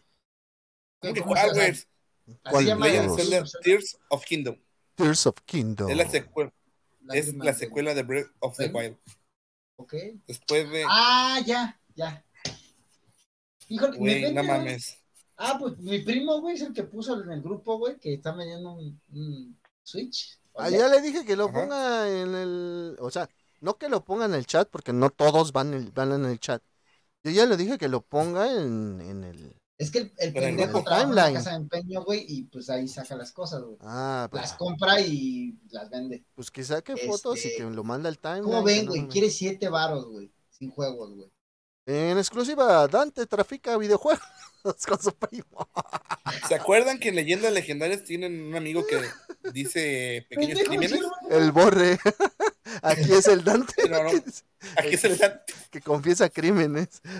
¿Cómo 0.99 1.11
que 1.15 1.21
¿Cómo 1.21 1.33
cuál, 1.33 2.79
Legend 2.79 3.09
of. 3.09 3.19
Zelda 3.19 3.43
Tears 3.63 3.97
of 4.09 4.23
Kingdom. 4.25 4.61
Tears 4.93 5.25
of 5.25 5.37
Kingdom. 5.43 5.89
Es 5.89 5.97
la, 5.97 6.07
secue- 6.07 6.53
es 7.15 7.33
la 7.33 7.53
secuela 7.55 7.95
de 7.95 8.03
Breath 8.03 8.27
of 8.41 8.57
the 8.57 8.67
¿Sí? 8.67 8.71
Wild. 8.71 8.97
Ok. 9.77 9.95
Después 10.27 10.69
de. 10.69 10.85
Ah, 10.87 11.39
ya, 11.43 11.81
ya. 11.95 12.23
Híjole, 13.69 13.97
me 13.99 14.31
no 14.31 14.43
mames. 14.43 14.99
Ah, 15.35 15.57
pues 15.59 15.79
mi 15.79 15.97
primo, 15.97 16.41
güey, 16.41 16.57
es 16.57 16.61
el 16.61 16.73
que 16.73 16.83
puso 16.83 17.19
en 17.23 17.31
el 17.31 17.41
grupo, 17.41 17.79
güey, 17.79 17.97
que 17.97 18.13
está 18.13 18.33
vendiendo 18.35 18.73
un, 18.73 19.01
un 19.13 19.59
Switch. 19.81 20.37
Ah, 20.53 20.69
ya 20.69 20.87
le 20.89 21.01
dije 21.01 21.25
que 21.25 21.35
lo 21.35 21.45
Ajá. 21.45 21.53
ponga 21.53 22.07
en 22.21 22.35
el. 22.35 22.97
O 22.99 23.09
sea, 23.09 23.27
no 23.61 23.77
que 23.77 23.89
lo 23.89 24.03
ponga 24.03 24.25
en 24.25 24.33
el 24.33 24.45
chat, 24.45 24.69
porque 24.69 24.93
no 24.93 25.09
todos 25.09 25.51
van, 25.51 25.73
el- 25.73 25.91
van 25.91 26.11
en 26.13 26.25
el 26.25 26.39
chat. 26.39 26.61
Yo 27.23 27.31
ya 27.31 27.45
le 27.45 27.57
dije 27.57 27.77
que 27.77 27.87
lo 27.89 28.01
ponga 28.01 28.51
en, 28.51 29.01
en 29.01 29.23
el. 29.23 29.55
Es 29.77 29.91
que 29.91 29.99
el, 29.99 30.13
el 30.17 30.33
pendejo 30.33 30.79
el 30.79 30.83
trabaja 30.83 31.03
en 31.03 31.09
timeline. 31.09 31.33
casa 31.35 31.49
de 31.51 31.55
empeño, 31.57 32.03
güey, 32.03 32.25
y 32.27 32.43
pues 32.43 32.69
ahí 32.69 32.87
saca 32.87 33.15
las 33.15 33.31
cosas, 33.31 33.61
güey. 33.63 33.77
Ah, 33.81 34.27
pues, 34.29 34.41
Las 34.43 34.53
compra 34.53 34.99
y 34.99 35.57
las 35.69 35.89
vende. 35.89 36.25
pues 36.35 36.51
que 36.51 36.63
saque 36.63 36.97
fotos 36.97 37.43
y 37.45 37.47
Este, 37.49 37.63
que 37.63 37.69
lo 37.69 37.83
manda 37.83 38.09
al 38.09 38.19
time. 38.19 38.41
¿Cómo 38.41 38.61
ven, 38.63 38.85
güey? 38.87 39.07
Quiere 39.07 39.29
siete 39.29 39.69
varos, 39.69 40.05
güey, 40.07 40.31
sin 40.49 40.69
juegos, 40.71 41.15
güey. 41.15 41.29
En 41.85 42.17
exclusiva, 42.19 42.87
Dante 42.87 43.25
trafica 43.25 43.75
videojuegos 43.77 44.21
con 44.87 45.01
su 45.01 45.11
primo. 45.15 45.67
¿Se 46.47 46.53
acuerdan 46.55 46.99
que 46.99 47.09
en 47.09 47.15
Leyendas 47.15 47.51
Legendarias 47.51 48.03
tienen 48.03 48.39
un 48.41 48.55
amigo 48.55 48.85
que 48.85 49.01
dice 49.53 50.25
pequeños 50.29 50.59
crímenes? 50.67 50.99
El 51.31 51.51
borre. 51.51 51.97
Aquí 52.81 53.11
es 53.13 53.27
el 53.27 53.43
Dante 53.43 53.73
No, 53.89 54.03
no, 54.03 54.11
Aquí 54.77 54.97
se 54.97 55.09
le 55.09 55.15
da. 55.17 55.43
que 55.69 55.81
confiesa 55.81 56.29
crímenes. 56.29 57.01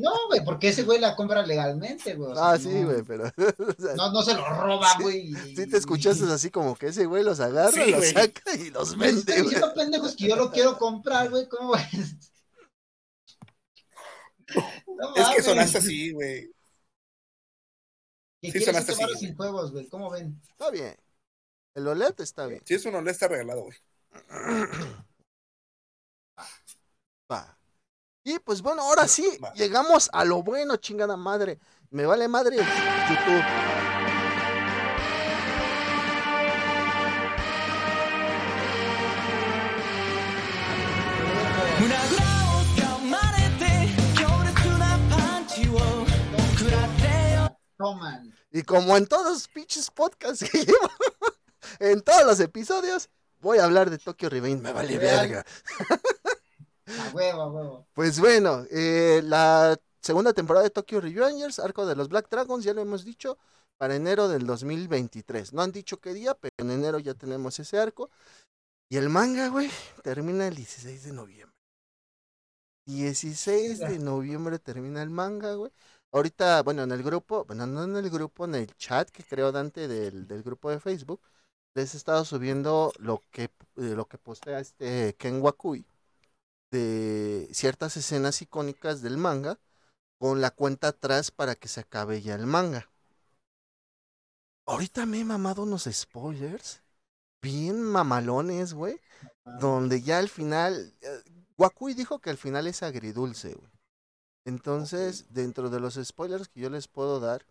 No, 0.00 0.10
güey, 0.28 0.42
porque 0.44 0.68
ese 0.68 0.84
güey 0.84 0.98
la 0.98 1.14
compra 1.14 1.44
legalmente, 1.44 2.14
güey. 2.14 2.32
Ah, 2.34 2.56
sí, 2.58 2.84
güey, 2.84 3.02
pero. 3.02 3.24
o 3.58 3.82
sea, 3.82 3.94
No, 3.96 4.10
no 4.10 4.22
se 4.22 4.32
lo 4.34 4.48
roba, 4.48 4.88
Sí, 4.96 5.02
güey. 5.02 5.34
Sí 5.54 5.66
te 5.66 5.76
escuchaste 5.76 6.24
así 6.24 6.50
como 6.50 6.74
que 6.74 6.86
ese 6.86 7.04
güey 7.04 7.22
los 7.22 7.38
agarra, 7.38 7.70
Sí, 7.70 7.90
los 7.90 8.08
saca 8.08 8.54
y 8.54 8.70
los 8.70 8.96
vende, 8.96 9.18
están 9.20 9.34
güey. 9.34 9.42
diciendo 9.44 9.74
pendejos 9.74 10.16
que 10.16 10.28
yo 10.28 10.36
lo 10.36 10.50
quiero 10.50 10.78
comprar, 10.78 11.28
güey. 11.28 11.46
¿Cómo 11.48 11.72
ves? 11.72 12.32
No 14.86 15.14
Es 15.16 15.22
que 15.24 15.30
mames. 15.30 15.44
sonaste 15.44 15.78
así, 15.78 16.12
güey. 16.12 16.46
Que 18.40 18.46
sí 18.46 18.52
quieres 18.52 18.64
sonaste 18.66 18.92
así, 18.92 19.14
sin 19.18 19.36
juegos, 19.36 19.70
güey. 19.72 19.86
¿Cómo 19.88 20.10
ven? 20.10 20.40
Está 20.50 20.70
bien. 20.70 20.96
El 21.74 21.86
OLED 21.86 22.14
está 22.20 22.46
bien. 22.46 22.62
Si 22.64 22.74
es 22.74 22.84
un 22.86 22.94
OLED 22.94 23.10
está 23.12 23.28
regalado, 23.28 23.64
güey. 23.64 23.76
Va. 27.30 27.58
Y 28.24 28.38
pues 28.40 28.62
bueno, 28.62 28.82
ahora 28.82 29.08
sí, 29.08 29.38
Va. 29.42 29.52
llegamos 29.54 30.10
a 30.12 30.24
lo 30.24 30.42
bueno, 30.42 30.76
chingada 30.76 31.16
madre. 31.16 31.58
Me 31.90 32.06
vale 32.06 32.28
madre 32.28 32.56
YouTube. 32.56 33.44
Toman. 47.76 48.34
Y 48.52 48.62
como 48.62 48.96
en 48.96 49.06
todos 49.06 49.32
los 49.32 49.48
pinches 49.48 49.90
podcasts 49.90 50.48
que 50.50 50.58
llevo, 50.66 50.90
en 51.78 52.02
todos 52.02 52.26
los 52.26 52.40
episodios, 52.40 53.08
voy 53.40 53.58
a 53.58 53.64
hablar 53.64 53.90
de 53.90 53.98
Tokyo 53.98 54.28
Revenge. 54.28 54.62
Me 54.62 54.72
vale 54.72 54.98
verga. 54.98 55.44
A 56.86 57.10
huevo, 57.12 57.42
a 57.42 57.48
huevo. 57.48 57.86
Pues 57.92 58.18
bueno, 58.18 58.64
eh, 58.70 59.20
la 59.24 59.78
segunda 60.00 60.32
temporada 60.32 60.64
de 60.64 60.70
Tokyo 60.70 61.00
Revengers, 61.00 61.58
arco 61.58 61.86
de 61.86 61.94
los 61.94 62.08
Black 62.08 62.28
Dragons, 62.28 62.64
ya 62.64 62.74
lo 62.74 62.82
hemos 62.82 63.04
dicho, 63.04 63.38
para 63.78 63.94
enero 63.94 64.28
del 64.28 64.46
2023. 64.46 65.52
No 65.52 65.62
han 65.62 65.72
dicho 65.72 66.00
qué 66.00 66.12
día, 66.12 66.34
pero 66.34 66.54
en 66.58 66.70
enero 66.70 66.98
ya 66.98 67.14
tenemos 67.14 67.58
ese 67.58 67.78
arco. 67.78 68.10
Y 68.88 68.96
el 68.96 69.08
manga, 69.08 69.48
güey, 69.48 69.70
termina 70.02 70.48
el 70.48 70.56
16 70.56 71.04
de 71.04 71.12
noviembre. 71.12 71.56
16 72.86 73.78
de 73.78 73.98
noviembre 74.00 74.58
termina 74.58 75.02
el 75.02 75.10
manga, 75.10 75.54
güey. 75.54 75.70
Ahorita, 76.12 76.62
bueno, 76.64 76.82
en 76.82 76.90
el 76.90 77.04
grupo, 77.04 77.44
bueno, 77.44 77.66
no 77.66 77.84
en 77.84 77.96
el 77.96 78.10
grupo, 78.10 78.46
en 78.46 78.56
el 78.56 78.74
chat 78.76 79.08
que 79.10 79.22
creó 79.22 79.52
Dante 79.52 79.86
del, 79.86 80.26
del 80.26 80.42
grupo 80.42 80.70
de 80.70 80.80
Facebook, 80.80 81.20
les 81.74 81.94
he 81.94 81.96
estado 81.96 82.24
subiendo 82.24 82.92
lo 82.98 83.22
que, 83.30 83.44
eh, 83.44 83.50
lo 83.76 84.06
que 84.06 84.18
postea 84.18 84.60
este 84.60 85.14
Ken 85.18 85.40
Wakui 85.40 85.86
de 86.70 87.48
ciertas 87.52 87.96
escenas 87.96 88.42
icónicas 88.42 89.02
del 89.02 89.16
manga 89.16 89.58
con 90.18 90.40
la 90.40 90.50
cuenta 90.50 90.88
atrás 90.88 91.30
para 91.30 91.54
que 91.54 91.68
se 91.68 91.80
acabe 91.80 92.22
ya 92.22 92.34
el 92.34 92.46
manga. 92.46 92.90
Ahorita 94.66 95.06
me 95.06 95.20
he 95.20 95.24
mamado 95.24 95.62
unos 95.64 95.88
spoilers 95.90 96.82
bien 97.42 97.82
mamalones, 97.82 98.74
güey, 98.74 99.00
donde 99.44 100.02
ya 100.02 100.18
al 100.18 100.28
final 100.28 100.94
eh, 101.00 101.22
Wakui 101.56 101.94
dijo 101.94 102.20
que 102.20 102.30
al 102.30 102.36
final 102.36 102.66
es 102.66 102.82
agridulce, 102.82 103.54
güey. 103.54 103.70
Entonces, 104.44 105.26
dentro 105.32 105.70
de 105.70 105.80
los 105.80 105.94
spoilers 105.94 106.48
que 106.48 106.60
yo 106.60 106.70
les 106.70 106.88
puedo 106.88 107.20
dar, 107.20 107.44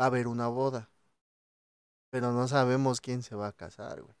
va 0.00 0.04
a 0.04 0.06
haber 0.06 0.26
una 0.26 0.48
boda. 0.48 0.90
Pero 2.12 2.30
no 2.30 2.46
sabemos 2.46 3.00
quién 3.00 3.22
se 3.22 3.34
va 3.34 3.46
a 3.46 3.52
casar, 3.52 4.02
güey. 4.02 4.14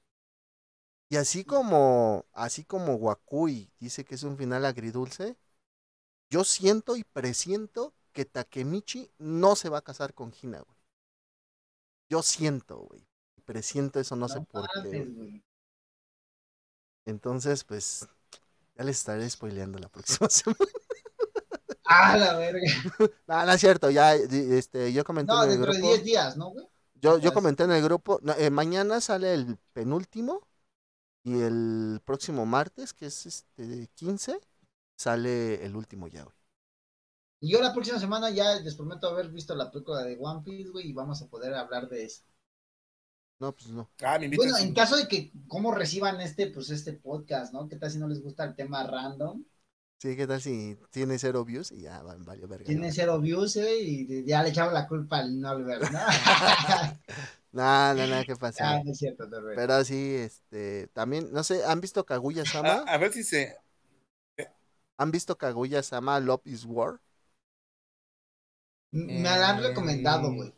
Y 1.10 1.16
así 1.16 1.44
como, 1.44 2.24
así 2.32 2.64
como 2.64 2.94
Wakui 2.94 3.70
dice 3.78 4.02
que 4.02 4.14
es 4.14 4.22
un 4.22 4.38
final 4.38 4.64
agridulce, 4.64 5.36
yo 6.30 6.42
siento 6.42 6.96
y 6.96 7.04
presiento 7.04 7.92
que 8.14 8.24
Takemichi 8.24 9.10
no 9.18 9.56
se 9.56 9.68
va 9.68 9.78
a 9.78 9.82
casar 9.82 10.14
con 10.14 10.32
Hina, 10.40 10.60
güey. 10.60 10.78
Yo 12.08 12.22
siento, 12.22 12.78
güey. 12.78 13.06
Presiento 13.44 14.00
eso, 14.00 14.16
no 14.16 14.26
sé 14.30 14.40
por 14.40 14.66
qué. 14.90 15.04
güey. 15.04 15.44
Entonces, 17.04 17.64
pues, 17.64 18.08
ya 18.74 18.84
les 18.84 18.96
estaré 18.96 19.28
spoileando 19.28 19.78
la 19.78 19.88
próxima 19.90 20.30
semana. 20.30 20.70
Ah, 21.84 22.16
la 22.16 22.38
verga. 22.38 22.60
No, 23.26 23.44
no 23.44 23.52
es 23.52 23.60
cierto, 23.60 23.90
ya, 23.90 24.14
este, 24.14 24.94
yo 24.94 25.04
comenté 25.04 25.30
No, 25.32 25.42
en 25.44 25.50
el 25.50 25.56
dentro 25.56 25.72
de 25.74 25.78
grupo. 25.78 25.92
10 25.94 26.04
días, 26.04 26.36
¿no, 26.38 26.48
güey? 26.50 26.71
Yo, 27.02 27.18
yo 27.18 27.34
comenté 27.34 27.64
en 27.64 27.72
el 27.72 27.82
grupo, 27.82 28.20
no, 28.22 28.32
eh, 28.34 28.48
mañana 28.48 29.00
sale 29.00 29.34
el 29.34 29.58
penúltimo 29.72 30.46
y 31.24 31.40
el 31.40 32.00
próximo 32.04 32.46
martes, 32.46 32.94
que 32.94 33.06
es 33.06 33.26
este 33.26 33.88
15, 33.94 34.40
sale 34.96 35.64
el 35.64 35.74
último 35.74 36.06
ya, 36.06 36.22
güey. 36.22 36.36
Y 37.40 37.50
yo 37.50 37.60
la 37.60 37.74
próxima 37.74 37.98
semana 37.98 38.30
ya 38.30 38.60
les 38.60 38.76
prometo 38.76 39.08
haber 39.08 39.28
visto 39.30 39.56
la 39.56 39.68
película 39.68 40.04
de 40.04 40.16
One 40.20 40.42
Piece, 40.44 40.70
güey, 40.70 40.90
y 40.90 40.92
vamos 40.92 41.20
a 41.20 41.26
poder 41.26 41.52
hablar 41.54 41.88
de 41.88 42.04
eso. 42.04 42.22
No, 43.40 43.52
pues 43.52 43.70
no. 43.70 43.90
Ah, 44.00 44.20
me. 44.20 44.28
Bueno, 44.28 44.56
en 44.58 44.72
caso 44.72 44.96
de 44.96 45.08
que 45.08 45.32
cómo 45.48 45.74
reciban 45.74 46.20
este, 46.20 46.46
pues 46.46 46.70
este 46.70 46.92
podcast, 46.92 47.52
¿no? 47.52 47.68
¿Qué 47.68 47.74
tal 47.74 47.90
si 47.90 47.98
no 47.98 48.06
les 48.06 48.22
gusta 48.22 48.44
el 48.44 48.54
tema 48.54 48.86
random? 48.86 49.44
Sí, 50.02 50.16
¿qué 50.16 50.26
tal 50.26 50.40
si 50.42 50.76
tiene 50.90 51.16
cero 51.16 51.44
views 51.44 51.70
y 51.70 51.82
ya 51.82 52.02
van, 52.02 52.24
vale, 52.24 52.44
verga. 52.48 52.66
Tiene 52.66 52.88
¿no? 52.88 52.92
cero 52.92 53.20
views, 53.20 53.54
güey, 53.56 54.06
y 54.10 54.24
ya 54.26 54.42
le 54.42 54.48
echamos 54.48 54.72
la 54.72 54.88
culpa 54.88 55.18
al 55.18 55.40
Norbert, 55.40 55.90
¿no? 55.92 55.98
No, 57.52 57.94
no, 57.94 58.06
no, 58.06 58.24
¿qué 58.24 58.34
pasa? 58.36 58.64
ah, 58.64 58.82
no 58.84 58.90
es 58.92 58.98
cierto, 58.98 59.26
Norbert. 59.28 59.56
Pero 59.56 59.84
sí, 59.84 60.14
este, 60.16 60.88
también, 60.88 61.30
no 61.32 61.44
sé, 61.44 61.64
¿han 61.64 61.80
visto 61.80 62.04
Kaguya 62.06 62.44
Sama? 62.46 62.82
Ah, 62.86 62.94
a 62.94 62.98
ver 62.98 63.12
si 63.12 63.22
se. 63.22 63.56
¿Han 64.96 65.10
visto 65.10 65.36
Kaguya 65.36 65.82
Sama 65.82 66.18
Love 66.20 66.46
is 66.46 66.64
War? 66.64 67.00
Me 68.92 69.22
la 69.22 69.50
han 69.50 69.58
Eh, 69.58 69.68
recomendado, 69.68 70.32
güey. 70.34 70.52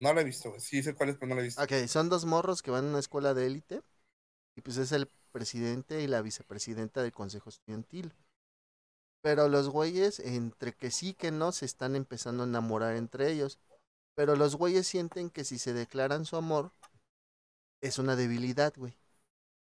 No 0.00 0.12
la 0.14 0.20
he 0.20 0.24
visto, 0.24 0.50
güey. 0.50 0.60
Sí 0.60 0.82
sé 0.82 0.94
cuál 0.94 1.10
es, 1.10 1.16
pero 1.16 1.28
no 1.30 1.34
la 1.36 1.42
he 1.42 1.44
visto. 1.44 1.62
Ok, 1.62 1.72
son 1.88 2.08
dos 2.08 2.24
morros 2.24 2.62
que 2.62 2.70
van 2.70 2.84
a 2.86 2.88
una 2.88 2.98
escuela 2.98 3.34
de 3.34 3.46
élite 3.46 3.82
y 4.56 4.62
pues 4.62 4.76
es 4.78 4.92
el 4.92 5.08
presidente 5.32 6.02
y 6.02 6.08
la 6.08 6.22
vicepresidenta 6.22 7.02
del 7.02 7.12
consejo 7.12 7.50
estudiantil. 7.50 8.14
Pero 9.22 9.48
los 9.48 9.68
güeyes, 9.70 10.20
entre 10.20 10.74
que 10.74 10.90
sí 10.90 11.14
que 11.14 11.30
no, 11.30 11.52
se 11.52 11.64
están 11.66 11.96
empezando 11.96 12.42
a 12.44 12.46
enamorar 12.46 12.96
entre 12.96 13.30
ellos. 13.32 13.58
Pero 14.14 14.36
los 14.36 14.56
güeyes 14.56 14.86
sienten 14.86 15.30
que 15.30 15.44
si 15.44 15.58
se 15.58 15.72
declaran 15.74 16.24
su 16.26 16.36
amor, 16.36 16.72
es 17.80 17.98
una 17.98 18.16
debilidad, 18.16 18.72
güey. 18.76 18.96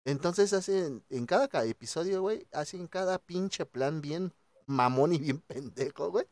Entonces 0.06 0.54
hacen, 0.54 1.04
en 1.10 1.28
cada, 1.28 1.48
ca- 1.50 1.66
episodio, 1.66 2.22
güey, 2.22 2.48
hacen 2.54 2.88
cada 2.88 3.20
pinche 3.20 3.66
plan 3.66 4.02
bien 4.02 4.34
mamón 4.68 5.14
y 5.14 5.20
bien 5.20 5.40
pendejo, 5.48 6.12
güey. 6.12 6.28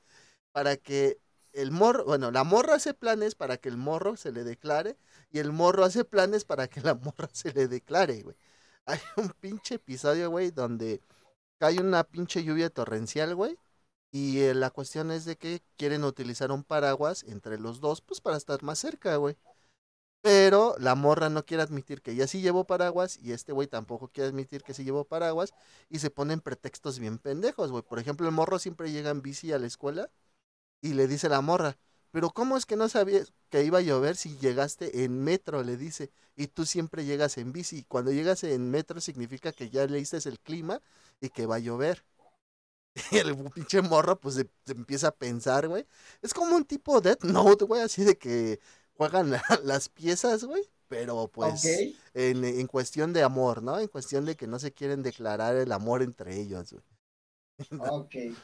Para 0.54 0.78
que 0.78 1.20
el 1.54 1.72
morro, 1.72 2.06
bueno, 2.06 2.32
la 2.32 2.44
morra 2.44 2.76
hace 2.76 2.94
planes 2.94 3.36
para 3.36 3.58
que 3.58 3.70
el 3.70 3.78
morro 3.78 4.18
se 4.18 4.32
le 4.34 4.44
declare 4.44 4.98
y 5.32 5.40
el 5.40 5.52
morro 5.54 5.86
hace 5.86 6.06
planes 6.06 6.46
para 6.46 6.68
que 6.70 6.82
la 6.82 6.96
morra 6.96 7.30
se 7.34 7.54
le 7.54 7.68
declare, 7.68 8.24
güey. 8.24 8.38
Hay 8.86 9.00
un 9.18 9.30
pinche 9.42 9.76
episodio, 9.76 10.30
güey, 10.32 10.52
donde 10.52 11.02
cae 11.62 11.80
una 11.80 12.04
pinche 12.04 12.44
lluvia 12.44 12.72
torrencial, 12.72 13.36
güey. 13.36 13.56
Y 14.12 14.40
eh, 14.42 14.56
la 14.56 14.72
cuestión 14.72 15.12
es 15.12 15.26
de 15.26 15.38
que 15.38 15.62
quieren 15.78 16.04
utilizar 16.04 16.52
un 16.52 16.64
paraguas 16.64 17.24
entre 17.24 17.60
los 17.60 17.82
dos, 17.82 18.02
pues 18.02 18.20
para 18.20 18.38
estar 18.38 18.64
más 18.64 18.80
cerca, 18.80 19.16
güey. 19.18 19.38
Pero 20.22 20.76
la 20.80 20.96
morra 20.96 21.30
no 21.30 21.46
quiere 21.46 21.64
admitir 21.64 22.02
que 22.02 22.12
ella 22.12 22.28
sí 22.28 22.42
llevó 22.42 22.66
paraguas 22.66 23.20
y 23.22 23.34
este 23.34 23.54
güey 23.54 23.68
tampoco 23.68 24.10
quiere 24.10 24.30
admitir 24.30 24.64
que 24.64 24.74
sí 24.74 24.84
llevó 24.84 25.06
paraguas 25.06 25.54
y 25.90 26.00
se 26.00 26.10
ponen 26.10 26.42
pretextos 26.42 27.00
bien 27.00 27.20
pendejos, 27.20 27.72
güey. 27.72 27.84
Por 27.84 28.00
ejemplo, 28.00 28.28
el 28.28 28.34
morro 28.34 28.60
siempre 28.60 28.92
llega 28.92 29.12
en 29.12 29.22
bici 29.22 29.54
a 29.54 29.60
la 29.60 29.68
escuela 29.68 30.10
y 30.82 30.94
le 30.96 31.08
dice 31.08 31.30
la 31.30 31.42
morra, 31.42 31.78
pero 32.12 32.30
¿cómo 32.32 32.58
es 32.58 32.66
que 32.66 32.76
no 32.76 32.90
sabías 32.90 33.34
que 33.50 33.64
iba 33.64 33.80
a 33.80 33.82
llover 33.82 34.16
si 34.18 34.38
llegaste 34.38 35.04
en 35.04 35.24
metro? 35.24 35.64
Le 35.64 35.78
dice, 35.78 36.12
y 36.36 36.48
tú 36.48 36.66
siempre 36.66 37.06
llegas 37.06 37.38
en 37.38 37.52
bici. 37.54 37.84
Cuando 37.88 38.12
llegas 38.12 38.44
en 38.44 38.70
metro 38.72 39.02
significa 39.02 39.52
que 39.54 39.70
ya 39.70 39.86
leíste 39.88 40.18
el 40.28 40.40
clima 40.40 40.82
y 41.22 41.30
que 41.30 41.46
va 41.46 41.56
a 41.58 41.60
llover. 41.60 42.06
Y 43.12 43.18
el 43.18 43.36
pinche 43.52 43.82
morro 43.82 44.20
pues 44.20 44.36
se, 44.36 44.50
se 44.66 44.74
empieza 44.74 45.08
a 45.10 45.16
pensar, 45.16 45.68
güey. 45.68 45.86
Es 46.22 46.34
como 46.34 46.56
un 46.56 46.66
tipo 46.66 47.00
Death 47.02 47.24
Note, 47.24 47.66
güey, 47.66 47.82
así 47.82 48.04
de 48.04 48.18
que 48.18 48.60
juegan 48.96 49.32
la- 49.32 49.44
las 49.64 49.90
piezas, 49.90 50.44
güey. 50.44 50.70
Pero 50.88 51.30
pues 51.30 51.88
en, 52.14 52.44
en 52.44 52.68
cuestión 52.68 53.14
de 53.14 53.24
amor, 53.24 53.64
¿no? 53.64 53.80
En 53.80 53.88
cuestión 53.88 54.26
de 54.26 54.36
que 54.36 54.48
no 54.48 54.60
se 54.60 54.74
quieren 54.74 55.04
declarar 55.04 55.56
el 55.56 55.72
amor 55.72 56.02
entre 56.04 56.38
ellos, 56.40 56.74
güey. 56.74 56.84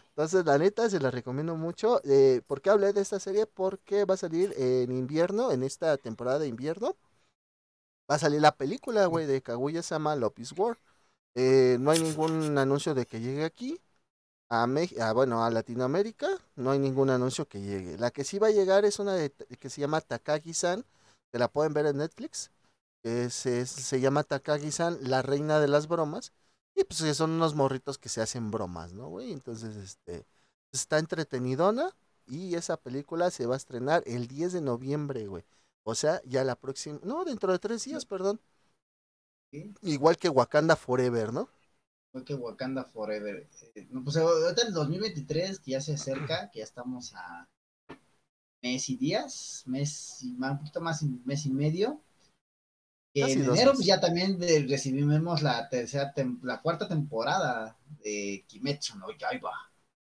Entonces, 0.10 0.46
la 0.46 0.58
neta, 0.58 0.90
se 0.90 1.00
la 1.00 1.12
recomiendo 1.12 1.56
mucho. 1.56 2.02
Eh, 2.04 2.42
¿Por 2.48 2.62
qué 2.62 2.70
hablé 2.72 2.94
de 2.94 3.02
esta 3.02 3.20
serie? 3.20 3.46
Porque 3.46 4.06
va 4.06 4.16
a 4.16 4.18
salir 4.18 4.54
en 4.58 4.92
invierno, 4.92 5.52
en 5.52 5.64
esta 5.64 5.98
temporada 5.98 6.40
de 6.40 6.48
invierno. 6.48 6.96
Va 8.10 8.16
a 8.16 8.20
salir 8.20 8.42
la 8.42 8.56
película, 8.56 9.06
güey, 9.06 9.26
de 9.26 9.42
Kaguya 9.42 9.84
Sama 9.84 10.16
Love 10.16 10.40
is 10.40 10.54
War. 10.58 10.78
Eh, 11.36 11.78
no 11.80 11.92
hay 11.92 12.00
ningún 12.00 12.58
anuncio 12.58 12.94
de 12.96 13.06
que 13.06 13.20
llegue 13.20 13.44
aquí. 13.46 13.80
A, 14.50 14.66
Mex- 14.68 15.00
a, 15.00 15.14
bueno, 15.14 15.44
a 15.44 15.50
Latinoamérica 15.50 16.28
no 16.56 16.72
hay 16.72 16.80
ningún 16.80 17.10
anuncio 17.10 17.48
que 17.48 17.62
llegue. 17.62 17.98
La 17.98 18.12
que 18.12 18.24
sí 18.24 18.40
va 18.40 18.48
a 18.48 18.52
llegar 18.52 18.86
es 18.86 19.00
una 19.00 19.14
de- 19.16 19.32
que 19.32 19.70
se 19.70 19.82
llama 19.82 20.02
Takagi-san, 20.02 20.86
que 21.32 21.40
la 21.40 21.50
pueden 21.50 21.74
ver 21.74 21.86
en 21.88 21.98
Netflix. 21.98 22.52
se 23.84 24.00
llama 24.00 24.24
Takagi-san, 24.24 24.98
la 25.02 25.22
reina 25.22 25.60
de 25.60 25.68
las 25.68 25.88
bromas. 25.88 26.34
Y 26.78 26.84
pues 26.84 27.02
que 27.02 27.16
son 27.16 27.32
unos 27.32 27.56
morritos 27.56 27.98
que 27.98 28.08
se 28.08 28.22
hacen 28.22 28.52
bromas, 28.52 28.94
¿no, 28.94 29.10
güey? 29.10 29.32
Entonces, 29.32 29.76
este, 29.76 30.28
está 30.72 31.00
entretenidona 31.00 31.90
y 32.28 32.54
esa 32.54 32.78
película 32.78 33.32
se 33.32 33.48
va 33.48 33.56
a 33.56 33.58
estrenar 33.58 34.04
el 34.06 34.28
10 34.28 34.54
de 34.54 34.62
noviembre, 34.62 35.26
güey. 35.26 35.44
O 35.84 35.96
sea, 35.96 36.22
ya 36.24 36.44
la 36.44 36.56
próxima, 36.56 37.00
no, 37.02 37.26
dentro 37.26 37.52
de 37.52 37.58
tres 37.58 37.84
días, 37.84 38.06
perdón. 38.06 38.40
Sí. 39.52 39.74
Igual 39.82 40.18
que 40.18 40.30
Wakanda 40.30 40.76
Forever, 40.76 41.34
¿no? 41.34 41.50
Fue 42.12 42.24
que 42.24 42.36
Wakanda 42.36 42.84
Forever. 42.84 43.50
Eh, 43.74 43.88
no, 43.90 44.04
pues 44.04 44.18
ahorita 44.18 44.62
el 44.62 44.74
2023 44.74 45.60
que 45.60 45.72
ya 45.72 45.82
se 45.82 45.96
acerca, 45.96 46.52
que 46.52 46.60
ya 46.60 46.66
estamos 46.66 47.12
a 47.16 47.50
mes 48.62 48.88
y 48.90 48.98
días, 48.98 49.64
mes 49.66 50.22
y 50.22 50.34
más, 50.34 50.52
un 50.52 50.58
poquito 50.60 50.80
más, 50.80 51.02
mes 51.02 51.44
y 51.48 51.50
medio. 51.50 52.04
Que 53.18 53.22
Casi 53.22 53.34
en 53.34 53.46
enero 53.46 53.74
pues, 53.74 53.86
ya 53.86 54.00
también 54.00 54.38
de- 54.38 54.66
recibimos 54.68 55.42
la 55.42 55.68
tercera, 55.70 56.14
la 56.44 56.62
cuarta 56.62 56.88
temporada 56.88 57.76
de 58.04 58.44
Kimetsu 58.48 58.98
no 59.00 59.08
Yaiba. 59.18 59.52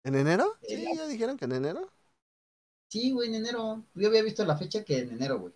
¿En 0.04 0.14
enero? 0.14 0.56
Eh, 0.62 0.76
Sí, 0.76 0.84
la- 0.84 0.94
ya 0.94 1.06
dijeron 1.06 1.36
que 1.36 1.44
en 1.46 1.52
enero. 1.52 1.88
Sí, 2.88 3.12
güey, 3.12 3.28
en 3.28 3.36
enero. 3.36 3.84
Yo 3.94 4.08
había 4.08 4.22
visto 4.22 4.44
la 4.44 4.56
fecha 4.56 4.84
que 4.84 4.98
en 5.00 5.10
enero, 5.12 5.38
güey. 5.40 5.54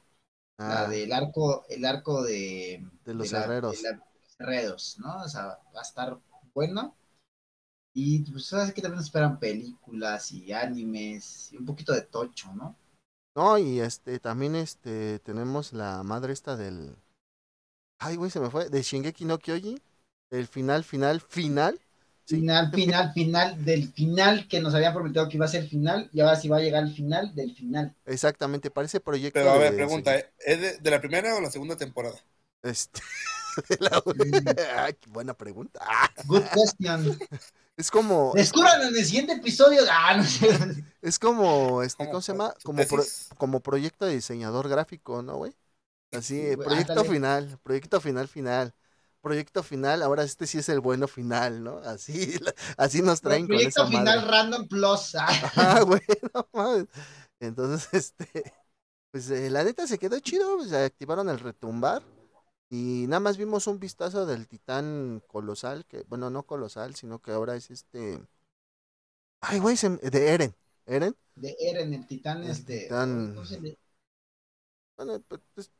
La 0.59 0.83
Ah, 0.83 0.89
del 0.89 1.13
arco, 1.13 1.65
el 1.69 1.85
arco 1.85 2.23
de, 2.23 2.85
De 3.05 3.15
los 3.15 3.33
herreros. 3.33 3.83
de 3.83 3.91
la- 3.91 3.97
los 3.97 4.37
herreros, 4.41 4.97
¿no? 5.01 5.23
O 5.23 5.29
sea, 5.29 5.47
va 5.75 5.81
a 5.81 5.83
estar 5.83 6.19
bueno. 6.55 6.95
Y 7.95 8.21
pues 8.31 8.47
sabes 8.47 8.73
que 8.75 8.83
también 8.83 8.99
nos 8.99 9.07
esperan 9.07 9.39
películas 9.41 10.33
y 10.33 10.53
animes 10.53 11.53
y 11.53 11.57
un 11.59 11.67
poquito 11.67 11.93
de 11.93 12.03
tocho, 12.03 12.53
¿no? 12.55 12.77
No, 13.35 13.59
y 13.59 13.81
este, 13.81 14.19
también 14.21 14.55
este, 14.57 15.19
tenemos 15.21 15.73
la 15.73 16.03
madre 16.03 16.33
esta 16.33 16.57
del... 16.57 16.97
Ay, 18.05 18.17
güey, 18.17 18.31
se 18.31 18.41
me 18.41 18.51
fue. 18.51 18.69
De 18.69 18.83
Shingeki 18.83 19.25
no 19.25 19.39
Kyojin. 19.39 19.81
El 20.31 20.47
final, 20.47 20.85
final, 20.85 21.21
final. 21.21 21.79
Sí. 22.25 22.37
Final, 22.37 22.71
final, 22.73 23.13
final 23.13 23.65
del 23.65 23.93
final 23.93 24.49
que 24.49 24.61
nos 24.61 24.75
habían 24.75 24.95
prometido 24.95 25.29
que 25.29 25.37
iba 25.37 25.45
a 25.45 25.49
ser 25.49 25.69
final 25.69 26.09
y 26.13 26.21
ahora 26.21 26.37
sí 26.37 26.49
va 26.49 26.57
a 26.59 26.61
llegar 26.61 26.85
el 26.85 26.95
final 26.95 27.35
del 27.35 27.55
final. 27.55 27.95
Exactamente, 28.07 28.71
parece 28.71 29.01
proyecto 29.01 29.41
Pero 29.41 29.51
a 29.51 29.59
ver, 29.59 29.73
de- 29.73 29.77
pregunta, 29.77 30.17
¿eh? 30.17 30.31
¿es 30.39 30.61
de, 30.61 30.79
de 30.79 30.91
la 30.91 31.01
primera 31.01 31.35
o 31.35 31.41
la 31.41 31.51
segunda 31.51 31.77
temporada? 31.77 32.17
Este, 32.63 33.01
de 33.69 33.77
la-. 33.81 34.03
Ay, 34.85 34.95
qué 34.95 35.11
buena 35.11 35.35
pregunta. 35.35 35.81
Good 36.27 36.45
question. 36.55 37.19
es 37.77 37.91
como, 37.91 38.33
Descubran 38.35 38.83
en 38.83 38.97
el 38.97 39.05
siguiente 39.05 39.33
episodio. 39.35 39.83
Ah, 39.91 40.17
no 40.17 40.25
sé. 40.25 40.49
es 41.03 41.19
como, 41.19 41.83
este, 41.83 42.05
¿Cómo 42.05 42.11
¿cómo 42.13 42.23
se 42.23 42.33
llama? 42.33 42.55
Como, 42.63 42.85
pro- 42.87 43.05
como 43.37 43.61
proyecto 43.61 44.07
de 44.07 44.15
diseñador 44.15 44.69
gráfico, 44.69 45.23
¿no, 45.23 45.37
güey? 45.37 45.53
Así, 46.13 46.35
Sí, 46.41 46.55
güey, 46.55 46.57
proyecto 46.69 46.93
ándale. 46.93 47.09
final, 47.09 47.59
proyecto 47.63 48.01
final, 48.01 48.29
final. 48.29 48.75
Proyecto 49.23 49.63
final, 49.63 50.03
ahora 50.03 50.25
este 50.25 50.47
sí 50.47 50.59
es 50.59 50.69
el 50.69 50.81
bueno 50.81 51.07
final, 51.09 51.63
¿no? 51.63 51.79
Así, 51.79 52.35
así 52.77 53.03
nos 53.03 53.21
traen 53.21 53.49
con 53.49 53.57
Proyecto 53.57 53.83
esa 53.83 53.87
final 53.87 54.19
madre. 54.21 54.31
random 54.31 54.69
plus. 54.69 55.15
Ah. 55.17 55.81
Güey, 55.87 56.01
no 56.35 56.49
mames. 56.53 56.87
Entonces, 57.41 57.89
este, 57.93 58.53
pues 59.13 59.31
eh, 59.31 59.51
la 59.51 59.65
neta 59.65 59.87
se 59.87 59.99
quedó 59.99 60.19
chido, 60.21 60.57
pues, 60.57 60.71
se 60.71 60.85
activaron 60.85 61.29
el 61.31 61.41
retumbar 61.41 62.03
y 62.71 63.07
nada 63.09 63.21
más 63.21 63.37
vimos 63.39 63.67
un 63.67 63.79
vistazo 63.81 64.27
del 64.27 64.49
titán 64.49 65.23
colosal, 65.29 65.87
que, 65.87 66.03
bueno, 66.09 66.31
no 66.31 66.45
colosal, 66.45 66.95
sino 66.97 67.21
que 67.21 67.33
ahora 67.33 67.57
es 67.57 67.71
este, 67.71 68.21
ay, 69.41 69.59
güey, 69.61 69.77
se 69.77 69.91
de 69.91 70.29
Eren, 70.35 70.55
Eren, 70.87 71.17
De 71.35 71.55
Eren, 71.61 71.93
el 71.95 72.07
titán, 72.07 72.43
El 72.45 72.51
este. 72.51 72.81
titán. 72.83 73.35
¿cómo 73.35 73.45
se 73.47 73.61
le- 73.61 73.79
bueno, 74.97 75.21
pues, 75.29 75.41
es 75.57 75.71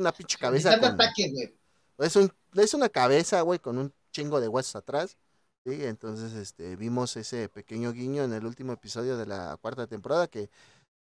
una 0.00 0.12
pinche 0.12 0.38
cabeza 0.38 0.78
con, 0.78 0.90
ataque, 0.92 1.30
güey. 1.30 1.54
es 1.98 2.16
un, 2.16 2.32
es 2.54 2.74
una 2.74 2.88
cabeza, 2.88 3.42
güey, 3.42 3.58
con 3.58 3.78
un 3.78 3.92
chingo 4.12 4.40
de 4.40 4.48
huesos 4.48 4.76
atrás. 4.76 5.16
Sí, 5.64 5.84
entonces 5.84 6.32
este 6.32 6.74
vimos 6.76 7.16
ese 7.16 7.48
pequeño 7.48 7.92
guiño 7.92 8.24
en 8.24 8.32
el 8.32 8.46
último 8.46 8.72
episodio 8.72 9.16
de 9.18 9.26
la 9.26 9.58
cuarta 9.60 9.86
temporada 9.86 10.26
que 10.26 10.48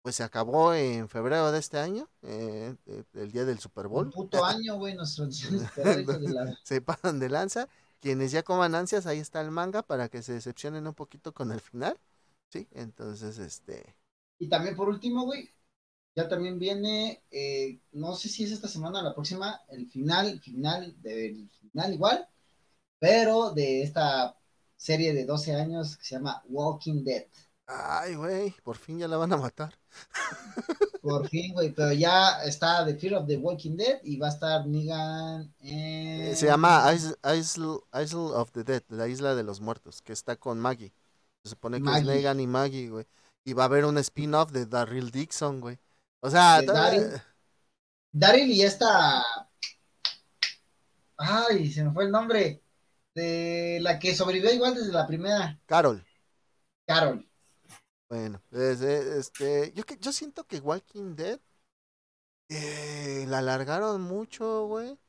pues 0.01 0.15
se 0.15 0.23
acabó 0.23 0.73
en 0.73 1.09
febrero 1.09 1.51
de 1.51 1.57
este 1.57 1.79
año, 1.79 2.07
eh, 2.21 2.75
eh, 2.85 3.03
el 3.15 3.31
día 3.31 3.43
del 3.43 3.57
Super 3.59 3.87
Bowl. 3.87 4.05
Un 4.05 4.11
puto 4.11 4.45
año, 4.45 4.77
güey, 4.77 4.95
la- 4.95 6.57
Se 6.63 6.79
pasan 6.79 7.19
de 7.19 7.29
lanza. 7.29 7.67
Quienes 7.99 8.31
ya 8.31 8.43
coman 8.43 8.75
ansias, 8.75 9.07
ahí 9.07 9.17
está 9.17 9.41
el 9.41 9.49
manga 9.49 9.81
para 9.81 10.09
que 10.09 10.21
se 10.21 10.33
decepcionen 10.33 10.85
un 10.85 10.93
poquito 10.93 11.33
con 11.33 11.51
el 11.51 11.59
final. 11.59 11.99
Sí, 12.51 12.67
entonces 12.73 13.39
este 13.39 13.95
Y 14.37 14.47
también 14.47 14.75
por 14.75 14.89
último, 14.89 15.23
güey, 15.25 15.49
ya 16.15 16.27
también 16.29 16.59
viene, 16.59 17.23
eh, 17.31 17.79
no 17.91 18.15
sé 18.15 18.29
si 18.29 18.43
es 18.45 18.51
esta 18.51 18.67
semana 18.67 18.99
o 18.99 19.03
la 19.03 19.13
próxima, 19.13 19.61
el 19.69 19.87
final, 19.89 20.39
final, 20.41 20.95
del 21.01 21.49
final 21.71 21.93
igual, 21.93 22.27
pero 22.99 23.51
de 23.51 23.83
esta 23.83 24.37
serie 24.77 25.13
de 25.13 25.25
12 25.25 25.55
años 25.55 25.97
que 25.97 26.05
se 26.05 26.15
llama 26.15 26.43
Walking 26.47 27.03
Dead. 27.03 27.25
Ay, 27.67 28.15
güey, 28.15 28.51
por 28.63 28.77
fin 28.77 28.99
ya 28.99 29.07
la 29.07 29.17
van 29.17 29.33
a 29.33 29.37
matar. 29.37 29.73
Por 31.01 31.29
fin, 31.29 31.53
güey, 31.53 31.71
pero 31.71 31.93
ya 31.93 32.43
está 32.43 32.83
The 32.83 32.95
Fear 32.95 33.13
of 33.15 33.27
the 33.27 33.37
Walking 33.37 33.77
Dead 33.77 33.99
y 34.03 34.17
va 34.17 34.25
a 34.27 34.31
estar 34.31 34.65
Negan 34.65 35.53
en... 35.59 36.21
Eh, 36.21 36.35
Se 36.35 36.47
llama 36.47 36.91
Isle, 36.95 37.13
Isle- 37.23 37.81
Isle 37.93 38.33
of 38.33 38.51
the 38.53 38.63
Dead, 38.63 38.81
la 38.89 39.07
isla 39.07 39.35
de 39.35 39.43
los 39.43 39.61
muertos, 39.61 40.01
que 40.01 40.13
está 40.13 40.35
con 40.35 40.59
Maggie. 40.59 40.93
Se 41.43 41.51
supone 41.51 41.77
que 41.77 41.83
Maggie. 41.83 41.99
es 41.99 42.05
Negan 42.07 42.39
y 42.39 42.47
Maggie, 42.47 42.89
güey. 42.89 43.05
Y 43.43 43.53
va 43.53 43.63
a 43.63 43.65
haber 43.67 43.85
un 43.85 43.99
spin-off 43.99 44.51
de 44.51 44.65
Daryl 44.65 45.11
Dixon, 45.11 45.61
güey. 45.61 45.77
O 46.25 46.29
sea, 46.29 46.59
Daryl. 46.63 47.21
Daryl 48.11 48.49
y 48.49 48.63
esta... 48.63 49.23
Ay, 51.17 51.71
se 51.71 51.83
me 51.83 51.91
fue 51.91 52.05
el 52.05 52.11
nombre. 52.11 52.63
De 53.13 53.77
la 53.81 53.99
que 53.99 54.15
sobrevivió 54.15 54.51
igual 54.51 54.73
desde 54.73 54.91
la 54.91 55.05
primera, 55.07 55.57
Carol. 55.67 56.03
Carol. 56.87 57.25
Bueno, 58.09 58.41
pues, 58.49 58.81
este, 58.81 59.71
yo, 59.73 59.83
que- 59.85 59.97
yo 59.99 60.11
siento 60.11 60.43
que 60.45 60.59
Walking 60.59 61.15
Dead 61.15 61.39
eh, 62.49 63.25
la 63.27 63.37
alargaron 63.37 64.01
mucho, 64.01 64.65
güey. 64.65 64.99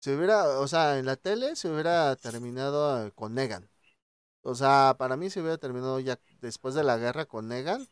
Se 0.00 0.14
hubiera, 0.16 0.58
o 0.58 0.68
sea, 0.68 0.98
en 0.98 1.06
la 1.06 1.16
tele 1.16 1.56
se 1.56 1.70
hubiera 1.70 2.14
terminado 2.16 3.06
eh, 3.06 3.12
con 3.12 3.34
Negan. 3.34 3.70
O 4.42 4.54
sea, 4.54 4.96
para 4.98 5.16
mí 5.16 5.30
se 5.30 5.40
hubiera 5.40 5.58
terminado 5.58 6.00
ya 6.00 6.18
después 6.40 6.74
de 6.74 6.84
la 6.84 6.98
guerra 6.98 7.24
con 7.24 7.48
Negan 7.48 7.88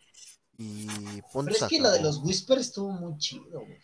y 0.59 1.23
punto. 1.33 1.53
Pero 1.53 1.67
es 1.67 1.71
que 1.71 1.81
lo 1.81 1.91
de 1.91 2.03
los 2.03 2.19
Whispers 2.19 2.63
estuvo 2.63 2.91
muy 2.91 3.17
chido, 3.19 3.61
güey. 3.61 3.79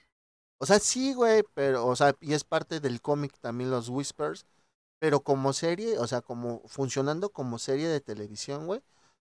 O 0.58 0.66
sea, 0.66 0.78
sí, 0.78 1.14
güey, 1.14 1.42
pero, 1.54 1.86
o 1.86 1.96
sea, 1.96 2.14
y 2.20 2.34
es 2.34 2.44
parte 2.44 2.80
del 2.80 3.00
cómic 3.00 3.38
también 3.40 3.70
los 3.70 3.88
Whispers, 3.88 4.44
pero 4.98 5.20
como 5.20 5.54
serie, 5.54 5.98
o 5.98 6.06
sea, 6.06 6.20
como 6.20 6.62
funcionando 6.66 7.30
como 7.30 7.58
serie 7.58 7.88
de 7.88 8.00
televisión, 8.00 8.66
güey. 8.66 8.82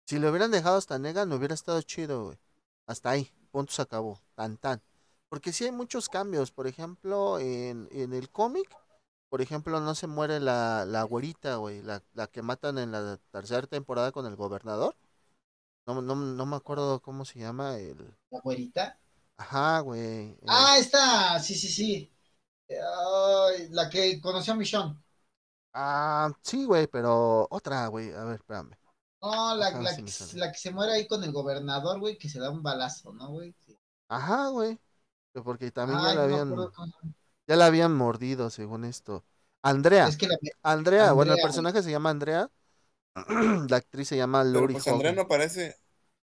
Si 0.07 0.19
lo 0.19 0.29
hubieran 0.29 0.51
dejado 0.51 0.77
hasta 0.77 0.99
Negan, 0.99 1.29
no 1.29 1.37
hubiera 1.37 1.55
estado 1.55 1.81
chido, 1.83 2.25
güey. 2.27 2.39
Hasta 2.87 3.11
ahí, 3.11 3.33
punto 3.51 3.73
se 3.73 3.81
acabó, 3.83 4.21
tan 4.35 4.59
tan. 4.59 4.83
Porque 5.31 5.53
sí 5.53 5.65
hay 5.65 5.73
muchos 5.73 6.11
cambios, 6.11 6.51
por 6.51 6.67
ejemplo, 6.67 7.39
en, 7.39 7.89
en 7.93 8.13
el 8.13 8.29
cómic, 8.29 8.69
por 9.31 9.41
ejemplo, 9.41 9.81
no 9.81 9.95
se 9.95 10.07
muere 10.07 10.41
la, 10.41 10.85
la 10.85 11.05
güerita, 11.05 11.57
güey, 11.57 11.81
la, 11.81 12.03
la 12.13 12.27
que 12.27 12.43
matan 12.43 12.77
en 12.77 12.93
la 12.93 13.17
tercera 13.31 13.67
temporada 13.67 14.13
con 14.13 14.27
el 14.27 14.37
gobernador. 14.37 14.95
No, 15.87 16.01
no, 16.01 16.15
no 16.15 16.47
me 16.47 16.57
acuerdo 16.57 17.01
cómo 17.01 17.25
se 17.25 17.39
llama 17.41 17.77
el... 17.79 17.97
La 18.31 18.41
güerita. 18.41 18.99
Ajá, 19.37 19.81
güey. 19.81 20.01
eh, 20.01 20.37
Ah, 20.47 20.77
esta, 20.79 21.39
sí, 21.41 21.55
sí, 21.55 21.69
sí. 21.69 22.13
Ay, 22.71 23.69
la 23.71 23.89
que 23.91 24.21
conoció 24.21 24.53
a 24.53 24.57
Michonne. 24.57 24.97
Ah, 25.75 26.31
sí, 26.43 26.65
güey, 26.65 26.87
pero 26.87 27.47
otra, 27.51 27.87
güey. 27.89 28.13
A 28.13 28.25
ver, 28.25 28.37
espérame. 28.37 28.71
No, 29.23 29.55
la, 29.55 29.71
la, 29.71 29.97
que, 29.97 30.05
la 30.35 30.51
que 30.53 30.59
se 30.59 30.71
muere 30.73 30.93
ahí 30.95 31.07
con 31.07 31.23
el 31.23 31.33
gobernador, 31.33 32.01
güey, 32.01 32.19
que 32.19 32.29
se 32.29 32.41
da 32.41 32.51
un 32.51 32.63
balazo, 32.63 33.13
¿no, 33.13 33.29
güey? 33.31 33.55
Sí. 33.65 33.77
Ajá, 34.09 34.49
güey. 34.49 34.79
que 35.33 35.41
Porque 35.43 35.71
también 35.71 36.01
ya 36.03 36.15
la 36.15 36.25
habían, 36.25 36.55
ya 37.47 37.57
la 37.57 37.67
habían 37.67 37.95
mordido, 37.95 38.51
según 38.51 38.85
esto. 38.85 39.25
Andrea, 39.63 40.09
Es 40.09 40.17
que 40.17 40.27
la, 40.27 40.37
Andrea, 40.63 41.13
bueno, 41.13 41.35
el 41.35 41.41
personaje 41.41 41.83
se 41.83 41.91
llama 41.91 42.11
Andrea. 42.11 42.51
la 43.69 43.77
actriz 43.77 44.09
se 44.09 44.17
llama 44.17 44.43
Pero 44.43 44.61
Lori 44.61 44.75
pues 44.75 44.89
Andrea 44.89 45.13
no 45.13 45.29
parece. 45.29 45.77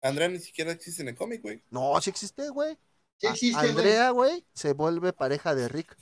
Andrea 0.02 0.28
ni 0.30 0.40
siquiera 0.40 0.72
existe 0.72 1.02
en 1.02 1.10
el 1.10 1.16
cómic, 1.16 1.42
güey. 1.42 1.64
No, 1.72 2.00
sí 2.02 2.10
existe, 2.10 2.50
güey. 2.50 2.78
sí 3.18 3.28
existe. 3.28 3.60
Andrea, 3.60 4.10
güey, 4.12 4.46
se 4.54 4.74
vuelve 4.74 5.14
pareja 5.14 5.56
de 5.56 5.68
Rick. 5.68 5.98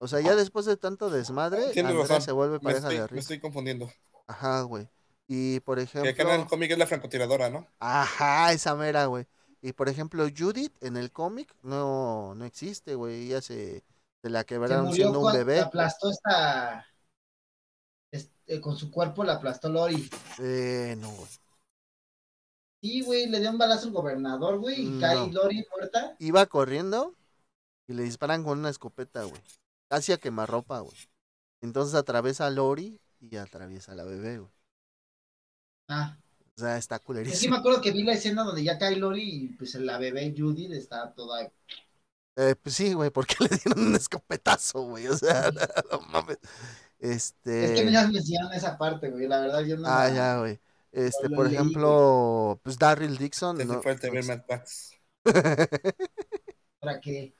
O 0.00 0.06
sea, 0.08 0.20
ya 0.20 0.36
después 0.36 0.64
de 0.66 0.76
tanto 0.76 1.10
desmadre, 1.10 1.70
Tienes 1.72 1.90
Andrea 1.90 2.06
razón. 2.06 2.22
se 2.22 2.32
vuelve 2.32 2.54
Me 2.54 2.60
pareja 2.60 2.90
estoy, 2.90 2.94
de 2.96 3.00
me 3.00 3.06
Rick. 3.08 3.18
estoy 3.18 3.40
confundiendo. 3.40 3.90
Ajá, 4.26 4.62
güey. 4.62 4.88
Y 5.26 5.60
por 5.60 5.76
Que 6.02 6.10
acá 6.10 6.22
en 6.22 6.28
el 6.28 6.34
ejemplo, 6.34 6.48
cómic 6.48 6.70
es 6.70 6.78
la 6.78 6.86
francotiradora, 6.86 7.50
¿no? 7.50 7.66
ajá, 7.80 8.52
esa 8.52 8.74
mera, 8.74 9.06
güey. 9.06 9.26
Y 9.60 9.72
por 9.72 9.88
ejemplo, 9.88 10.26
Judith 10.36 10.72
en 10.82 10.96
el 10.96 11.10
cómic 11.12 11.54
no, 11.62 12.34
no 12.34 12.44
existe, 12.44 12.94
güey. 12.94 13.26
Ella 13.26 13.40
se, 13.42 13.84
se 14.22 14.30
la 14.30 14.44
quebraron 14.44 14.92
siendo 14.92 15.20
un 15.20 15.32
bebé. 15.32 15.60
aplastó 15.60 16.10
esta, 16.10 16.80
es- 16.80 16.86
eh, 18.48 18.60
con 18.60 18.76
su 18.76 18.90
cuerpo 18.90 19.24
la 19.24 19.34
aplastó 19.34 19.68
Lori. 19.68 20.08
Eh, 20.40 20.96
no, 20.98 21.10
güey. 21.10 21.28
Sí, 22.80 23.00
güey, 23.02 23.26
le 23.26 23.40
dio 23.40 23.50
un 23.50 23.58
balazo 23.58 23.86
al 23.88 23.92
gobernador, 23.92 24.58
güey, 24.58 24.82
y 24.82 24.90
No. 24.90 25.00
cae 25.00 25.32
Lori 25.32 25.64
muerta. 25.76 26.14
Iba 26.18 26.46
corriendo 26.46 27.14
y 27.88 27.94
le 27.94 28.04
disparan 28.04 28.44
con 28.44 28.58
una 28.58 28.70
escopeta, 28.70 29.24
güey. 29.24 29.40
Casi 29.90 30.12
a 30.12 30.18
quemarropa, 30.18 30.80
güey. 30.80 30.96
Entonces 31.60 31.94
atraviesa 31.94 32.46
a 32.46 32.50
Lori 32.50 33.00
y 33.20 33.36
atraviesa 33.36 33.92
a 33.92 33.94
la 33.96 34.04
bebé, 34.04 34.38
güey. 34.38 34.52
Ah, 35.88 36.16
O 36.56 36.60
sea, 36.60 36.76
está 36.76 36.96
y 36.96 36.98
sí 36.98 37.04
culerísimo. 37.04 37.54
me 37.54 37.58
acuerdo 37.60 37.80
que 37.80 37.90
vi 37.92 38.02
la 38.04 38.12
escena 38.12 38.44
donde 38.44 38.62
ya 38.62 38.78
cae 38.78 38.96
Lori 38.96 39.22
y 39.44 39.48
pues 39.48 39.74
la 39.74 39.98
bebé 39.98 40.34
Judy 40.36 40.72
está 40.74 41.12
toda... 41.14 41.50
Eh, 42.36 42.54
pues 42.62 42.76
sí, 42.76 42.92
güey, 42.92 43.10
porque 43.10 43.34
le 43.40 43.48
dieron 43.48 43.88
un 43.88 43.94
escopetazo, 43.96 44.82
güey. 44.82 45.08
O 45.08 45.16
sea, 45.16 45.50
no 45.90 46.00
mames. 46.02 46.38
Este. 46.98 47.64
Es 47.64 47.70
que 47.80 47.84
me 47.84 47.92
mencionaron 48.12 48.52
esa 48.54 48.76
parte, 48.76 49.10
güey, 49.10 49.28
la 49.28 49.40
verdad 49.40 49.60
yo 49.60 49.76
no... 49.76 49.86
Ah, 49.88 50.08
la- 50.08 50.14
ya, 50.14 50.38
güey. 50.38 50.58
Este, 50.90 51.28
por 51.30 51.46
leí, 51.46 51.54
ejemplo, 51.54 52.58
pues 52.62 52.78
Darryl 52.78 53.16
Dixon. 53.18 53.58
No- 53.58 53.82
fue 53.82 53.92
el 53.92 54.00
TV 54.00 54.20
no- 54.20 54.26
Mad 54.26 54.42
Max. 54.48 54.92
Para 56.80 57.00
que... 57.00 57.34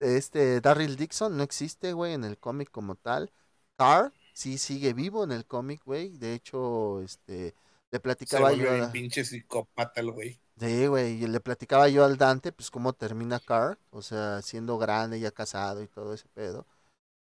este, 0.00 0.60
Darryl 0.60 0.96
Dixon 0.96 1.36
no 1.36 1.42
existe, 1.42 1.92
güey, 1.92 2.14
en 2.14 2.24
el 2.24 2.38
cómic 2.38 2.70
como 2.70 2.96
tal. 2.96 3.32
Carr 3.78 4.12
sí 4.32 4.58
sigue 4.58 4.92
vivo 4.92 5.24
en 5.24 5.32
el 5.32 5.46
cómic, 5.46 5.82
güey. 5.84 6.10
De 6.18 6.34
hecho, 6.34 7.00
este, 7.02 7.54
le 7.90 7.98
Se 7.98 8.00
platicaba 8.00 8.52
yo. 8.52 8.66
volvió 8.68 8.84
a- 8.84 8.92
pinche 8.92 9.24
psicópata 9.24 10.00
el 10.00 10.10
güey. 10.12 10.38
Sí, 10.58 10.86
güey, 10.86 11.22
y 11.22 11.26
le 11.26 11.40
platicaba 11.40 11.86
yo 11.88 12.02
al 12.04 12.16
Dante, 12.16 12.50
pues 12.50 12.70
cómo 12.70 12.94
termina 12.94 13.38
Carr, 13.40 13.78
o 13.90 14.00
sea, 14.00 14.40
siendo 14.40 14.78
grande, 14.78 15.20
ya 15.20 15.30
casado 15.30 15.82
y 15.82 15.86
todo 15.88 16.14
ese 16.14 16.28
pedo. 16.28 16.66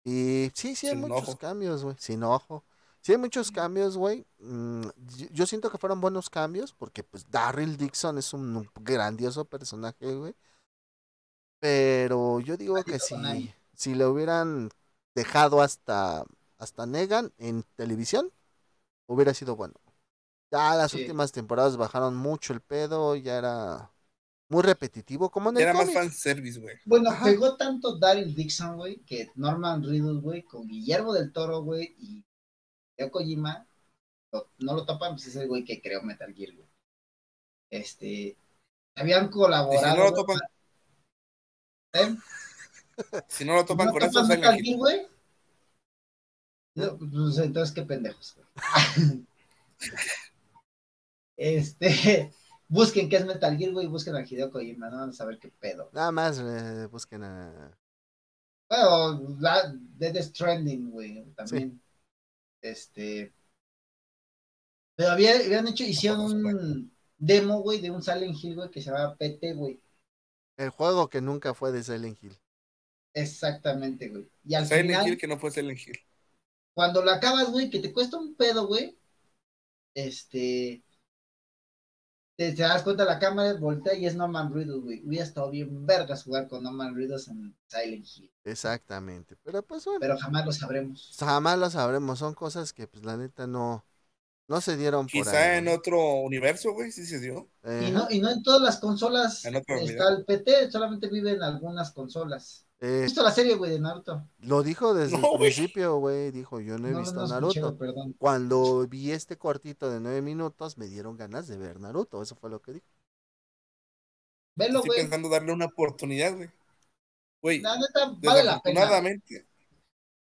Y 0.04 0.50
sí, 0.54 0.74
sí 0.74 0.86
hay 0.88 0.94
Sin 0.94 1.02
muchos 1.02 1.28
ojo. 1.28 1.38
cambios, 1.38 1.84
güey, 1.84 1.96
sin 1.98 2.22
ojo. 2.24 2.64
Sí 3.02 3.12
hay 3.12 3.18
muchos 3.18 3.50
cambios, 3.50 3.96
güey. 3.96 4.26
Mm, 4.38 4.82
yo, 5.16 5.26
yo 5.30 5.46
siento 5.46 5.70
que 5.70 5.78
fueron 5.78 6.00
buenos 6.00 6.30
cambios 6.30 6.72
porque 6.72 7.02
pues 7.04 7.30
Darryl 7.30 7.76
Dixon 7.76 8.18
es 8.18 8.32
un 8.34 8.68
grandioso 8.82 9.44
personaje, 9.44 10.14
güey. 10.14 10.34
Pero 11.58 12.40
yo 12.40 12.56
digo 12.56 12.82
que 12.84 12.98
si, 12.98 13.54
si 13.74 13.94
le 13.94 14.06
hubieran 14.06 14.70
dejado 15.14 15.60
hasta, 15.62 16.24
hasta 16.58 16.86
Negan 16.86 17.32
en 17.38 17.64
televisión, 17.76 18.32
hubiera 19.06 19.34
sido 19.34 19.56
bueno. 19.56 19.74
Ya 20.52 20.74
las 20.76 20.92
Sí. 20.92 21.00
últimas 21.00 21.32
temporadas 21.32 21.76
bajaron 21.76 22.16
mucho 22.16 22.52
el 22.52 22.60
pedo, 22.60 23.16
ya 23.16 23.38
era 23.38 23.92
muy 24.50 24.62
repetitivo, 24.62 25.30
como 25.30 25.48
en 25.50 25.56
el 25.56 25.62
Era 25.62 25.72
más 25.72 25.82
cómic. 25.84 25.94
fanservice, 25.96 26.60
güey. 26.60 26.76
Bueno, 26.84 27.10
Ajá. 27.10 27.24
pegó 27.24 27.56
tanto 27.56 27.98
Daryl 27.98 28.34
Dixon, 28.34 28.76
güey, 28.76 28.98
que 29.06 29.30
Norman 29.36 29.82
Reedus, 29.82 30.20
güey, 30.20 30.42
con 30.42 30.66
Guillermo 30.66 31.12
del 31.14 31.32
Toro, 31.32 31.62
güey, 31.62 31.94
y 31.98 32.24
Hideo 32.98 33.10
Kojima, 33.12 33.66
lo- 34.32 34.50
no 34.58 34.74
lo 34.74 34.84
topan, 34.84 35.12
pues 35.14 35.28
es 35.28 35.36
el 35.36 35.48
güey 35.48 35.64
que 35.64 35.80
creó 35.80 36.02
Metal 36.02 36.34
Gear, 36.34 36.52
güey. 36.54 36.68
Este, 37.70 38.36
habían 38.96 39.24
Y 39.24 39.28
si 39.28 39.32
colaborado. 39.32 39.96
no 39.96 40.04
lo 40.04 40.12
topan, 40.14 40.38
¿eh? 41.94 42.16
si 43.28 43.44
no 43.44 43.54
lo 43.54 43.64
topan 43.64 43.86
¿No 43.86 43.92
con 43.92 44.02
eso, 44.02 44.26
Metal. 44.26 44.56
Gear, 44.60 44.76
güey? 44.76 45.06
No, 46.74 46.98
pues, 46.98 47.38
entonces, 47.38 47.74
qué 47.74 47.82
pendejos, 47.82 48.34
güey. 48.36 48.46
este, 51.36 52.32
busquen 52.70 53.08
qué 53.08 53.16
es 53.16 53.26
Metal 53.26 53.58
Gear, 53.58 53.72
güey, 53.72 53.86
y 53.86 53.88
busquen 53.88 54.14
a 54.14 54.24
Hideo 54.24 54.50
Kojima, 54.50 54.88
no 54.88 54.98
van 54.98 55.10
a 55.10 55.12
saber 55.12 55.38
qué 55.38 55.50
pedo. 55.50 55.90
Nada 55.92 56.12
más 56.12 56.38
eh, 56.38 56.86
busquen 56.86 57.24
a... 57.24 57.76
Bueno, 58.68 59.36
la, 59.40 59.74
Dead 59.74 60.22
Stranding, 60.22 60.90
güey, 60.90 61.24
también. 61.34 61.82
Este. 62.62 63.34
Pero 64.94 65.10
había, 65.10 65.34
habían 65.34 65.66
hecho, 65.66 65.82
hicieron 65.82 66.20
un 66.20 66.96
demo, 67.18 67.62
güey, 67.62 67.80
de 67.80 67.90
un 67.90 68.02
Silent 68.02 68.36
Hill, 68.40 68.54
güey, 68.54 68.70
que 68.70 68.80
se 68.80 68.90
llama 68.90 69.16
PT, 69.16 69.54
güey. 69.54 69.82
El 70.56 70.70
juego 70.70 71.10
que 71.10 71.20
nunca 71.20 71.52
fue 71.52 71.72
de 71.72 71.82
Silent 71.82 72.22
Hill. 72.22 72.38
Exactamente, 73.12 74.08
güey. 74.08 74.30
Y 74.44 74.54
al 74.54 74.66
Silent 74.66 74.88
final, 74.88 75.08
Hill 75.08 75.18
que 75.18 75.26
no 75.26 75.38
fue 75.38 75.50
Silent 75.50 75.80
Hill. 75.84 75.98
cuando 76.72 77.02
lo 77.02 77.10
acabas, 77.10 77.50
güey, 77.50 77.70
que 77.70 77.80
te 77.80 77.92
cuesta 77.92 78.18
un 78.18 78.36
pedo, 78.36 78.68
güey, 78.68 78.96
este. 79.94 80.84
Te, 82.40 82.52
te 82.52 82.62
das 82.62 82.82
cuenta 82.82 83.04
la 83.04 83.18
cámara, 83.18 83.54
voltea 83.58 83.94
y 83.94 84.06
es 84.06 84.16
Norman 84.16 84.52
Reedus, 84.52 84.82
güey. 84.82 85.02
Hubiera 85.06 85.24
estado 85.24 85.50
bien 85.50 85.86
vergas 85.86 86.24
jugar 86.24 86.48
con 86.48 86.62
Norman 86.62 86.94
Reedus 86.94 87.28
en 87.28 87.54
Silent 87.68 88.06
Hill. 88.16 88.30
Exactamente. 88.44 89.36
Pero 89.42 89.62
pues 89.62 89.84
bueno, 89.84 90.00
Pero 90.00 90.18
jamás 90.18 90.46
lo 90.46 90.52
sabremos. 90.52 91.00
jamás 91.18 91.58
lo 91.58 91.70
sabremos. 91.70 92.18
Son 92.18 92.34
cosas 92.34 92.72
que 92.72 92.86
pues 92.88 93.04
la 93.04 93.16
neta 93.16 93.46
no, 93.46 93.86
no 94.48 94.60
se 94.60 94.76
dieron 94.76 95.10
por 95.10 95.12
Quizá 95.12 95.30
ahí. 95.30 95.58
en 95.58 95.64
güey. 95.64 95.76
otro 95.76 95.98
universo, 96.22 96.72
güey, 96.72 96.92
sí 96.92 97.04
se 97.06 97.18
dio. 97.20 97.50
Eh, 97.64 97.80
Y 97.86 97.90
no, 97.92 98.06
y 98.10 98.20
no 98.20 98.30
en 98.30 98.42
todas 98.42 98.60
las 98.62 98.78
consolas 98.78 99.44
En 99.44 99.56
otro 99.56 99.76
está 99.76 100.08
el 100.10 100.24
PT, 100.24 100.70
solamente 100.70 101.08
vive 101.08 101.32
en 101.32 101.42
algunas 101.42 101.90
consolas. 101.92 102.66
Eh, 102.80 103.00
¿Has 103.04 103.04
visto 103.12 103.22
la 103.22 103.30
serie, 103.30 103.54
güey, 103.56 103.70
de 103.72 103.80
Naruto? 103.80 104.26
lo 104.38 104.62
dijo 104.62 104.94
desde 104.94 105.16
No, 105.18 105.34
el 105.34 105.38
principio, 105.38 105.96
güey. 105.98 106.30
Dijo, 106.30 106.60
yo 106.60 106.78
no 106.78 106.88
he 106.88 106.92
No, 106.92 106.98
visto 107.00 107.20
no 107.20 107.24
escuché, 107.26 107.60
Naruto. 107.60 107.78
perdón. 107.78 108.14
Cuando 108.18 108.86
vi 108.88 109.12
este 109.12 109.36
cortito 109.38 109.90
de 109.90 110.00
nueve 110.00 110.22
minutos, 110.22 110.78
me 110.78 110.86
dieron 110.88 111.16
ganas 111.16 111.46
de 111.48 111.56
ver 111.58 111.80
Naruto. 111.80 112.22
Eso 112.22 112.36
fue 112.36 112.50
lo 112.50 112.60
que 112.62 112.72
dijo. 112.74 112.86
Velo, 114.56 114.78
Estoy 114.80 114.90
pensando 115.00 115.28
darle 115.28 115.52
una 115.52 115.66
oportunidad, 115.66 116.34
güey. 116.36 116.50
Güey, 117.42 117.60
La 117.62 117.76
neta, 117.78 118.06
vale 118.22 118.42
la 118.44 118.60
pena. 118.62 118.80
desafortunadamente, 118.80 119.46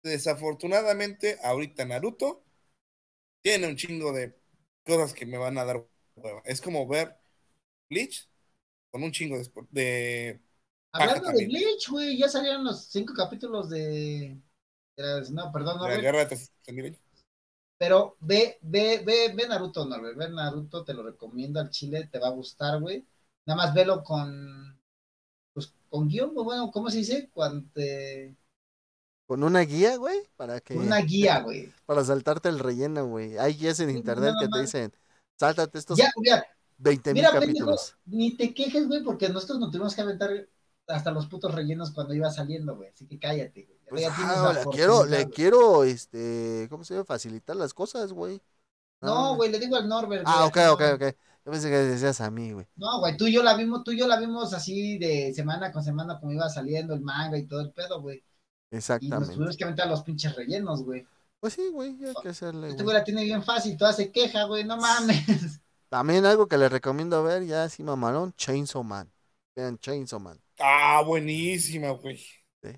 desafortunadamente, 0.03 1.39
ahorita 1.43 1.85
Naruto 1.85 2.43
tiene 3.41 3.67
un 3.67 3.75
chingo 3.75 4.11
de 4.13 4.35
cosas 4.85 5.13
que 5.13 5.25
me 5.25 5.37
van 5.37 5.57
a 5.57 5.65
dar 5.65 5.85
hueva. 6.15 6.41
Es 6.45 6.61
como 6.61 6.87
ver 6.87 7.15
Bleach 7.89 8.29
con 8.91 9.03
un 9.03 9.11
chingo 9.11 9.37
de 9.71 10.41
Hablando 10.97 11.31
de. 11.31 11.45
Bleach, 11.45 11.89
güey, 11.89 12.17
ya 12.17 12.29
salieron 12.29 12.63
los 12.65 12.85
cinco 12.85 13.13
capítulos 13.13 13.69
de... 13.69 14.41
No, 15.31 15.51
perdón, 15.51 15.77
de 15.79 15.87
la 15.89 15.97
Norbert. 15.97 16.01
guerra 16.01 16.25
de. 16.25 16.37
Pero 17.77 18.17
ve, 18.19 18.57
ve, 18.61 19.03
ve, 19.05 19.33
ve 19.35 19.47
Naruto, 19.47 19.85
Norbert. 19.85 20.17
Ve 20.17 20.29
Naruto, 20.29 20.83
te 20.83 20.93
lo 20.93 21.03
recomiendo 21.03 21.59
al 21.59 21.69
chile, 21.69 22.07
te 22.11 22.19
va 22.19 22.27
a 22.27 22.31
gustar, 22.31 22.79
güey. 22.81 23.05
Nada 23.45 23.57
más 23.57 23.73
velo 23.73 24.03
con... 24.03 24.79
Pues 25.53 25.73
con 25.89 26.07
guion, 26.09 26.33
bueno, 26.35 26.71
¿cómo 26.71 26.89
se 26.89 26.99
dice? 26.99 27.29
Cuando 27.33 27.69
te... 27.73 28.37
Con 29.25 29.43
una 29.43 29.61
guía, 29.61 29.97
güey, 29.97 30.17
para 30.37 30.61
que 30.61 30.75
Una 30.77 30.99
guía, 31.01 31.39
güey. 31.41 31.73
para 31.85 32.03
saltarte 32.05 32.49
el 32.49 32.59
relleno, 32.59 33.07
güey. 33.07 33.37
Hay 33.37 33.55
guías 33.55 33.79
en 33.79 33.89
Sí, 33.89 33.97
internet 33.97 34.35
que 34.39 34.47
te 34.47 34.59
dicen, 34.59 34.93
sáltate 35.37 35.77
estos 35.79 35.97
Ya, 35.97 36.11
mira, 36.17 36.45
20 36.77 37.13
mil 37.13 37.23
Mira, 37.23 37.31
pendejo, 37.39 37.65
capítulos. 37.65 37.97
ni 38.05 38.35
te 38.37 38.53
quejes, 38.53 38.87
güey, 38.87 39.03
porque 39.03 39.29
nosotros 39.29 39.59
nos 39.59 39.71
tuvimos 39.71 39.95
que 39.95 40.01
aventar 40.01 40.47
hasta 40.87 41.11
los 41.11 41.27
putos 41.27 41.53
rellenos 41.53 41.91
cuando 41.91 42.13
iba 42.13 42.29
saliendo, 42.31 42.75
güey. 42.75 42.89
Así 42.89 43.05
que 43.07 43.19
cállate, 43.19 43.65
güey. 43.65 43.77
Pues, 43.89 44.05
ah, 44.09 44.53
le 44.53 44.65
quiero, 44.71 45.05
le 45.05 45.23
güey. 45.23 45.29
quiero, 45.33 45.83
este, 45.83 46.67
¿cómo 46.69 46.83
se 46.83 46.93
llama? 46.93 47.05
Facilitar 47.05 47.55
las 47.55 47.73
cosas, 47.73 48.11
güey. 48.13 48.41
No, 49.01 49.35
güey, 49.35 49.51
le 49.51 49.59
digo 49.59 49.75
al 49.75 49.87
Norbert. 49.87 50.23
Ah, 50.25 50.45
ok, 50.45 50.57
ok, 50.71 50.81
ok. 50.95 51.03
Yo 51.45 51.51
pensé 51.51 51.69
que 51.69 51.77
decías 51.77 52.19
a 52.21 52.29
mí, 52.31 52.51
güey. 52.51 52.67
No, 52.75 52.99
güey, 52.99 53.17
tú 53.17 53.25
y 53.27 53.33
yo 53.33 53.43
la 53.43 53.55
vimos, 53.55 53.83
tú 53.83 53.91
y 53.91 53.97
yo 53.99 54.07
la 54.07 54.19
vimos 54.19 54.53
así 54.53 54.97
de 54.99 55.33
semana 55.33 55.71
con 55.71 55.83
semana 55.83 56.19
como 56.19 56.31
iba 56.31 56.47
saliendo 56.49 56.93
el 56.93 57.01
manga 57.01 57.37
y 57.37 57.47
todo 57.47 57.61
el 57.61 57.71
pedo, 57.71 58.01
güey. 58.01 58.17
Y 58.99 59.15
nos 59.17 59.29
Exactamente. 59.29 59.33
tuvimos 59.35 59.57
que 59.57 59.63
aventar 59.63 59.87
los 59.87 60.03
pinches 60.03 60.35
rellenos, 60.35 60.83
güey. 60.83 61.07
Pues 61.39 61.53
sí, 61.53 61.69
güey, 61.69 61.97
hay 62.05 62.15
que 62.15 62.29
hacerle, 62.29 62.69
Este 62.69 62.83
güey. 62.83 62.95
la 62.95 63.03
tiene 63.03 63.23
bien 63.23 63.43
fácil, 63.43 63.77
toda 63.77 63.93
se 63.93 64.11
queja, 64.11 64.43
güey, 64.45 64.63
no 64.63 64.77
mames. 64.77 65.61
También 65.89 66.25
algo 66.25 66.47
que 66.47 66.57
le 66.57 66.69
recomiendo 66.69 67.23
ver, 67.23 67.45
ya 67.45 67.63
así 67.63 67.83
mamalón, 67.83 68.33
Chainsaw 68.33 68.83
Man. 68.83 69.11
Vean 69.55 69.77
Chainsaw 69.77 70.19
Man. 70.19 70.41
Ah, 70.59 71.01
buenísima, 71.05 71.91
güey. 71.91 72.19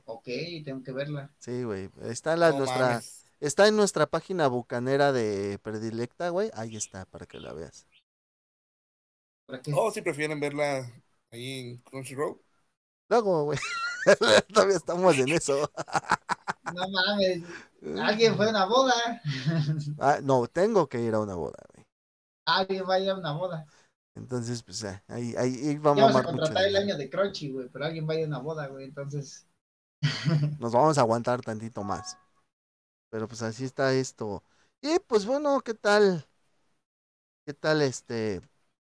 ok, 0.06 0.26
tengo 0.65 0.84
que 0.84 0.91
verla. 0.91 1.34
Sí, 1.38 1.64
güey. 1.64 1.89
Está 2.01 2.34
en 2.34 2.39
la, 2.41 2.51
No 2.51 2.60
nuestra, 2.60 2.85
mames. 2.89 3.26
está 3.39 3.68
en 3.68 3.76
nuestra 3.76 4.07
página 4.07 4.47
bucanera 4.47 5.11
de 5.11 5.60
predilecta, 5.60 6.30
güey. 6.30 6.51
Ahí 6.53 6.76
está, 6.76 7.06
para 7.06 7.26
que 7.26 7.39
la 7.39 7.53
veas. 7.53 7.88
¿Para 9.45 9.61
qué? 9.61 9.72
Oh, 9.76 9.91
si 9.91 10.01
prefieren 10.01 10.39
verla 10.39 10.89
ahí 11.31 11.60
en 11.72 11.77
Crunchyroll. 11.80 12.39
Luego, 13.10 13.43
güey. 13.45 13.60
Todavía 14.53 14.77
estamos 14.77 15.18
en 15.18 15.30
eso. 15.30 15.69
No 16.73 16.88
mames, 16.89 17.43
alguien 18.01 18.35
fue 18.35 18.47
a 18.47 18.49
una 18.49 18.65
boda. 18.65 18.93
Ah, 19.99 20.19
no, 20.23 20.47
tengo 20.47 20.88
que 20.89 20.99
ir 21.01 21.14
a 21.14 21.19
una 21.19 21.35
boda, 21.35 21.60
güey. 21.73 21.85
alguien 22.45 22.84
va 22.89 22.95
a 22.95 22.99
ir 22.99 23.10
a 23.11 23.15
una 23.15 23.31
boda. 23.34 23.65
Entonces, 24.20 24.62
pues 24.64 24.84
eh, 24.84 25.02
ahí, 25.08 25.34
ahí, 25.38 25.70
ahí 25.70 25.78
va 25.78 25.91
a 25.91 25.96
mucho. 25.96 26.24
contratar 26.24 26.66
el 26.66 26.76
año 26.76 26.98
de 26.98 27.10
Crunchy, 27.10 27.52
güey, 27.52 27.70
pero 27.70 27.86
alguien 27.86 28.08
va 28.08 28.14
a 28.14 28.18
una 28.26 28.40
boda, 28.40 28.68
güey, 28.68 28.86
entonces. 28.86 29.48
Nos 30.60 30.72
vamos 30.74 30.98
a 30.98 31.02
aguantar 31.02 31.41
tantito 31.41 31.84
más. 31.84 32.18
Pero 33.10 33.28
pues 33.28 33.41
así 33.41 33.66
está 33.66 33.94
esto. 33.94 34.44
Y 34.82 35.00
pues 35.08 35.26
bueno, 35.26 35.60
¿qué 35.62 35.74
tal? 35.74 36.26
¿Qué 37.46 37.54
tal 37.54 37.82
este? 37.82 38.41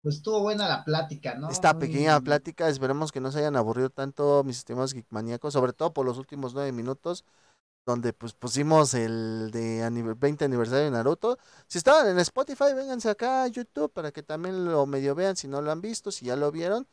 Pues 0.02 0.16
estuvo 0.16 0.40
buena 0.40 0.68
la 0.68 0.84
plática, 0.84 1.34
¿no? 1.34 1.48
esta 1.50 1.72
Muy- 1.74 1.86
pequeña 1.86 2.20
plática? 2.20 2.68
Esperemos 2.68 3.12
que 3.12 3.20
no 3.20 3.30
se 3.32 3.38
hayan 3.40 3.56
aburrido 3.56 3.90
tanto 3.90 4.42
mis 4.44 4.58
estimados 4.58 4.92
geekmaníacos, 4.92 5.52
sobre 5.52 5.72
todo 5.72 5.92
por 5.92 6.06
los 6.06 6.18
últimos 6.18 6.54
nueve 6.54 6.72
minutos. 6.72 7.24
Donde 7.86 8.12
pues 8.12 8.34
pusimos 8.34 8.94
el 8.94 9.50
de 9.52 9.88
20 10.16 10.44
aniversario 10.44 10.84
de 10.84 10.90
Naruto. 10.90 11.38
Si 11.66 11.78
estaban 11.78 12.08
en 12.08 12.18
Spotify, 12.18 12.74
vénganse 12.74 13.10
acá 13.10 13.44
a 13.44 13.48
YouTube 13.48 13.92
para 13.92 14.12
que 14.12 14.22
también 14.22 14.64
lo 14.64 14.86
medio 14.86 15.14
vean 15.14 15.36
si 15.36 15.48
no 15.48 15.60
lo 15.62 15.70
han 15.72 15.80
visto, 15.80 16.10
si 16.10 16.26
ya 16.26 16.36
lo 16.36 16.52
vieron, 16.52 16.86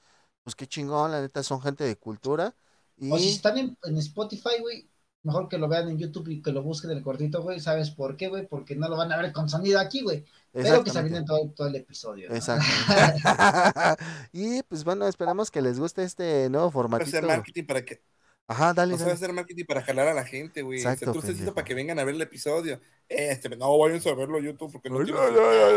pues 0.44 0.56
qué 0.56 0.68
chingón, 0.68 1.12
la 1.12 1.22
neta 1.22 1.44
son 1.44 1.62
gente 1.62 1.84
de 1.84 1.98
cultura. 1.98 2.56
Y... 2.98 3.12
O 3.12 3.18
si 3.18 3.30
están 3.30 3.58
en, 3.58 3.78
en 3.84 3.98
Spotify, 3.98 4.60
güey, 4.62 4.90
mejor 5.28 5.50
que 5.50 5.58
lo 5.58 5.68
vean 5.68 5.90
en 5.90 5.98
YouTube 5.98 6.30
y 6.30 6.42
que 6.42 6.52
lo 6.52 6.64
busquen 6.64 6.92
el 6.92 7.04
cortito, 7.04 7.44
güey. 7.44 7.60
¿Sabes 7.60 7.92
por 7.92 8.16
qué, 8.18 8.30
güey? 8.30 8.48
Porque 8.48 8.76
no 8.76 8.88
lo 8.90 8.98
van 8.98 9.12
a 9.12 9.18
ver 9.18 9.32
con 9.32 9.50
sonido 9.50 9.80
aquí, 9.80 10.02
güey. 10.02 10.26
Pero 10.52 10.84
que 10.84 10.90
se 10.90 11.04
viene 11.04 11.24
todo, 11.24 11.52
todo 11.56 11.68
el 11.68 11.76
episodio. 11.76 12.34
Exacto. 12.34 12.66
y 14.32 14.64
pues 14.64 14.84
bueno, 14.84 15.08
esperamos 15.08 15.52
que 15.52 15.62
les 15.62 15.80
guste 15.80 16.04
este 16.04 16.50
nuevo 16.50 16.72
formatito. 16.72 17.10
Hacer 17.10 17.26
marketing 17.26 17.66
para 17.66 17.86
que. 17.86 18.02
Ajá, 18.50 18.74
dale. 18.74 18.94
O 18.94 18.98
sea, 18.98 19.12
hacer 19.12 19.34
marketing 19.34 19.66
para 19.66 19.84
jalar 19.84 20.08
a 20.08 20.14
la 20.14 20.24
gente, 20.24 20.62
güey. 20.62 20.80
Exacto, 20.80 21.12
tú 21.12 21.20
estás 21.20 21.52
para 21.52 21.66
que 21.66 21.74
vengan 21.74 22.00
a 22.00 22.06
ver 22.06 22.16
el 22.16 22.22
episodio. 22.22 22.80
Este, 23.10 23.50
no, 23.50 23.78
vayan 23.78 24.02
a 24.06 24.14
verlo 24.14 24.38
a 24.38 24.42
YouTube 24.42 24.72
porque 24.72 24.90
no. 24.90 25.00
Ay, 25.00 25.08
ay, 25.10 25.76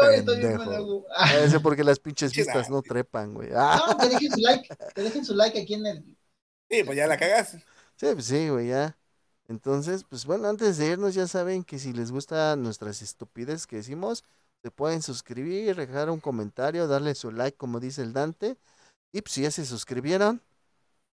ay, 0.00 0.18
estoy 0.18 0.38
viendo 0.38 1.06
Ese 1.44 1.60
porque 1.60 1.84
las 1.84 1.98
pinches 1.98 2.34
vistas 2.34 2.70
no 2.70 2.80
trepan, 2.80 3.34
güey. 3.34 3.50
No, 3.50 3.98
que 3.98 4.08
dejen 4.08 4.32
su 4.32 4.40
like. 4.40 4.68
Que 4.94 5.02
dejen 5.02 5.24
su 5.26 5.34
like 5.34 5.60
aquí 5.60 5.74
en 5.74 5.86
el. 5.86 6.16
Sí, 6.70 6.84
pues 6.84 6.96
ya 6.96 7.06
la 7.06 7.18
cagas. 7.18 7.58
Sí, 7.96 8.06
pues 8.14 8.24
sí, 8.24 8.48
güey, 8.48 8.68
ya. 8.68 8.96
Entonces, 9.46 10.04
pues 10.08 10.24
bueno, 10.24 10.48
antes 10.48 10.78
de 10.78 10.86
irnos 10.86 11.14
ya 11.14 11.26
saben 11.26 11.64
que 11.64 11.78
si 11.78 11.92
les 11.92 12.10
gustan 12.10 12.62
nuestras 12.62 13.02
estupideces 13.02 13.66
que 13.66 13.76
decimos, 13.76 14.24
se 14.62 14.70
pueden 14.70 15.02
suscribir, 15.02 15.76
dejar 15.76 16.08
un 16.08 16.20
comentario, 16.20 16.86
darle 16.86 17.14
su 17.14 17.30
like 17.30 17.58
como 17.58 17.78
dice 17.78 18.00
el 18.00 18.14
Dante. 18.14 18.56
Y 19.12 19.20
pues 19.20 19.34
si 19.34 19.42
ya 19.42 19.50
se 19.50 19.66
suscribieron. 19.66 20.40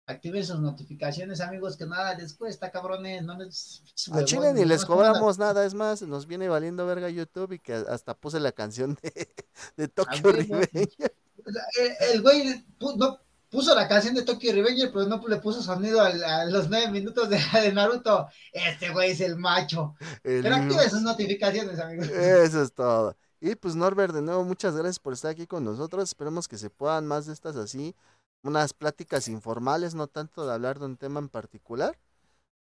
Activen 0.09 0.43
sus 0.43 0.59
notificaciones, 0.59 1.39
amigos, 1.39 1.77
que 1.77 1.85
nada 1.85 2.15
les 2.15 2.33
cuesta, 2.33 2.71
cabrones. 2.71 3.21
No 3.21 3.37
les... 3.37 3.83
A 4.11 4.23
Chile 4.25 4.53
ni 4.53 4.65
les 4.65 4.83
cobramos 4.83 5.37
nada. 5.37 5.63
es 5.63 5.75
más, 5.75 6.01
nos 6.01 6.25
viene 6.25 6.49
valiendo 6.49 6.83
verga 6.87 7.09
YouTube 7.09 7.51
y 7.51 7.59
que 7.59 7.73
hasta 7.73 8.15
puse 8.15 8.39
la 8.39 8.51
canción 8.51 8.97
de, 9.03 9.29
de 9.77 9.87
Tokyo 9.87 10.31
Revenge. 10.31 10.89
El, 12.11 12.23
güey 12.23 12.65
no, 12.97 13.19
puso 13.51 13.75
la 13.75 13.87
canción 13.87 14.15
de 14.15 14.23
Tokyo 14.23 14.51
Revenger, 14.51 14.91
pero 14.91 15.05
no 15.05 15.21
le 15.27 15.37
puso 15.37 15.61
sonido 15.61 16.01
a, 16.01 16.45
los 16.45 16.69
nueve 16.69 16.89
minutos 16.89 17.29
de, 17.29 17.71
Naruto. 17.71 18.29
Este 18.51 18.89
güey 18.89 19.11
es 19.11 19.21
el 19.21 19.35
macho. 19.35 19.95
pero 20.23 20.55
active 20.55 20.89
sus 20.89 21.03
notificaciones, 21.03 21.79
amigos. 21.79 22.07
Eso 22.09 22.63
es 22.63 22.73
todo. 22.73 23.15
Y 23.41 23.53
pues 23.53 23.75
Norbert, 23.75 24.13
de 24.15 24.23
nuevo, 24.23 24.43
muchas 24.43 24.75
gracias 24.75 24.97
por 24.97 25.13
estar 25.13 25.29
aquí 25.29 25.45
con 25.45 25.63
nosotros. 25.63 26.03
Esperemos 26.03 26.47
que 26.47 26.57
se 26.57 26.71
puedan 26.71 27.05
más 27.05 27.27
de 27.27 27.33
estas 27.33 27.55
así, 27.55 27.95
unas 28.43 28.73
pláticas 28.73 29.27
informales, 29.27 29.95
no 29.95 30.07
tanto 30.07 30.45
de 30.45 30.53
hablar 30.53 30.79
de 30.79 30.85
un 30.85 30.97
tema 30.97 31.19
en 31.19 31.29
particular. 31.29 31.97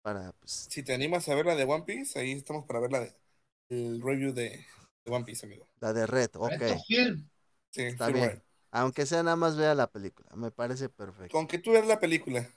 Para, 0.01 0.33
pues... 0.33 0.67
Si 0.69 0.83
te 0.83 0.93
animas 0.93 1.27
a 1.29 1.35
ver 1.35 1.45
la 1.45 1.55
de 1.55 1.63
One 1.63 1.83
Piece, 1.83 2.19
ahí 2.19 2.31
estamos 2.31 2.65
para 2.65 2.79
ver 2.79 2.91
la 2.91 2.99
de 2.99 3.15
el 3.69 4.01
review 4.01 4.33
de, 4.33 4.65
One 5.05 5.25
Piece, 5.25 5.45
amigo. 5.45 5.67
La 5.79 5.93
de 5.93 6.05
Red, 6.05 6.31
ok. 6.35 6.63
Sí, 6.87 7.81
Está 7.81 8.07
bien. 8.09 8.41
Aunque 8.71 9.05
sea 9.05 9.23
nada 9.23 9.35
más 9.35 9.55
vea 9.55 9.73
la 9.73 9.87
película, 9.87 10.29
me 10.35 10.51
parece 10.51 10.89
perfecto. 10.89 11.31
Con 11.31 11.47
que 11.47 11.59
tú 11.59 11.71
veas 11.71 11.87
la 11.87 11.99
película. 11.99 12.47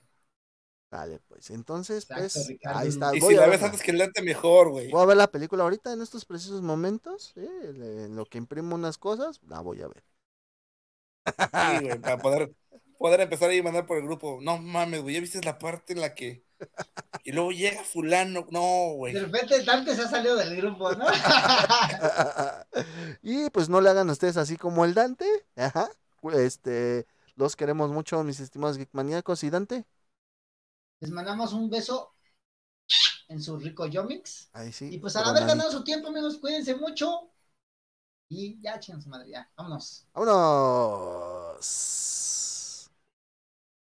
Dale, 0.91 1.21
pues. 1.29 1.51
Entonces, 1.51 2.07
pues, 2.07 2.37
ahí 2.65 2.89
está. 2.89 3.15
Y 3.15 3.21
si 3.21 3.35
la 3.35 3.47
ves 3.47 3.63
antes 3.63 3.83
que 3.83 3.93
lente 3.93 4.23
mejor, 4.23 4.71
güey. 4.71 4.91
Voy 4.91 5.03
a 5.03 5.07
ver 5.07 5.17
la 5.17 5.31
película 5.31 5.63
ahorita 5.63 5.93
en 5.93 6.01
estos 6.01 6.25
precisos 6.25 6.63
momentos. 6.63 7.33
¿sí? 7.35 7.47
En 7.63 8.17
lo 8.17 8.25
que 8.25 8.39
imprimo 8.39 8.75
unas 8.75 8.99
cosas, 8.99 9.41
la 9.47 9.61
voy 9.61 9.83
a 9.83 9.89
ver. 9.89 10.03
Sí, 11.27 11.85
güey, 11.85 11.99
para 12.01 12.19
poder, 12.19 12.53
poder 12.99 13.21
empezar 13.21 13.51
a 13.51 13.63
mandar 13.63 13.87
por 13.87 13.99
el 13.99 14.05
grupo. 14.05 14.39
No 14.43 14.59
mames, 14.59 15.03
güey, 15.03 15.15
ya 15.15 15.21
viste 15.21 15.41
la 15.43 15.59
parte 15.59 15.95
en 15.95 16.01
la 16.01 16.15
que. 16.15 16.45
Y 17.25 17.33
luego 17.33 17.51
llega 17.51 17.85
fulano. 17.85 18.47
No, 18.51 18.95
güey. 18.95 19.13
De 19.13 19.21
repente 19.21 19.63
Dante 19.63 19.95
se 19.95 20.03
ha 20.03 20.09
salido 20.09 20.35
del 20.35 20.57
grupo, 20.57 20.91
¿no? 20.93 21.05
y 23.23 23.51
pues 23.51 23.69
no 23.69 23.83
le 23.83 23.91
hagan 23.91 24.09
ustedes 24.09 24.39
así 24.39 24.57
como 24.57 24.87
el 24.87 24.95
Dante. 24.95 25.27
Ajá. 25.57 25.91
Este, 26.33 27.07
los 27.35 27.55
queremos 27.55 27.91
mucho, 27.91 28.25
mis 28.25 28.41
estimados 28.41 28.79
geekmaníacos. 28.79 29.45
¿Y 29.45 29.51
Dante? 29.51 29.85
Les 31.01 31.11
mandamos 31.11 31.53
un 31.53 31.69
beso 31.69 32.15
en 33.29 33.43
su 33.43 33.59
rico 33.59 33.85
Yomix. 33.87 34.49
Ahí 34.53 34.73
sí. 34.73 34.89
Y 34.91 34.99
pues 34.99 35.15
al 35.17 35.29
haber 35.29 35.47
ganado 35.47 35.71
su 35.71 35.85
tiempo, 35.85 36.09
amigos, 36.09 36.39
cuídense 36.39 36.77
mucho. 36.77 37.31
Y 38.31 38.59
ya, 38.61 38.81
chingos, 38.81 39.07
madre, 39.07 39.31
ya. 39.31 39.51
Vámonos. 39.57 40.07
Vámonos. 40.15 41.59